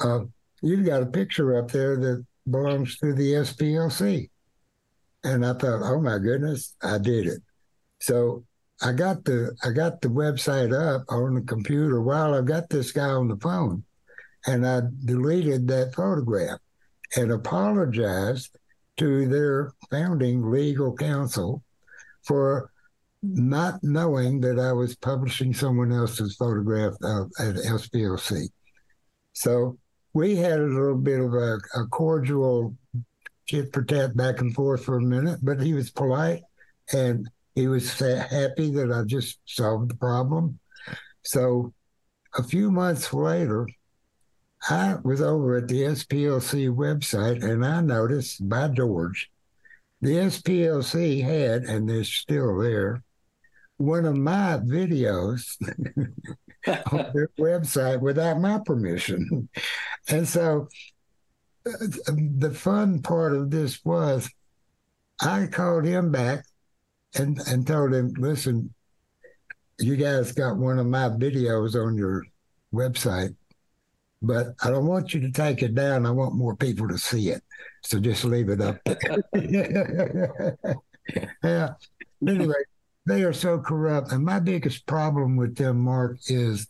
Uh, 0.00 0.20
you've 0.62 0.86
got 0.86 1.02
a 1.02 1.06
picture 1.06 1.58
up 1.58 1.70
there 1.70 1.96
that 1.96 2.24
belongs 2.50 2.96
to 2.98 3.12
the 3.14 3.34
SPLC." 3.34 4.30
And 5.22 5.44
I 5.46 5.54
thought, 5.54 5.82
"Oh 5.82 6.00
my 6.00 6.18
goodness, 6.18 6.74
I 6.82 6.98
did 6.98 7.26
it." 7.26 7.42
So 8.00 8.44
I 8.82 8.92
got 8.92 9.24
the 9.24 9.56
I 9.62 9.70
got 9.70 10.00
the 10.00 10.08
website 10.08 10.72
up 10.74 11.04
on 11.08 11.34
the 11.34 11.42
computer 11.42 12.00
while 12.02 12.34
I've 12.34 12.46
got 12.46 12.68
this 12.68 12.92
guy 12.92 13.08
on 13.08 13.28
the 13.28 13.36
phone, 13.36 13.84
and 14.46 14.66
I 14.66 14.82
deleted 15.04 15.68
that 15.68 15.94
photograph 15.94 16.58
and 17.16 17.30
apologized 17.30 18.56
to 18.96 19.28
their 19.28 19.72
founding 19.90 20.50
legal 20.50 20.94
counsel 20.96 21.62
for 22.22 22.70
not 23.32 23.82
knowing 23.82 24.40
that 24.40 24.58
I 24.58 24.72
was 24.72 24.96
publishing 24.96 25.54
someone 25.54 25.92
else's 25.92 26.36
photograph 26.36 26.94
at 27.02 27.54
SPLC. 27.56 28.48
So 29.32 29.78
we 30.12 30.36
had 30.36 30.60
a 30.60 30.66
little 30.66 30.96
bit 30.96 31.20
of 31.20 31.32
a, 31.34 31.58
a 31.74 31.86
cordial 31.90 32.76
chit 33.46 33.72
for 33.72 33.82
tat 33.82 34.16
back 34.16 34.40
and 34.40 34.54
forth 34.54 34.84
for 34.84 34.98
a 34.98 35.02
minute, 35.02 35.40
but 35.42 35.60
he 35.60 35.74
was 35.74 35.90
polite 35.90 36.42
and 36.92 37.28
he 37.54 37.66
was 37.66 37.98
happy 37.98 38.70
that 38.72 38.92
I 38.92 39.04
just 39.04 39.38
solved 39.46 39.90
the 39.90 39.96
problem. 39.96 40.58
So 41.22 41.72
a 42.34 42.42
few 42.42 42.70
months 42.70 43.12
later, 43.12 43.66
I 44.68 44.96
was 45.02 45.20
over 45.20 45.56
at 45.56 45.68
the 45.68 45.82
SPLC 45.82 46.74
website 46.74 47.42
and 47.44 47.64
I 47.64 47.80
noticed 47.80 48.46
by 48.48 48.68
George, 48.68 49.30
the 50.00 50.16
SPLC 50.16 51.22
had, 51.22 51.62
and 51.62 51.88
they're 51.88 52.04
still 52.04 52.58
there, 52.58 53.02
one 53.76 54.04
of 54.04 54.16
my 54.16 54.58
videos 54.64 55.56
on 56.92 57.10
their 57.14 57.28
website 57.38 58.00
without 58.00 58.40
my 58.40 58.60
permission. 58.64 59.48
And 60.08 60.28
so 60.28 60.68
the 61.64 62.52
fun 62.54 63.02
part 63.02 63.34
of 63.34 63.50
this 63.50 63.84
was 63.84 64.30
I 65.20 65.46
called 65.46 65.84
him 65.84 66.12
back 66.12 66.44
and, 67.14 67.38
and 67.46 67.66
told 67.66 67.94
him, 67.94 68.14
listen, 68.18 68.74
you 69.78 69.96
guys 69.96 70.32
got 70.32 70.56
one 70.56 70.78
of 70.78 70.86
my 70.86 71.08
videos 71.08 71.74
on 71.74 71.96
your 71.96 72.24
website, 72.72 73.34
but 74.22 74.48
I 74.62 74.70
don't 74.70 74.86
want 74.86 75.14
you 75.14 75.20
to 75.20 75.32
take 75.32 75.62
it 75.62 75.74
down. 75.74 76.06
I 76.06 76.10
want 76.10 76.34
more 76.34 76.56
people 76.56 76.88
to 76.88 76.98
see 76.98 77.30
it. 77.30 77.42
So 77.82 77.98
just 77.98 78.24
leave 78.24 78.48
it 78.48 78.60
up 78.60 78.78
there. 78.84 79.18
yeah. 81.42 81.70
Anyway, 82.26 82.54
they 83.06 83.22
are 83.22 83.32
so 83.32 83.58
corrupt. 83.58 84.12
And 84.12 84.24
my 84.24 84.40
biggest 84.40 84.86
problem 84.86 85.36
with 85.36 85.56
them, 85.56 85.80
Mark, 85.80 86.18
is 86.26 86.68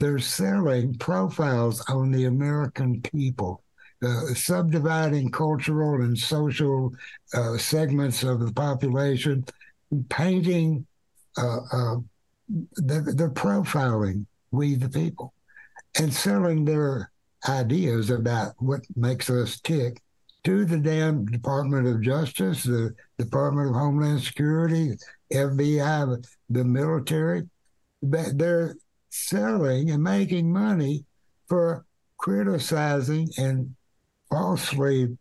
they're 0.00 0.18
selling 0.18 0.94
profiles 0.94 1.80
on 1.88 2.10
the 2.10 2.26
American 2.26 3.02
people, 3.02 3.62
uh, 4.02 4.26
subdividing 4.34 5.30
cultural 5.30 6.02
and 6.02 6.16
social 6.16 6.92
uh, 7.34 7.58
segments 7.58 8.22
of 8.22 8.40
the 8.40 8.52
population, 8.52 9.44
painting, 10.08 10.86
uh, 11.36 11.58
uh 11.72 11.96
they're 12.76 13.30
profiling 13.30 14.24
we 14.50 14.74
the 14.74 14.88
people 14.88 15.34
and 15.98 16.12
selling 16.12 16.64
their 16.64 17.10
ideas 17.48 18.10
about 18.10 18.54
what 18.58 18.80
makes 18.96 19.30
us 19.30 19.60
tick 19.60 20.00
to 20.44 20.64
the 20.64 20.78
damn 20.78 21.26
Department 21.26 21.86
of 21.86 22.00
Justice, 22.00 22.62
the 22.62 22.94
Department 23.18 23.68
of 23.68 23.74
Homeland 23.74 24.22
Security, 24.22 24.92
FBI, 25.32 26.26
the 26.50 26.64
military. 26.64 27.48
that 28.02 28.38
They're 28.38 28.76
selling 29.10 29.90
and 29.90 30.02
making 30.02 30.52
money 30.52 31.04
for 31.48 31.84
criticizing 32.18 33.30
and 33.38 33.74
falsely 34.30 35.16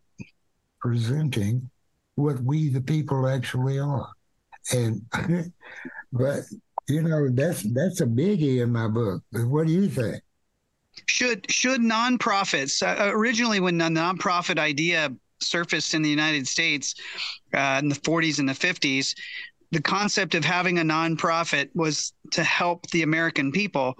presenting 0.81 1.69
what 2.15 2.41
we 2.41 2.69
the 2.69 2.81
people 2.81 3.27
actually 3.27 3.79
are. 3.79 4.09
And 4.73 5.01
but 6.11 6.39
you 6.87 7.01
know 7.01 7.29
that's 7.29 7.63
that's 7.73 8.01
a 8.01 8.05
biggie 8.05 8.61
in 8.61 8.71
my 8.71 8.87
book. 8.87 9.23
What 9.31 9.67
do 9.67 9.73
you 9.73 9.87
think? 9.87 10.21
Should 11.05 11.49
should 11.49 11.81
nonprofits 11.81 12.81
uh, 12.81 13.11
originally 13.11 13.59
when 13.59 13.77
the 13.77 13.85
nonprofit 13.85 14.57
idea 14.57 15.11
surfaced 15.39 15.93
in 15.93 16.01
the 16.01 16.09
United 16.09 16.47
States 16.47 16.95
uh, 17.53 17.79
in 17.81 17.89
the 17.89 17.95
40s 17.95 18.39
and 18.39 18.49
the 18.49 18.53
50s, 18.53 19.15
the 19.71 19.81
concept 19.81 20.35
of 20.35 20.45
having 20.45 20.79
a 20.79 20.83
nonprofit 20.83 21.69
was 21.73 22.13
to 22.31 22.43
help 22.43 22.89
the 22.91 23.03
American 23.03 23.51
people. 23.51 23.97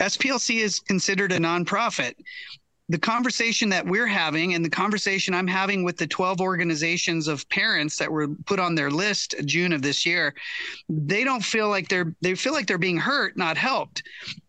SPLC 0.00 0.60
is 0.60 0.80
considered 0.80 1.32
a 1.32 1.38
nonprofit. 1.38 2.14
The 2.88 2.98
conversation 2.98 3.68
that 3.70 3.86
we're 3.86 4.06
having 4.06 4.54
and 4.54 4.64
the 4.64 4.70
conversation 4.70 5.34
I'm 5.34 5.46
having 5.46 5.82
with 5.82 5.96
the 5.96 6.06
12 6.06 6.40
organizations 6.40 7.26
of 7.26 7.48
parents 7.48 7.96
that 7.96 8.10
were 8.10 8.28
put 8.46 8.60
on 8.60 8.74
their 8.74 8.90
list 8.90 9.34
June 9.44 9.72
of 9.72 9.82
this 9.82 10.04
year, 10.04 10.34
they 10.88 11.24
don't 11.24 11.44
feel 11.44 11.68
like 11.68 11.88
they're 11.88 12.14
they 12.20 12.34
feel 12.34 12.52
like 12.52 12.66
they're 12.66 12.78
being 12.78 12.98
hurt, 12.98 13.36
not 13.36 13.56
helped. 13.56 14.02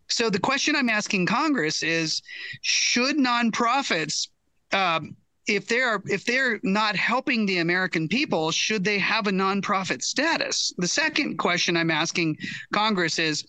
So 0.08 0.28
the 0.28 0.38
question 0.38 0.76
I'm 0.76 0.90
asking 0.90 1.26
Congress 1.26 1.82
is 1.82 2.22
should 2.60 3.16
nonprofits 3.16 4.28
um, 4.72 5.16
if 5.46 5.68
they're 5.68 6.02
if 6.06 6.24
they're 6.24 6.60
not 6.62 6.96
helping 6.96 7.46
the 7.46 7.58
American 7.58 8.08
people, 8.08 8.50
should 8.50 8.84
they 8.84 8.98
have 8.98 9.26
a 9.26 9.32
nonprofit 9.32 10.02
status? 10.02 10.72
The 10.78 10.88
second 10.88 11.36
question 11.36 11.76
I'm 11.76 11.90
asking 11.90 12.38
Congress 12.72 13.18
is 13.18 13.44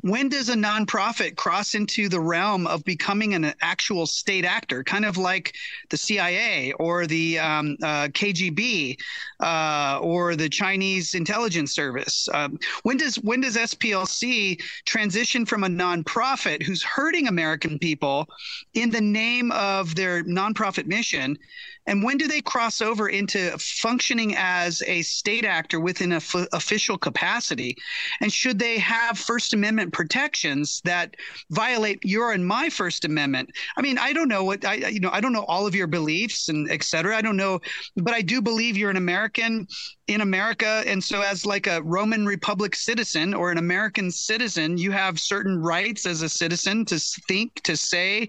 when 0.00 0.28
does 0.28 0.48
a 0.48 0.54
nonprofit 0.54 1.36
cross 1.36 1.74
into 1.74 2.08
the 2.08 2.20
realm 2.20 2.66
of 2.66 2.84
becoming 2.84 3.34
an 3.34 3.52
actual 3.60 4.06
state 4.06 4.44
actor, 4.44 4.82
kind 4.82 5.04
of 5.04 5.16
like 5.16 5.54
the 5.90 5.96
CIA 5.96 6.72
or 6.72 7.06
the 7.06 7.38
um, 7.38 7.76
uh, 7.82 8.08
KGB 8.08 8.98
uh, 9.40 9.98
or 10.02 10.36
the 10.36 10.48
Chinese 10.48 11.14
intelligence 11.14 11.74
service? 11.74 12.28
Um, 12.32 12.58
when 12.82 12.96
does 12.96 13.16
when 13.16 13.40
does 13.40 13.56
SPLC 13.56 14.60
transition 14.84 15.44
from 15.44 15.64
a 15.64 15.68
nonprofit 15.68 16.62
who's 16.62 16.82
hurting 16.82 17.28
American 17.28 17.78
people 17.78 18.28
in 18.74 18.90
the 18.90 19.00
name 19.00 19.52
of 19.52 19.94
their 19.94 20.24
nonprofit 20.24 20.86
mission 20.86 21.38
and 21.86 22.02
when 22.02 22.18
do 22.18 22.28
they 22.28 22.40
cross 22.40 22.80
over 22.80 23.08
into 23.08 23.56
functioning 23.58 24.34
as 24.36 24.82
a 24.86 25.02
state 25.02 25.44
actor 25.44 25.80
within 25.80 26.12
a 26.12 26.16
f- 26.16 26.46
official 26.52 26.98
capacity? 26.98 27.76
And 28.20 28.32
should 28.32 28.58
they 28.58 28.78
have 28.78 29.18
First 29.18 29.54
Amendment 29.54 29.92
protections 29.92 30.80
that 30.84 31.16
violate 31.50 31.98
your 32.02 32.32
and 32.32 32.46
my 32.46 32.68
First 32.68 33.04
Amendment? 33.04 33.50
I 33.76 33.82
mean, 33.82 33.98
I 33.98 34.12
don't 34.12 34.28
know 34.28 34.44
what 34.44 34.64
I 34.64 34.74
you 34.74 35.00
know 35.00 35.10
I 35.12 35.20
don't 35.20 35.32
know 35.32 35.44
all 35.44 35.66
of 35.66 35.74
your 35.74 35.86
beliefs 35.86 36.48
and 36.48 36.70
et 36.70 36.82
cetera. 36.82 37.16
I 37.16 37.22
don't 37.22 37.36
know, 37.36 37.60
but 37.96 38.14
I 38.14 38.22
do 38.22 38.40
believe 38.42 38.76
you're 38.76 38.90
an 38.90 38.96
American 38.96 39.66
in 40.10 40.20
America. 40.22 40.82
And 40.86 41.02
so, 41.02 41.22
as 41.22 41.46
like 41.46 41.68
a 41.68 41.82
Roman 41.82 42.26
Republic 42.26 42.74
citizen 42.74 43.32
or 43.32 43.52
an 43.52 43.58
American 43.58 44.10
citizen, 44.10 44.76
you 44.76 44.90
have 44.90 45.20
certain 45.20 45.62
rights 45.62 46.04
as 46.04 46.22
a 46.22 46.28
citizen 46.28 46.84
to 46.86 46.98
think, 47.28 47.62
to 47.62 47.76
say 47.76 48.28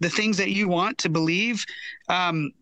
the 0.00 0.10
things 0.10 0.36
that 0.38 0.50
you 0.50 0.68
want 0.68 0.98
to 0.98 1.08
believe. 1.08 1.64
Um, 2.12 2.52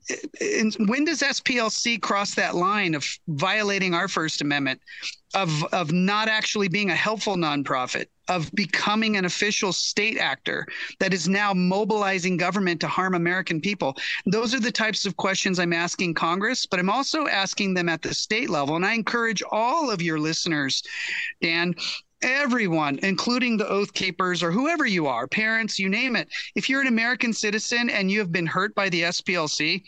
when 0.87 1.05
does 1.05 1.23
SPLC 1.23 2.01
cross 2.01 2.37
that 2.37 2.55
line 2.55 2.95
of 2.95 3.05
violating 3.27 3.95
our 3.95 4.07
First 4.07 4.41
Amendment, 4.41 4.81
of 5.35 5.65
of 5.73 5.93
not 5.93 6.29
actually 6.29 6.69
being 6.69 6.91
a 6.91 6.95
helpful 6.95 7.35
nonprofit, 7.35 8.07
of 8.29 8.51
becoming 8.53 9.17
an 9.17 9.25
official 9.25 9.73
state 9.73 10.19
actor 10.19 10.67
that 11.01 11.13
is 11.13 11.29
now 11.29 11.53
mobilizing 11.53 12.37
government 12.37 12.81
to 12.81 12.87
harm 12.87 13.15
American 13.17 13.61
people? 13.61 13.97
Those 14.25 14.55
are 14.55 14.61
the 14.61 14.71
types 14.71 15.05
of 15.05 15.17
questions 15.17 15.59
I'm 15.59 15.73
asking 15.73 16.15
Congress, 16.15 16.65
but 16.65 16.79
I'm 16.79 16.91
also 16.91 17.27
asking 17.27 17.75
them 17.75 17.89
at 17.89 18.03
the 18.03 18.15
state 18.15 18.51
level, 18.51 18.77
and 18.77 18.87
I 18.87 18.95
encourage 18.95 19.43
all 19.51 19.91
of 19.91 20.01
your 20.01 20.21
listeners, 20.21 20.81
Dan, 21.43 21.75
everyone, 22.23 22.99
including 23.03 23.57
the 23.57 23.69
Oath 23.69 23.93
Keepers 23.93 24.43
or 24.43 24.51
whoever 24.51 24.87
you 24.87 25.07
are, 25.07 25.27
parents, 25.27 25.79
you 25.79 25.89
name 25.89 26.17
it. 26.17 26.29
If 26.55 26.69
you're 26.69 26.81
an 26.81 26.87
American 26.87 27.33
citizen 27.33 27.91
and 27.91 28.11
you 28.11 28.19
have 28.19 28.33
been 28.33 28.47
hurt 28.47 28.75
by 28.75 28.89
the 28.89 29.03
SPLC, 29.03 29.83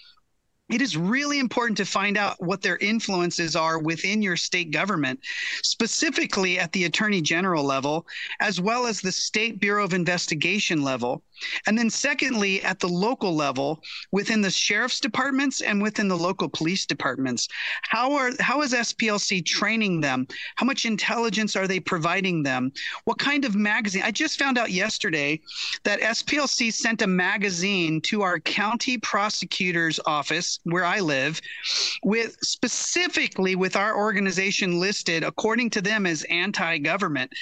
it 0.70 0.80
is 0.80 0.96
really 0.96 1.38
important 1.38 1.76
to 1.78 1.84
find 1.84 2.16
out 2.16 2.42
what 2.42 2.62
their 2.62 2.78
influences 2.78 3.54
are 3.54 3.78
within 3.78 4.22
your 4.22 4.36
state 4.36 4.70
government, 4.70 5.20
specifically 5.62 6.58
at 6.58 6.72
the 6.72 6.84
attorney 6.84 7.20
general 7.20 7.64
level, 7.64 8.06
as 8.40 8.60
well 8.60 8.86
as 8.86 9.00
the 9.00 9.12
state 9.12 9.60
bureau 9.60 9.84
of 9.84 9.92
investigation 9.92 10.82
level. 10.82 11.22
And 11.66 11.76
then, 11.78 11.90
secondly, 11.90 12.62
at 12.62 12.80
the 12.80 12.88
local 12.88 13.34
level, 13.34 13.82
within 14.10 14.40
the 14.40 14.50
sheriff's 14.50 15.00
departments 15.00 15.60
and 15.60 15.82
within 15.82 16.08
the 16.08 16.16
local 16.16 16.48
police 16.48 16.86
departments, 16.86 17.48
how 17.82 18.12
are 18.12 18.30
how 18.40 18.62
is 18.62 18.72
SPLC 18.72 19.44
training 19.44 20.00
them? 20.00 20.26
How 20.56 20.66
much 20.66 20.86
intelligence 20.86 21.56
are 21.56 21.66
they 21.66 21.80
providing 21.80 22.42
them? 22.42 22.72
What 23.04 23.18
kind 23.18 23.44
of 23.44 23.54
magazine? 23.54 24.02
I 24.04 24.10
just 24.10 24.38
found 24.38 24.58
out 24.58 24.70
yesterday 24.70 25.40
that 25.84 26.00
SPLC 26.00 26.72
sent 26.72 27.02
a 27.02 27.06
magazine 27.06 28.00
to 28.02 28.22
our 28.22 28.40
county 28.40 28.98
prosecutor's 28.98 30.00
office 30.06 30.58
where 30.64 30.84
I 30.84 31.00
live, 31.00 31.40
with 32.02 32.36
specifically 32.42 33.56
with 33.56 33.76
our 33.76 33.96
organization 33.96 34.78
listed 34.78 35.24
according 35.24 35.70
to 35.70 35.80
them 35.80 36.06
as 36.06 36.24
anti-government. 36.24 37.32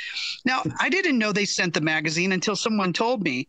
Now, 0.45 0.63
I 0.79 0.89
didn't 0.89 1.19
know 1.19 1.33
they 1.33 1.45
sent 1.45 1.75
the 1.75 1.81
magazine 1.81 2.33
until 2.33 2.57
someone 2.57 2.93
told 2.93 3.23
me 3.23 3.49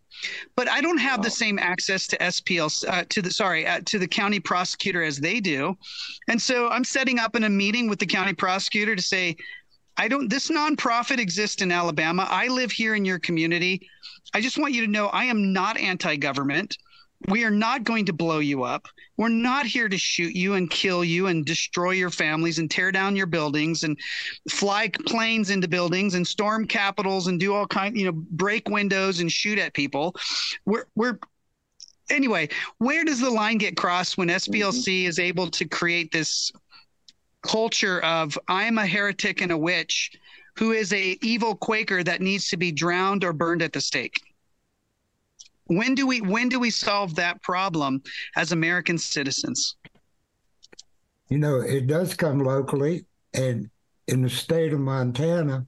but 0.55 0.68
I 0.69 0.81
don't 0.81 0.97
have 0.97 1.22
the 1.22 1.30
same 1.30 1.59
access 1.59 2.07
to 2.07 2.18
SPL 2.18 2.88
uh, 2.88 3.03
to 3.09 3.22
the 3.22 3.31
sorry 3.31 3.68
uh, 3.68 3.81
to 3.85 3.99
the 3.99 4.07
county 4.07 4.39
prosecutor 4.39 5.03
as 5.03 5.18
they 5.18 5.39
do, 5.39 5.77
and 6.27 6.41
so 6.41 6.69
I'm 6.69 6.84
setting 6.84 7.19
up 7.19 7.35
in 7.35 7.43
a 7.43 7.49
meeting 7.49 7.89
with 7.89 7.99
the 7.99 8.05
county 8.05 8.34
prosecutor 8.34 8.95
to 8.95 9.01
say, 9.01 9.35
I 9.97 10.07
don't. 10.07 10.30
This 10.30 10.49
nonprofit 10.49 11.19
exists 11.19 11.61
in 11.61 11.72
Alabama. 11.72 12.27
I 12.30 12.47
live 12.47 12.72
here 12.72 12.95
in 12.95 13.05
your 13.05 13.19
community. 13.19 13.88
I 14.34 14.41
just 14.41 14.57
want 14.57 14.73
you 14.73 14.85
to 14.85 14.91
know 14.91 15.07
I 15.07 15.26
am 15.26 15.53
not 15.53 15.77
anti-government. 15.77 16.77
We 17.27 17.43
are 17.43 17.52
not 17.52 17.84
going 17.84 18.06
to 18.06 18.14
blow 18.14 18.39
you 18.39 18.64
up. 18.64 18.88
We're 19.18 19.30
not 19.30 19.65
here 19.65 19.88
to 19.88 19.98
shoot 19.98 20.35
you 20.35 20.56
and 20.56 20.69
kill 20.69 21.03
you 21.03 21.27
and 21.27 21.45
destroy 21.45 21.91
your 21.91 22.10
families 22.10 22.60
and 22.60 22.69
tear 22.69 22.91
down 22.91 23.15
your 23.15 23.27
buildings 23.27 23.84
and 23.84 23.98
fly 24.49 24.89
planes 25.06 25.49
into 25.49 25.68
buildings 25.68 26.15
and 26.15 26.26
storm 26.26 26.65
capitals 26.65 27.27
and 27.27 27.39
do 27.39 27.53
all 27.53 27.68
kind, 27.68 27.95
you 27.98 28.06
know, 28.06 28.14
break 28.14 28.69
windows 28.69 29.19
and 29.19 29.31
shoot 29.31 29.60
at 29.60 29.73
people. 29.73 30.15
We're 30.65 30.85
we're 30.95 31.19
anyway, 32.10 32.49
where 32.80 33.03
does 33.03 33.19
the 33.19 33.30
line 33.30 33.57
get 33.57 33.77
crossed 33.77 34.18
when 34.18 34.30
SPLC 34.30 34.84
mm-hmm. 34.85 35.10
is 35.10 35.19
able 35.19 35.49
to 35.52 35.65
create 35.65 36.11
this 36.11 36.52
culture 37.43 37.99
of 38.02 38.38
I'm 38.48 38.77
a 38.77 38.85
heretic 38.85 39.41
and 39.41 39.52
a 39.52 39.57
witch 39.57 40.11
who 40.57 40.72
is 40.72 40.93
a 40.93 41.18
evil 41.22 41.56
Quaker 41.56 42.03
that 42.03 42.22
needs 42.22 42.49
to 42.49 42.57
be 42.57 42.72
drowned 42.72 43.23
or 43.23 43.34
burned 43.34 43.61
at 43.61 43.73
the 43.73 43.81
stake? 43.81 44.19
When 45.72 45.95
do 45.95 46.06
we 46.06 46.19
when 46.19 46.49
do 46.49 46.60
we 46.60 46.69
solve 46.69 47.15
that 47.15 47.41
problem 47.43 48.03
as 48.35 48.52
American 48.52 48.98
citizens? 48.98 49.77
You 51.30 51.38
know, 51.38 51.61
it 51.61 51.88
does 51.88 52.14
come 52.14 52.39
locally, 52.39 53.06
and 53.34 53.69
in 54.10 54.22
the 54.22 54.30
state 54.30 54.73
of 54.73 54.81
Montana, 54.81 55.65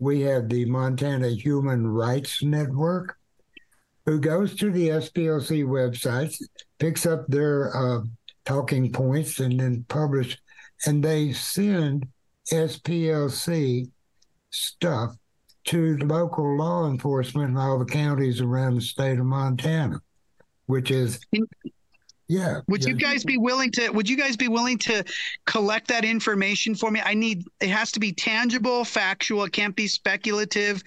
we 0.00 0.22
have 0.22 0.48
the 0.48 0.64
Montana 0.64 1.28
Human 1.28 1.86
Rights 1.86 2.42
Network, 2.42 3.16
who 4.04 4.18
goes 4.18 4.56
to 4.56 4.72
the 4.72 4.88
SPLC 4.88 5.64
websites, 5.64 6.42
picks 6.80 7.06
up 7.06 7.24
their 7.28 7.70
uh, 7.76 8.00
talking 8.44 8.90
points, 8.90 9.38
and 9.38 9.60
then 9.60 9.84
publish, 9.86 10.36
and 10.86 11.04
they 11.04 11.32
send 11.32 12.08
SPLC 12.50 13.88
stuff 14.50 15.14
to 15.66 15.96
local 15.98 16.56
law 16.56 16.88
enforcement 16.88 17.50
in 17.50 17.56
all 17.56 17.78
the 17.78 17.84
counties 17.84 18.40
around 18.40 18.76
the 18.76 18.80
state 18.80 19.18
of 19.18 19.26
Montana, 19.26 20.00
which 20.66 20.90
is 20.90 21.20
yeah. 22.28 22.60
Would 22.68 22.82
yeah. 22.82 22.88
you 22.90 22.96
guys 22.96 23.24
be 23.24 23.36
willing 23.36 23.70
to 23.72 23.90
would 23.90 24.08
you 24.08 24.16
guys 24.16 24.36
be 24.36 24.48
willing 24.48 24.78
to 24.78 25.04
collect 25.44 25.88
that 25.88 26.04
information 26.04 26.74
for 26.74 26.90
me? 26.90 27.00
I 27.04 27.14
need 27.14 27.44
it 27.60 27.68
has 27.68 27.92
to 27.92 28.00
be 28.00 28.12
tangible, 28.12 28.84
factual, 28.84 29.44
it 29.44 29.52
can't 29.52 29.76
be 29.76 29.86
speculative 29.86 30.82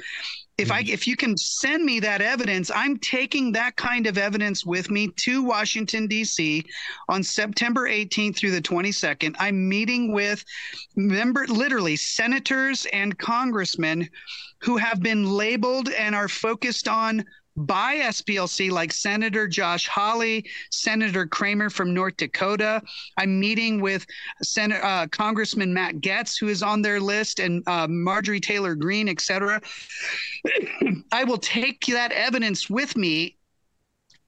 if 0.59 0.71
I 0.71 0.83
mm-hmm. 0.83 0.93
if 0.93 1.07
you 1.07 1.15
can 1.15 1.37
send 1.37 1.85
me 1.85 1.99
that 2.01 2.21
evidence, 2.21 2.69
I'm 2.73 2.97
taking 2.97 3.51
that 3.53 3.75
kind 3.77 4.07
of 4.07 4.17
evidence 4.17 4.65
with 4.65 4.91
me 4.91 5.07
to 5.07 5.41
Washington 5.41 6.05
D.C. 6.07 6.65
on 7.07 7.23
September 7.23 7.89
18th 7.89 8.35
through 8.35 8.51
the 8.51 8.61
22nd. 8.61 9.35
I'm 9.39 9.69
meeting 9.69 10.11
with 10.11 10.43
member 10.95 11.47
literally 11.47 11.95
senators 11.95 12.85
and 12.91 13.17
congressmen 13.17 14.09
who 14.59 14.75
have 14.75 15.01
been 15.01 15.25
labeled 15.25 15.89
and 15.89 16.13
are 16.13 16.27
focused 16.27 16.87
on 16.87 17.23
by 17.59 17.97
SPLC, 17.97 18.71
like 18.71 18.91
Senator 18.91 19.47
Josh 19.47 19.87
Hawley, 19.87 20.45
Senator 20.71 21.27
Cramer 21.27 21.69
from 21.69 21.93
North 21.93 22.17
Dakota. 22.17 22.81
I'm 23.17 23.39
meeting 23.39 23.81
with 23.81 24.05
Senator 24.41 24.83
uh, 24.83 25.07
Congressman 25.07 25.73
Matt 25.73 25.95
Gaetz, 25.95 26.39
who 26.39 26.47
is 26.47 26.63
on 26.63 26.81
their 26.81 26.99
list, 26.99 27.39
and 27.39 27.61
uh, 27.67 27.87
Marjorie 27.87 28.39
Taylor 28.39 28.75
Greene, 28.75 29.09
et 29.09 29.21
cetera. 29.21 29.61
I 31.11 31.23
will 31.23 31.37
take 31.37 31.85
that 31.87 32.11
evidence 32.11 32.69
with 32.69 32.95
me 32.95 33.35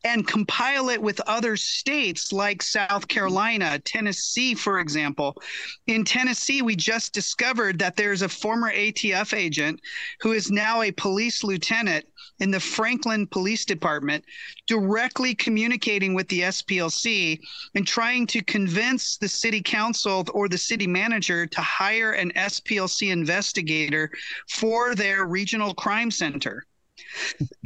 and 0.04 0.28
compile 0.28 0.90
it 0.90 1.02
with 1.02 1.20
other 1.22 1.56
states 1.56 2.34
like 2.34 2.64
South 2.64 3.08
Carolina, 3.08 3.78
Tennessee, 3.80 4.56
for 4.56 4.80
example. 4.80 5.40
In 5.88 6.04
Tennessee, 6.04 6.62
we 6.62 6.76
just 6.76 7.14
discovered 7.14 7.78
that 7.80 7.96
there's 7.96 8.24
a 8.24 8.30
former 8.30 8.72
ATF 8.72 9.38
agent 9.38 9.80
who 10.20 10.32
is 10.32 10.50
now 10.50 10.82
a 10.82 10.92
police 10.92 11.44
lieutenant 11.44 12.06
in 12.42 12.50
the 12.50 12.60
Franklin 12.60 13.28
Police 13.28 13.66
Department, 13.66 14.26
directly 14.66 15.36
communicating 15.36 16.16
with 16.16 16.28
the 16.28 16.42
SPLC 16.42 17.40
and 17.76 17.88
trying 17.88 18.26
to 18.28 18.44
convince 18.44 19.18
the 19.18 19.28
city 19.28 19.62
council 19.62 20.26
or 20.34 20.50
the 20.50 20.58
city 20.58 20.88
manager 20.88 21.46
to 21.46 21.62
hire 21.62 22.14
an 22.14 22.32
SPLC 22.36 23.12
investigator 23.12 24.12
for 24.50 24.96
their 24.96 25.26
regional 25.26 25.76
crime 25.76 26.10
center. 26.10 26.66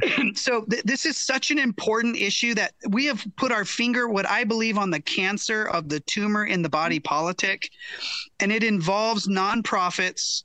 so 0.34 0.64
th- 0.64 0.82
this 0.84 1.06
is 1.06 1.16
such 1.16 1.50
an 1.50 1.58
important 1.58 2.16
issue 2.16 2.54
that 2.54 2.74
we 2.90 3.06
have 3.06 3.24
put 3.36 3.52
our 3.52 3.66
finger 3.66 4.08
what 4.08 4.26
i 4.28 4.42
believe 4.42 4.78
on 4.78 4.90
the 4.90 5.00
cancer 5.00 5.64
of 5.64 5.88
the 5.90 6.00
tumor 6.00 6.46
in 6.46 6.62
the 6.62 6.68
body 6.68 6.98
politic 6.98 7.68
and 8.40 8.50
it 8.50 8.64
involves 8.64 9.28
nonprofits 9.28 10.42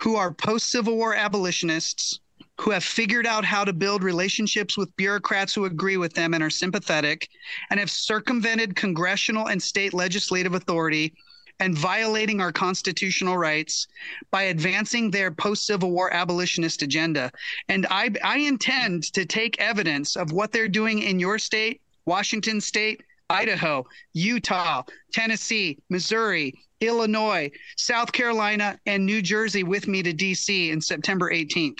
who 0.00 0.14
are 0.14 0.32
post-civil 0.32 0.96
war 0.96 1.14
abolitionists 1.14 2.20
who 2.60 2.70
have 2.70 2.82
figured 2.82 3.26
out 3.26 3.44
how 3.44 3.64
to 3.64 3.72
build 3.72 4.02
relationships 4.02 4.76
with 4.76 4.94
bureaucrats 4.96 5.54
who 5.54 5.64
agree 5.64 5.96
with 5.96 6.12
them 6.14 6.34
and 6.34 6.42
are 6.42 6.50
sympathetic 6.50 7.28
and 7.70 7.78
have 7.78 7.90
circumvented 7.90 8.74
congressional 8.74 9.46
and 9.46 9.62
state 9.62 9.94
legislative 9.94 10.54
authority 10.54 11.14
and 11.60 11.76
violating 11.76 12.40
our 12.40 12.52
constitutional 12.52 13.36
rights 13.36 13.86
by 14.30 14.44
advancing 14.44 15.10
their 15.10 15.30
post 15.30 15.66
Civil 15.66 15.90
War 15.90 16.12
abolitionist 16.12 16.82
agenda. 16.82 17.30
And 17.68 17.86
I, 17.90 18.10
I 18.24 18.38
intend 18.38 19.12
to 19.14 19.24
take 19.24 19.60
evidence 19.60 20.16
of 20.16 20.32
what 20.32 20.52
they're 20.52 20.68
doing 20.68 21.02
in 21.02 21.20
your 21.20 21.38
state, 21.38 21.80
Washington 22.06 22.60
state, 22.60 23.02
Idaho, 23.30 23.86
Utah, 24.14 24.82
Tennessee, 25.12 25.78
Missouri, 25.90 26.54
Illinois, 26.80 27.50
South 27.76 28.12
Carolina, 28.12 28.78
and 28.86 29.04
New 29.04 29.20
Jersey 29.20 29.64
with 29.64 29.86
me 29.86 30.02
to 30.02 30.14
DC 30.14 30.70
in 30.70 30.80
September 30.80 31.30
18th. 31.30 31.78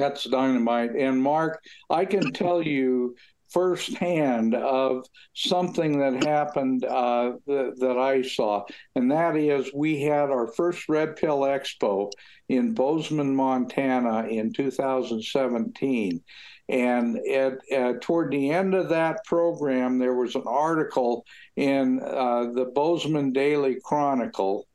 That's 0.00 0.24
dynamite. 0.24 0.96
And 0.96 1.22
Mark, 1.22 1.62
I 1.88 2.04
can 2.04 2.32
tell 2.32 2.62
you 2.62 3.14
firsthand 3.50 4.54
of 4.54 5.04
something 5.34 5.98
that 5.98 6.24
happened 6.24 6.84
uh, 6.84 7.32
th- 7.46 7.74
that 7.78 7.98
I 7.98 8.22
saw, 8.22 8.64
and 8.94 9.10
that 9.10 9.36
is 9.36 9.70
we 9.74 10.02
had 10.02 10.30
our 10.30 10.46
first 10.46 10.88
Red 10.88 11.16
Pill 11.16 11.40
Expo 11.40 12.10
in 12.48 12.74
Bozeman, 12.74 13.34
Montana, 13.34 14.26
in 14.28 14.52
2017. 14.52 16.22
And 16.68 17.16
at, 17.26 17.58
at, 17.72 18.00
toward 18.00 18.30
the 18.30 18.50
end 18.50 18.74
of 18.74 18.90
that 18.90 19.24
program, 19.24 19.98
there 19.98 20.14
was 20.14 20.36
an 20.36 20.44
article 20.46 21.26
in 21.56 22.00
uh, 22.00 22.52
the 22.52 22.70
Bozeman 22.72 23.32
Daily 23.32 23.78
Chronicle 23.84 24.68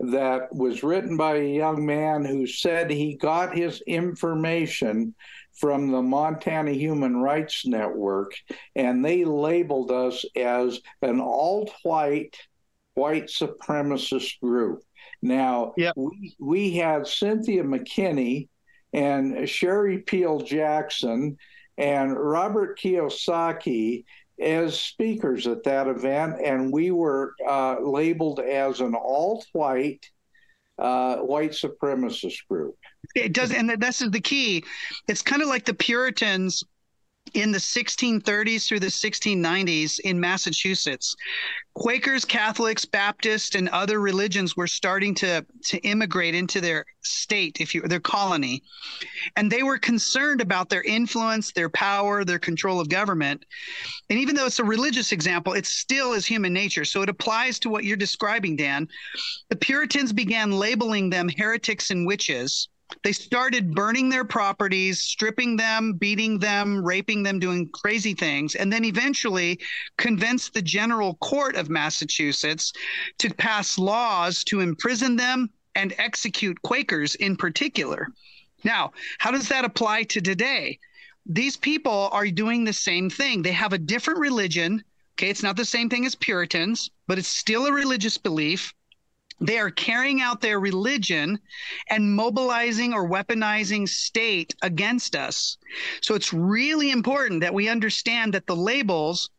that 0.00 0.52
was 0.54 0.82
written 0.82 1.16
by 1.16 1.36
a 1.36 1.54
young 1.54 1.84
man 1.84 2.24
who 2.24 2.46
said 2.46 2.90
he 2.90 3.16
got 3.16 3.54
his 3.54 3.82
information 3.86 5.14
from 5.54 5.90
the 5.90 6.00
Montana 6.00 6.72
Human 6.72 7.18
Rights 7.18 7.66
Network, 7.66 8.32
and 8.74 9.04
they 9.04 9.24
labeled 9.24 9.90
us 9.90 10.24
as 10.34 10.80
an 11.02 11.20
alt 11.20 11.70
white 11.82 12.36
white 12.94 13.26
supremacist 13.26 14.40
group. 14.40 14.82
Now, 15.22 15.74
yep. 15.76 15.94
we, 15.96 16.34
we 16.40 16.74
had 16.74 17.06
Cynthia 17.06 17.62
McKinney 17.62 18.48
and 18.92 19.48
Sherry 19.48 19.98
Peel 19.98 20.40
Jackson 20.40 21.36
and 21.78 22.18
Robert 22.18 22.78
Kiyosaki 22.78 24.04
as 24.40 24.78
speakers 24.78 25.46
at 25.46 25.62
that 25.64 25.86
event, 25.86 26.40
and 26.42 26.72
we 26.72 26.90
were 26.90 27.34
uh, 27.46 27.76
labeled 27.80 28.40
as 28.40 28.80
an 28.80 28.94
alt 28.94 29.46
white 29.52 30.04
uh, 30.78 31.16
white 31.16 31.50
supremacist 31.50 32.46
group. 32.48 32.74
It 33.14 33.34
does, 33.34 33.52
and 33.52 33.70
this 33.70 34.00
is 34.00 34.10
the 34.10 34.20
key. 34.20 34.64
It's 35.08 35.22
kind 35.22 35.42
of 35.42 35.48
like 35.48 35.64
the 35.64 35.74
Puritans 35.74 36.64
in 37.34 37.52
the 37.52 37.58
1630s 37.58 38.66
through 38.66 38.80
the 38.80 38.86
1690s 38.86 40.00
in 40.00 40.20
Massachusetts. 40.20 41.16
Quakers, 41.74 42.24
Catholics, 42.24 42.84
Baptists, 42.84 43.54
and 43.54 43.68
other 43.68 44.00
religions 44.00 44.56
were 44.56 44.66
starting 44.66 45.14
to, 45.16 45.46
to 45.64 45.78
immigrate 45.78 46.34
into 46.34 46.60
their 46.60 46.84
state, 47.02 47.58
if 47.60 47.74
you 47.74 47.82
their 47.82 48.00
colony. 48.00 48.62
And 49.36 49.50
they 49.50 49.62
were 49.62 49.78
concerned 49.78 50.40
about 50.40 50.68
their 50.68 50.82
influence, 50.82 51.52
their 51.52 51.68
power, 51.68 52.24
their 52.24 52.38
control 52.38 52.80
of 52.80 52.88
government. 52.88 53.44
And 54.10 54.18
even 54.18 54.34
though 54.34 54.46
it's 54.46 54.58
a 54.58 54.64
religious 54.64 55.12
example, 55.12 55.52
it 55.52 55.66
still 55.66 56.12
is 56.12 56.26
human 56.26 56.52
nature. 56.52 56.84
So 56.84 57.02
it 57.02 57.08
applies 57.08 57.58
to 57.60 57.70
what 57.70 57.84
you're 57.84 57.96
describing, 57.96 58.56
Dan. 58.56 58.88
The 59.48 59.56
Puritans 59.56 60.12
began 60.12 60.50
labeling 60.50 61.10
them 61.10 61.28
heretics 61.28 61.90
and 61.90 62.06
witches 62.06 62.68
they 63.02 63.12
started 63.12 63.74
burning 63.74 64.08
their 64.08 64.24
properties, 64.24 65.00
stripping 65.00 65.56
them, 65.56 65.94
beating 65.94 66.38
them, 66.38 66.84
raping 66.84 67.22
them, 67.22 67.38
doing 67.38 67.68
crazy 67.68 68.14
things, 68.14 68.54
and 68.54 68.72
then 68.72 68.84
eventually 68.84 69.58
convinced 69.96 70.54
the 70.54 70.62
General 70.62 71.14
Court 71.16 71.56
of 71.56 71.70
Massachusetts 71.70 72.72
to 73.18 73.32
pass 73.34 73.78
laws 73.78 74.44
to 74.44 74.60
imprison 74.60 75.16
them 75.16 75.50
and 75.74 75.94
execute 75.98 76.60
Quakers 76.62 77.14
in 77.16 77.36
particular. 77.36 78.08
Now, 78.64 78.92
how 79.18 79.30
does 79.30 79.48
that 79.48 79.64
apply 79.64 80.04
to 80.04 80.20
today? 80.20 80.78
These 81.26 81.56
people 81.56 82.08
are 82.12 82.26
doing 82.26 82.64
the 82.64 82.72
same 82.72 83.08
thing. 83.08 83.42
They 83.42 83.52
have 83.52 83.72
a 83.72 83.78
different 83.78 84.20
religion. 84.20 84.82
Okay, 85.14 85.28
it's 85.30 85.42
not 85.42 85.56
the 85.56 85.64
same 85.64 85.88
thing 85.88 86.06
as 86.06 86.14
Puritans, 86.14 86.90
but 87.06 87.18
it's 87.18 87.28
still 87.28 87.66
a 87.66 87.72
religious 87.72 88.18
belief 88.18 88.74
they 89.40 89.58
are 89.58 89.70
carrying 89.70 90.20
out 90.20 90.40
their 90.40 90.60
religion 90.60 91.38
and 91.88 92.14
mobilizing 92.14 92.92
or 92.92 93.08
weaponizing 93.08 93.88
state 93.88 94.54
against 94.62 95.16
us. 95.16 95.56
So 96.02 96.14
it's 96.14 96.32
really 96.32 96.90
important 96.90 97.40
that 97.40 97.54
we 97.54 97.68
understand 97.68 98.34
that 98.34 98.46
the 98.46 98.56
labels 98.56 99.30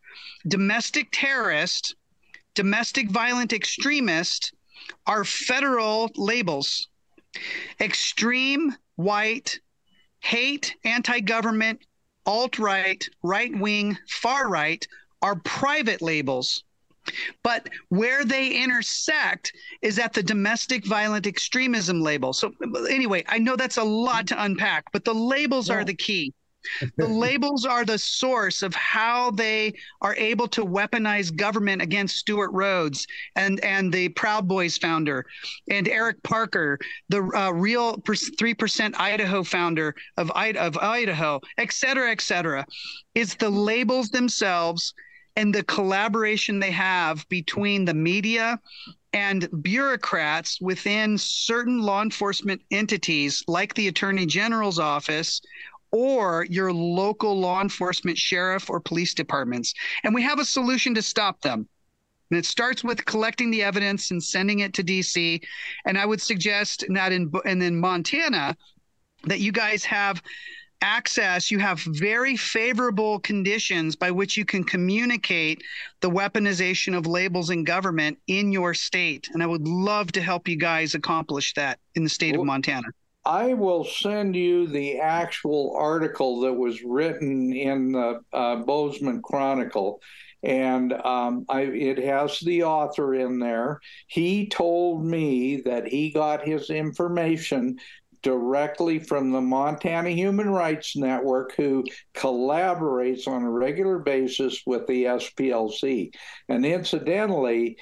domestic 0.48 1.10
terrorist, 1.12 1.96
domestic 2.56 3.10
violent 3.10 3.54
extremist 3.54 4.54
are 5.06 5.24
federal 5.24 6.10
labels. 6.16 6.88
Extreme 7.80 8.76
white, 8.96 9.60
hate, 10.20 10.76
anti 10.84 11.20
government, 11.22 11.80
alt 12.26 12.60
right, 12.60 13.08
right 13.24 13.56
wing, 13.56 13.98
far 14.10 14.50
right 14.50 14.86
are 15.22 15.36
private 15.36 16.02
labels. 16.02 16.64
But 17.44 17.70
where 17.90 18.24
they 18.24 18.62
intersect 18.62 19.54
is 19.82 20.00
at 20.00 20.14
the 20.14 20.24
domestic 20.24 20.86
violent 20.86 21.28
extremism 21.28 22.02
label. 22.02 22.34
So, 22.34 22.54
anyway, 22.90 23.24
I 23.28 23.38
know 23.38 23.56
that's 23.56 23.78
a 23.78 23.84
lot 23.84 24.28
to 24.28 24.44
unpack, 24.44 24.86
but 24.92 25.06
the 25.06 25.14
labels 25.14 25.70
are 25.70 25.84
the 25.84 25.94
key. 25.94 26.34
the 26.98 27.08
labels 27.08 27.66
are 27.66 27.84
the 27.86 27.98
source 27.98 28.62
of 28.62 28.74
how 28.76 29.32
they 29.32 29.74
are 30.02 30.16
able 30.16 30.48
to 30.48 30.66
weaponize 30.66 31.36
government 31.36 31.82
against 31.82 32.18
Stewart 32.18 32.52
Rhodes 32.54 33.08
and 33.36 33.60
and 33.64 33.92
the 33.92 34.10
Proud 34.10 34.48
Boys 34.48 34.78
founder 34.78 35.26
and 35.70 35.88
Eric 35.88 36.22
Parker, 36.24 36.78
the 37.10 37.24
uh, 37.36 37.52
real 37.52 38.02
three 38.38 38.54
percent 38.54 39.00
Idaho 39.00 39.44
founder 39.44 39.96
of, 40.18 40.32
of 40.32 40.78
Idaho, 40.78 41.40
et 41.58 41.74
cetera, 41.74 42.12
et 42.12 42.22
cetera. 42.22 42.66
It's 43.16 43.36
the 43.36 43.50
labels 43.50 44.10
themselves 44.10 44.94
and 45.36 45.54
the 45.54 45.64
collaboration 45.64 46.60
they 46.60 46.72
have 46.72 47.28
between 47.30 47.86
the 47.86 47.94
media 47.94 48.60
and 49.14 49.50
bureaucrats 49.62 50.60
within 50.62 51.18
certain 51.18 51.82
law 51.82 52.02
enforcement 52.02 52.62
entities 52.72 53.44
like 53.48 53.74
the 53.74 53.88
attorney 53.88 54.26
general's 54.26 54.80
office 54.80 55.42
or 55.92 56.46
your 56.50 56.72
local 56.72 57.38
law 57.38 57.62
enforcement 57.62 58.18
sheriff 58.18 58.70
or 58.70 58.80
police 58.80 59.14
departments 59.14 59.74
and 60.04 60.16
we 60.16 60.22
have 60.22 60.40
a 60.40 60.46
solution 60.46 60.94
to 60.96 61.02
stop 61.02 61.42
them 61.42 61.68
and 62.32 62.38
it 62.38 62.46
starts 62.46 62.82
with 62.82 63.06
collecting 63.06 63.52
the 63.52 63.62
evidence 63.62 64.10
and 64.10 64.24
sending 64.24 64.60
it 64.60 64.74
to 64.76 64.84
DC. 64.84 65.44
And 65.86 65.98
I 65.98 66.06
would 66.06 66.22
suggest 66.22 66.86
that 66.90 67.12
in 67.12 67.30
and 67.46 67.62
in 67.62 67.78
Montana 67.78 68.56
that 69.26 69.42
you 69.42 69.52
guys 69.52 69.84
have 69.84 70.24
access, 70.82 71.52
you 71.52 71.60
have 71.60 71.80
very 71.80 72.36
favorable 72.36 73.20
conditions 73.20 73.96
by 73.96 74.12
which 74.12 74.38
you 74.38 74.46
can 74.46 74.64
communicate 74.64 75.64
the 76.02 76.10
weaponization 76.10 76.98
of 76.98 77.06
labels 77.06 77.50
in 77.50 77.64
government 77.64 78.18
in 78.28 78.52
your 78.52 78.74
state. 78.74 79.30
And 79.34 79.42
I 79.42 79.48
would 79.48 79.68
love 79.68 80.12
to 80.14 80.22
help 80.22 80.48
you 80.48 80.58
guys 80.58 80.96
accomplish 80.96 81.54
that 81.54 81.80
in 81.96 82.04
the 82.04 82.10
state 82.10 82.34
well, 82.34 82.42
of 82.42 82.48
Montana. 82.48 82.88
I 83.26 83.54
will 83.54 83.84
send 83.84 84.36
you 84.36 84.68
the 84.68 85.00
actual 85.00 85.76
article 85.78 86.42
that 86.42 86.54
was 86.54 86.82
written 86.84 87.54
in 87.54 87.92
the 87.92 88.22
uh, 88.34 88.58
Bozeman 88.58 89.22
Chronicle. 89.22 90.02
And 90.44 90.92
um, 90.94 91.46
I, 91.50 91.62
it 91.62 92.00
has 92.00 92.40
the 92.40 92.64
author 92.64 93.14
in 93.14 93.38
there. 93.38 93.80
He 94.08 94.48
told 94.48 95.06
me 95.06 95.62
that 95.66 95.88
he 95.88 96.10
got 96.10 96.44
his 96.44 96.72
information 96.72 97.78
directly 98.22 99.00
from 99.00 99.32
the 99.32 99.42
Montana 99.42 100.10
Human 100.10 100.50
Rights 100.50 100.96
Network, 100.96 101.56
who 101.56 101.84
collaborates 102.14 103.28
on 103.28 103.44
a 103.44 103.50
regular 103.50 104.00
basis 104.00 104.62
with 104.66 104.88
the 104.88 105.06
SPLC. 105.06 106.14
And 106.50 106.66
incidentally, 106.66 107.78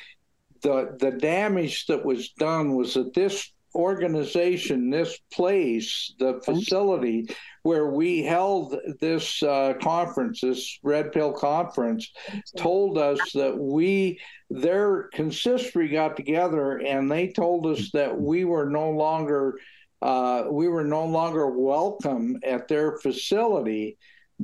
the 0.62 0.96
the 1.00 1.12
damage 1.12 1.86
that 1.88 2.04
was 2.04 2.30
done 2.30 2.76
was 2.76 2.94
that 2.96 3.14
this 3.14 3.52
organization, 3.76 4.90
this 4.90 5.20
place, 5.32 6.14
the 6.20 6.42
facility 6.44 7.30
where 7.64 7.88
we 7.88 8.24
held 8.24 8.76
this 9.00 9.44
uh, 9.44 9.74
conference, 9.82 10.42
this 10.42 10.80
Red 10.82 11.12
Pill 11.12 11.34
conference, 11.34 12.12
told 12.58 12.98
us 12.98 13.20
that 13.34 13.58
we, 13.58 14.20
their 14.50 15.10
consistory 15.14 15.90
got 15.90 16.16
together 16.16 16.78
and 16.78 17.12
they 17.12 17.28
told 17.28 17.68
us 17.68 17.92
that 17.92 18.20
we 18.20 18.46
were 18.46 18.70
no 18.70 18.90
longer 18.90 19.60
uh, 20.02 20.46
we 20.50 20.68
were 20.68 20.84
no 20.84 21.06
longer 21.06 21.48
welcome 21.48 22.40
at 22.44 22.68
their 22.68 22.98
facility 22.98 23.98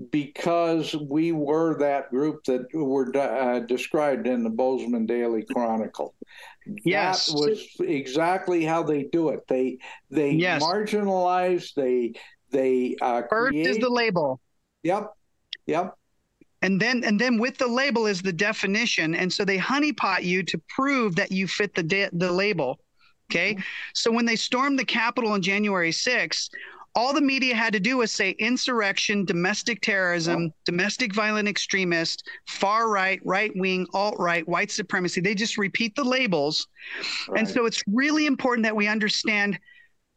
because 0.10 0.94
we 0.96 1.32
were 1.32 1.78
that 1.80 2.10
group 2.10 2.44
that 2.46 2.66
were 2.74 3.16
uh, 3.16 3.60
described 3.60 4.28
in 4.28 4.44
the 4.44 4.50
Bozeman 4.50 5.06
Daily 5.06 5.46
Chronicle. 5.54 6.14
Yes, 6.84 7.28
that 7.28 7.36
was 7.36 7.68
exactly 7.80 8.66
how 8.66 8.84
they 8.84 9.04
do 9.04 9.30
it. 9.30 9.48
They 9.48 9.78
they 10.10 10.32
yes. 10.32 10.62
marginalize. 10.62 11.74
They 11.74 12.14
they 12.52 12.98
uh, 13.02 13.22
first 13.30 13.52
create... 13.52 13.68
is 13.68 13.78
the 13.78 13.90
label. 13.90 14.42
Yep, 14.84 15.14
yep. 15.68 15.96
And 16.62 16.82
then 16.82 17.04
and 17.04 17.22
then 17.22 17.38
with 17.38 17.58
the 17.58 17.68
label 17.68 18.08
is 18.08 18.22
the 18.22 18.34
definition, 18.34 19.16
and 19.16 19.32
so 19.32 19.46
they 19.46 19.58
honeypot 19.58 20.24
you 20.24 20.44
to 20.44 20.58
prove 20.68 21.16
that 21.16 21.32
you 21.32 21.48
fit 21.48 21.76
the 21.76 21.84
de- 21.84 22.10
the 22.12 22.32
label. 22.32 22.80
Okay. 23.32 23.58
So 23.94 24.12
when 24.12 24.26
they 24.26 24.36
stormed 24.36 24.78
the 24.78 24.86
Capitol 24.86 25.32
on 25.32 25.42
January 25.42 25.92
6th, 25.92 26.50
all 26.96 27.14
the 27.14 27.22
media 27.22 27.56
had 27.56 27.74
to 27.74 27.80
do 27.80 27.98
was 27.98 28.12
say 28.12 28.32
insurrection, 28.40 29.26
domestic 29.26 29.82
terrorism, 29.82 30.54
domestic 30.66 31.14
violent 31.14 31.48
extremist, 31.48 32.30
far 32.48 32.90
right, 32.90 33.20
right 33.26 33.52
wing, 33.56 33.86
alt 33.94 34.16
right, 34.18 34.48
white 34.48 34.72
supremacy. 34.72 35.20
They 35.20 35.36
just 35.36 35.58
repeat 35.58 35.94
the 35.96 36.06
labels. 36.06 36.68
Right. 37.28 37.40
And 37.40 37.50
so 37.50 37.66
it's 37.66 37.84
really 37.88 38.28
important 38.28 38.64
that 38.64 38.76
we 38.76 38.88
understand 38.88 39.60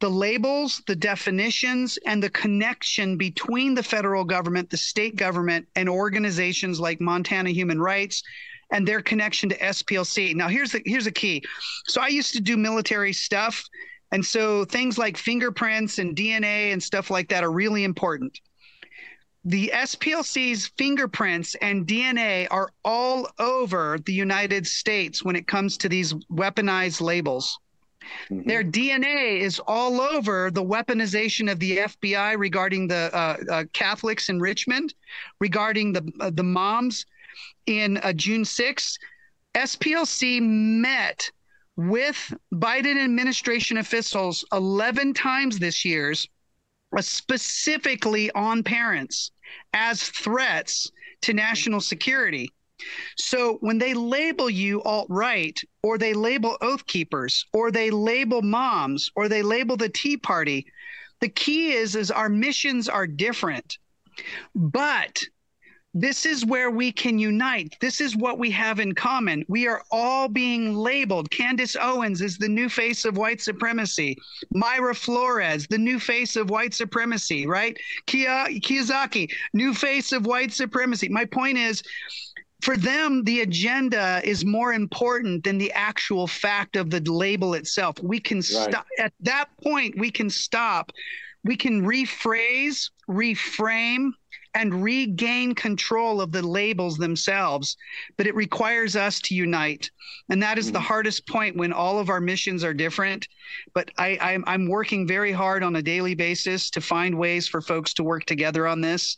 the 0.00 0.08
labels, 0.08 0.80
the 0.86 0.94
definitions, 0.94 1.98
and 2.06 2.22
the 2.22 2.30
connection 2.30 3.16
between 3.16 3.74
the 3.74 3.82
federal 3.82 4.22
government, 4.24 4.70
the 4.70 4.76
state 4.76 5.16
government, 5.16 5.66
and 5.74 5.88
organizations 5.88 6.78
like 6.78 7.00
Montana 7.00 7.50
Human 7.50 7.80
Rights, 7.80 8.22
and 8.70 8.86
their 8.86 9.00
connection 9.00 9.48
to 9.48 9.58
SPLC. 9.58 10.34
Now, 10.34 10.48
here's 10.48 10.72
the 10.72 10.82
here's 10.84 11.06
a 11.06 11.12
key. 11.12 11.42
So 11.86 12.00
I 12.00 12.08
used 12.08 12.32
to 12.34 12.40
do 12.40 12.56
military 12.56 13.12
stuff, 13.12 13.64
and 14.12 14.24
so 14.24 14.64
things 14.64 14.98
like 14.98 15.16
fingerprints 15.16 15.98
and 15.98 16.16
DNA 16.16 16.72
and 16.72 16.82
stuff 16.82 17.10
like 17.10 17.28
that 17.28 17.44
are 17.44 17.52
really 17.52 17.84
important. 17.84 18.40
The 19.44 19.70
SPLC's 19.72 20.66
fingerprints 20.76 21.54
and 21.62 21.86
DNA 21.86 22.48
are 22.50 22.70
all 22.84 23.28
over 23.38 23.98
the 24.04 24.12
United 24.12 24.66
States 24.66 25.24
when 25.24 25.36
it 25.36 25.46
comes 25.46 25.78
to 25.78 25.88
these 25.88 26.12
weaponized 26.30 27.00
labels. 27.00 27.58
Mm-hmm. 28.30 28.48
Their 28.48 28.64
DNA 28.64 29.40
is 29.40 29.60
all 29.66 30.00
over 30.00 30.50
the 30.50 30.62
weaponization 30.62 31.50
of 31.50 31.58
the 31.60 31.78
FBI 31.78 32.36
regarding 32.38 32.88
the 32.88 33.10
uh, 33.12 33.36
uh, 33.50 33.64
Catholics 33.72 34.28
in 34.28 34.40
Richmond, 34.40 34.94
regarding 35.40 35.92
the 35.92 36.12
uh, 36.20 36.30
the 36.30 36.44
moms 36.44 37.06
in 37.68 37.98
uh, 37.98 38.12
June 38.12 38.42
6th, 38.42 38.96
SPLC 39.54 40.40
met 40.42 41.30
with 41.76 42.34
Biden 42.52 43.02
administration 43.02 43.76
officials 43.76 44.44
11 44.52 45.14
times 45.14 45.58
this 45.58 45.84
year's 45.84 46.28
uh, 46.96 47.02
specifically 47.02 48.30
on 48.32 48.62
parents 48.62 49.30
as 49.74 50.02
threats 50.02 50.90
to 51.22 51.32
national 51.32 51.80
security. 51.80 52.50
So 53.16 53.58
when 53.60 53.78
they 53.78 53.92
label 53.92 54.48
you 54.48 54.82
alt 54.82 55.06
right 55.10 55.60
or 55.82 55.98
they 55.98 56.14
label 56.14 56.56
oath 56.60 56.86
keepers 56.86 57.44
or 57.52 57.70
they 57.70 57.90
label 57.90 58.40
moms 58.40 59.10
or 59.14 59.28
they 59.28 59.42
label 59.42 59.76
the 59.76 59.88
tea 59.88 60.16
party 60.16 60.66
the 61.20 61.28
key 61.28 61.72
is 61.72 61.96
is 61.96 62.10
our 62.10 62.28
missions 62.28 62.88
are 62.88 63.06
different 63.06 63.78
but 64.54 65.20
this 65.94 66.26
is 66.26 66.44
where 66.44 66.70
we 66.70 66.92
can 66.92 67.18
unite. 67.18 67.76
This 67.80 68.00
is 68.00 68.16
what 68.16 68.38
we 68.38 68.50
have 68.50 68.78
in 68.78 68.94
common. 68.94 69.44
We 69.48 69.66
are 69.66 69.82
all 69.90 70.28
being 70.28 70.74
labeled. 70.74 71.30
Candace 71.30 71.76
Owens 71.80 72.20
is 72.20 72.36
the 72.36 72.48
new 72.48 72.68
face 72.68 73.04
of 73.04 73.16
white 73.16 73.40
supremacy. 73.40 74.16
Mayra 74.54 74.94
Flores, 74.94 75.66
the 75.68 75.78
new 75.78 75.98
face 75.98 76.36
of 76.36 76.50
white 76.50 76.74
supremacy, 76.74 77.46
right? 77.46 77.76
Kia, 78.06 78.46
Kiyosaki, 78.60 79.30
new 79.54 79.72
face 79.72 80.12
of 80.12 80.26
white 80.26 80.52
supremacy. 80.52 81.08
My 81.08 81.24
point 81.24 81.56
is, 81.56 81.82
for 82.60 82.76
them, 82.76 83.24
the 83.24 83.40
agenda 83.40 84.20
is 84.24 84.44
more 84.44 84.72
important 84.72 85.44
than 85.44 85.58
the 85.58 85.72
actual 85.72 86.26
fact 86.26 86.76
of 86.76 86.90
the 86.90 87.00
label 87.00 87.54
itself. 87.54 87.96
We 88.02 88.20
can 88.20 88.38
right. 88.38 88.44
stop 88.44 88.86
at 88.98 89.12
that 89.20 89.48
point, 89.62 89.96
we 89.96 90.10
can 90.10 90.28
stop, 90.28 90.92
we 91.44 91.56
can 91.56 91.86
rephrase, 91.86 92.90
reframe, 93.08 94.10
and 94.54 94.82
regain 94.82 95.54
control 95.54 96.20
of 96.20 96.32
the 96.32 96.46
labels 96.46 96.96
themselves. 96.96 97.76
But 98.16 98.26
it 98.26 98.34
requires 98.34 98.96
us 98.96 99.20
to 99.22 99.34
unite. 99.34 99.90
And 100.30 100.42
that 100.42 100.58
is 100.58 100.70
the 100.72 100.78
mm. 100.78 100.82
hardest 100.82 101.26
point 101.26 101.56
when 101.56 101.72
all 101.72 101.98
of 101.98 102.08
our 102.08 102.20
missions 102.20 102.64
are 102.64 102.74
different. 102.74 103.28
But 103.74 103.90
I, 103.96 104.18
I'm, 104.20 104.44
I'm 104.46 104.68
working 104.68 105.06
very 105.06 105.32
hard 105.32 105.62
on 105.62 105.76
a 105.76 105.82
daily 105.82 106.14
basis 106.14 106.70
to 106.70 106.80
find 106.80 107.18
ways 107.18 107.48
for 107.48 107.60
folks 107.62 107.94
to 107.94 108.04
work 108.04 108.24
together 108.24 108.66
on 108.66 108.80
this 108.80 109.16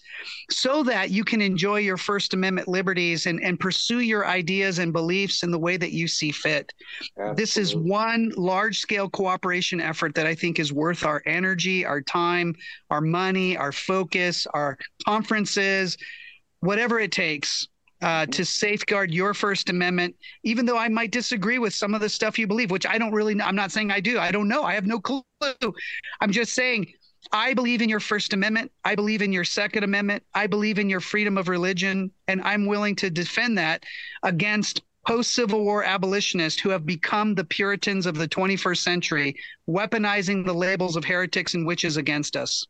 so 0.50 0.84
that 0.84 1.10
you 1.10 1.24
can 1.24 1.40
enjoy 1.40 1.78
your 1.78 1.96
First 1.96 2.34
Amendment 2.34 2.68
liberties 2.68 3.26
and, 3.26 3.42
and 3.42 3.58
pursue 3.58 4.00
your 4.00 4.26
ideas 4.26 4.78
and 4.78 4.92
beliefs 4.92 5.42
in 5.42 5.50
the 5.50 5.58
way 5.58 5.76
that 5.76 5.92
you 5.92 6.06
see 6.06 6.30
fit. 6.30 6.72
Absolutely. 7.00 7.42
This 7.42 7.56
is 7.56 7.74
one 7.74 8.32
large 8.36 8.78
scale 8.78 9.08
cooperation 9.08 9.80
effort 9.80 10.14
that 10.14 10.26
I 10.26 10.34
think 10.34 10.58
is 10.58 10.72
worth 10.72 11.04
our 11.04 11.22
energy, 11.26 11.84
our 11.84 12.00
time, 12.00 12.54
our 12.90 13.00
money, 13.00 13.56
our 13.56 13.72
focus, 13.72 14.46
our 14.54 14.78
conferences, 15.20 15.98
whatever 16.60 16.98
it 16.98 17.12
takes 17.12 17.68
uh, 18.00 18.24
to 18.26 18.42
safeguard 18.42 19.12
your 19.12 19.34
First 19.34 19.68
Amendment, 19.68 20.16
even 20.44 20.64
though 20.64 20.78
I 20.78 20.88
might 20.88 21.10
disagree 21.12 21.58
with 21.58 21.74
some 21.74 21.94
of 21.94 22.00
the 22.00 22.08
stuff 22.08 22.38
you 22.38 22.46
believe, 22.46 22.70
which 22.70 22.86
I 22.86 22.96
don't 22.96 23.12
really, 23.12 23.38
I'm 23.40 23.54
not 23.54 23.70
saying 23.70 23.90
I 23.90 24.00
do. 24.00 24.18
I 24.18 24.30
don't 24.30 24.48
know. 24.48 24.62
I 24.62 24.74
have 24.74 24.86
no 24.86 24.98
clue. 24.98 25.22
I'm 26.22 26.32
just 26.32 26.54
saying 26.54 26.86
I 27.32 27.52
believe 27.52 27.82
in 27.82 27.90
your 27.90 28.00
First 28.00 28.32
Amendment. 28.32 28.72
I 28.82 28.94
believe 28.94 29.20
in 29.20 29.30
your 29.30 29.44
Second 29.44 29.84
Amendment. 29.84 30.22
I 30.32 30.46
believe 30.46 30.78
in 30.78 30.88
your 30.88 31.00
freedom 31.00 31.36
of 31.36 31.48
religion. 31.48 32.10
And 32.26 32.40
I'm 32.40 32.64
willing 32.64 32.96
to 32.96 33.10
defend 33.10 33.58
that 33.58 33.84
against 34.22 34.80
post 35.06 35.32
Civil 35.32 35.64
War 35.64 35.84
abolitionists 35.84 36.60
who 36.60 36.70
have 36.70 36.86
become 36.86 37.34
the 37.34 37.44
Puritans 37.44 38.06
of 38.06 38.16
the 38.16 38.28
21st 38.28 38.78
century, 38.78 39.36
weaponizing 39.68 40.46
the 40.46 40.54
labels 40.54 40.96
of 40.96 41.04
heretics 41.04 41.52
and 41.52 41.66
witches 41.66 41.98
against 41.98 42.36
us. 42.36 42.66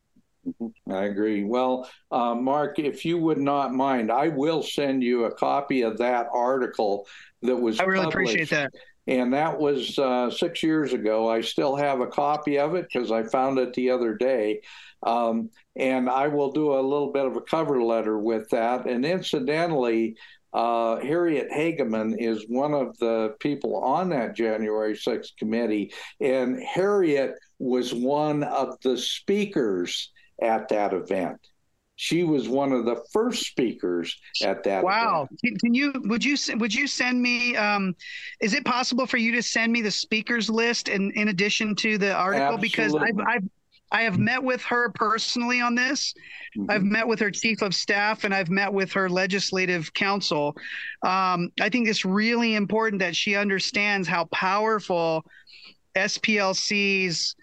I 0.90 1.04
agree. 1.04 1.44
Well, 1.44 1.88
uh, 2.10 2.34
Mark, 2.34 2.78
if 2.78 3.04
you 3.04 3.18
would 3.18 3.38
not 3.38 3.74
mind, 3.74 4.10
I 4.10 4.28
will 4.28 4.62
send 4.62 5.02
you 5.02 5.24
a 5.24 5.34
copy 5.34 5.82
of 5.82 5.98
that 5.98 6.28
article 6.32 7.06
that 7.42 7.56
was. 7.56 7.80
I 7.80 7.84
really 7.84 8.06
appreciate 8.06 8.50
that. 8.50 8.72
And 9.06 9.32
that 9.32 9.58
was 9.58 9.98
uh, 9.98 10.30
six 10.30 10.62
years 10.62 10.92
ago. 10.92 11.28
I 11.28 11.40
still 11.40 11.74
have 11.74 12.00
a 12.00 12.06
copy 12.06 12.58
of 12.58 12.74
it 12.74 12.86
because 12.92 13.10
I 13.10 13.24
found 13.24 13.58
it 13.58 13.74
the 13.74 13.90
other 13.90 14.14
day. 14.14 14.60
Um, 15.02 15.50
and 15.76 16.08
I 16.08 16.28
will 16.28 16.52
do 16.52 16.74
a 16.74 16.80
little 16.80 17.10
bit 17.12 17.26
of 17.26 17.36
a 17.36 17.40
cover 17.40 17.82
letter 17.82 18.18
with 18.18 18.48
that. 18.50 18.86
And 18.86 19.04
incidentally, 19.04 20.16
uh, 20.52 20.96
Harriet 21.00 21.48
Hageman 21.50 22.16
is 22.18 22.44
one 22.48 22.74
of 22.74 22.96
the 22.98 23.34
people 23.40 23.76
on 23.76 24.10
that 24.10 24.36
January 24.36 24.94
6th 24.94 25.36
committee. 25.38 25.92
And 26.20 26.62
Harriet 26.62 27.34
was 27.58 27.94
one 27.94 28.42
of 28.42 28.76
the 28.82 28.98
speakers 28.98 30.10
at 30.42 30.68
that 30.68 30.92
event. 30.92 31.38
She 31.96 32.24
was 32.24 32.48
one 32.48 32.72
of 32.72 32.86
the 32.86 32.96
first 33.12 33.44
speakers 33.46 34.18
at 34.42 34.64
that. 34.64 34.82
Wow! 34.82 35.28
Can, 35.44 35.58
can, 35.58 35.74
you 35.74 35.92
would 36.06 36.24
you 36.24 36.34
would 36.56 36.74
you 36.74 36.86
send 36.86 37.20
me? 37.20 37.54
Um, 37.56 37.94
is 38.40 38.54
it 38.54 38.64
possible 38.64 39.06
for 39.06 39.18
you 39.18 39.32
to 39.32 39.42
send 39.42 39.70
me 39.70 39.82
the 39.82 39.90
speakers 39.90 40.48
list 40.48 40.88
in 40.88 41.10
in 41.10 41.28
addition 41.28 41.74
to 41.76 41.98
the 41.98 42.14
article? 42.14 42.54
Absolutely. 42.54 42.68
Because 42.68 42.94
I've, 42.94 43.18
I've 43.28 43.48
I 43.92 44.02
have 44.02 44.18
met 44.18 44.42
with 44.42 44.62
her 44.62 44.90
personally 44.92 45.60
on 45.60 45.74
this. 45.74 46.14
Mm-hmm. 46.56 46.70
I've 46.70 46.84
met 46.84 47.06
with 47.06 47.20
her 47.20 47.30
chief 47.30 47.60
of 47.60 47.74
staff 47.74 48.24
and 48.24 48.34
I've 48.34 48.48
met 48.48 48.72
with 48.72 48.92
her 48.92 49.10
legislative 49.10 49.92
counsel. 49.92 50.56
Um, 51.02 51.50
I 51.60 51.68
think 51.68 51.86
it's 51.86 52.06
really 52.06 52.54
important 52.54 53.00
that 53.00 53.14
she 53.14 53.34
understands 53.34 54.08
how 54.08 54.24
powerful 54.26 55.24
SPLC's 55.96 57.34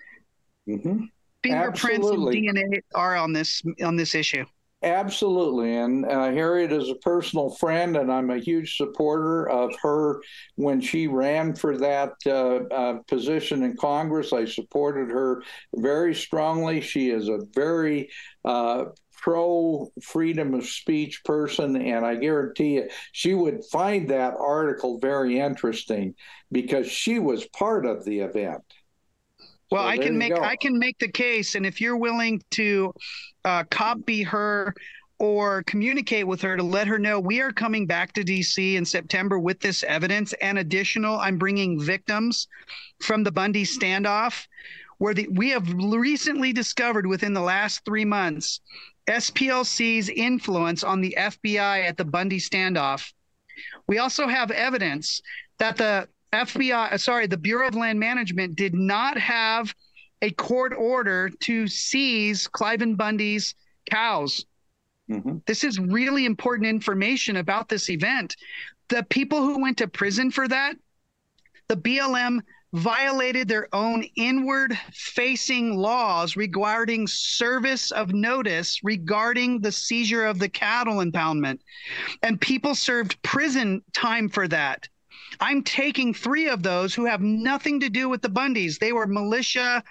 mm-hmm 0.68 1.06
fingerprints 1.48 2.07
Absolutely. 2.07 2.48
and 2.48 2.57
DNA 2.57 2.82
are 2.95 3.15
on 3.15 3.34
this 3.34 3.61
on 3.84 3.95
this 3.95 4.15
issue. 4.15 4.45
Absolutely. 4.84 5.76
And 5.76 6.06
uh, 6.06 6.32
Harriet 6.32 6.72
is 6.72 6.90
a 6.90 6.95
personal 6.95 7.49
friend, 7.49 7.98
and 7.98 8.11
I'm 8.11 8.30
a 8.30 8.38
huge 8.38 8.78
supporter 8.78 9.49
of 9.49 9.74
her 9.82 10.22
when 10.56 10.82
she 10.82 11.07
ran 11.07 11.56
for 11.56 11.78
that 11.80 12.14
uh, 12.28 12.57
uh, 12.72 12.99
position 13.07 13.64
in 13.64 13.76
Congress. 13.76 14.34
I 14.34 14.45
supported 14.45 15.10
her 15.10 15.41
very 15.76 16.14
strongly. 16.14 16.80
She 16.82 17.10
is 17.10 17.28
a 17.28 17.40
very 17.56 18.11
uh, 18.45 18.86
pro 19.18 19.91
freedom 20.03 20.53
of 20.53 20.64
speech 20.65 21.24
person, 21.26 21.76
and 21.76 22.06
I 22.06 22.15
guarantee 22.15 22.76
you 22.76 22.90
she 23.14 23.34
would 23.34 23.65
find 23.72 24.07
that 24.10 24.36
article 24.40 24.99
very 24.99 25.40
interesting 25.40 26.14
because 26.52 26.88
she 26.88 27.18
was 27.18 27.48
part 27.48 27.88
of 27.88 28.06
the 28.06 28.19
event. 28.19 28.61
Well, 29.72 29.84
so 29.84 29.88
I 29.88 29.98
can 29.98 30.18
make 30.18 30.35
go. 30.35 30.41
I 30.41 30.56
can 30.56 30.80
make 30.80 30.98
the 30.99 31.11
case, 31.11 31.56
and 31.56 31.65
if 31.65 31.81
you're 31.81 31.98
willing 31.98 32.41
to 32.52 32.94
uh, 33.44 33.64
copy 33.65 34.23
her 34.23 34.73
or 35.19 35.64
communicate 35.64 36.27
with 36.27 36.41
her 36.41 36.56
to 36.56 36.64
let 36.64 36.88
her 36.88 36.99
know 36.99 37.19
we 37.19 37.41
are 37.41 37.52
coming 37.52 37.88
back 37.88 38.14
to 38.14 38.23
DC 38.23 38.76
in 38.76 38.85
September 38.85 39.39
with 39.39 39.60
this 39.60 39.84
evidence 39.84 40.34
and 40.34 40.60
additional. 40.60 41.18
I'm 41.18 41.38
bringing 41.38 41.81
victims 41.81 42.48
from 43.02 43.23
the 43.23 43.31
Bundy 43.31 43.64
standoff, 43.64 44.45
where 44.99 45.14
the, 45.14 45.27
we 45.30 45.49
have 45.49 45.68
recently 45.73 46.53
discovered 46.53 47.07
within 47.07 47.34
the 47.34 47.41
last 47.41 47.84
three 47.84 48.06
months 48.06 48.61
SPLC's 49.07 50.10
influence 50.10 50.84
on 50.84 51.02
the 51.02 51.15
FBI 51.18 51.85
at 51.88 51.98
the 51.98 52.06
Bundy 52.06 52.39
standoff. 52.39 53.11
We 53.88 53.99
also 53.99 54.27
have 54.27 54.52
evidence 54.52 55.22
that 55.60 55.77
the 55.77 56.10
FBI, 56.34 56.94
uh, 56.94 56.98
sorry, 56.98 57.28
the 57.28 57.38
Bureau 57.38 57.68
of 57.68 57.76
Land 57.76 57.99
Management 57.99 58.56
did 58.56 58.74
not 58.74 59.18
have 59.18 59.74
a 60.22 60.32
court 60.32 60.74
order 60.78 61.30
to 61.30 61.68
seize 61.68 62.48
Cliven 62.48 62.98
Bundy's 62.98 63.56
cows. 63.90 64.45
Mm-hmm. 65.10 65.38
This 65.45 65.64
is 65.64 65.80
really 65.80 66.26
important 66.26 66.68
information 66.68 67.38
about 67.38 67.70
this 67.70 67.90
event. 67.90 68.36
The 68.90 69.04
people 69.04 69.41
who 69.41 69.62
went 69.62 69.78
to 69.78 69.88
prison 69.88 70.32
for 70.32 70.48
that, 70.48 70.76
the 71.68 71.78
BLM 71.78 72.41
violated 72.74 73.48
their 73.48 73.74
own 73.74 74.04
inward 74.16 74.78
facing 74.91 75.76
laws 75.76 76.36
regarding 76.36 77.08
service 77.08 77.91
of 77.91 78.14
notice 78.14 78.84
regarding 78.84 79.62
the 79.62 79.72
seizure 79.72 80.26
of 80.26 80.40
the 80.40 80.49
cattle 80.49 80.98
impoundment. 80.98 81.60
And 82.24 82.40
people 82.40 82.76
served 82.76 83.22
prison 83.22 83.82
time 83.94 84.28
for 84.28 84.48
that. 84.49 84.88
I'm 85.40 85.64
taking 85.64 86.14
three 86.14 86.48
of 86.48 86.64
those 86.64 86.94
who 86.94 87.06
have 87.06 87.22
nothing 87.22 87.80
to 87.82 87.90
do 87.90 88.10
with 88.10 88.22
the 88.22 88.30
Bundys. 88.30 88.80
They 88.80 88.94
were 88.94 89.08
militia, 89.08 89.84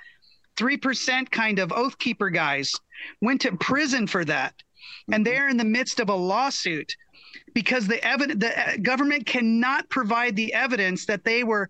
3% 0.56 1.30
kind 1.30 1.58
of 1.58 1.72
oath 1.72 1.98
keeper 1.98 2.30
guys, 2.30 2.74
went 3.20 3.42
to 3.42 3.56
prison 3.56 4.06
for 4.06 4.24
that. 4.24 4.54
And 5.08 5.16
mm-hmm. 5.16 5.22
they're 5.24 5.48
in 5.48 5.56
the 5.56 5.64
midst 5.64 6.00
of 6.00 6.08
a 6.08 6.14
lawsuit 6.14 6.96
because 7.54 7.86
the 7.86 8.02
evidence 8.04 8.40
the 8.40 8.58
uh, 8.58 8.76
government 8.82 9.26
cannot 9.26 9.88
provide 9.88 10.36
the 10.36 10.52
evidence 10.52 11.06
that 11.06 11.24
they 11.24 11.44
were 11.44 11.68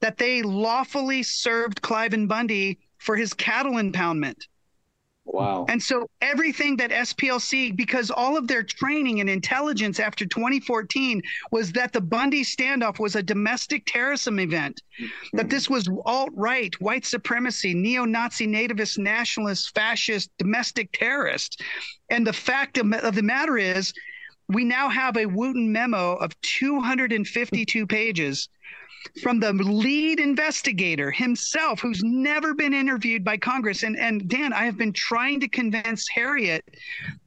that 0.00 0.18
they 0.18 0.42
lawfully 0.42 1.22
served 1.22 1.82
Cliven 1.82 2.28
Bundy 2.28 2.78
for 2.98 3.16
his 3.16 3.32
cattle 3.34 3.74
impoundment. 3.74 4.46
Wow. 5.26 5.66
And 5.68 5.82
so 5.82 6.08
everything 6.22 6.76
that 6.76 6.90
SPLC, 6.90 7.74
because 7.76 8.10
all 8.10 8.38
of 8.38 8.46
their 8.46 8.62
training 8.62 9.20
and 9.20 9.28
intelligence 9.28 9.98
after 9.98 10.24
2014 10.24 11.20
was 11.50 11.72
that 11.72 11.92
the 11.92 12.00
Bundy 12.00 12.44
standoff 12.44 13.00
was 13.00 13.16
a 13.16 13.22
domestic 13.22 13.84
terrorism 13.86 14.38
event, 14.38 14.80
mm-hmm. 15.00 15.36
that 15.36 15.50
this 15.50 15.68
was 15.68 15.88
alt 16.04 16.30
right, 16.34 16.72
white 16.80 17.04
supremacy, 17.04 17.74
neo 17.74 18.04
Nazi, 18.04 18.46
nativist, 18.46 18.98
nationalist, 18.98 19.74
fascist, 19.74 20.30
domestic 20.38 20.90
terrorist. 20.92 21.60
And 22.08 22.24
the 22.24 22.32
fact 22.32 22.78
of, 22.78 22.92
of 22.92 23.16
the 23.16 23.22
matter 23.22 23.58
is, 23.58 23.92
we 24.48 24.64
now 24.64 24.88
have 24.88 25.16
a 25.16 25.26
Wooten 25.26 25.72
memo 25.72 26.14
of 26.14 26.40
252 26.42 27.84
pages 27.88 28.48
from 29.22 29.40
the 29.40 29.52
lead 29.52 30.20
investigator 30.20 31.10
himself, 31.10 31.80
who's 31.80 32.02
never 32.02 32.54
been 32.54 32.74
interviewed 32.74 33.24
by 33.24 33.36
Congress. 33.36 33.82
And, 33.82 33.98
and 33.98 34.28
Dan, 34.28 34.52
I 34.52 34.64
have 34.64 34.76
been 34.76 34.92
trying 34.92 35.40
to 35.40 35.48
convince 35.48 36.08
Harriet 36.08 36.64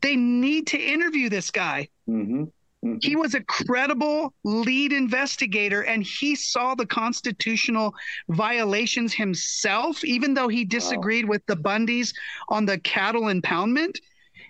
they 0.01 0.15
need 0.15 0.68
to 0.68 0.77
interview 0.77 1.30
this 1.30 1.51
guy. 1.51 1.89
Mm-hmm. 2.07 2.45
Mm-hmm. 2.85 2.97
He 3.01 3.15
was 3.15 3.35
a 3.35 3.43
credible 3.43 4.34
lead 4.43 4.93
investigator 4.93 5.81
and 5.84 6.01
he 6.01 6.35
saw 6.35 6.76
the 6.76 6.85
constitutional 6.85 7.93
violations 8.30 9.14
himself, 9.14 10.03
even 10.06 10.34
though 10.34 10.47
he 10.47 10.64
disagreed 10.64 11.26
wow. 11.26 11.31
with 11.31 11.45
the 11.45 11.57
Bundys 11.57 12.14
on 12.47 12.65
the 12.65 12.80
cattle 12.80 13.23
impoundment. 13.23 13.97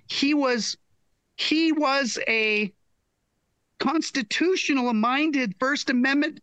He 0.08 0.34
was 0.34 0.78
he 1.38 1.72
was 1.72 2.20
a 2.28 2.72
constitutional 3.80 4.94
minded 4.94 5.56
First 5.60 5.90
Amendment 5.90 6.42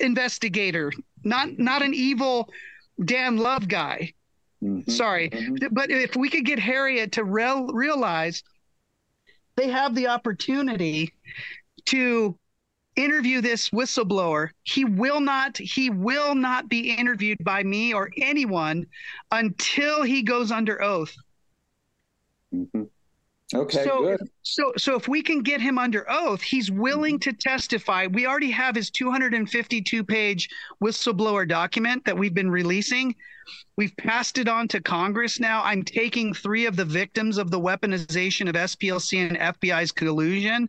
investigator, 0.00 0.92
not 1.24 1.58
not 1.58 1.82
an 1.82 1.94
evil 1.94 2.48
Dan 3.04 3.36
Love 3.36 3.68
guy. 3.68 4.12
Mm-hmm. 4.62 4.90
Sorry, 4.90 5.30
mm-hmm. 5.30 5.66
but 5.72 5.90
if 5.90 6.16
we 6.16 6.30
could 6.30 6.44
get 6.44 6.58
Harriet 6.58 7.12
to 7.12 7.24
real, 7.24 7.66
realize 7.66 8.42
they 9.56 9.68
have 9.68 9.94
the 9.94 10.08
opportunity 10.08 11.12
to 11.86 12.38
interview 12.96 13.40
this 13.40 13.70
whistleblower 13.70 14.50
he 14.62 14.84
will 14.84 15.18
not 15.18 15.56
he 15.58 15.90
will 15.90 16.34
not 16.34 16.68
be 16.68 16.94
interviewed 16.94 17.42
by 17.42 17.60
me 17.60 17.92
or 17.92 18.08
anyone 18.16 18.86
until 19.32 20.04
he 20.04 20.22
goes 20.22 20.52
under 20.52 20.80
oath 20.80 21.12
mm-hmm. 22.54 22.84
Okay, 23.54 23.84
so, 23.84 24.02
good. 24.02 24.20
So, 24.42 24.72
so 24.76 24.96
if 24.96 25.06
we 25.06 25.22
can 25.22 25.42
get 25.42 25.60
him 25.60 25.78
under 25.78 26.04
oath, 26.10 26.42
he's 26.42 26.70
willing 26.70 27.18
to 27.20 27.32
testify. 27.32 28.06
We 28.06 28.26
already 28.26 28.50
have 28.50 28.74
his 28.74 28.90
252 28.90 30.04
page 30.04 30.48
whistleblower 30.82 31.48
document 31.48 32.04
that 32.04 32.18
we've 32.18 32.34
been 32.34 32.50
releasing. 32.50 33.14
We've 33.76 33.96
passed 33.96 34.38
it 34.38 34.48
on 34.48 34.68
to 34.68 34.80
Congress 34.80 35.38
now. 35.38 35.62
I'm 35.62 35.82
taking 35.82 36.32
three 36.32 36.66
of 36.66 36.76
the 36.76 36.84
victims 36.84 37.38
of 37.38 37.50
the 37.50 37.60
weaponization 37.60 38.48
of 38.48 38.54
SPLC 38.54 39.28
and 39.28 39.38
FBI's 39.38 39.92
collusion 39.92 40.68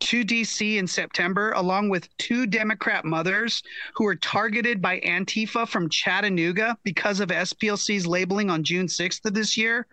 to 0.00 0.24
DC 0.24 0.76
in 0.76 0.86
September, 0.86 1.52
along 1.52 1.88
with 1.88 2.14
two 2.18 2.46
Democrat 2.46 3.04
mothers 3.04 3.62
who 3.94 4.04
were 4.04 4.16
targeted 4.16 4.82
by 4.82 5.00
Antifa 5.00 5.66
from 5.66 5.88
Chattanooga 5.88 6.76
because 6.84 7.20
of 7.20 7.28
SPLC's 7.28 8.06
labeling 8.06 8.50
on 8.50 8.64
June 8.64 8.86
6th 8.86 9.24
of 9.24 9.34
this 9.34 9.56
year. 9.56 9.86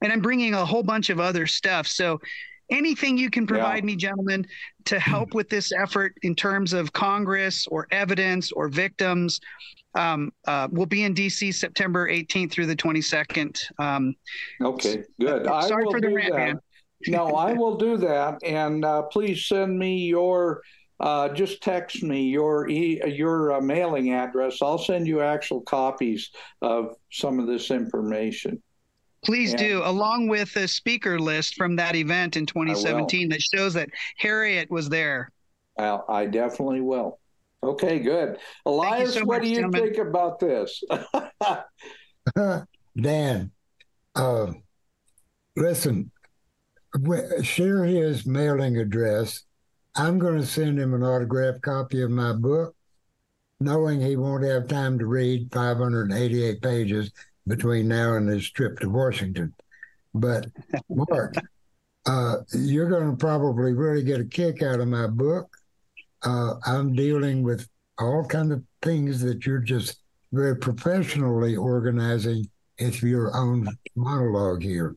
And 0.00 0.12
I'm 0.12 0.20
bringing 0.20 0.54
a 0.54 0.64
whole 0.64 0.82
bunch 0.82 1.10
of 1.10 1.20
other 1.20 1.46
stuff. 1.46 1.86
So, 1.86 2.20
anything 2.70 3.16
you 3.16 3.30
can 3.30 3.46
provide 3.46 3.82
yeah. 3.82 3.86
me, 3.86 3.96
gentlemen, 3.96 4.46
to 4.84 4.98
help 4.98 5.34
with 5.34 5.48
this 5.48 5.72
effort 5.72 6.14
in 6.22 6.34
terms 6.34 6.72
of 6.72 6.92
Congress 6.92 7.66
or 7.68 7.86
evidence 7.90 8.52
or 8.52 8.68
victims. 8.68 9.40
Um, 9.94 10.32
uh, 10.46 10.68
we'll 10.70 10.86
be 10.86 11.04
in 11.04 11.14
DC 11.14 11.54
September 11.54 12.08
18th 12.08 12.52
through 12.52 12.66
the 12.66 12.76
22nd. 12.76 13.58
Um, 13.78 14.14
okay, 14.60 15.02
good. 15.18 15.46
Sorry 15.46 15.84
for 15.90 16.00
the 16.00 16.12
rant, 16.12 16.34
man 16.34 16.60
no, 17.06 17.28
I 17.28 17.52
will 17.52 17.76
do 17.76 17.96
that, 17.98 18.42
and 18.42 18.84
uh, 18.84 19.02
please 19.02 19.46
send 19.46 19.78
me 19.78 19.98
your. 19.98 20.62
Uh, 21.00 21.28
just 21.28 21.62
text 21.62 22.02
me 22.02 22.22
your 22.24 22.68
e- 22.68 23.00
your 23.06 23.52
uh, 23.52 23.60
mailing 23.60 24.12
address. 24.12 24.60
I'll 24.60 24.78
send 24.78 25.06
you 25.06 25.20
actual 25.20 25.60
copies 25.60 26.30
of 26.60 26.96
some 27.12 27.38
of 27.38 27.46
this 27.46 27.70
information. 27.70 28.60
Please 29.24 29.50
and 29.52 29.58
do, 29.58 29.82
along 29.84 30.26
with 30.26 30.52
the 30.54 30.66
speaker 30.66 31.18
list 31.20 31.54
from 31.54 31.76
that 31.76 31.94
event 31.94 32.36
in 32.36 32.46
2017 32.46 33.28
that 33.28 33.40
shows 33.40 33.74
that 33.74 33.90
Harriet 34.16 34.70
was 34.70 34.88
there. 34.88 35.30
Well, 35.76 36.04
I 36.08 36.26
definitely 36.26 36.80
will. 36.80 37.20
Okay, 37.62 37.98
good. 37.98 38.38
Elias, 38.66 39.14
so 39.14 39.24
what 39.24 39.38
much, 39.38 39.42
do 39.42 39.48
you 39.48 39.56
gentlemen. 39.56 39.82
think 39.82 39.98
about 39.98 40.38
this? 40.38 40.82
Dan, 43.00 43.50
uh, 44.14 44.52
listen, 45.56 46.10
share 47.42 47.84
his 47.84 48.26
mailing 48.26 48.78
address. 48.78 49.44
I'm 49.94 50.18
going 50.18 50.38
to 50.38 50.46
send 50.46 50.78
him 50.78 50.94
an 50.94 51.02
autographed 51.02 51.62
copy 51.62 52.02
of 52.02 52.10
my 52.10 52.32
book, 52.32 52.74
knowing 53.60 54.00
he 54.00 54.16
won't 54.16 54.44
have 54.44 54.68
time 54.68 54.98
to 54.98 55.06
read 55.06 55.52
588 55.52 56.62
pages 56.62 57.10
between 57.46 57.88
now 57.88 58.14
and 58.14 58.28
his 58.28 58.50
trip 58.50 58.78
to 58.80 58.88
Washington. 58.88 59.54
But 60.14 60.46
Mark, 60.88 61.34
uh, 62.06 62.36
you're 62.52 62.88
going 62.88 63.10
to 63.10 63.16
probably 63.16 63.72
really 63.72 64.02
get 64.02 64.20
a 64.20 64.24
kick 64.24 64.62
out 64.62 64.80
of 64.80 64.88
my 64.88 65.06
book. 65.06 65.48
Uh, 66.22 66.54
I'm 66.66 66.94
dealing 66.94 67.42
with 67.42 67.68
all 67.98 68.24
kind 68.24 68.52
of 68.52 68.62
things 68.82 69.20
that 69.22 69.44
you're 69.46 69.58
just 69.58 69.98
very 70.32 70.56
professionally 70.56 71.56
organizing. 71.56 72.48
It's 72.76 73.02
your 73.02 73.36
own 73.36 73.68
monologue 73.96 74.62
here, 74.62 74.94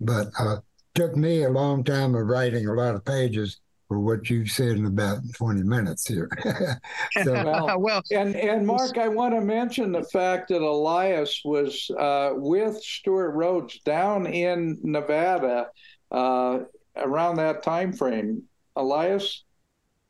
but 0.00 0.28
uh, 0.38 0.56
took 1.00 1.16
me 1.16 1.44
a 1.44 1.48
long 1.48 1.82
time 1.82 2.14
of 2.14 2.26
writing 2.26 2.66
a 2.66 2.74
lot 2.74 2.94
of 2.94 3.02
pages 3.02 3.58
for 3.88 3.98
what 3.98 4.28
you 4.28 4.44
said 4.46 4.76
in 4.76 4.84
about 4.84 5.20
20 5.34 5.62
minutes 5.62 6.06
here. 6.06 6.28
so, 7.24 7.32
well, 7.32 7.78
well, 7.80 8.02
and, 8.12 8.36
and 8.36 8.66
Mark, 8.66 8.98
I 8.98 9.08
want 9.08 9.32
to 9.32 9.40
mention 9.40 9.92
the 9.92 10.02
fact 10.02 10.48
that 10.48 10.60
Elias 10.60 11.40
was 11.42 11.90
uh, 11.98 12.32
with 12.34 12.82
Stewart 12.82 13.34
Rhodes 13.34 13.80
down 13.80 14.26
in 14.26 14.78
Nevada 14.82 15.68
uh, 16.10 16.58
around 16.96 17.36
that 17.36 17.62
time 17.62 17.94
frame. 17.94 18.42
Elias? 18.76 19.44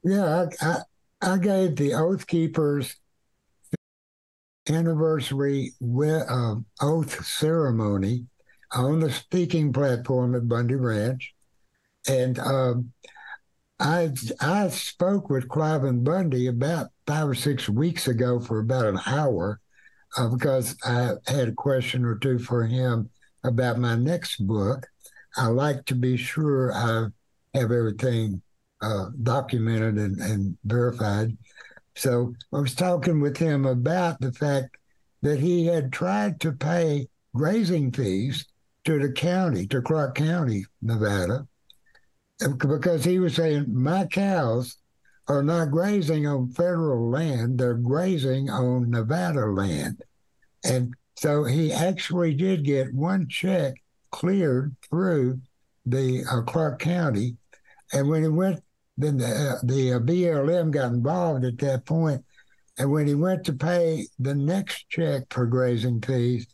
Yeah, 0.02 0.46
I, 0.60 0.66
I, 0.66 1.34
I 1.34 1.38
gave 1.38 1.76
the 1.76 1.94
Oath 1.94 2.26
Keepers 2.26 2.96
anniversary 4.68 5.72
uh, 5.80 6.56
oath 6.80 7.24
ceremony 7.24 8.26
on 8.72 9.00
the 9.00 9.10
speaking 9.10 9.72
platform 9.72 10.34
at 10.34 10.48
Bundy 10.48 10.76
Ranch, 10.76 11.34
and 12.08 12.38
um, 12.38 12.92
I 13.78 14.12
I 14.40 14.68
spoke 14.68 15.30
with 15.30 15.48
Cliven 15.48 16.04
Bundy 16.04 16.46
about 16.46 16.88
five 17.06 17.28
or 17.28 17.34
six 17.34 17.68
weeks 17.68 18.06
ago 18.06 18.40
for 18.40 18.60
about 18.60 18.86
an 18.86 19.00
hour 19.06 19.60
uh, 20.16 20.28
because 20.28 20.76
I 20.84 21.14
had 21.26 21.48
a 21.48 21.52
question 21.52 22.04
or 22.04 22.16
two 22.16 22.38
for 22.38 22.66
him 22.66 23.10
about 23.44 23.78
my 23.78 23.96
next 23.96 24.46
book. 24.46 24.86
I 25.36 25.46
like 25.46 25.84
to 25.86 25.94
be 25.94 26.16
sure 26.16 26.72
I 26.72 27.06
have 27.58 27.70
everything 27.70 28.42
uh, 28.82 29.06
documented 29.22 29.96
and, 29.96 30.20
and 30.20 30.58
verified. 30.64 31.36
So 31.96 32.34
I 32.52 32.60
was 32.60 32.74
talking 32.74 33.20
with 33.20 33.36
him 33.36 33.66
about 33.66 34.20
the 34.20 34.32
fact 34.32 34.76
that 35.22 35.38
he 35.38 35.66
had 35.66 35.92
tried 35.92 36.40
to 36.40 36.52
pay 36.52 37.08
grazing 37.34 37.92
fees 37.92 38.46
to 38.84 38.98
the 38.98 39.12
county, 39.12 39.66
to 39.68 39.82
Clark 39.82 40.14
County, 40.14 40.64
Nevada, 40.82 41.46
because 42.38 43.04
he 43.04 43.18
was 43.18 43.34
saying, 43.34 43.66
My 43.68 44.06
cows 44.06 44.76
are 45.28 45.42
not 45.42 45.70
grazing 45.70 46.26
on 46.26 46.50
federal 46.50 47.10
land, 47.10 47.58
they're 47.58 47.74
grazing 47.74 48.50
on 48.50 48.90
Nevada 48.90 49.46
land. 49.46 50.02
And 50.64 50.94
so 51.16 51.44
he 51.44 51.72
actually 51.72 52.34
did 52.34 52.64
get 52.64 52.94
one 52.94 53.28
check 53.28 53.74
cleared 54.10 54.74
through 54.88 55.40
the 55.86 56.24
uh, 56.30 56.42
Clark 56.42 56.80
County. 56.80 57.36
And 57.92 58.08
when 58.08 58.22
he 58.22 58.28
went, 58.28 58.62
then 58.96 59.18
the, 59.18 59.26
uh, 59.26 59.56
the 59.62 59.94
uh, 59.94 59.98
BLM 60.00 60.70
got 60.70 60.92
involved 60.92 61.44
at 61.44 61.58
that 61.58 61.84
point. 61.84 62.24
And 62.78 62.90
when 62.90 63.06
he 63.06 63.14
went 63.14 63.44
to 63.44 63.52
pay 63.52 64.06
the 64.18 64.34
next 64.34 64.88
check 64.88 65.24
for 65.30 65.46
grazing 65.46 66.00
fees, 66.00 66.46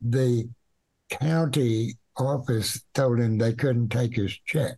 the 0.00 0.48
county 1.10 1.94
office 2.16 2.82
told 2.94 3.20
him 3.20 3.38
they 3.38 3.52
couldn't 3.52 3.88
take 3.88 4.16
his 4.16 4.32
check. 4.46 4.76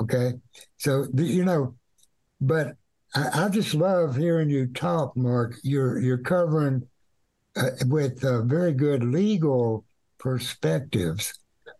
Okay. 0.00 0.34
So, 0.78 1.06
you 1.14 1.44
know, 1.44 1.74
but 2.40 2.76
I, 3.14 3.44
I 3.44 3.48
just 3.48 3.74
love 3.74 4.16
hearing 4.16 4.50
you 4.50 4.66
talk, 4.66 5.16
Mark. 5.16 5.54
You're, 5.62 6.00
you're 6.00 6.18
covering 6.18 6.86
uh, 7.56 7.70
with 7.86 8.24
uh, 8.24 8.42
very 8.42 8.72
good 8.72 9.02
legal 9.04 9.84
perspectives 10.18 11.32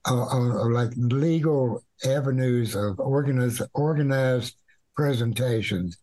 uh, 0.09 0.15
on 0.15 0.73
like 0.73 0.93
legal 0.97 1.85
avenues 2.05 2.74
of 2.74 2.98
organized, 3.01 3.62
organized 3.74 4.57
presentations. 4.94 5.98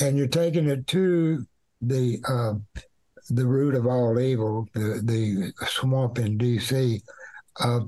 And 0.00 0.18
you're 0.18 0.26
taking 0.26 0.68
it 0.68 0.86
to 0.88 1.46
the 1.80 2.18
uh, 2.28 2.54
the 3.30 3.46
root 3.46 3.74
of 3.74 3.86
all 3.86 4.18
evil, 4.20 4.68
the, 4.72 5.00
the 5.04 5.52
swamp 5.66 6.18
in 6.18 6.38
D.C. 6.38 7.02
Uh, 7.58 7.80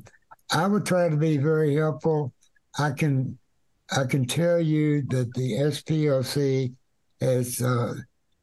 I 0.50 0.66
would 0.66 0.86
try 0.86 1.08
to 1.08 1.16
be 1.16 1.36
very 1.36 1.74
helpful. 1.74 2.32
I 2.78 2.92
can 2.92 3.38
I 3.96 4.04
can 4.04 4.26
tell 4.26 4.60
you 4.60 5.02
that 5.08 5.32
the 5.34 5.52
SPLC 5.52 6.74
has 7.20 7.62
uh, 7.62 7.94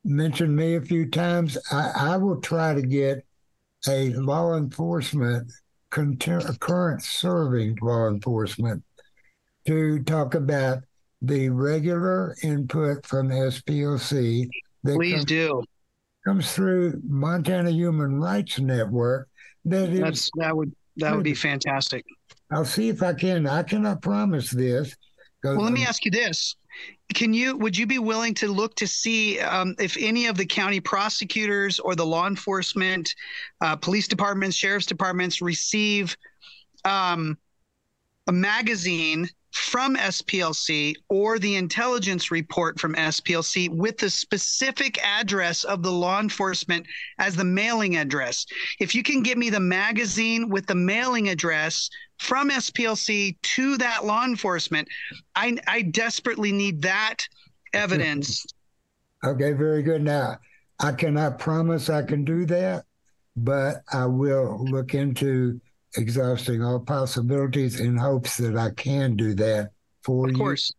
mentioned 0.03 0.55
me 0.55 0.76
a 0.76 0.81
few 0.81 1.09
times. 1.09 1.57
I, 1.72 1.91
I, 1.95 2.17
will 2.17 2.41
try 2.41 2.73
to 2.73 2.81
get 2.81 3.23
a 3.88 4.09
law 4.13 4.55
enforcement, 4.55 5.51
current 5.91 7.03
serving 7.03 7.77
law 7.80 8.07
enforcement, 8.07 8.84
to 9.67 10.01
talk 10.03 10.34
about 10.34 10.80
the 11.22 11.49
regular 11.49 12.35
input 12.41 13.05
from 13.05 13.30
SPLC. 13.30 14.49
Please 14.84 15.26
do 15.26 15.63
comes 16.26 16.53
through 16.53 17.02
Montana 17.07 17.69
Human 17.69 18.19
Rights 18.19 18.60
Network. 18.60 19.30
That 19.65 19.89
is, 19.89 19.99
That's, 19.99 20.30
that 20.38 20.56
would 20.56 20.73
that 20.97 21.15
would 21.15 21.23
be 21.23 21.34
fantastic. 21.34 22.06
I'll 22.52 22.65
see 22.65 22.89
if 22.89 23.03
I 23.03 23.14
can. 23.14 23.47
I 23.47 23.64
cannot 23.64 24.02
promise 24.02 24.52
this 24.52 24.95
Well, 25.43 25.57
let 25.57 25.73
me 25.73 25.85
ask 25.85 26.06
you 26.06 26.11
this: 26.11 26.56
Can 27.14 27.34
you 27.34 27.57
would 27.57 27.77
you 27.77 27.85
be 27.85 27.99
willing 27.99 28.34
to 28.35 28.47
look 28.47 28.76
to 28.76 28.88
see 28.88 29.39
um, 29.39 29.76
if 29.80 29.97
any 29.99 30.27
of 30.27 30.38
the 30.38 30.45
county 30.45 30.80
prosecutors 30.80 31.80
or 31.80 31.95
the 31.95 32.06
law 32.06 32.27
enforcement, 32.27 33.14
uh, 33.61 33.76
police 33.76 34.07
departments, 34.07 34.56
sheriff's 34.56 34.85
departments 34.85 35.41
receive 35.41 36.15
um, 36.85 37.38
a 38.27 38.31
magazine 38.31 39.30
from 39.56 39.95
SPLC 39.95 40.95
or 41.07 41.40
the 41.40 41.56
intelligence 41.56 42.30
report 42.30 42.77
from 42.77 42.94
SPLC 42.95 43.69
with 43.69 43.98
the 43.98 44.10
specific 44.10 45.02
address 45.02 45.64
of 45.64 45.82
the 45.82 45.91
law 45.91 46.19
enforcement 46.19 46.86
as 47.19 47.38
the 47.38 47.44
mailing 47.45 47.95
address. 47.95 48.45
If 48.82 48.94
you 48.94 49.02
can 49.02 49.23
get 49.23 49.38
me 49.38 49.49
the 49.49 49.61
magazine 49.61 50.49
with 50.49 50.68
the 50.68 50.76
mailing 50.76 51.30
address 51.30 51.90
from 52.19 52.49
SPLC 52.49 53.38
to 53.41 53.77
that 53.77 54.03
law 54.03 54.26
enforcement, 54.26 54.90
I, 55.36 55.57
I 55.68 55.84
desperately 55.84 56.52
need 56.52 56.82
that 56.82 57.26
evidence. 57.73 58.45
okay, 59.23 59.53
very 59.53 59.84
good. 59.84 60.03
Now, 60.03 60.38
I 60.82 60.91
cannot 60.91 61.40
promise 61.40 61.90
I 61.90 62.03
can 62.03 62.26
do 62.26 62.45
that, 62.48 62.84
but 63.38 63.84
I 63.91 64.06
will 64.06 64.65
look 64.69 64.94
into 64.94 65.61
exhausting 65.97 66.63
all 66.63 66.80
possibilities 66.80 67.80
in 67.80 67.97
hopes 67.97 68.38
that 68.38 68.57
I 68.57 68.72
can 68.72 69.15
do 69.15 69.34
that 69.35 69.72
for 70.03 70.26
of 70.26 70.31
you. 70.31 70.35
Of 70.35 70.39
course. 70.39 70.73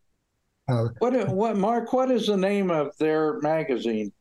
Uh, 0.67 0.87
what, 0.99 1.29
what, 1.29 1.57
Mark? 1.57 1.93
What 1.93 2.11
is 2.11 2.27
the 2.27 2.37
name 2.37 2.71
of 2.71 2.97
their 2.97 3.39
magazine? 3.39 4.11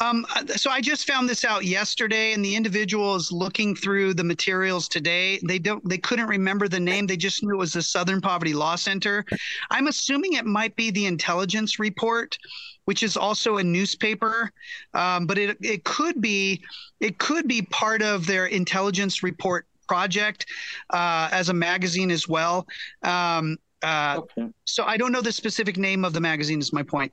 Um, 0.00 0.24
so 0.54 0.70
I 0.70 0.80
just 0.80 1.08
found 1.08 1.28
this 1.28 1.44
out 1.44 1.64
yesterday, 1.64 2.32
and 2.32 2.44
the 2.44 2.54
individual 2.54 3.16
is 3.16 3.32
looking 3.32 3.74
through 3.74 4.14
the 4.14 4.22
materials 4.22 4.88
today. 4.88 5.40
They 5.44 5.58
don't, 5.58 5.86
they 5.88 5.98
couldn't 5.98 6.28
remember 6.28 6.68
the 6.68 6.78
name. 6.78 7.06
They 7.06 7.16
just 7.16 7.42
knew 7.42 7.54
it 7.54 7.58
was 7.58 7.72
the 7.72 7.82
Southern 7.82 8.20
Poverty 8.20 8.54
Law 8.54 8.76
Center. 8.76 9.24
I'm 9.70 9.88
assuming 9.88 10.34
it 10.34 10.46
might 10.46 10.76
be 10.76 10.92
the 10.92 11.06
Intelligence 11.06 11.80
Report, 11.80 12.38
which 12.84 13.02
is 13.02 13.16
also 13.16 13.56
a 13.56 13.64
newspaper, 13.64 14.52
um, 14.94 15.26
but 15.26 15.36
it 15.36 15.58
it 15.60 15.82
could 15.82 16.20
be 16.20 16.62
it 17.00 17.18
could 17.18 17.48
be 17.48 17.62
part 17.62 18.00
of 18.00 18.24
their 18.24 18.46
Intelligence 18.46 19.24
Report 19.24 19.66
project 19.88 20.46
uh, 20.90 21.28
as 21.32 21.48
a 21.48 21.54
magazine 21.54 22.10
as 22.10 22.28
well. 22.28 22.66
Um, 23.02 23.56
uh, 23.82 24.16
okay. 24.18 24.48
So 24.64 24.84
I 24.84 24.96
don't 24.96 25.12
know 25.12 25.20
the 25.20 25.32
specific 25.32 25.76
name 25.76 26.04
of 26.04 26.12
the 26.12 26.20
magazine. 26.20 26.60
Is 26.60 26.72
my 26.72 26.82
point. 26.82 27.12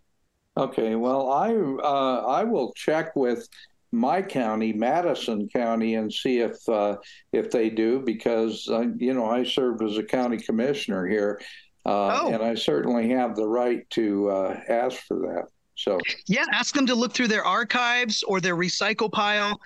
Okay. 0.57 0.95
Well, 0.95 1.31
I 1.31 1.53
uh, 1.53 2.26
I 2.27 2.43
will 2.43 2.73
check 2.73 3.15
with 3.15 3.47
my 3.91 4.22
county, 4.22 4.73
Madison 4.73 5.47
County, 5.49 5.95
and 5.95 6.11
see 6.11 6.39
if 6.39 6.57
uh, 6.68 6.97
if 7.31 7.52
they 7.52 7.69
do 7.69 7.99
because 7.99 8.68
uh, 8.69 8.85
you 8.97 9.14
know 9.14 9.26
I 9.26 9.43
served 9.43 9.84
as 9.84 9.97
a 9.97 10.03
county 10.03 10.38
commissioner 10.38 11.07
here, 11.07 11.41
uh, 11.85 12.22
oh. 12.22 12.34
and 12.34 12.43
I 12.43 12.56
certainly 12.56 13.10
have 13.10 13.35
the 13.35 13.47
right 13.47 13.89
to 13.91 14.30
uh, 14.30 14.60
ask 14.69 14.97
for 15.07 15.19
that. 15.19 15.45
So 15.76 15.99
yeah, 16.27 16.45
ask 16.52 16.73
them 16.73 16.85
to 16.88 16.95
look 16.95 17.14
through 17.14 17.27
their 17.27 17.43
archives 17.43 18.23
or 18.23 18.39
their 18.39 18.56
recycle 18.56 19.11
pile. 19.11 19.60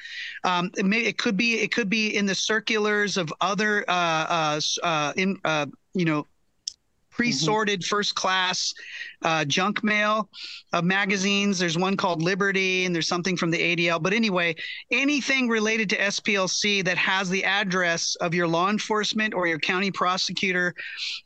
Um, 0.44 0.72
it, 0.77 0.86
may, 0.86 1.02
it 1.02 1.18
could 1.18 1.38
be 1.38 1.60
it 1.60 1.72
could 1.72 1.90
be 1.90 2.15
in 2.15 2.26
the 2.26 2.36
circulars 2.36 3.15
of 3.18 3.31
other 3.41 3.86
uh, 3.88 3.91
uh, 3.94 4.61
uh, 4.84 5.14
in 5.15 5.40
uh, 5.45 5.68
you 5.94 6.06
know 6.06 6.26
pre-sorted 7.19 7.81
mm-hmm. 7.81 7.89
first 7.89 8.15
class 8.15 8.73
uh, 9.23 9.43
junk 9.43 9.83
mail 9.83 10.29
of 10.71 10.85
magazines. 10.85 11.59
There's 11.59 11.77
one 11.77 11.97
called 11.97 12.21
Liberty, 12.21 12.85
and 12.85 12.95
there's 12.95 13.09
something 13.09 13.35
from 13.35 13.51
the 13.51 13.57
ADL. 13.57 14.01
But 14.01 14.13
anyway, 14.13 14.55
anything 14.89 15.49
related 15.49 15.89
to 15.89 15.97
SPLC 15.97 16.85
that 16.85 16.97
has 16.97 17.29
the 17.29 17.43
address 17.43 18.15
of 18.21 18.33
your 18.33 18.47
law 18.47 18.69
enforcement 18.69 19.33
or 19.33 19.47
your 19.47 19.59
county 19.59 19.91
prosecutor 19.91 20.73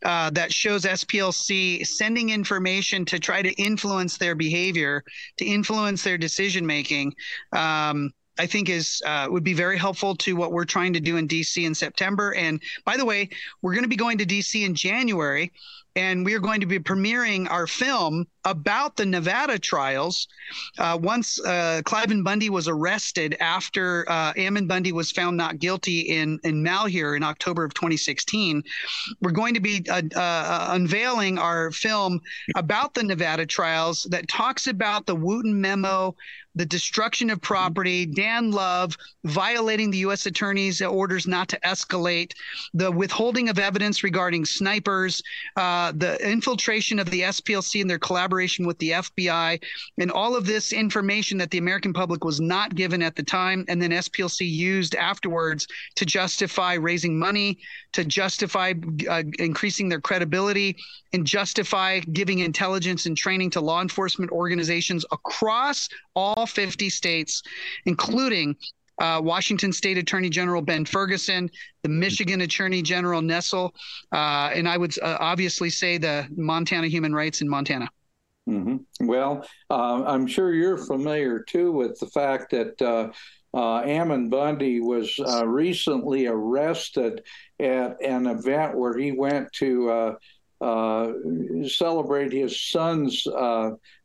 uh, 0.04 0.32
that 0.32 0.52
shows 0.52 0.82
SPLC 0.82 1.86
sending 1.86 2.32
information 2.32 3.06
to 3.06 3.20
try 3.20 3.44
to 3.44 3.52
influence 3.62 4.18
their 4.18 4.34
behavior, 4.34 5.04
to 5.38 5.46
influence 5.46 6.04
their 6.04 6.18
decision 6.18 6.66
making. 6.66 7.14
Um, 7.52 8.12
I 8.40 8.48
think 8.48 8.70
is 8.70 9.02
uh, 9.06 9.28
would 9.30 9.44
be 9.44 9.54
very 9.54 9.78
helpful 9.78 10.16
to 10.16 10.36
what 10.36 10.52
we're 10.52 10.66
trying 10.66 10.94
to 10.94 11.00
do 11.00 11.18
in 11.18 11.28
DC 11.28 11.64
in 11.64 11.76
September. 11.76 12.34
And 12.34 12.62
by 12.84 12.98
the 12.98 13.06
way, 13.06 13.30
we're 13.62 13.74
going 13.74 13.84
to 13.84 13.90
be 13.90 13.96
going 13.96 14.18
to 14.18 14.26
DC 14.26 14.66
in 14.66 14.74
January 14.74 15.52
and 15.96 16.26
we 16.26 16.34
are 16.34 16.40
going 16.40 16.62
to 16.62 16.66
be 16.66 16.80
premiering 16.80 17.50
our 17.50 17.68
film 17.68 18.26
about 18.46 18.96
the 18.96 19.06
Nevada 19.06 19.58
trials. 19.60 20.28
Uh, 20.78 20.98
once 21.02 21.40
uh, 21.46 21.82
Cliven 21.86 22.24
Bundy 22.24 22.50
was 22.50 22.68
arrested 22.68 23.36
after 23.40 24.10
uh, 24.10 24.34
Ammon 24.36 24.68
Bundy 24.68 24.92
was 24.92 25.12
found 25.12 25.38
not 25.38 25.60
guilty 25.60 26.02
in 26.02 26.40
in 26.44 26.62
Malheur 26.64 27.16
in 27.16 27.24
October 27.24 27.64
of 27.64 27.74
2016, 27.74 28.64
we're 29.22 29.32
going 29.32 29.54
to 29.54 29.60
be 29.60 29.86
uh, 29.90 30.02
uh, 30.16 30.68
unveiling 30.72 31.38
our 31.38 31.72
film 31.72 32.20
about 32.56 32.94
the 32.94 33.04
Nevada 33.04 33.46
trials 33.46 34.04
that 34.10 34.28
talks 34.28 34.68
about 34.68 35.06
the 35.06 35.16
Wooten 35.16 35.60
memo, 35.60 36.16
the 36.56 36.66
destruction 36.66 37.30
of 37.30 37.42
property, 37.42 38.06
Dan 38.06 38.52
Love 38.52 38.96
violating 39.24 39.90
the 39.90 40.00
U.S. 40.00 40.26
Attorney's 40.26 40.82
orders 40.82 41.28
not 41.28 41.48
to 41.50 41.60
escalate, 41.62 42.34
the 42.74 42.92
withholding 42.92 43.50
of 43.50 43.58
evidence 43.58 44.04
regarding 44.04 44.46
snipers, 44.46 45.24
uh, 45.56 45.92
the 45.96 46.18
infiltration 46.28 47.00
of 47.00 47.10
the 47.10 47.22
SPLC 47.22 47.82
and 47.82 47.90
their 47.90 48.00
collaboration 48.34 48.66
with 48.66 48.80
the 48.80 48.90
FBI, 48.92 49.62
and 50.00 50.12
all 50.12 50.36
of 50.36 50.46
this 50.46 50.74
information 50.74 51.38
that 51.38 51.52
the 51.52 51.60
American 51.60 51.94
public 51.94 52.24
was 52.24 52.42
not 52.42 52.74
given 52.74 53.04
at 53.04 53.16
the 53.16 53.22
time, 53.22 53.64
and 53.68 53.80
then 53.80 53.92
SPLC 53.92 54.50
used 54.50 54.96
afterwards 54.96 55.68
to 55.96 56.06
justify 56.06 56.74
raising 56.74 57.18
money, 57.18 57.60
to 57.92 58.04
justify 58.04 58.74
uh, 59.08 59.24
increasing 59.38 59.88
their 59.88 60.02
credibility, 60.02 60.76
and 61.14 61.28
justify 61.28 62.00
giving 62.00 62.40
intelligence 62.40 63.06
and 63.06 63.16
training 63.16 63.52
to 63.52 63.62
law 63.62 63.82
enforcement 63.82 64.32
organizations 64.32 65.06
across 65.12 65.88
all 66.16 66.48
50 66.48 66.90
states, 66.90 67.44
including 67.86 68.56
uh, 69.00 69.20
Washington 69.24 69.72
State 69.74 69.98
Attorney 69.98 70.30
General 70.30 70.62
Ben 70.62 70.86
Ferguson, 70.86 71.50
the 71.84 71.90
Michigan 71.90 72.42
Attorney 72.42 72.82
General 72.82 73.22
Nessel, 73.22 73.72
uh, 74.12 74.52
and 74.54 74.68
I 74.68 74.78
would 74.78 74.98
uh, 75.00 75.18
obviously 75.20 75.70
say 75.70 75.98
the 75.98 76.28
Montana 76.36 76.88
Human 76.88 77.14
Rights 77.14 77.42
in 77.42 77.50
Montana. 77.50 77.90
Mm-hmm. 78.50 79.08
Well, 79.08 79.48
uh, 79.70 80.04
I'm 80.06 80.28
sure 80.28 80.54
you're 80.54 80.78
familiar 80.78 81.40
too 81.40 81.72
with 81.72 82.00
the 82.00 82.08
fact 82.08 82.52
that 82.52 82.82
uh, 82.82 83.12
uh, 83.56 83.82
Ammon 83.82 84.30
Bundy 84.30 84.80
was 84.80 85.18
recently 85.46 86.28
arrested 86.28 87.24
at 87.60 88.02
an 88.02 88.28
event 88.28 88.78
where 88.78 88.98
he 88.98 89.12
went 89.12 89.52
to 89.54 90.18
celebrate 91.68 92.34
his 92.34 92.60
son's 92.70 93.26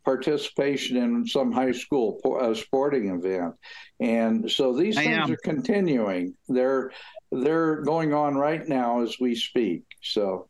participation 0.08 0.96
in 0.96 1.26
some 1.26 1.52
high 1.52 1.72
school 1.72 2.18
uh, 2.40 2.54
sporting 2.54 3.10
event. 3.10 3.54
And 4.00 4.50
so 4.50 4.74
these 4.74 4.96
I 4.96 5.04
things 5.04 5.18
am. 5.18 5.32
are 5.32 5.36
continuing. 5.44 6.34
They're 6.48 6.92
they're 7.30 7.82
going 7.82 8.14
on 8.14 8.34
right 8.34 8.66
now 8.66 9.02
as 9.02 9.16
we 9.20 9.34
speak. 9.34 9.82
So 10.00 10.48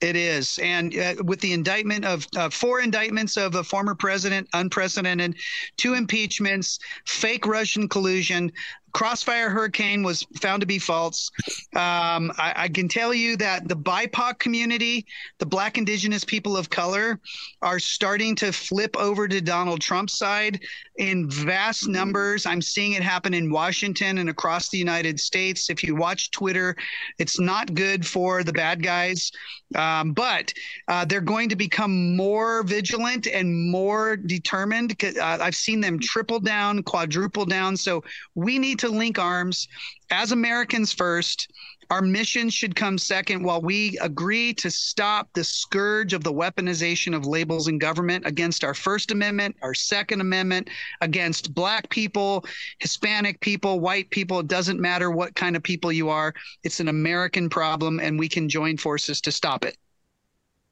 it 0.00 0.16
is. 0.16 0.58
And 0.62 0.96
uh, 0.96 1.14
with 1.24 1.40
the 1.40 1.52
indictment 1.52 2.04
of 2.04 2.26
uh, 2.36 2.48
four 2.48 2.80
indictments 2.80 3.36
of 3.36 3.54
a 3.54 3.64
former 3.64 3.94
president, 3.94 4.48
unprecedented, 4.54 5.36
two 5.76 5.94
impeachments, 5.94 6.78
fake 7.06 7.46
Russian 7.46 7.88
collusion, 7.88 8.50
Crossfire 8.92 9.50
Hurricane 9.50 10.02
was 10.02 10.22
found 10.40 10.60
to 10.60 10.66
be 10.66 10.78
false. 10.78 11.30
Um, 11.74 12.32
I, 12.38 12.52
I, 12.56 12.68
can 12.68 12.88
tell 12.88 13.14
you 13.14 13.36
that 13.36 13.68
the 13.68 13.76
BIPOC 13.76 14.38
community, 14.38 15.06
the 15.38 15.46
Black 15.46 15.78
Indigenous 15.78 16.24
people 16.24 16.56
of 16.56 16.70
color, 16.70 17.20
are 17.62 17.78
starting 17.78 18.34
to 18.36 18.52
flip 18.52 18.96
over 18.96 19.28
to 19.28 19.40
Donald 19.40 19.80
Trump's 19.80 20.18
side 20.18 20.60
in 20.98 21.30
vast 21.30 21.88
numbers. 21.88 22.46
I'm 22.46 22.60
seeing 22.60 22.92
it 22.92 23.02
happen 23.02 23.32
in 23.32 23.50
Washington 23.50 24.18
and 24.18 24.28
across 24.28 24.68
the 24.68 24.78
United 24.78 25.20
States. 25.20 25.70
If 25.70 25.84
you 25.84 25.94
watch 25.94 26.30
Twitter, 26.30 26.76
it's 27.18 27.38
not 27.38 27.74
good 27.74 28.06
for 28.06 28.42
the 28.42 28.52
bad 28.52 28.82
guys, 28.82 29.30
um, 29.76 30.12
but 30.12 30.52
uh, 30.88 31.04
they're 31.04 31.20
going 31.20 31.48
to 31.48 31.56
become 31.56 32.16
more 32.16 32.62
vigilant 32.64 33.26
and 33.28 33.70
more 33.70 34.16
determined. 34.16 34.96
Uh, 35.02 35.38
I've 35.40 35.54
seen 35.54 35.80
them 35.80 35.98
triple 36.00 36.40
down, 36.40 36.82
quadruple 36.82 37.46
down. 37.46 37.76
So 37.76 38.02
we 38.34 38.58
need 38.58 38.79
to 38.80 38.88
link 38.88 39.18
arms 39.18 39.68
as 40.10 40.32
Americans 40.32 40.92
first. 40.92 41.52
Our 41.90 42.02
mission 42.02 42.50
should 42.50 42.76
come 42.76 42.98
second 42.98 43.42
while 43.42 43.60
we 43.60 43.98
agree 44.00 44.54
to 44.54 44.70
stop 44.70 45.28
the 45.34 45.42
scourge 45.42 46.12
of 46.12 46.22
the 46.22 46.32
weaponization 46.32 47.16
of 47.16 47.26
labels 47.26 47.66
in 47.66 47.78
government 47.78 48.26
against 48.26 48.62
our 48.62 48.74
First 48.74 49.10
Amendment, 49.10 49.56
our 49.62 49.74
Second 49.74 50.20
Amendment, 50.20 50.70
against 51.00 51.52
Black 51.52 51.90
people, 51.90 52.44
Hispanic 52.78 53.40
people, 53.40 53.80
white 53.80 54.08
people. 54.10 54.38
It 54.38 54.46
doesn't 54.46 54.80
matter 54.80 55.10
what 55.10 55.34
kind 55.34 55.56
of 55.56 55.64
people 55.64 55.90
you 55.90 56.08
are. 56.08 56.32
It's 56.62 56.78
an 56.78 56.86
American 56.86 57.48
problem, 57.48 57.98
and 57.98 58.20
we 58.20 58.28
can 58.28 58.48
join 58.48 58.76
forces 58.76 59.20
to 59.22 59.32
stop 59.32 59.64
it. 59.64 59.76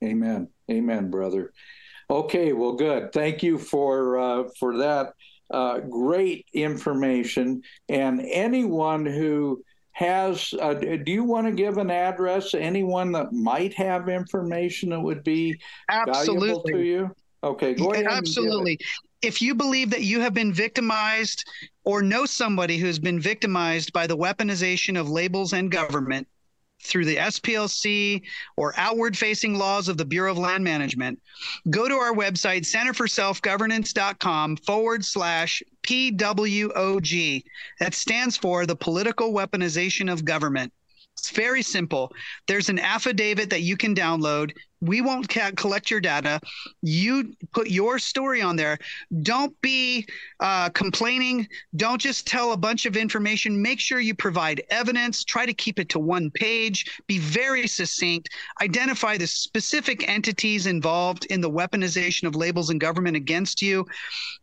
Amen. 0.04 0.48
Amen, 0.70 1.10
brother. 1.10 1.52
Okay, 2.08 2.52
well, 2.52 2.74
good. 2.74 3.12
Thank 3.12 3.42
you 3.42 3.58
for 3.58 4.18
uh, 4.18 4.44
for 4.58 4.78
that 4.78 5.14
uh, 5.50 5.80
great 5.80 6.46
information. 6.52 7.62
And 7.88 8.20
anyone 8.20 9.06
who 9.06 9.62
has, 9.92 10.54
uh, 10.60 10.74
do 10.74 11.02
you 11.06 11.24
want 11.24 11.46
to 11.46 11.52
give 11.52 11.78
an 11.78 11.90
address? 11.90 12.54
Anyone 12.54 13.12
that 13.12 13.32
might 13.32 13.74
have 13.74 14.08
information 14.08 14.90
that 14.90 15.00
would 15.00 15.24
be 15.24 15.58
absolutely 15.88 16.48
valuable 16.48 16.62
to 16.64 16.78
you? 16.78 17.10
Okay, 17.42 17.74
go 17.74 17.92
ahead. 17.92 18.06
Absolutely. 18.06 18.78
If 19.22 19.42
you 19.42 19.54
believe 19.54 19.90
that 19.90 20.02
you 20.02 20.20
have 20.20 20.34
been 20.34 20.52
victimized 20.52 21.44
or 21.84 22.02
know 22.02 22.26
somebody 22.26 22.78
who's 22.78 23.00
been 23.00 23.18
victimized 23.18 23.92
by 23.92 24.06
the 24.06 24.16
weaponization 24.16 24.98
of 24.98 25.08
labels 25.08 25.52
and 25.52 25.70
government, 25.70 26.28
through 26.82 27.04
the 27.04 27.16
SPLC 27.16 28.22
or 28.56 28.74
outward 28.76 29.16
facing 29.16 29.56
laws 29.56 29.88
of 29.88 29.96
the 29.96 30.04
Bureau 30.04 30.30
of 30.30 30.38
Land 30.38 30.64
Management, 30.64 31.20
go 31.70 31.88
to 31.88 31.94
our 31.94 32.14
website, 32.14 32.62
centerforselfgovernance.com 32.62 34.56
forward 34.56 35.04
slash 35.04 35.62
PWOG. 35.82 37.44
That 37.80 37.94
stands 37.94 38.36
for 38.36 38.66
the 38.66 38.76
political 38.76 39.32
weaponization 39.32 40.12
of 40.12 40.24
government. 40.24 40.72
It's 41.18 41.30
very 41.30 41.62
simple. 41.62 42.12
There's 42.46 42.68
an 42.68 42.78
affidavit 42.78 43.50
that 43.50 43.62
you 43.62 43.76
can 43.76 43.94
download. 43.94 44.52
We 44.80 45.00
won't 45.00 45.28
ca- 45.28 45.50
collect 45.56 45.90
your 45.90 46.00
data. 46.00 46.40
You 46.82 47.34
put 47.52 47.68
your 47.68 47.98
story 47.98 48.40
on 48.40 48.54
there. 48.54 48.78
Don't 49.22 49.60
be 49.60 50.06
uh, 50.38 50.68
complaining. 50.70 51.48
Don't 51.74 52.00
just 52.00 52.28
tell 52.28 52.52
a 52.52 52.56
bunch 52.56 52.86
of 52.86 52.96
information. 52.96 53.60
Make 53.60 53.80
sure 53.80 53.98
you 53.98 54.14
provide 54.14 54.62
evidence. 54.70 55.24
Try 55.24 55.46
to 55.46 55.52
keep 55.52 55.80
it 55.80 55.88
to 55.90 55.98
one 55.98 56.30
page. 56.30 56.86
Be 57.08 57.18
very 57.18 57.66
succinct. 57.66 58.28
Identify 58.62 59.16
the 59.16 59.26
specific 59.26 60.08
entities 60.08 60.66
involved 60.66 61.24
in 61.26 61.40
the 61.40 61.50
weaponization 61.50 62.28
of 62.28 62.36
labels 62.36 62.70
and 62.70 62.80
government 62.80 63.16
against 63.16 63.60
you. 63.60 63.84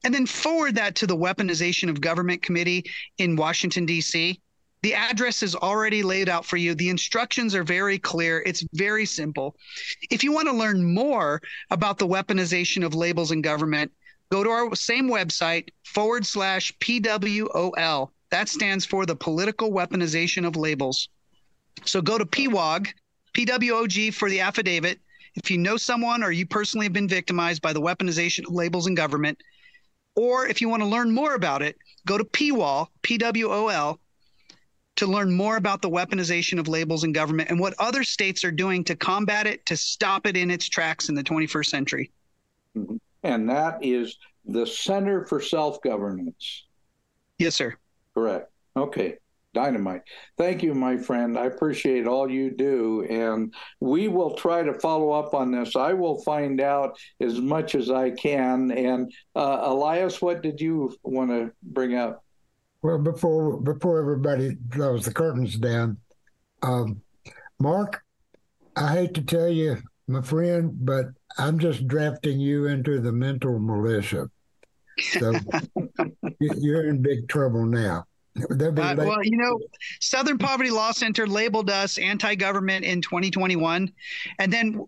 And 0.03 0.13
then 0.13 0.25
forward 0.25 0.75
that 0.75 0.95
to 0.95 1.07
the 1.07 1.15
Weaponization 1.15 1.89
of 1.89 2.01
Government 2.01 2.41
Committee 2.41 2.83
in 3.17 3.37
Washington, 3.37 3.85
D.C. 3.85 4.41
The 4.83 4.93
address 4.93 5.41
is 5.41 5.55
already 5.55 6.03
laid 6.03 6.29
out 6.29 6.45
for 6.45 6.57
you. 6.57 6.75
The 6.75 6.89
instructions 6.89 7.55
are 7.55 7.63
very 7.63 7.97
clear. 7.97 8.43
It's 8.45 8.63
very 8.73 9.05
simple. 9.05 9.55
If 10.11 10.23
you 10.23 10.31
want 10.31 10.47
to 10.47 10.53
learn 10.53 10.93
more 10.93 11.41
about 11.71 11.97
the 11.97 12.07
weaponization 12.07 12.85
of 12.85 12.93
labels 12.93 13.31
in 13.31 13.41
government, 13.41 13.91
go 14.31 14.43
to 14.43 14.49
our 14.49 14.75
same 14.75 15.09
website 15.09 15.69
forward 15.85 16.25
slash 16.25 16.71
PWOL. 16.79 18.09
That 18.29 18.49
stands 18.49 18.85
for 18.85 19.05
the 19.05 19.15
political 19.15 19.71
weaponization 19.71 20.45
of 20.45 20.55
labels. 20.55 21.09
So 21.85 22.01
go 22.01 22.17
to 22.17 22.25
PWOG, 22.25 22.87
PWOG 23.33 24.13
for 24.13 24.29
the 24.29 24.41
affidavit. 24.41 24.99
If 25.35 25.51
you 25.51 25.57
know 25.57 25.77
someone 25.77 26.23
or 26.23 26.31
you 26.31 26.45
personally 26.45 26.85
have 26.85 26.93
been 26.93 27.07
victimized 27.07 27.61
by 27.61 27.73
the 27.73 27.81
weaponization 27.81 28.47
of 28.47 28.53
labels 28.53 28.87
in 28.87 28.95
government, 28.95 29.41
or 30.15 30.47
if 30.47 30.61
you 30.61 30.69
want 30.69 30.81
to 30.81 30.87
learn 30.87 31.11
more 31.11 31.35
about 31.35 31.61
it, 31.61 31.77
go 32.05 32.17
to 32.17 32.23
PWOL, 32.23 32.87
PWOL, 33.03 33.97
to 34.97 35.07
learn 35.07 35.31
more 35.31 35.57
about 35.57 35.81
the 35.81 35.89
weaponization 35.89 36.59
of 36.59 36.67
labels 36.67 37.03
in 37.03 37.11
government 37.11 37.49
and 37.49 37.59
what 37.59 37.73
other 37.79 38.03
states 38.03 38.43
are 38.43 38.51
doing 38.51 38.83
to 38.85 38.95
combat 38.95 39.47
it, 39.47 39.65
to 39.65 39.75
stop 39.75 40.25
it 40.25 40.37
in 40.37 40.49
its 40.49 40.67
tracks 40.67 41.09
in 41.09 41.15
the 41.15 41.23
21st 41.23 41.65
century. 41.65 42.11
Mm-hmm. 42.77 42.97
And 43.23 43.49
that 43.49 43.83
is 43.83 44.17
the 44.45 44.65
Center 44.65 45.25
for 45.25 45.41
Self 45.41 45.81
Governance. 45.81 46.65
Yes, 47.39 47.55
sir. 47.55 47.75
Correct. 48.13 48.49
Okay. 48.77 49.17
Dynamite. 49.55 50.01
Thank 50.37 50.61
you, 50.61 50.73
my 50.73 50.97
friend. 50.97 51.39
I 51.39 51.45
appreciate 51.45 52.05
all 52.05 52.29
you 52.29 52.51
do. 52.51 53.07
And 53.09 53.53
we 53.79 54.09
will 54.09 54.35
try 54.35 54.61
to 54.61 54.73
follow 54.79 55.11
up 55.11 55.33
on 55.33 55.49
this. 55.49 55.77
I 55.77 55.93
will 55.93 56.21
find 56.23 56.59
out 56.59 56.99
as 57.21 57.39
much 57.39 57.73
as 57.73 57.89
I 57.89 58.11
can. 58.11 58.71
And 58.71 59.11
uh, 59.33 59.61
Elias, 59.63 60.21
what 60.21 60.43
did 60.43 60.59
you 60.59 60.95
want 61.03 61.31
to 61.31 61.51
bring 61.63 61.95
up? 61.95 62.24
Well, 62.85 62.99
before 62.99 63.59
before 63.61 63.99
everybody 63.99 64.57
throws 64.71 65.05
the 65.05 65.11
curtains 65.11 65.57
down, 65.57 65.97
um, 66.61 67.01
Mark, 67.57 68.03
I 68.75 68.93
hate 68.93 69.15
to 69.15 69.23
tell 69.23 69.49
you, 69.49 69.77
my 70.07 70.21
friend, 70.21 70.71
but 70.85 71.07
I'm 71.39 71.57
just 71.57 71.87
drafting 71.87 72.39
you 72.39 72.67
into 72.67 72.99
the 72.99 73.11
mental 73.11 73.57
militia. 73.57 74.29
So 74.99 75.33
you're 76.39 76.87
in 76.87 77.01
big 77.01 77.27
trouble 77.27 77.65
now. 77.65 78.05
Uh, 78.37 78.71
well, 78.75 79.23
you 79.23 79.37
know, 79.37 79.59
Southern 79.99 80.37
Poverty 80.37 80.69
Law 80.69 80.91
Center 80.91 81.25
labeled 81.25 81.71
us 81.71 81.97
anti-government 81.97 82.85
in 82.85 83.01
2021, 83.01 83.91
and 84.37 84.53
then 84.53 84.85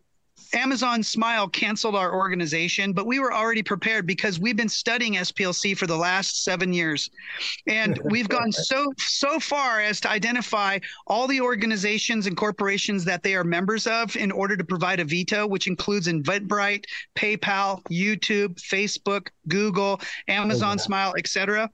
Amazon 0.54 1.04
Smile 1.04 1.48
canceled 1.48 1.96
our 1.96 2.14
organization, 2.14 2.94
but 2.94 3.06
we 3.06 3.20
were 3.20 3.34
already 3.34 3.64
prepared 3.64 4.06
because 4.06 4.40
we've 4.40 4.56
been 4.56 4.70
studying 4.70 5.16
SPLC 5.16 5.78
for 5.78 5.88
the 5.88 5.96
last 5.96 6.44
seven 6.44 6.74
years. 6.74 7.10
And 7.68 8.00
we've 8.06 8.30
gone 8.30 8.52
so 8.52 8.92
so 8.98 9.40
far 9.40 9.82
as 9.82 10.00
to 10.02 10.10
identify 10.10 10.80
all 11.08 11.28
the 11.28 11.42
organizations 11.42 12.28
and 12.28 12.38
corporations 12.38 13.06
that 13.06 13.24
they 13.24 13.36
are 13.36 13.44
members 13.44 13.88
of 13.88 14.16
in 14.16 14.32
order 14.32 14.56
to 14.56 14.64
provide 14.64 15.00
a 15.00 15.06
veto, 15.06 15.46
which 15.48 15.68
includes 15.68 16.08
Eventbrite, 16.08 16.86
PayPal, 17.16 17.84
YouTube, 17.84 18.56
Facebook, 18.56 19.28
Google, 19.48 20.00
Amazon 20.28 20.78
oh, 20.80 20.84
Smile, 20.84 21.14
etc. 21.18 21.70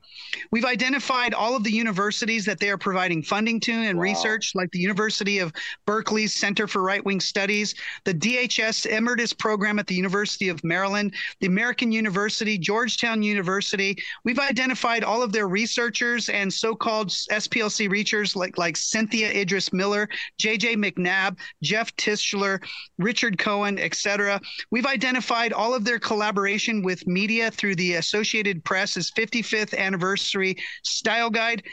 We've 0.52 0.66
identified 0.66 1.34
all 1.34 1.56
of 1.56 1.64
the 1.64 1.72
universities 1.72 2.46
that 2.46 2.60
they 2.60 2.70
are 2.70 2.78
providing 2.78 3.24
funding 3.24 3.60
to 3.62 3.72
and 3.72 3.98
wow. 3.98 4.04
research, 4.04 4.54
like 4.56 4.72
the 4.72 4.80
University 4.80 5.40
of 5.40 5.54
Berkeley's 5.86 6.34
Center 6.34 6.68
for 6.68 6.82
Right 6.82 7.04
Wing 7.04 7.20
Studies, 7.20 7.76
the 8.04 8.14
DHS 8.14 8.63
Emeritus 8.86 9.34
Program 9.34 9.80
at 9.80 9.88
the 9.88 9.96
University 9.96 10.50
of 10.50 10.64
Maryland, 10.64 11.14
the 11.40 11.48
American 11.48 11.92
University, 11.92 12.58
Georgetown 12.58 13.22
University. 13.22 13.98
We've 14.24 14.40
identified 14.40 15.04
all 15.04 15.22
of 15.22 15.32
their 15.32 15.48
researchers 15.48 16.30
and 16.30 16.52
so-called 16.52 17.10
SPLC 17.10 17.90
researchers 17.90 18.36
like, 18.36 18.58
like 18.58 18.78
Cynthia 18.78 19.32
Idris 19.32 19.74
Miller, 19.74 20.10
J.J. 20.38 20.76
MacNab, 20.76 21.38
Jeff 21.62 21.96
Tischler, 21.96 22.62
Richard 22.98 23.38
Cohen, 23.38 23.80
etc. 23.80 24.40
We've 24.72 24.86
identified 24.86 25.54
all 25.54 25.74
of 25.74 25.86
their 25.86 26.00
collaboration 26.00 26.84
with 26.84 27.08
media 27.08 27.52
through 27.52 27.76
the 27.76 27.96
Associated 27.96 28.64
Press's 28.64 29.12
55th 29.12 29.78
anniversary 29.78 30.58
style 30.84 31.30
guide. 31.30 31.64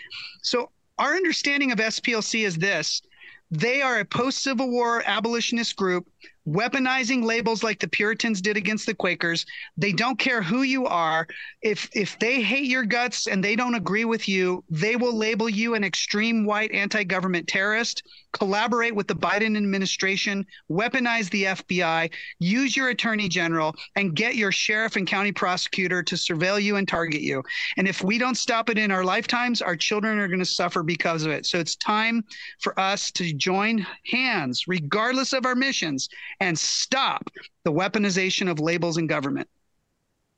So 0.43 0.71
our 0.99 1.15
understanding 1.15 1.73
of 1.73 1.79
SPLC 1.79 2.45
is 2.45 2.57
this. 2.57 3.03
They 3.51 3.83
are 3.83 3.99
a 3.99 4.05
post 4.05 4.43
Civil 4.43 4.71
War 4.71 5.03
abolitionist 5.07 5.75
group 5.75 6.07
weaponizing 6.49 7.23
labels 7.23 7.63
like 7.63 7.79
the 7.79 7.89
Puritans 7.89 8.41
did 8.41 8.57
against 8.57 8.87
the 8.87 8.95
Quakers. 8.95 9.45
They 9.77 9.93
don't 9.93 10.19
care 10.19 10.43
who 10.43 10.63
you 10.63 10.87
are. 10.87 11.27
If 11.63 11.89
if 11.93 12.19
they 12.19 12.43
hate 12.43 12.67
your 12.67 12.85
guts 12.85 13.27
and 13.27 13.43
they 13.43 13.57
don't 13.57 13.75
agree 13.75 14.05
with 14.05 14.29
you, 14.29 14.65
they 14.71 14.97
will 14.97 15.17
label 15.17 15.49
you 15.49 15.75
an 15.75 15.85
extreme 15.85 16.45
white 16.45 16.73
anti-government 16.73 17.49
terrorist, 17.49 18.03
collaborate 18.33 18.95
with 18.95 19.07
the 19.07 19.15
Biden 19.15 19.57
administration, 19.57 20.47
weaponize 20.71 21.31
the 21.31 21.45
FBI, 21.45 22.11
use 22.39 22.77
your 22.77 22.89
attorney 22.89 23.29
general 23.29 23.75
and 23.97 24.15
get 24.15 24.37
your 24.37 24.53
sheriff 24.53 24.97
and 24.97 25.07
county 25.07 25.33
prosecutor 25.33 26.03
to 26.03 26.15
surveil 26.15 26.63
you 26.63 26.77
and 26.77 26.87
target 26.87 27.21
you. 27.21 27.43
And 27.77 27.89
if 27.89 28.03
we 28.03 28.19
don't 28.19 28.37
stop 28.37 28.71
it 28.71 28.79
in 28.79 28.91
our 28.91 29.05
lifetimes, 29.05 29.63
our 29.63 29.77
children 29.77 30.19
are 30.19 30.29
going 30.29 30.39
to 30.39 30.45
suffer 30.45 30.83
because 30.83 31.25
of 31.25 31.33
it. 31.33 31.47
So 31.47 31.59
it's 31.59 31.77
time 31.77 32.25
for 32.61 32.79
us 32.79 33.11
to 33.13 33.33
join 33.33 33.87
hands 34.07 34.65
regardless 34.67 35.33
of 35.33 35.47
our 35.47 35.55
missions 35.55 36.09
and 36.41 36.59
stop 36.59 37.31
the 37.65 37.73
weaponization 37.73 38.51
of 38.51 38.61
labels 38.61 38.99
in 38.99 39.07
government. 39.07 39.49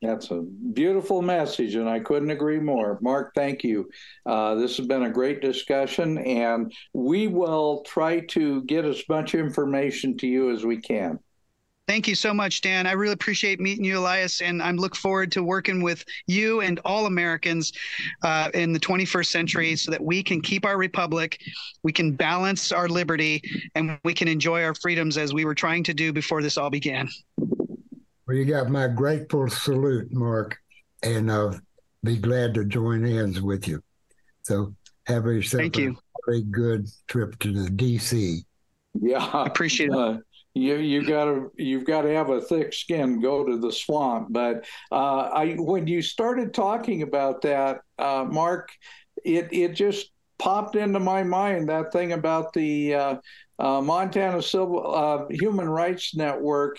That's 0.02 0.32
a 0.32 0.42
beautiful 0.72 1.22
message, 1.22 1.76
and 1.76 1.88
I 1.88 2.00
couldn't 2.00 2.30
agree 2.30 2.58
more. 2.58 2.98
Mark, 3.00 3.34
thank 3.36 3.62
you. 3.62 3.88
Uh, 4.26 4.56
this 4.56 4.76
has 4.76 4.86
been 4.88 5.04
a 5.04 5.10
great 5.10 5.40
discussion, 5.40 6.18
and 6.18 6.72
we 6.92 7.28
will 7.28 7.84
try 7.86 8.18
to 8.30 8.62
get 8.64 8.84
as 8.84 9.00
much 9.08 9.36
information 9.36 10.18
to 10.18 10.26
you 10.26 10.50
as 10.50 10.64
we 10.64 10.78
can. 10.78 11.20
Thank 11.86 12.08
you 12.08 12.14
so 12.14 12.32
much, 12.34 12.62
Dan. 12.62 12.86
I 12.86 12.92
really 12.92 13.12
appreciate 13.12 13.60
meeting 13.60 13.84
you, 13.84 13.98
Elias, 13.98 14.40
and 14.40 14.62
I'm 14.62 14.76
look 14.76 14.96
forward 14.96 15.30
to 15.32 15.42
working 15.44 15.82
with 15.82 16.04
you 16.26 16.62
and 16.62 16.80
all 16.84 17.06
Americans 17.06 17.72
uh, 18.22 18.50
in 18.54 18.72
the 18.72 18.80
21st 18.80 19.26
century 19.26 19.76
so 19.76 19.90
that 19.90 20.02
we 20.02 20.22
can 20.22 20.40
keep 20.40 20.64
our 20.64 20.78
republic, 20.78 21.40
we 21.82 21.92
can 21.92 22.12
balance 22.12 22.72
our 22.72 22.88
liberty, 22.88 23.42
and 23.74 23.98
we 24.04 24.14
can 24.14 24.26
enjoy 24.26 24.64
our 24.64 24.74
freedoms 24.74 25.16
as 25.16 25.32
we 25.34 25.44
were 25.44 25.54
trying 25.54 25.84
to 25.84 25.94
do 25.94 26.12
before 26.12 26.40
this 26.40 26.56
all 26.56 26.70
began. 26.70 27.08
Well, 28.32 28.38
you 28.38 28.46
got 28.46 28.70
my 28.70 28.88
grateful 28.88 29.46
salute, 29.50 30.10
Mark, 30.10 30.56
and 31.02 31.30
I'll 31.30 31.60
be 32.02 32.16
glad 32.16 32.54
to 32.54 32.64
join 32.64 33.04
hands 33.04 33.42
with 33.42 33.68
you. 33.68 33.82
So 34.40 34.74
have 35.04 35.26
yourself 35.26 35.60
Thank 35.60 35.76
a 35.76 35.82
you. 35.82 35.98
very 36.24 36.40
good 36.40 36.88
trip 37.08 37.38
to 37.40 37.52
the 37.52 37.68
DC. 37.68 38.38
Yeah, 38.94 39.22
I 39.22 39.46
appreciate 39.48 39.90
it. 39.90 39.94
Uh, 39.94 40.16
you 40.54 40.76
you 40.76 41.04
gotta 41.04 41.50
you've 41.58 41.84
got 41.84 42.02
to 42.02 42.14
have 42.14 42.30
a 42.30 42.40
thick 42.40 42.72
skin. 42.72 43.20
Go 43.20 43.44
to 43.44 43.58
the 43.58 43.70
swamp. 43.70 44.28
But 44.30 44.64
uh, 44.90 45.28
I 45.34 45.56
when 45.58 45.86
you 45.86 46.00
started 46.00 46.54
talking 46.54 47.02
about 47.02 47.42
that, 47.42 47.82
uh, 47.98 48.24
Mark, 48.26 48.70
it 49.26 49.48
it 49.52 49.74
just 49.74 50.10
popped 50.38 50.74
into 50.74 51.00
my 51.00 51.22
mind 51.22 51.68
that 51.68 51.92
thing 51.92 52.12
about 52.12 52.54
the 52.54 52.94
uh, 52.94 53.16
uh 53.58 53.82
Montana 53.82 54.40
Civil 54.40 54.90
uh, 54.90 55.26
Human 55.28 55.68
Rights 55.68 56.14
Network 56.16 56.78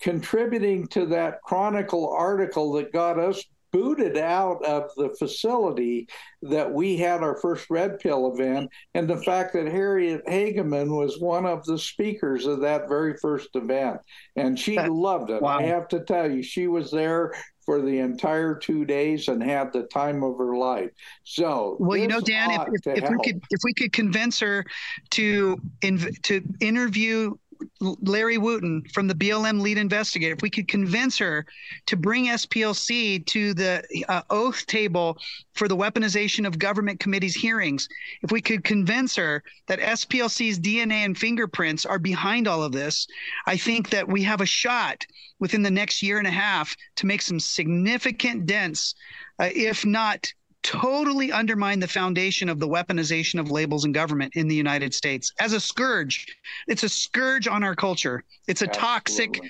contributing 0.00 0.86
to 0.88 1.06
that 1.06 1.42
Chronicle 1.42 2.08
article 2.08 2.72
that 2.72 2.92
got 2.92 3.18
us 3.18 3.44
booted 3.72 4.16
out 4.16 4.64
of 4.64 4.90
the 4.96 5.10
facility 5.18 6.08
that 6.42 6.70
we 6.70 6.96
had 6.96 7.22
our 7.22 7.36
first 7.38 7.70
Red 7.70 7.98
Pill 8.00 8.32
event, 8.32 8.70
and 8.94 9.08
the 9.08 9.22
fact 9.22 9.52
that 9.52 9.66
Harriet 9.66 10.26
Hageman 10.26 10.88
was 10.96 11.20
one 11.20 11.46
of 11.46 11.64
the 11.64 11.78
speakers 11.78 12.46
of 12.46 12.60
that 12.60 12.88
very 12.88 13.16
first 13.16 13.50
event. 13.54 13.98
And 14.36 14.58
she 14.58 14.78
loved 14.78 15.30
it. 15.30 15.42
Wow. 15.42 15.58
I 15.58 15.62
have 15.64 15.88
to 15.88 16.00
tell 16.00 16.30
you, 16.30 16.42
she 16.42 16.66
was 16.66 16.90
there 16.90 17.32
for 17.64 17.80
the 17.80 17.98
entire 18.00 18.56
two 18.56 18.84
days 18.84 19.28
and 19.28 19.42
had 19.42 19.72
the 19.72 19.84
time 19.84 20.24
of 20.24 20.36
her 20.38 20.56
life. 20.56 20.90
So, 21.22 21.76
well, 21.78 21.96
you 21.96 22.08
know, 22.08 22.20
Dan, 22.20 22.50
if, 22.50 22.86
if, 22.86 23.04
if 23.04 23.10
we 23.10 23.18
could 23.22 23.42
if 23.50 23.60
we 23.62 23.72
could 23.74 23.92
convince 23.92 24.40
her 24.40 24.64
to 25.10 25.56
inv- 25.82 26.20
to 26.22 26.42
interview 26.58 27.36
Larry 27.80 28.38
Wooten 28.38 28.82
from 28.92 29.06
the 29.06 29.14
BLM 29.14 29.60
lead 29.60 29.78
investigator, 29.78 30.34
if 30.34 30.42
we 30.42 30.50
could 30.50 30.68
convince 30.68 31.18
her 31.18 31.46
to 31.86 31.96
bring 31.96 32.26
SPLC 32.26 33.24
to 33.26 33.54
the 33.54 33.84
uh, 34.08 34.22
oath 34.30 34.66
table 34.66 35.16
for 35.54 35.68
the 35.68 35.76
weaponization 35.76 36.46
of 36.46 36.58
government 36.58 37.00
committees 37.00 37.34
hearings, 37.34 37.88
if 38.22 38.30
we 38.30 38.40
could 38.40 38.64
convince 38.64 39.16
her 39.16 39.42
that 39.66 39.80
SPLC's 39.80 40.58
DNA 40.58 41.04
and 41.04 41.16
fingerprints 41.16 41.84
are 41.84 41.98
behind 41.98 42.46
all 42.46 42.62
of 42.62 42.72
this, 42.72 43.06
I 43.46 43.56
think 43.56 43.90
that 43.90 44.08
we 44.08 44.22
have 44.22 44.40
a 44.40 44.46
shot 44.46 45.06
within 45.38 45.62
the 45.62 45.70
next 45.70 46.02
year 46.02 46.18
and 46.18 46.26
a 46.26 46.30
half 46.30 46.76
to 46.96 47.06
make 47.06 47.22
some 47.22 47.40
significant 47.40 48.46
dents, 48.46 48.94
uh, 49.38 49.48
if 49.54 49.84
not 49.86 50.32
totally 50.62 51.32
undermine 51.32 51.80
the 51.80 51.88
foundation 51.88 52.48
of 52.48 52.58
the 52.58 52.68
weaponization 52.68 53.40
of 53.40 53.50
labels 53.50 53.84
in 53.84 53.92
government 53.92 54.34
in 54.36 54.48
the 54.48 54.54
United 54.54 54.94
States 54.94 55.32
as 55.40 55.52
a 55.52 55.60
scourge. 55.60 56.26
It's 56.68 56.82
a 56.82 56.88
scourge 56.88 57.48
on 57.48 57.62
our 57.62 57.74
culture. 57.74 58.24
It's 58.46 58.62
a 58.62 58.66
Absolutely. 58.66 58.80
toxic, 58.80 59.40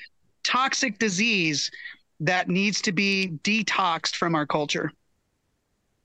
toxic 0.44 0.98
disease 0.98 1.70
that 2.20 2.48
needs 2.48 2.80
to 2.82 2.92
be 2.92 3.38
detoxed 3.42 4.16
from 4.16 4.34
our 4.34 4.46
culture. 4.46 4.92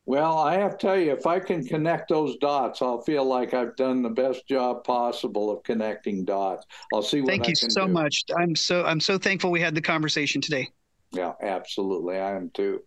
Well, 0.08 0.38
I 0.38 0.58
have 0.60 0.78
to 0.78 0.88
tell 0.88 1.00
you, 1.00 1.14
if 1.14 1.26
I 1.26 1.40
can 1.40 1.66
connect 1.66 2.10
those 2.10 2.38
dots, 2.38 2.82
I'll 2.82 3.02
feel 3.02 3.26
like 3.26 3.56
I've 3.56 3.76
done 3.76 4.04
the 4.04 4.10
best 4.10 4.48
job 4.48 4.84
possible 4.84 5.50
of 5.50 5.64
connecting 5.64 6.26
dots. 6.26 6.66
I'll 6.94 7.02
see 7.02 7.22
what 7.22 7.32
Thank 7.32 7.48
I 7.48 7.50
you 7.50 7.56
so 7.56 7.88
do. 7.88 7.92
much. 7.92 8.24
I'm 8.38 8.56
so 8.56 8.86
I'm 8.86 9.00
so 9.00 9.18
thankful 9.18 9.50
we 9.50 9.62
had 9.62 9.74
the 9.74 9.82
conversation 9.82 10.42
today. 10.42 10.70
Yeah, 11.16 11.32
absolutely. 11.42 12.18
I 12.20 12.36
am 12.36 12.50
too. 12.54 12.82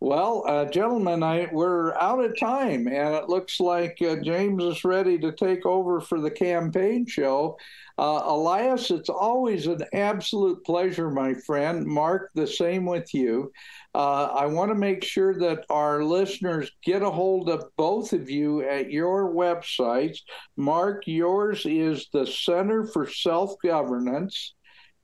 Well, 0.00 0.44
uh, 0.46 0.66
gentlemen, 0.66 1.22
I, 1.22 1.48
we're 1.50 1.94
out 1.94 2.22
of 2.22 2.38
time, 2.38 2.86
and 2.88 3.14
it 3.14 3.30
looks 3.30 3.58
like 3.58 3.96
uh, 4.02 4.16
James 4.16 4.62
is 4.62 4.84
ready 4.84 5.18
to 5.20 5.32
take 5.32 5.64
over 5.64 6.02
for 6.02 6.20
the 6.20 6.30
campaign 6.30 7.06
show. 7.06 7.56
Uh, 7.96 8.20
Elias, 8.26 8.90
it's 8.90 9.08
always 9.08 9.66
an 9.66 9.80
absolute 9.94 10.62
pleasure, 10.64 11.10
my 11.10 11.32
friend. 11.46 11.86
Mark, 11.86 12.30
the 12.34 12.46
same 12.46 12.84
with 12.84 13.14
you. 13.14 13.50
Uh, 13.94 14.24
I 14.24 14.44
want 14.44 14.70
to 14.70 14.74
make 14.74 15.02
sure 15.02 15.38
that 15.38 15.64
our 15.70 16.04
listeners 16.04 16.70
get 16.84 17.00
a 17.00 17.10
hold 17.10 17.48
of 17.48 17.64
both 17.78 18.12
of 18.12 18.28
you 18.28 18.62
at 18.62 18.90
your 18.90 19.32
websites. 19.34 20.18
Mark, 20.58 21.04
yours 21.06 21.64
is 21.64 22.08
the 22.12 22.26
Center 22.26 22.86
for 22.86 23.06
Self 23.06 23.54
Governance. 23.62 24.54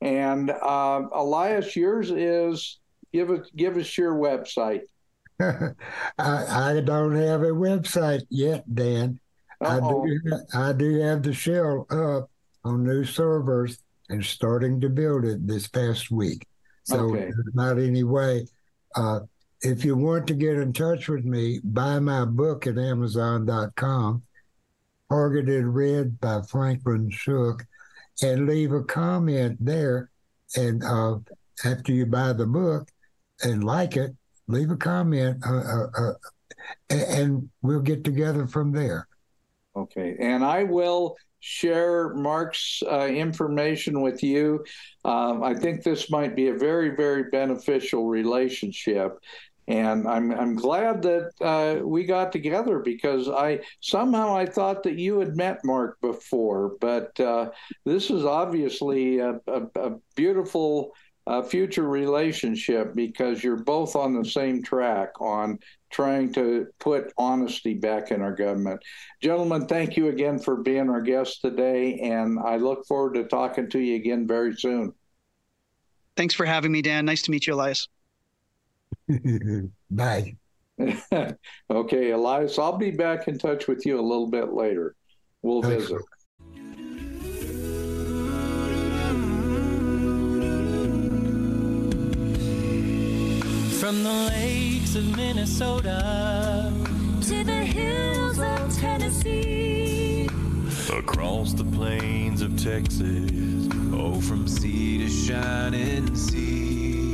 And 0.01 0.49
uh, 0.51 1.03
Elias, 1.11 1.75
yours 1.75 2.11
is 2.11 2.79
give 3.13 3.31
us 3.31 3.49
give 3.55 3.77
us 3.77 3.97
your 3.97 4.13
website. 4.13 4.81
I, 5.39 5.75
I 6.17 6.81
don't 6.83 7.15
have 7.15 7.41
a 7.41 7.51
website 7.51 8.23
yet, 8.29 8.63
Dan. 8.73 9.19
I 9.61 9.79
do, 9.79 10.19
I 10.53 10.73
do 10.73 10.99
have 10.99 11.23
the 11.23 11.33
shell 11.33 11.87
up 11.89 12.29
on 12.63 12.83
new 12.83 13.03
servers 13.03 13.79
and 14.09 14.23
starting 14.23 14.79
to 14.81 14.89
build 14.89 15.25
it 15.25 15.47
this 15.47 15.67
past 15.67 16.11
week. 16.11 16.47
So 16.83 16.99
okay. 17.15 17.31
not 17.53 17.79
any 17.79 18.03
way. 18.03 18.47
Uh, 18.95 19.21
if 19.61 19.83
you 19.83 19.95
want 19.95 20.27
to 20.27 20.33
get 20.33 20.57
in 20.57 20.73
touch 20.73 21.09
with 21.09 21.25
me, 21.25 21.59
buy 21.63 21.99
my 21.99 22.25
book 22.25 22.67
at 22.67 22.77
Amazon.com, 22.77 24.23
Targeted 25.09 25.65
Red 25.65 26.19
by 26.19 26.41
Franklin 26.41 27.09
Shook 27.09 27.65
and 28.21 28.47
leave 28.47 28.71
a 28.71 28.83
comment 28.83 29.57
there. 29.59 30.09
And 30.55 30.83
uh, 30.83 31.17
after 31.65 31.91
you 31.91 32.05
buy 32.05 32.33
the 32.33 32.45
book 32.45 32.89
and 33.43 33.63
like 33.63 33.97
it, 33.97 34.15
leave 34.47 34.71
a 34.71 34.77
comment, 34.77 35.43
uh, 35.45 35.55
uh, 35.55 35.87
uh 35.97 36.13
and 36.89 37.49
we'll 37.61 37.81
get 37.81 38.03
together 38.03 38.47
from 38.47 38.71
there. 38.71 39.07
Okay, 39.75 40.15
and 40.19 40.43
I 40.43 40.63
will 40.63 41.15
share 41.39 42.13
Mark's 42.15 42.81
uh, 42.91 43.05
information 43.05 44.01
with 44.01 44.23
you. 44.23 44.65
Um, 45.05 45.43
I 45.43 45.53
think 45.53 45.83
this 45.83 46.09
might 46.09 46.35
be 46.35 46.47
a 46.47 46.57
very, 46.57 46.95
very 46.95 47.29
beneficial 47.29 48.07
relationship 48.07 49.19
and 49.67 50.07
I'm 50.07 50.31
I'm 50.31 50.55
glad 50.55 51.01
that 51.01 51.31
uh, 51.41 51.85
we 51.85 52.05
got 52.05 52.31
together 52.31 52.79
because 52.79 53.27
I 53.29 53.59
somehow 53.81 54.35
I 54.35 54.45
thought 54.45 54.83
that 54.83 54.97
you 54.97 55.19
had 55.19 55.35
met 55.35 55.59
Mark 55.65 55.99
before, 56.01 56.75
but 56.79 57.19
uh, 57.19 57.51
this 57.85 58.09
is 58.09 58.23
obviously 58.23 59.19
a, 59.19 59.39
a, 59.47 59.61
a 59.75 59.95
beautiful 60.15 60.93
uh, 61.27 61.41
future 61.41 61.87
relationship 61.87 62.95
because 62.95 63.43
you're 63.43 63.61
both 63.63 63.97
on 63.97 64.13
the 64.13 64.23
same 64.23 64.63
track 64.63 65.09
on 65.19 65.59
trying 65.89 66.31
to 66.31 66.67
put 66.79 67.11
honesty 67.17 67.73
back 67.73 68.11
in 68.11 68.21
our 68.21 68.33
government. 68.33 68.81
Gentlemen, 69.21 69.67
thank 69.67 69.97
you 69.97 70.07
again 70.07 70.39
for 70.39 70.55
being 70.55 70.89
our 70.89 71.01
guest 71.01 71.41
today, 71.41 71.99
and 71.99 72.39
I 72.39 72.55
look 72.55 72.85
forward 72.87 73.15
to 73.15 73.25
talking 73.25 73.69
to 73.71 73.79
you 73.79 73.95
again 73.95 74.25
very 74.25 74.55
soon. 74.55 74.93
Thanks 76.15 76.33
for 76.33 76.45
having 76.45 76.71
me, 76.71 76.81
Dan. 76.81 77.05
Nice 77.05 77.21
to 77.23 77.31
meet 77.31 77.45
you, 77.45 77.53
Elias. 77.53 77.89
Bye. 79.91 80.35
okay, 81.69 82.11
Elias, 82.11 82.59
I'll 82.59 82.77
be 82.77 82.91
back 82.91 83.27
in 83.27 83.37
touch 83.37 83.67
with 83.67 83.85
you 83.85 83.99
a 83.99 84.01
little 84.01 84.27
bit 84.27 84.53
later. 84.53 84.95
We'll 85.41 85.61
Thanks. 85.61 85.83
visit. 85.83 86.01
From 93.79 94.03
the 94.03 94.29
lakes 94.29 94.95
of 94.95 95.15
Minnesota 95.15 96.73
to 97.21 97.43
the 97.43 97.53
hills 97.53 98.39
of 98.39 98.77
Tennessee, 98.77 100.27
across 100.91 101.53
the 101.53 101.63
plains 101.63 102.41
of 102.41 102.61
Texas, 102.61 103.69
oh, 103.93 104.19
from 104.21 104.47
sea 104.47 104.99
to 104.99 105.09
shining 105.09 106.15
sea. 106.15 107.06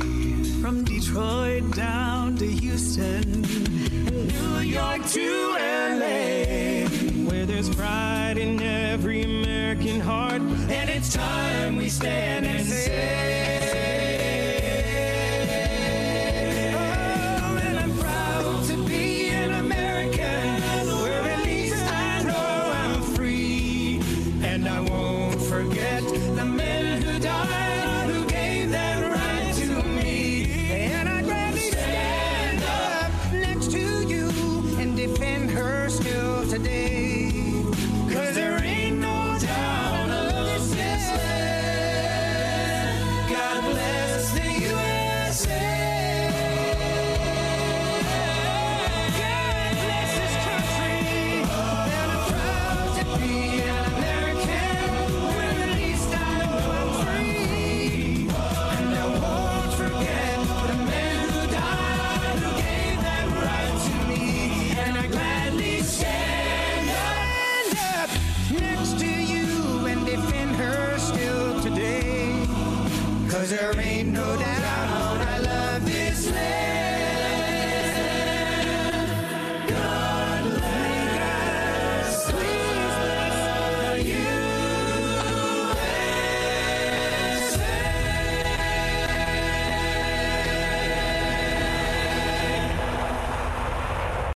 From 0.64 0.82
Detroit 0.82 1.72
down 1.72 2.36
to 2.36 2.46
Houston, 2.46 3.42
New 3.42 4.60
York 4.60 5.06
to 5.08 5.56
LA, 5.58 6.88
where 7.28 7.44
there's 7.44 7.68
pride 7.68 8.38
in 8.38 8.62
every 8.62 9.24
American 9.24 10.00
heart, 10.00 10.40
and 10.40 10.88
it's 10.88 11.12
time 11.12 11.76
we 11.76 11.90
stand 11.90 12.46
and 12.46 12.66
say. 12.66 13.43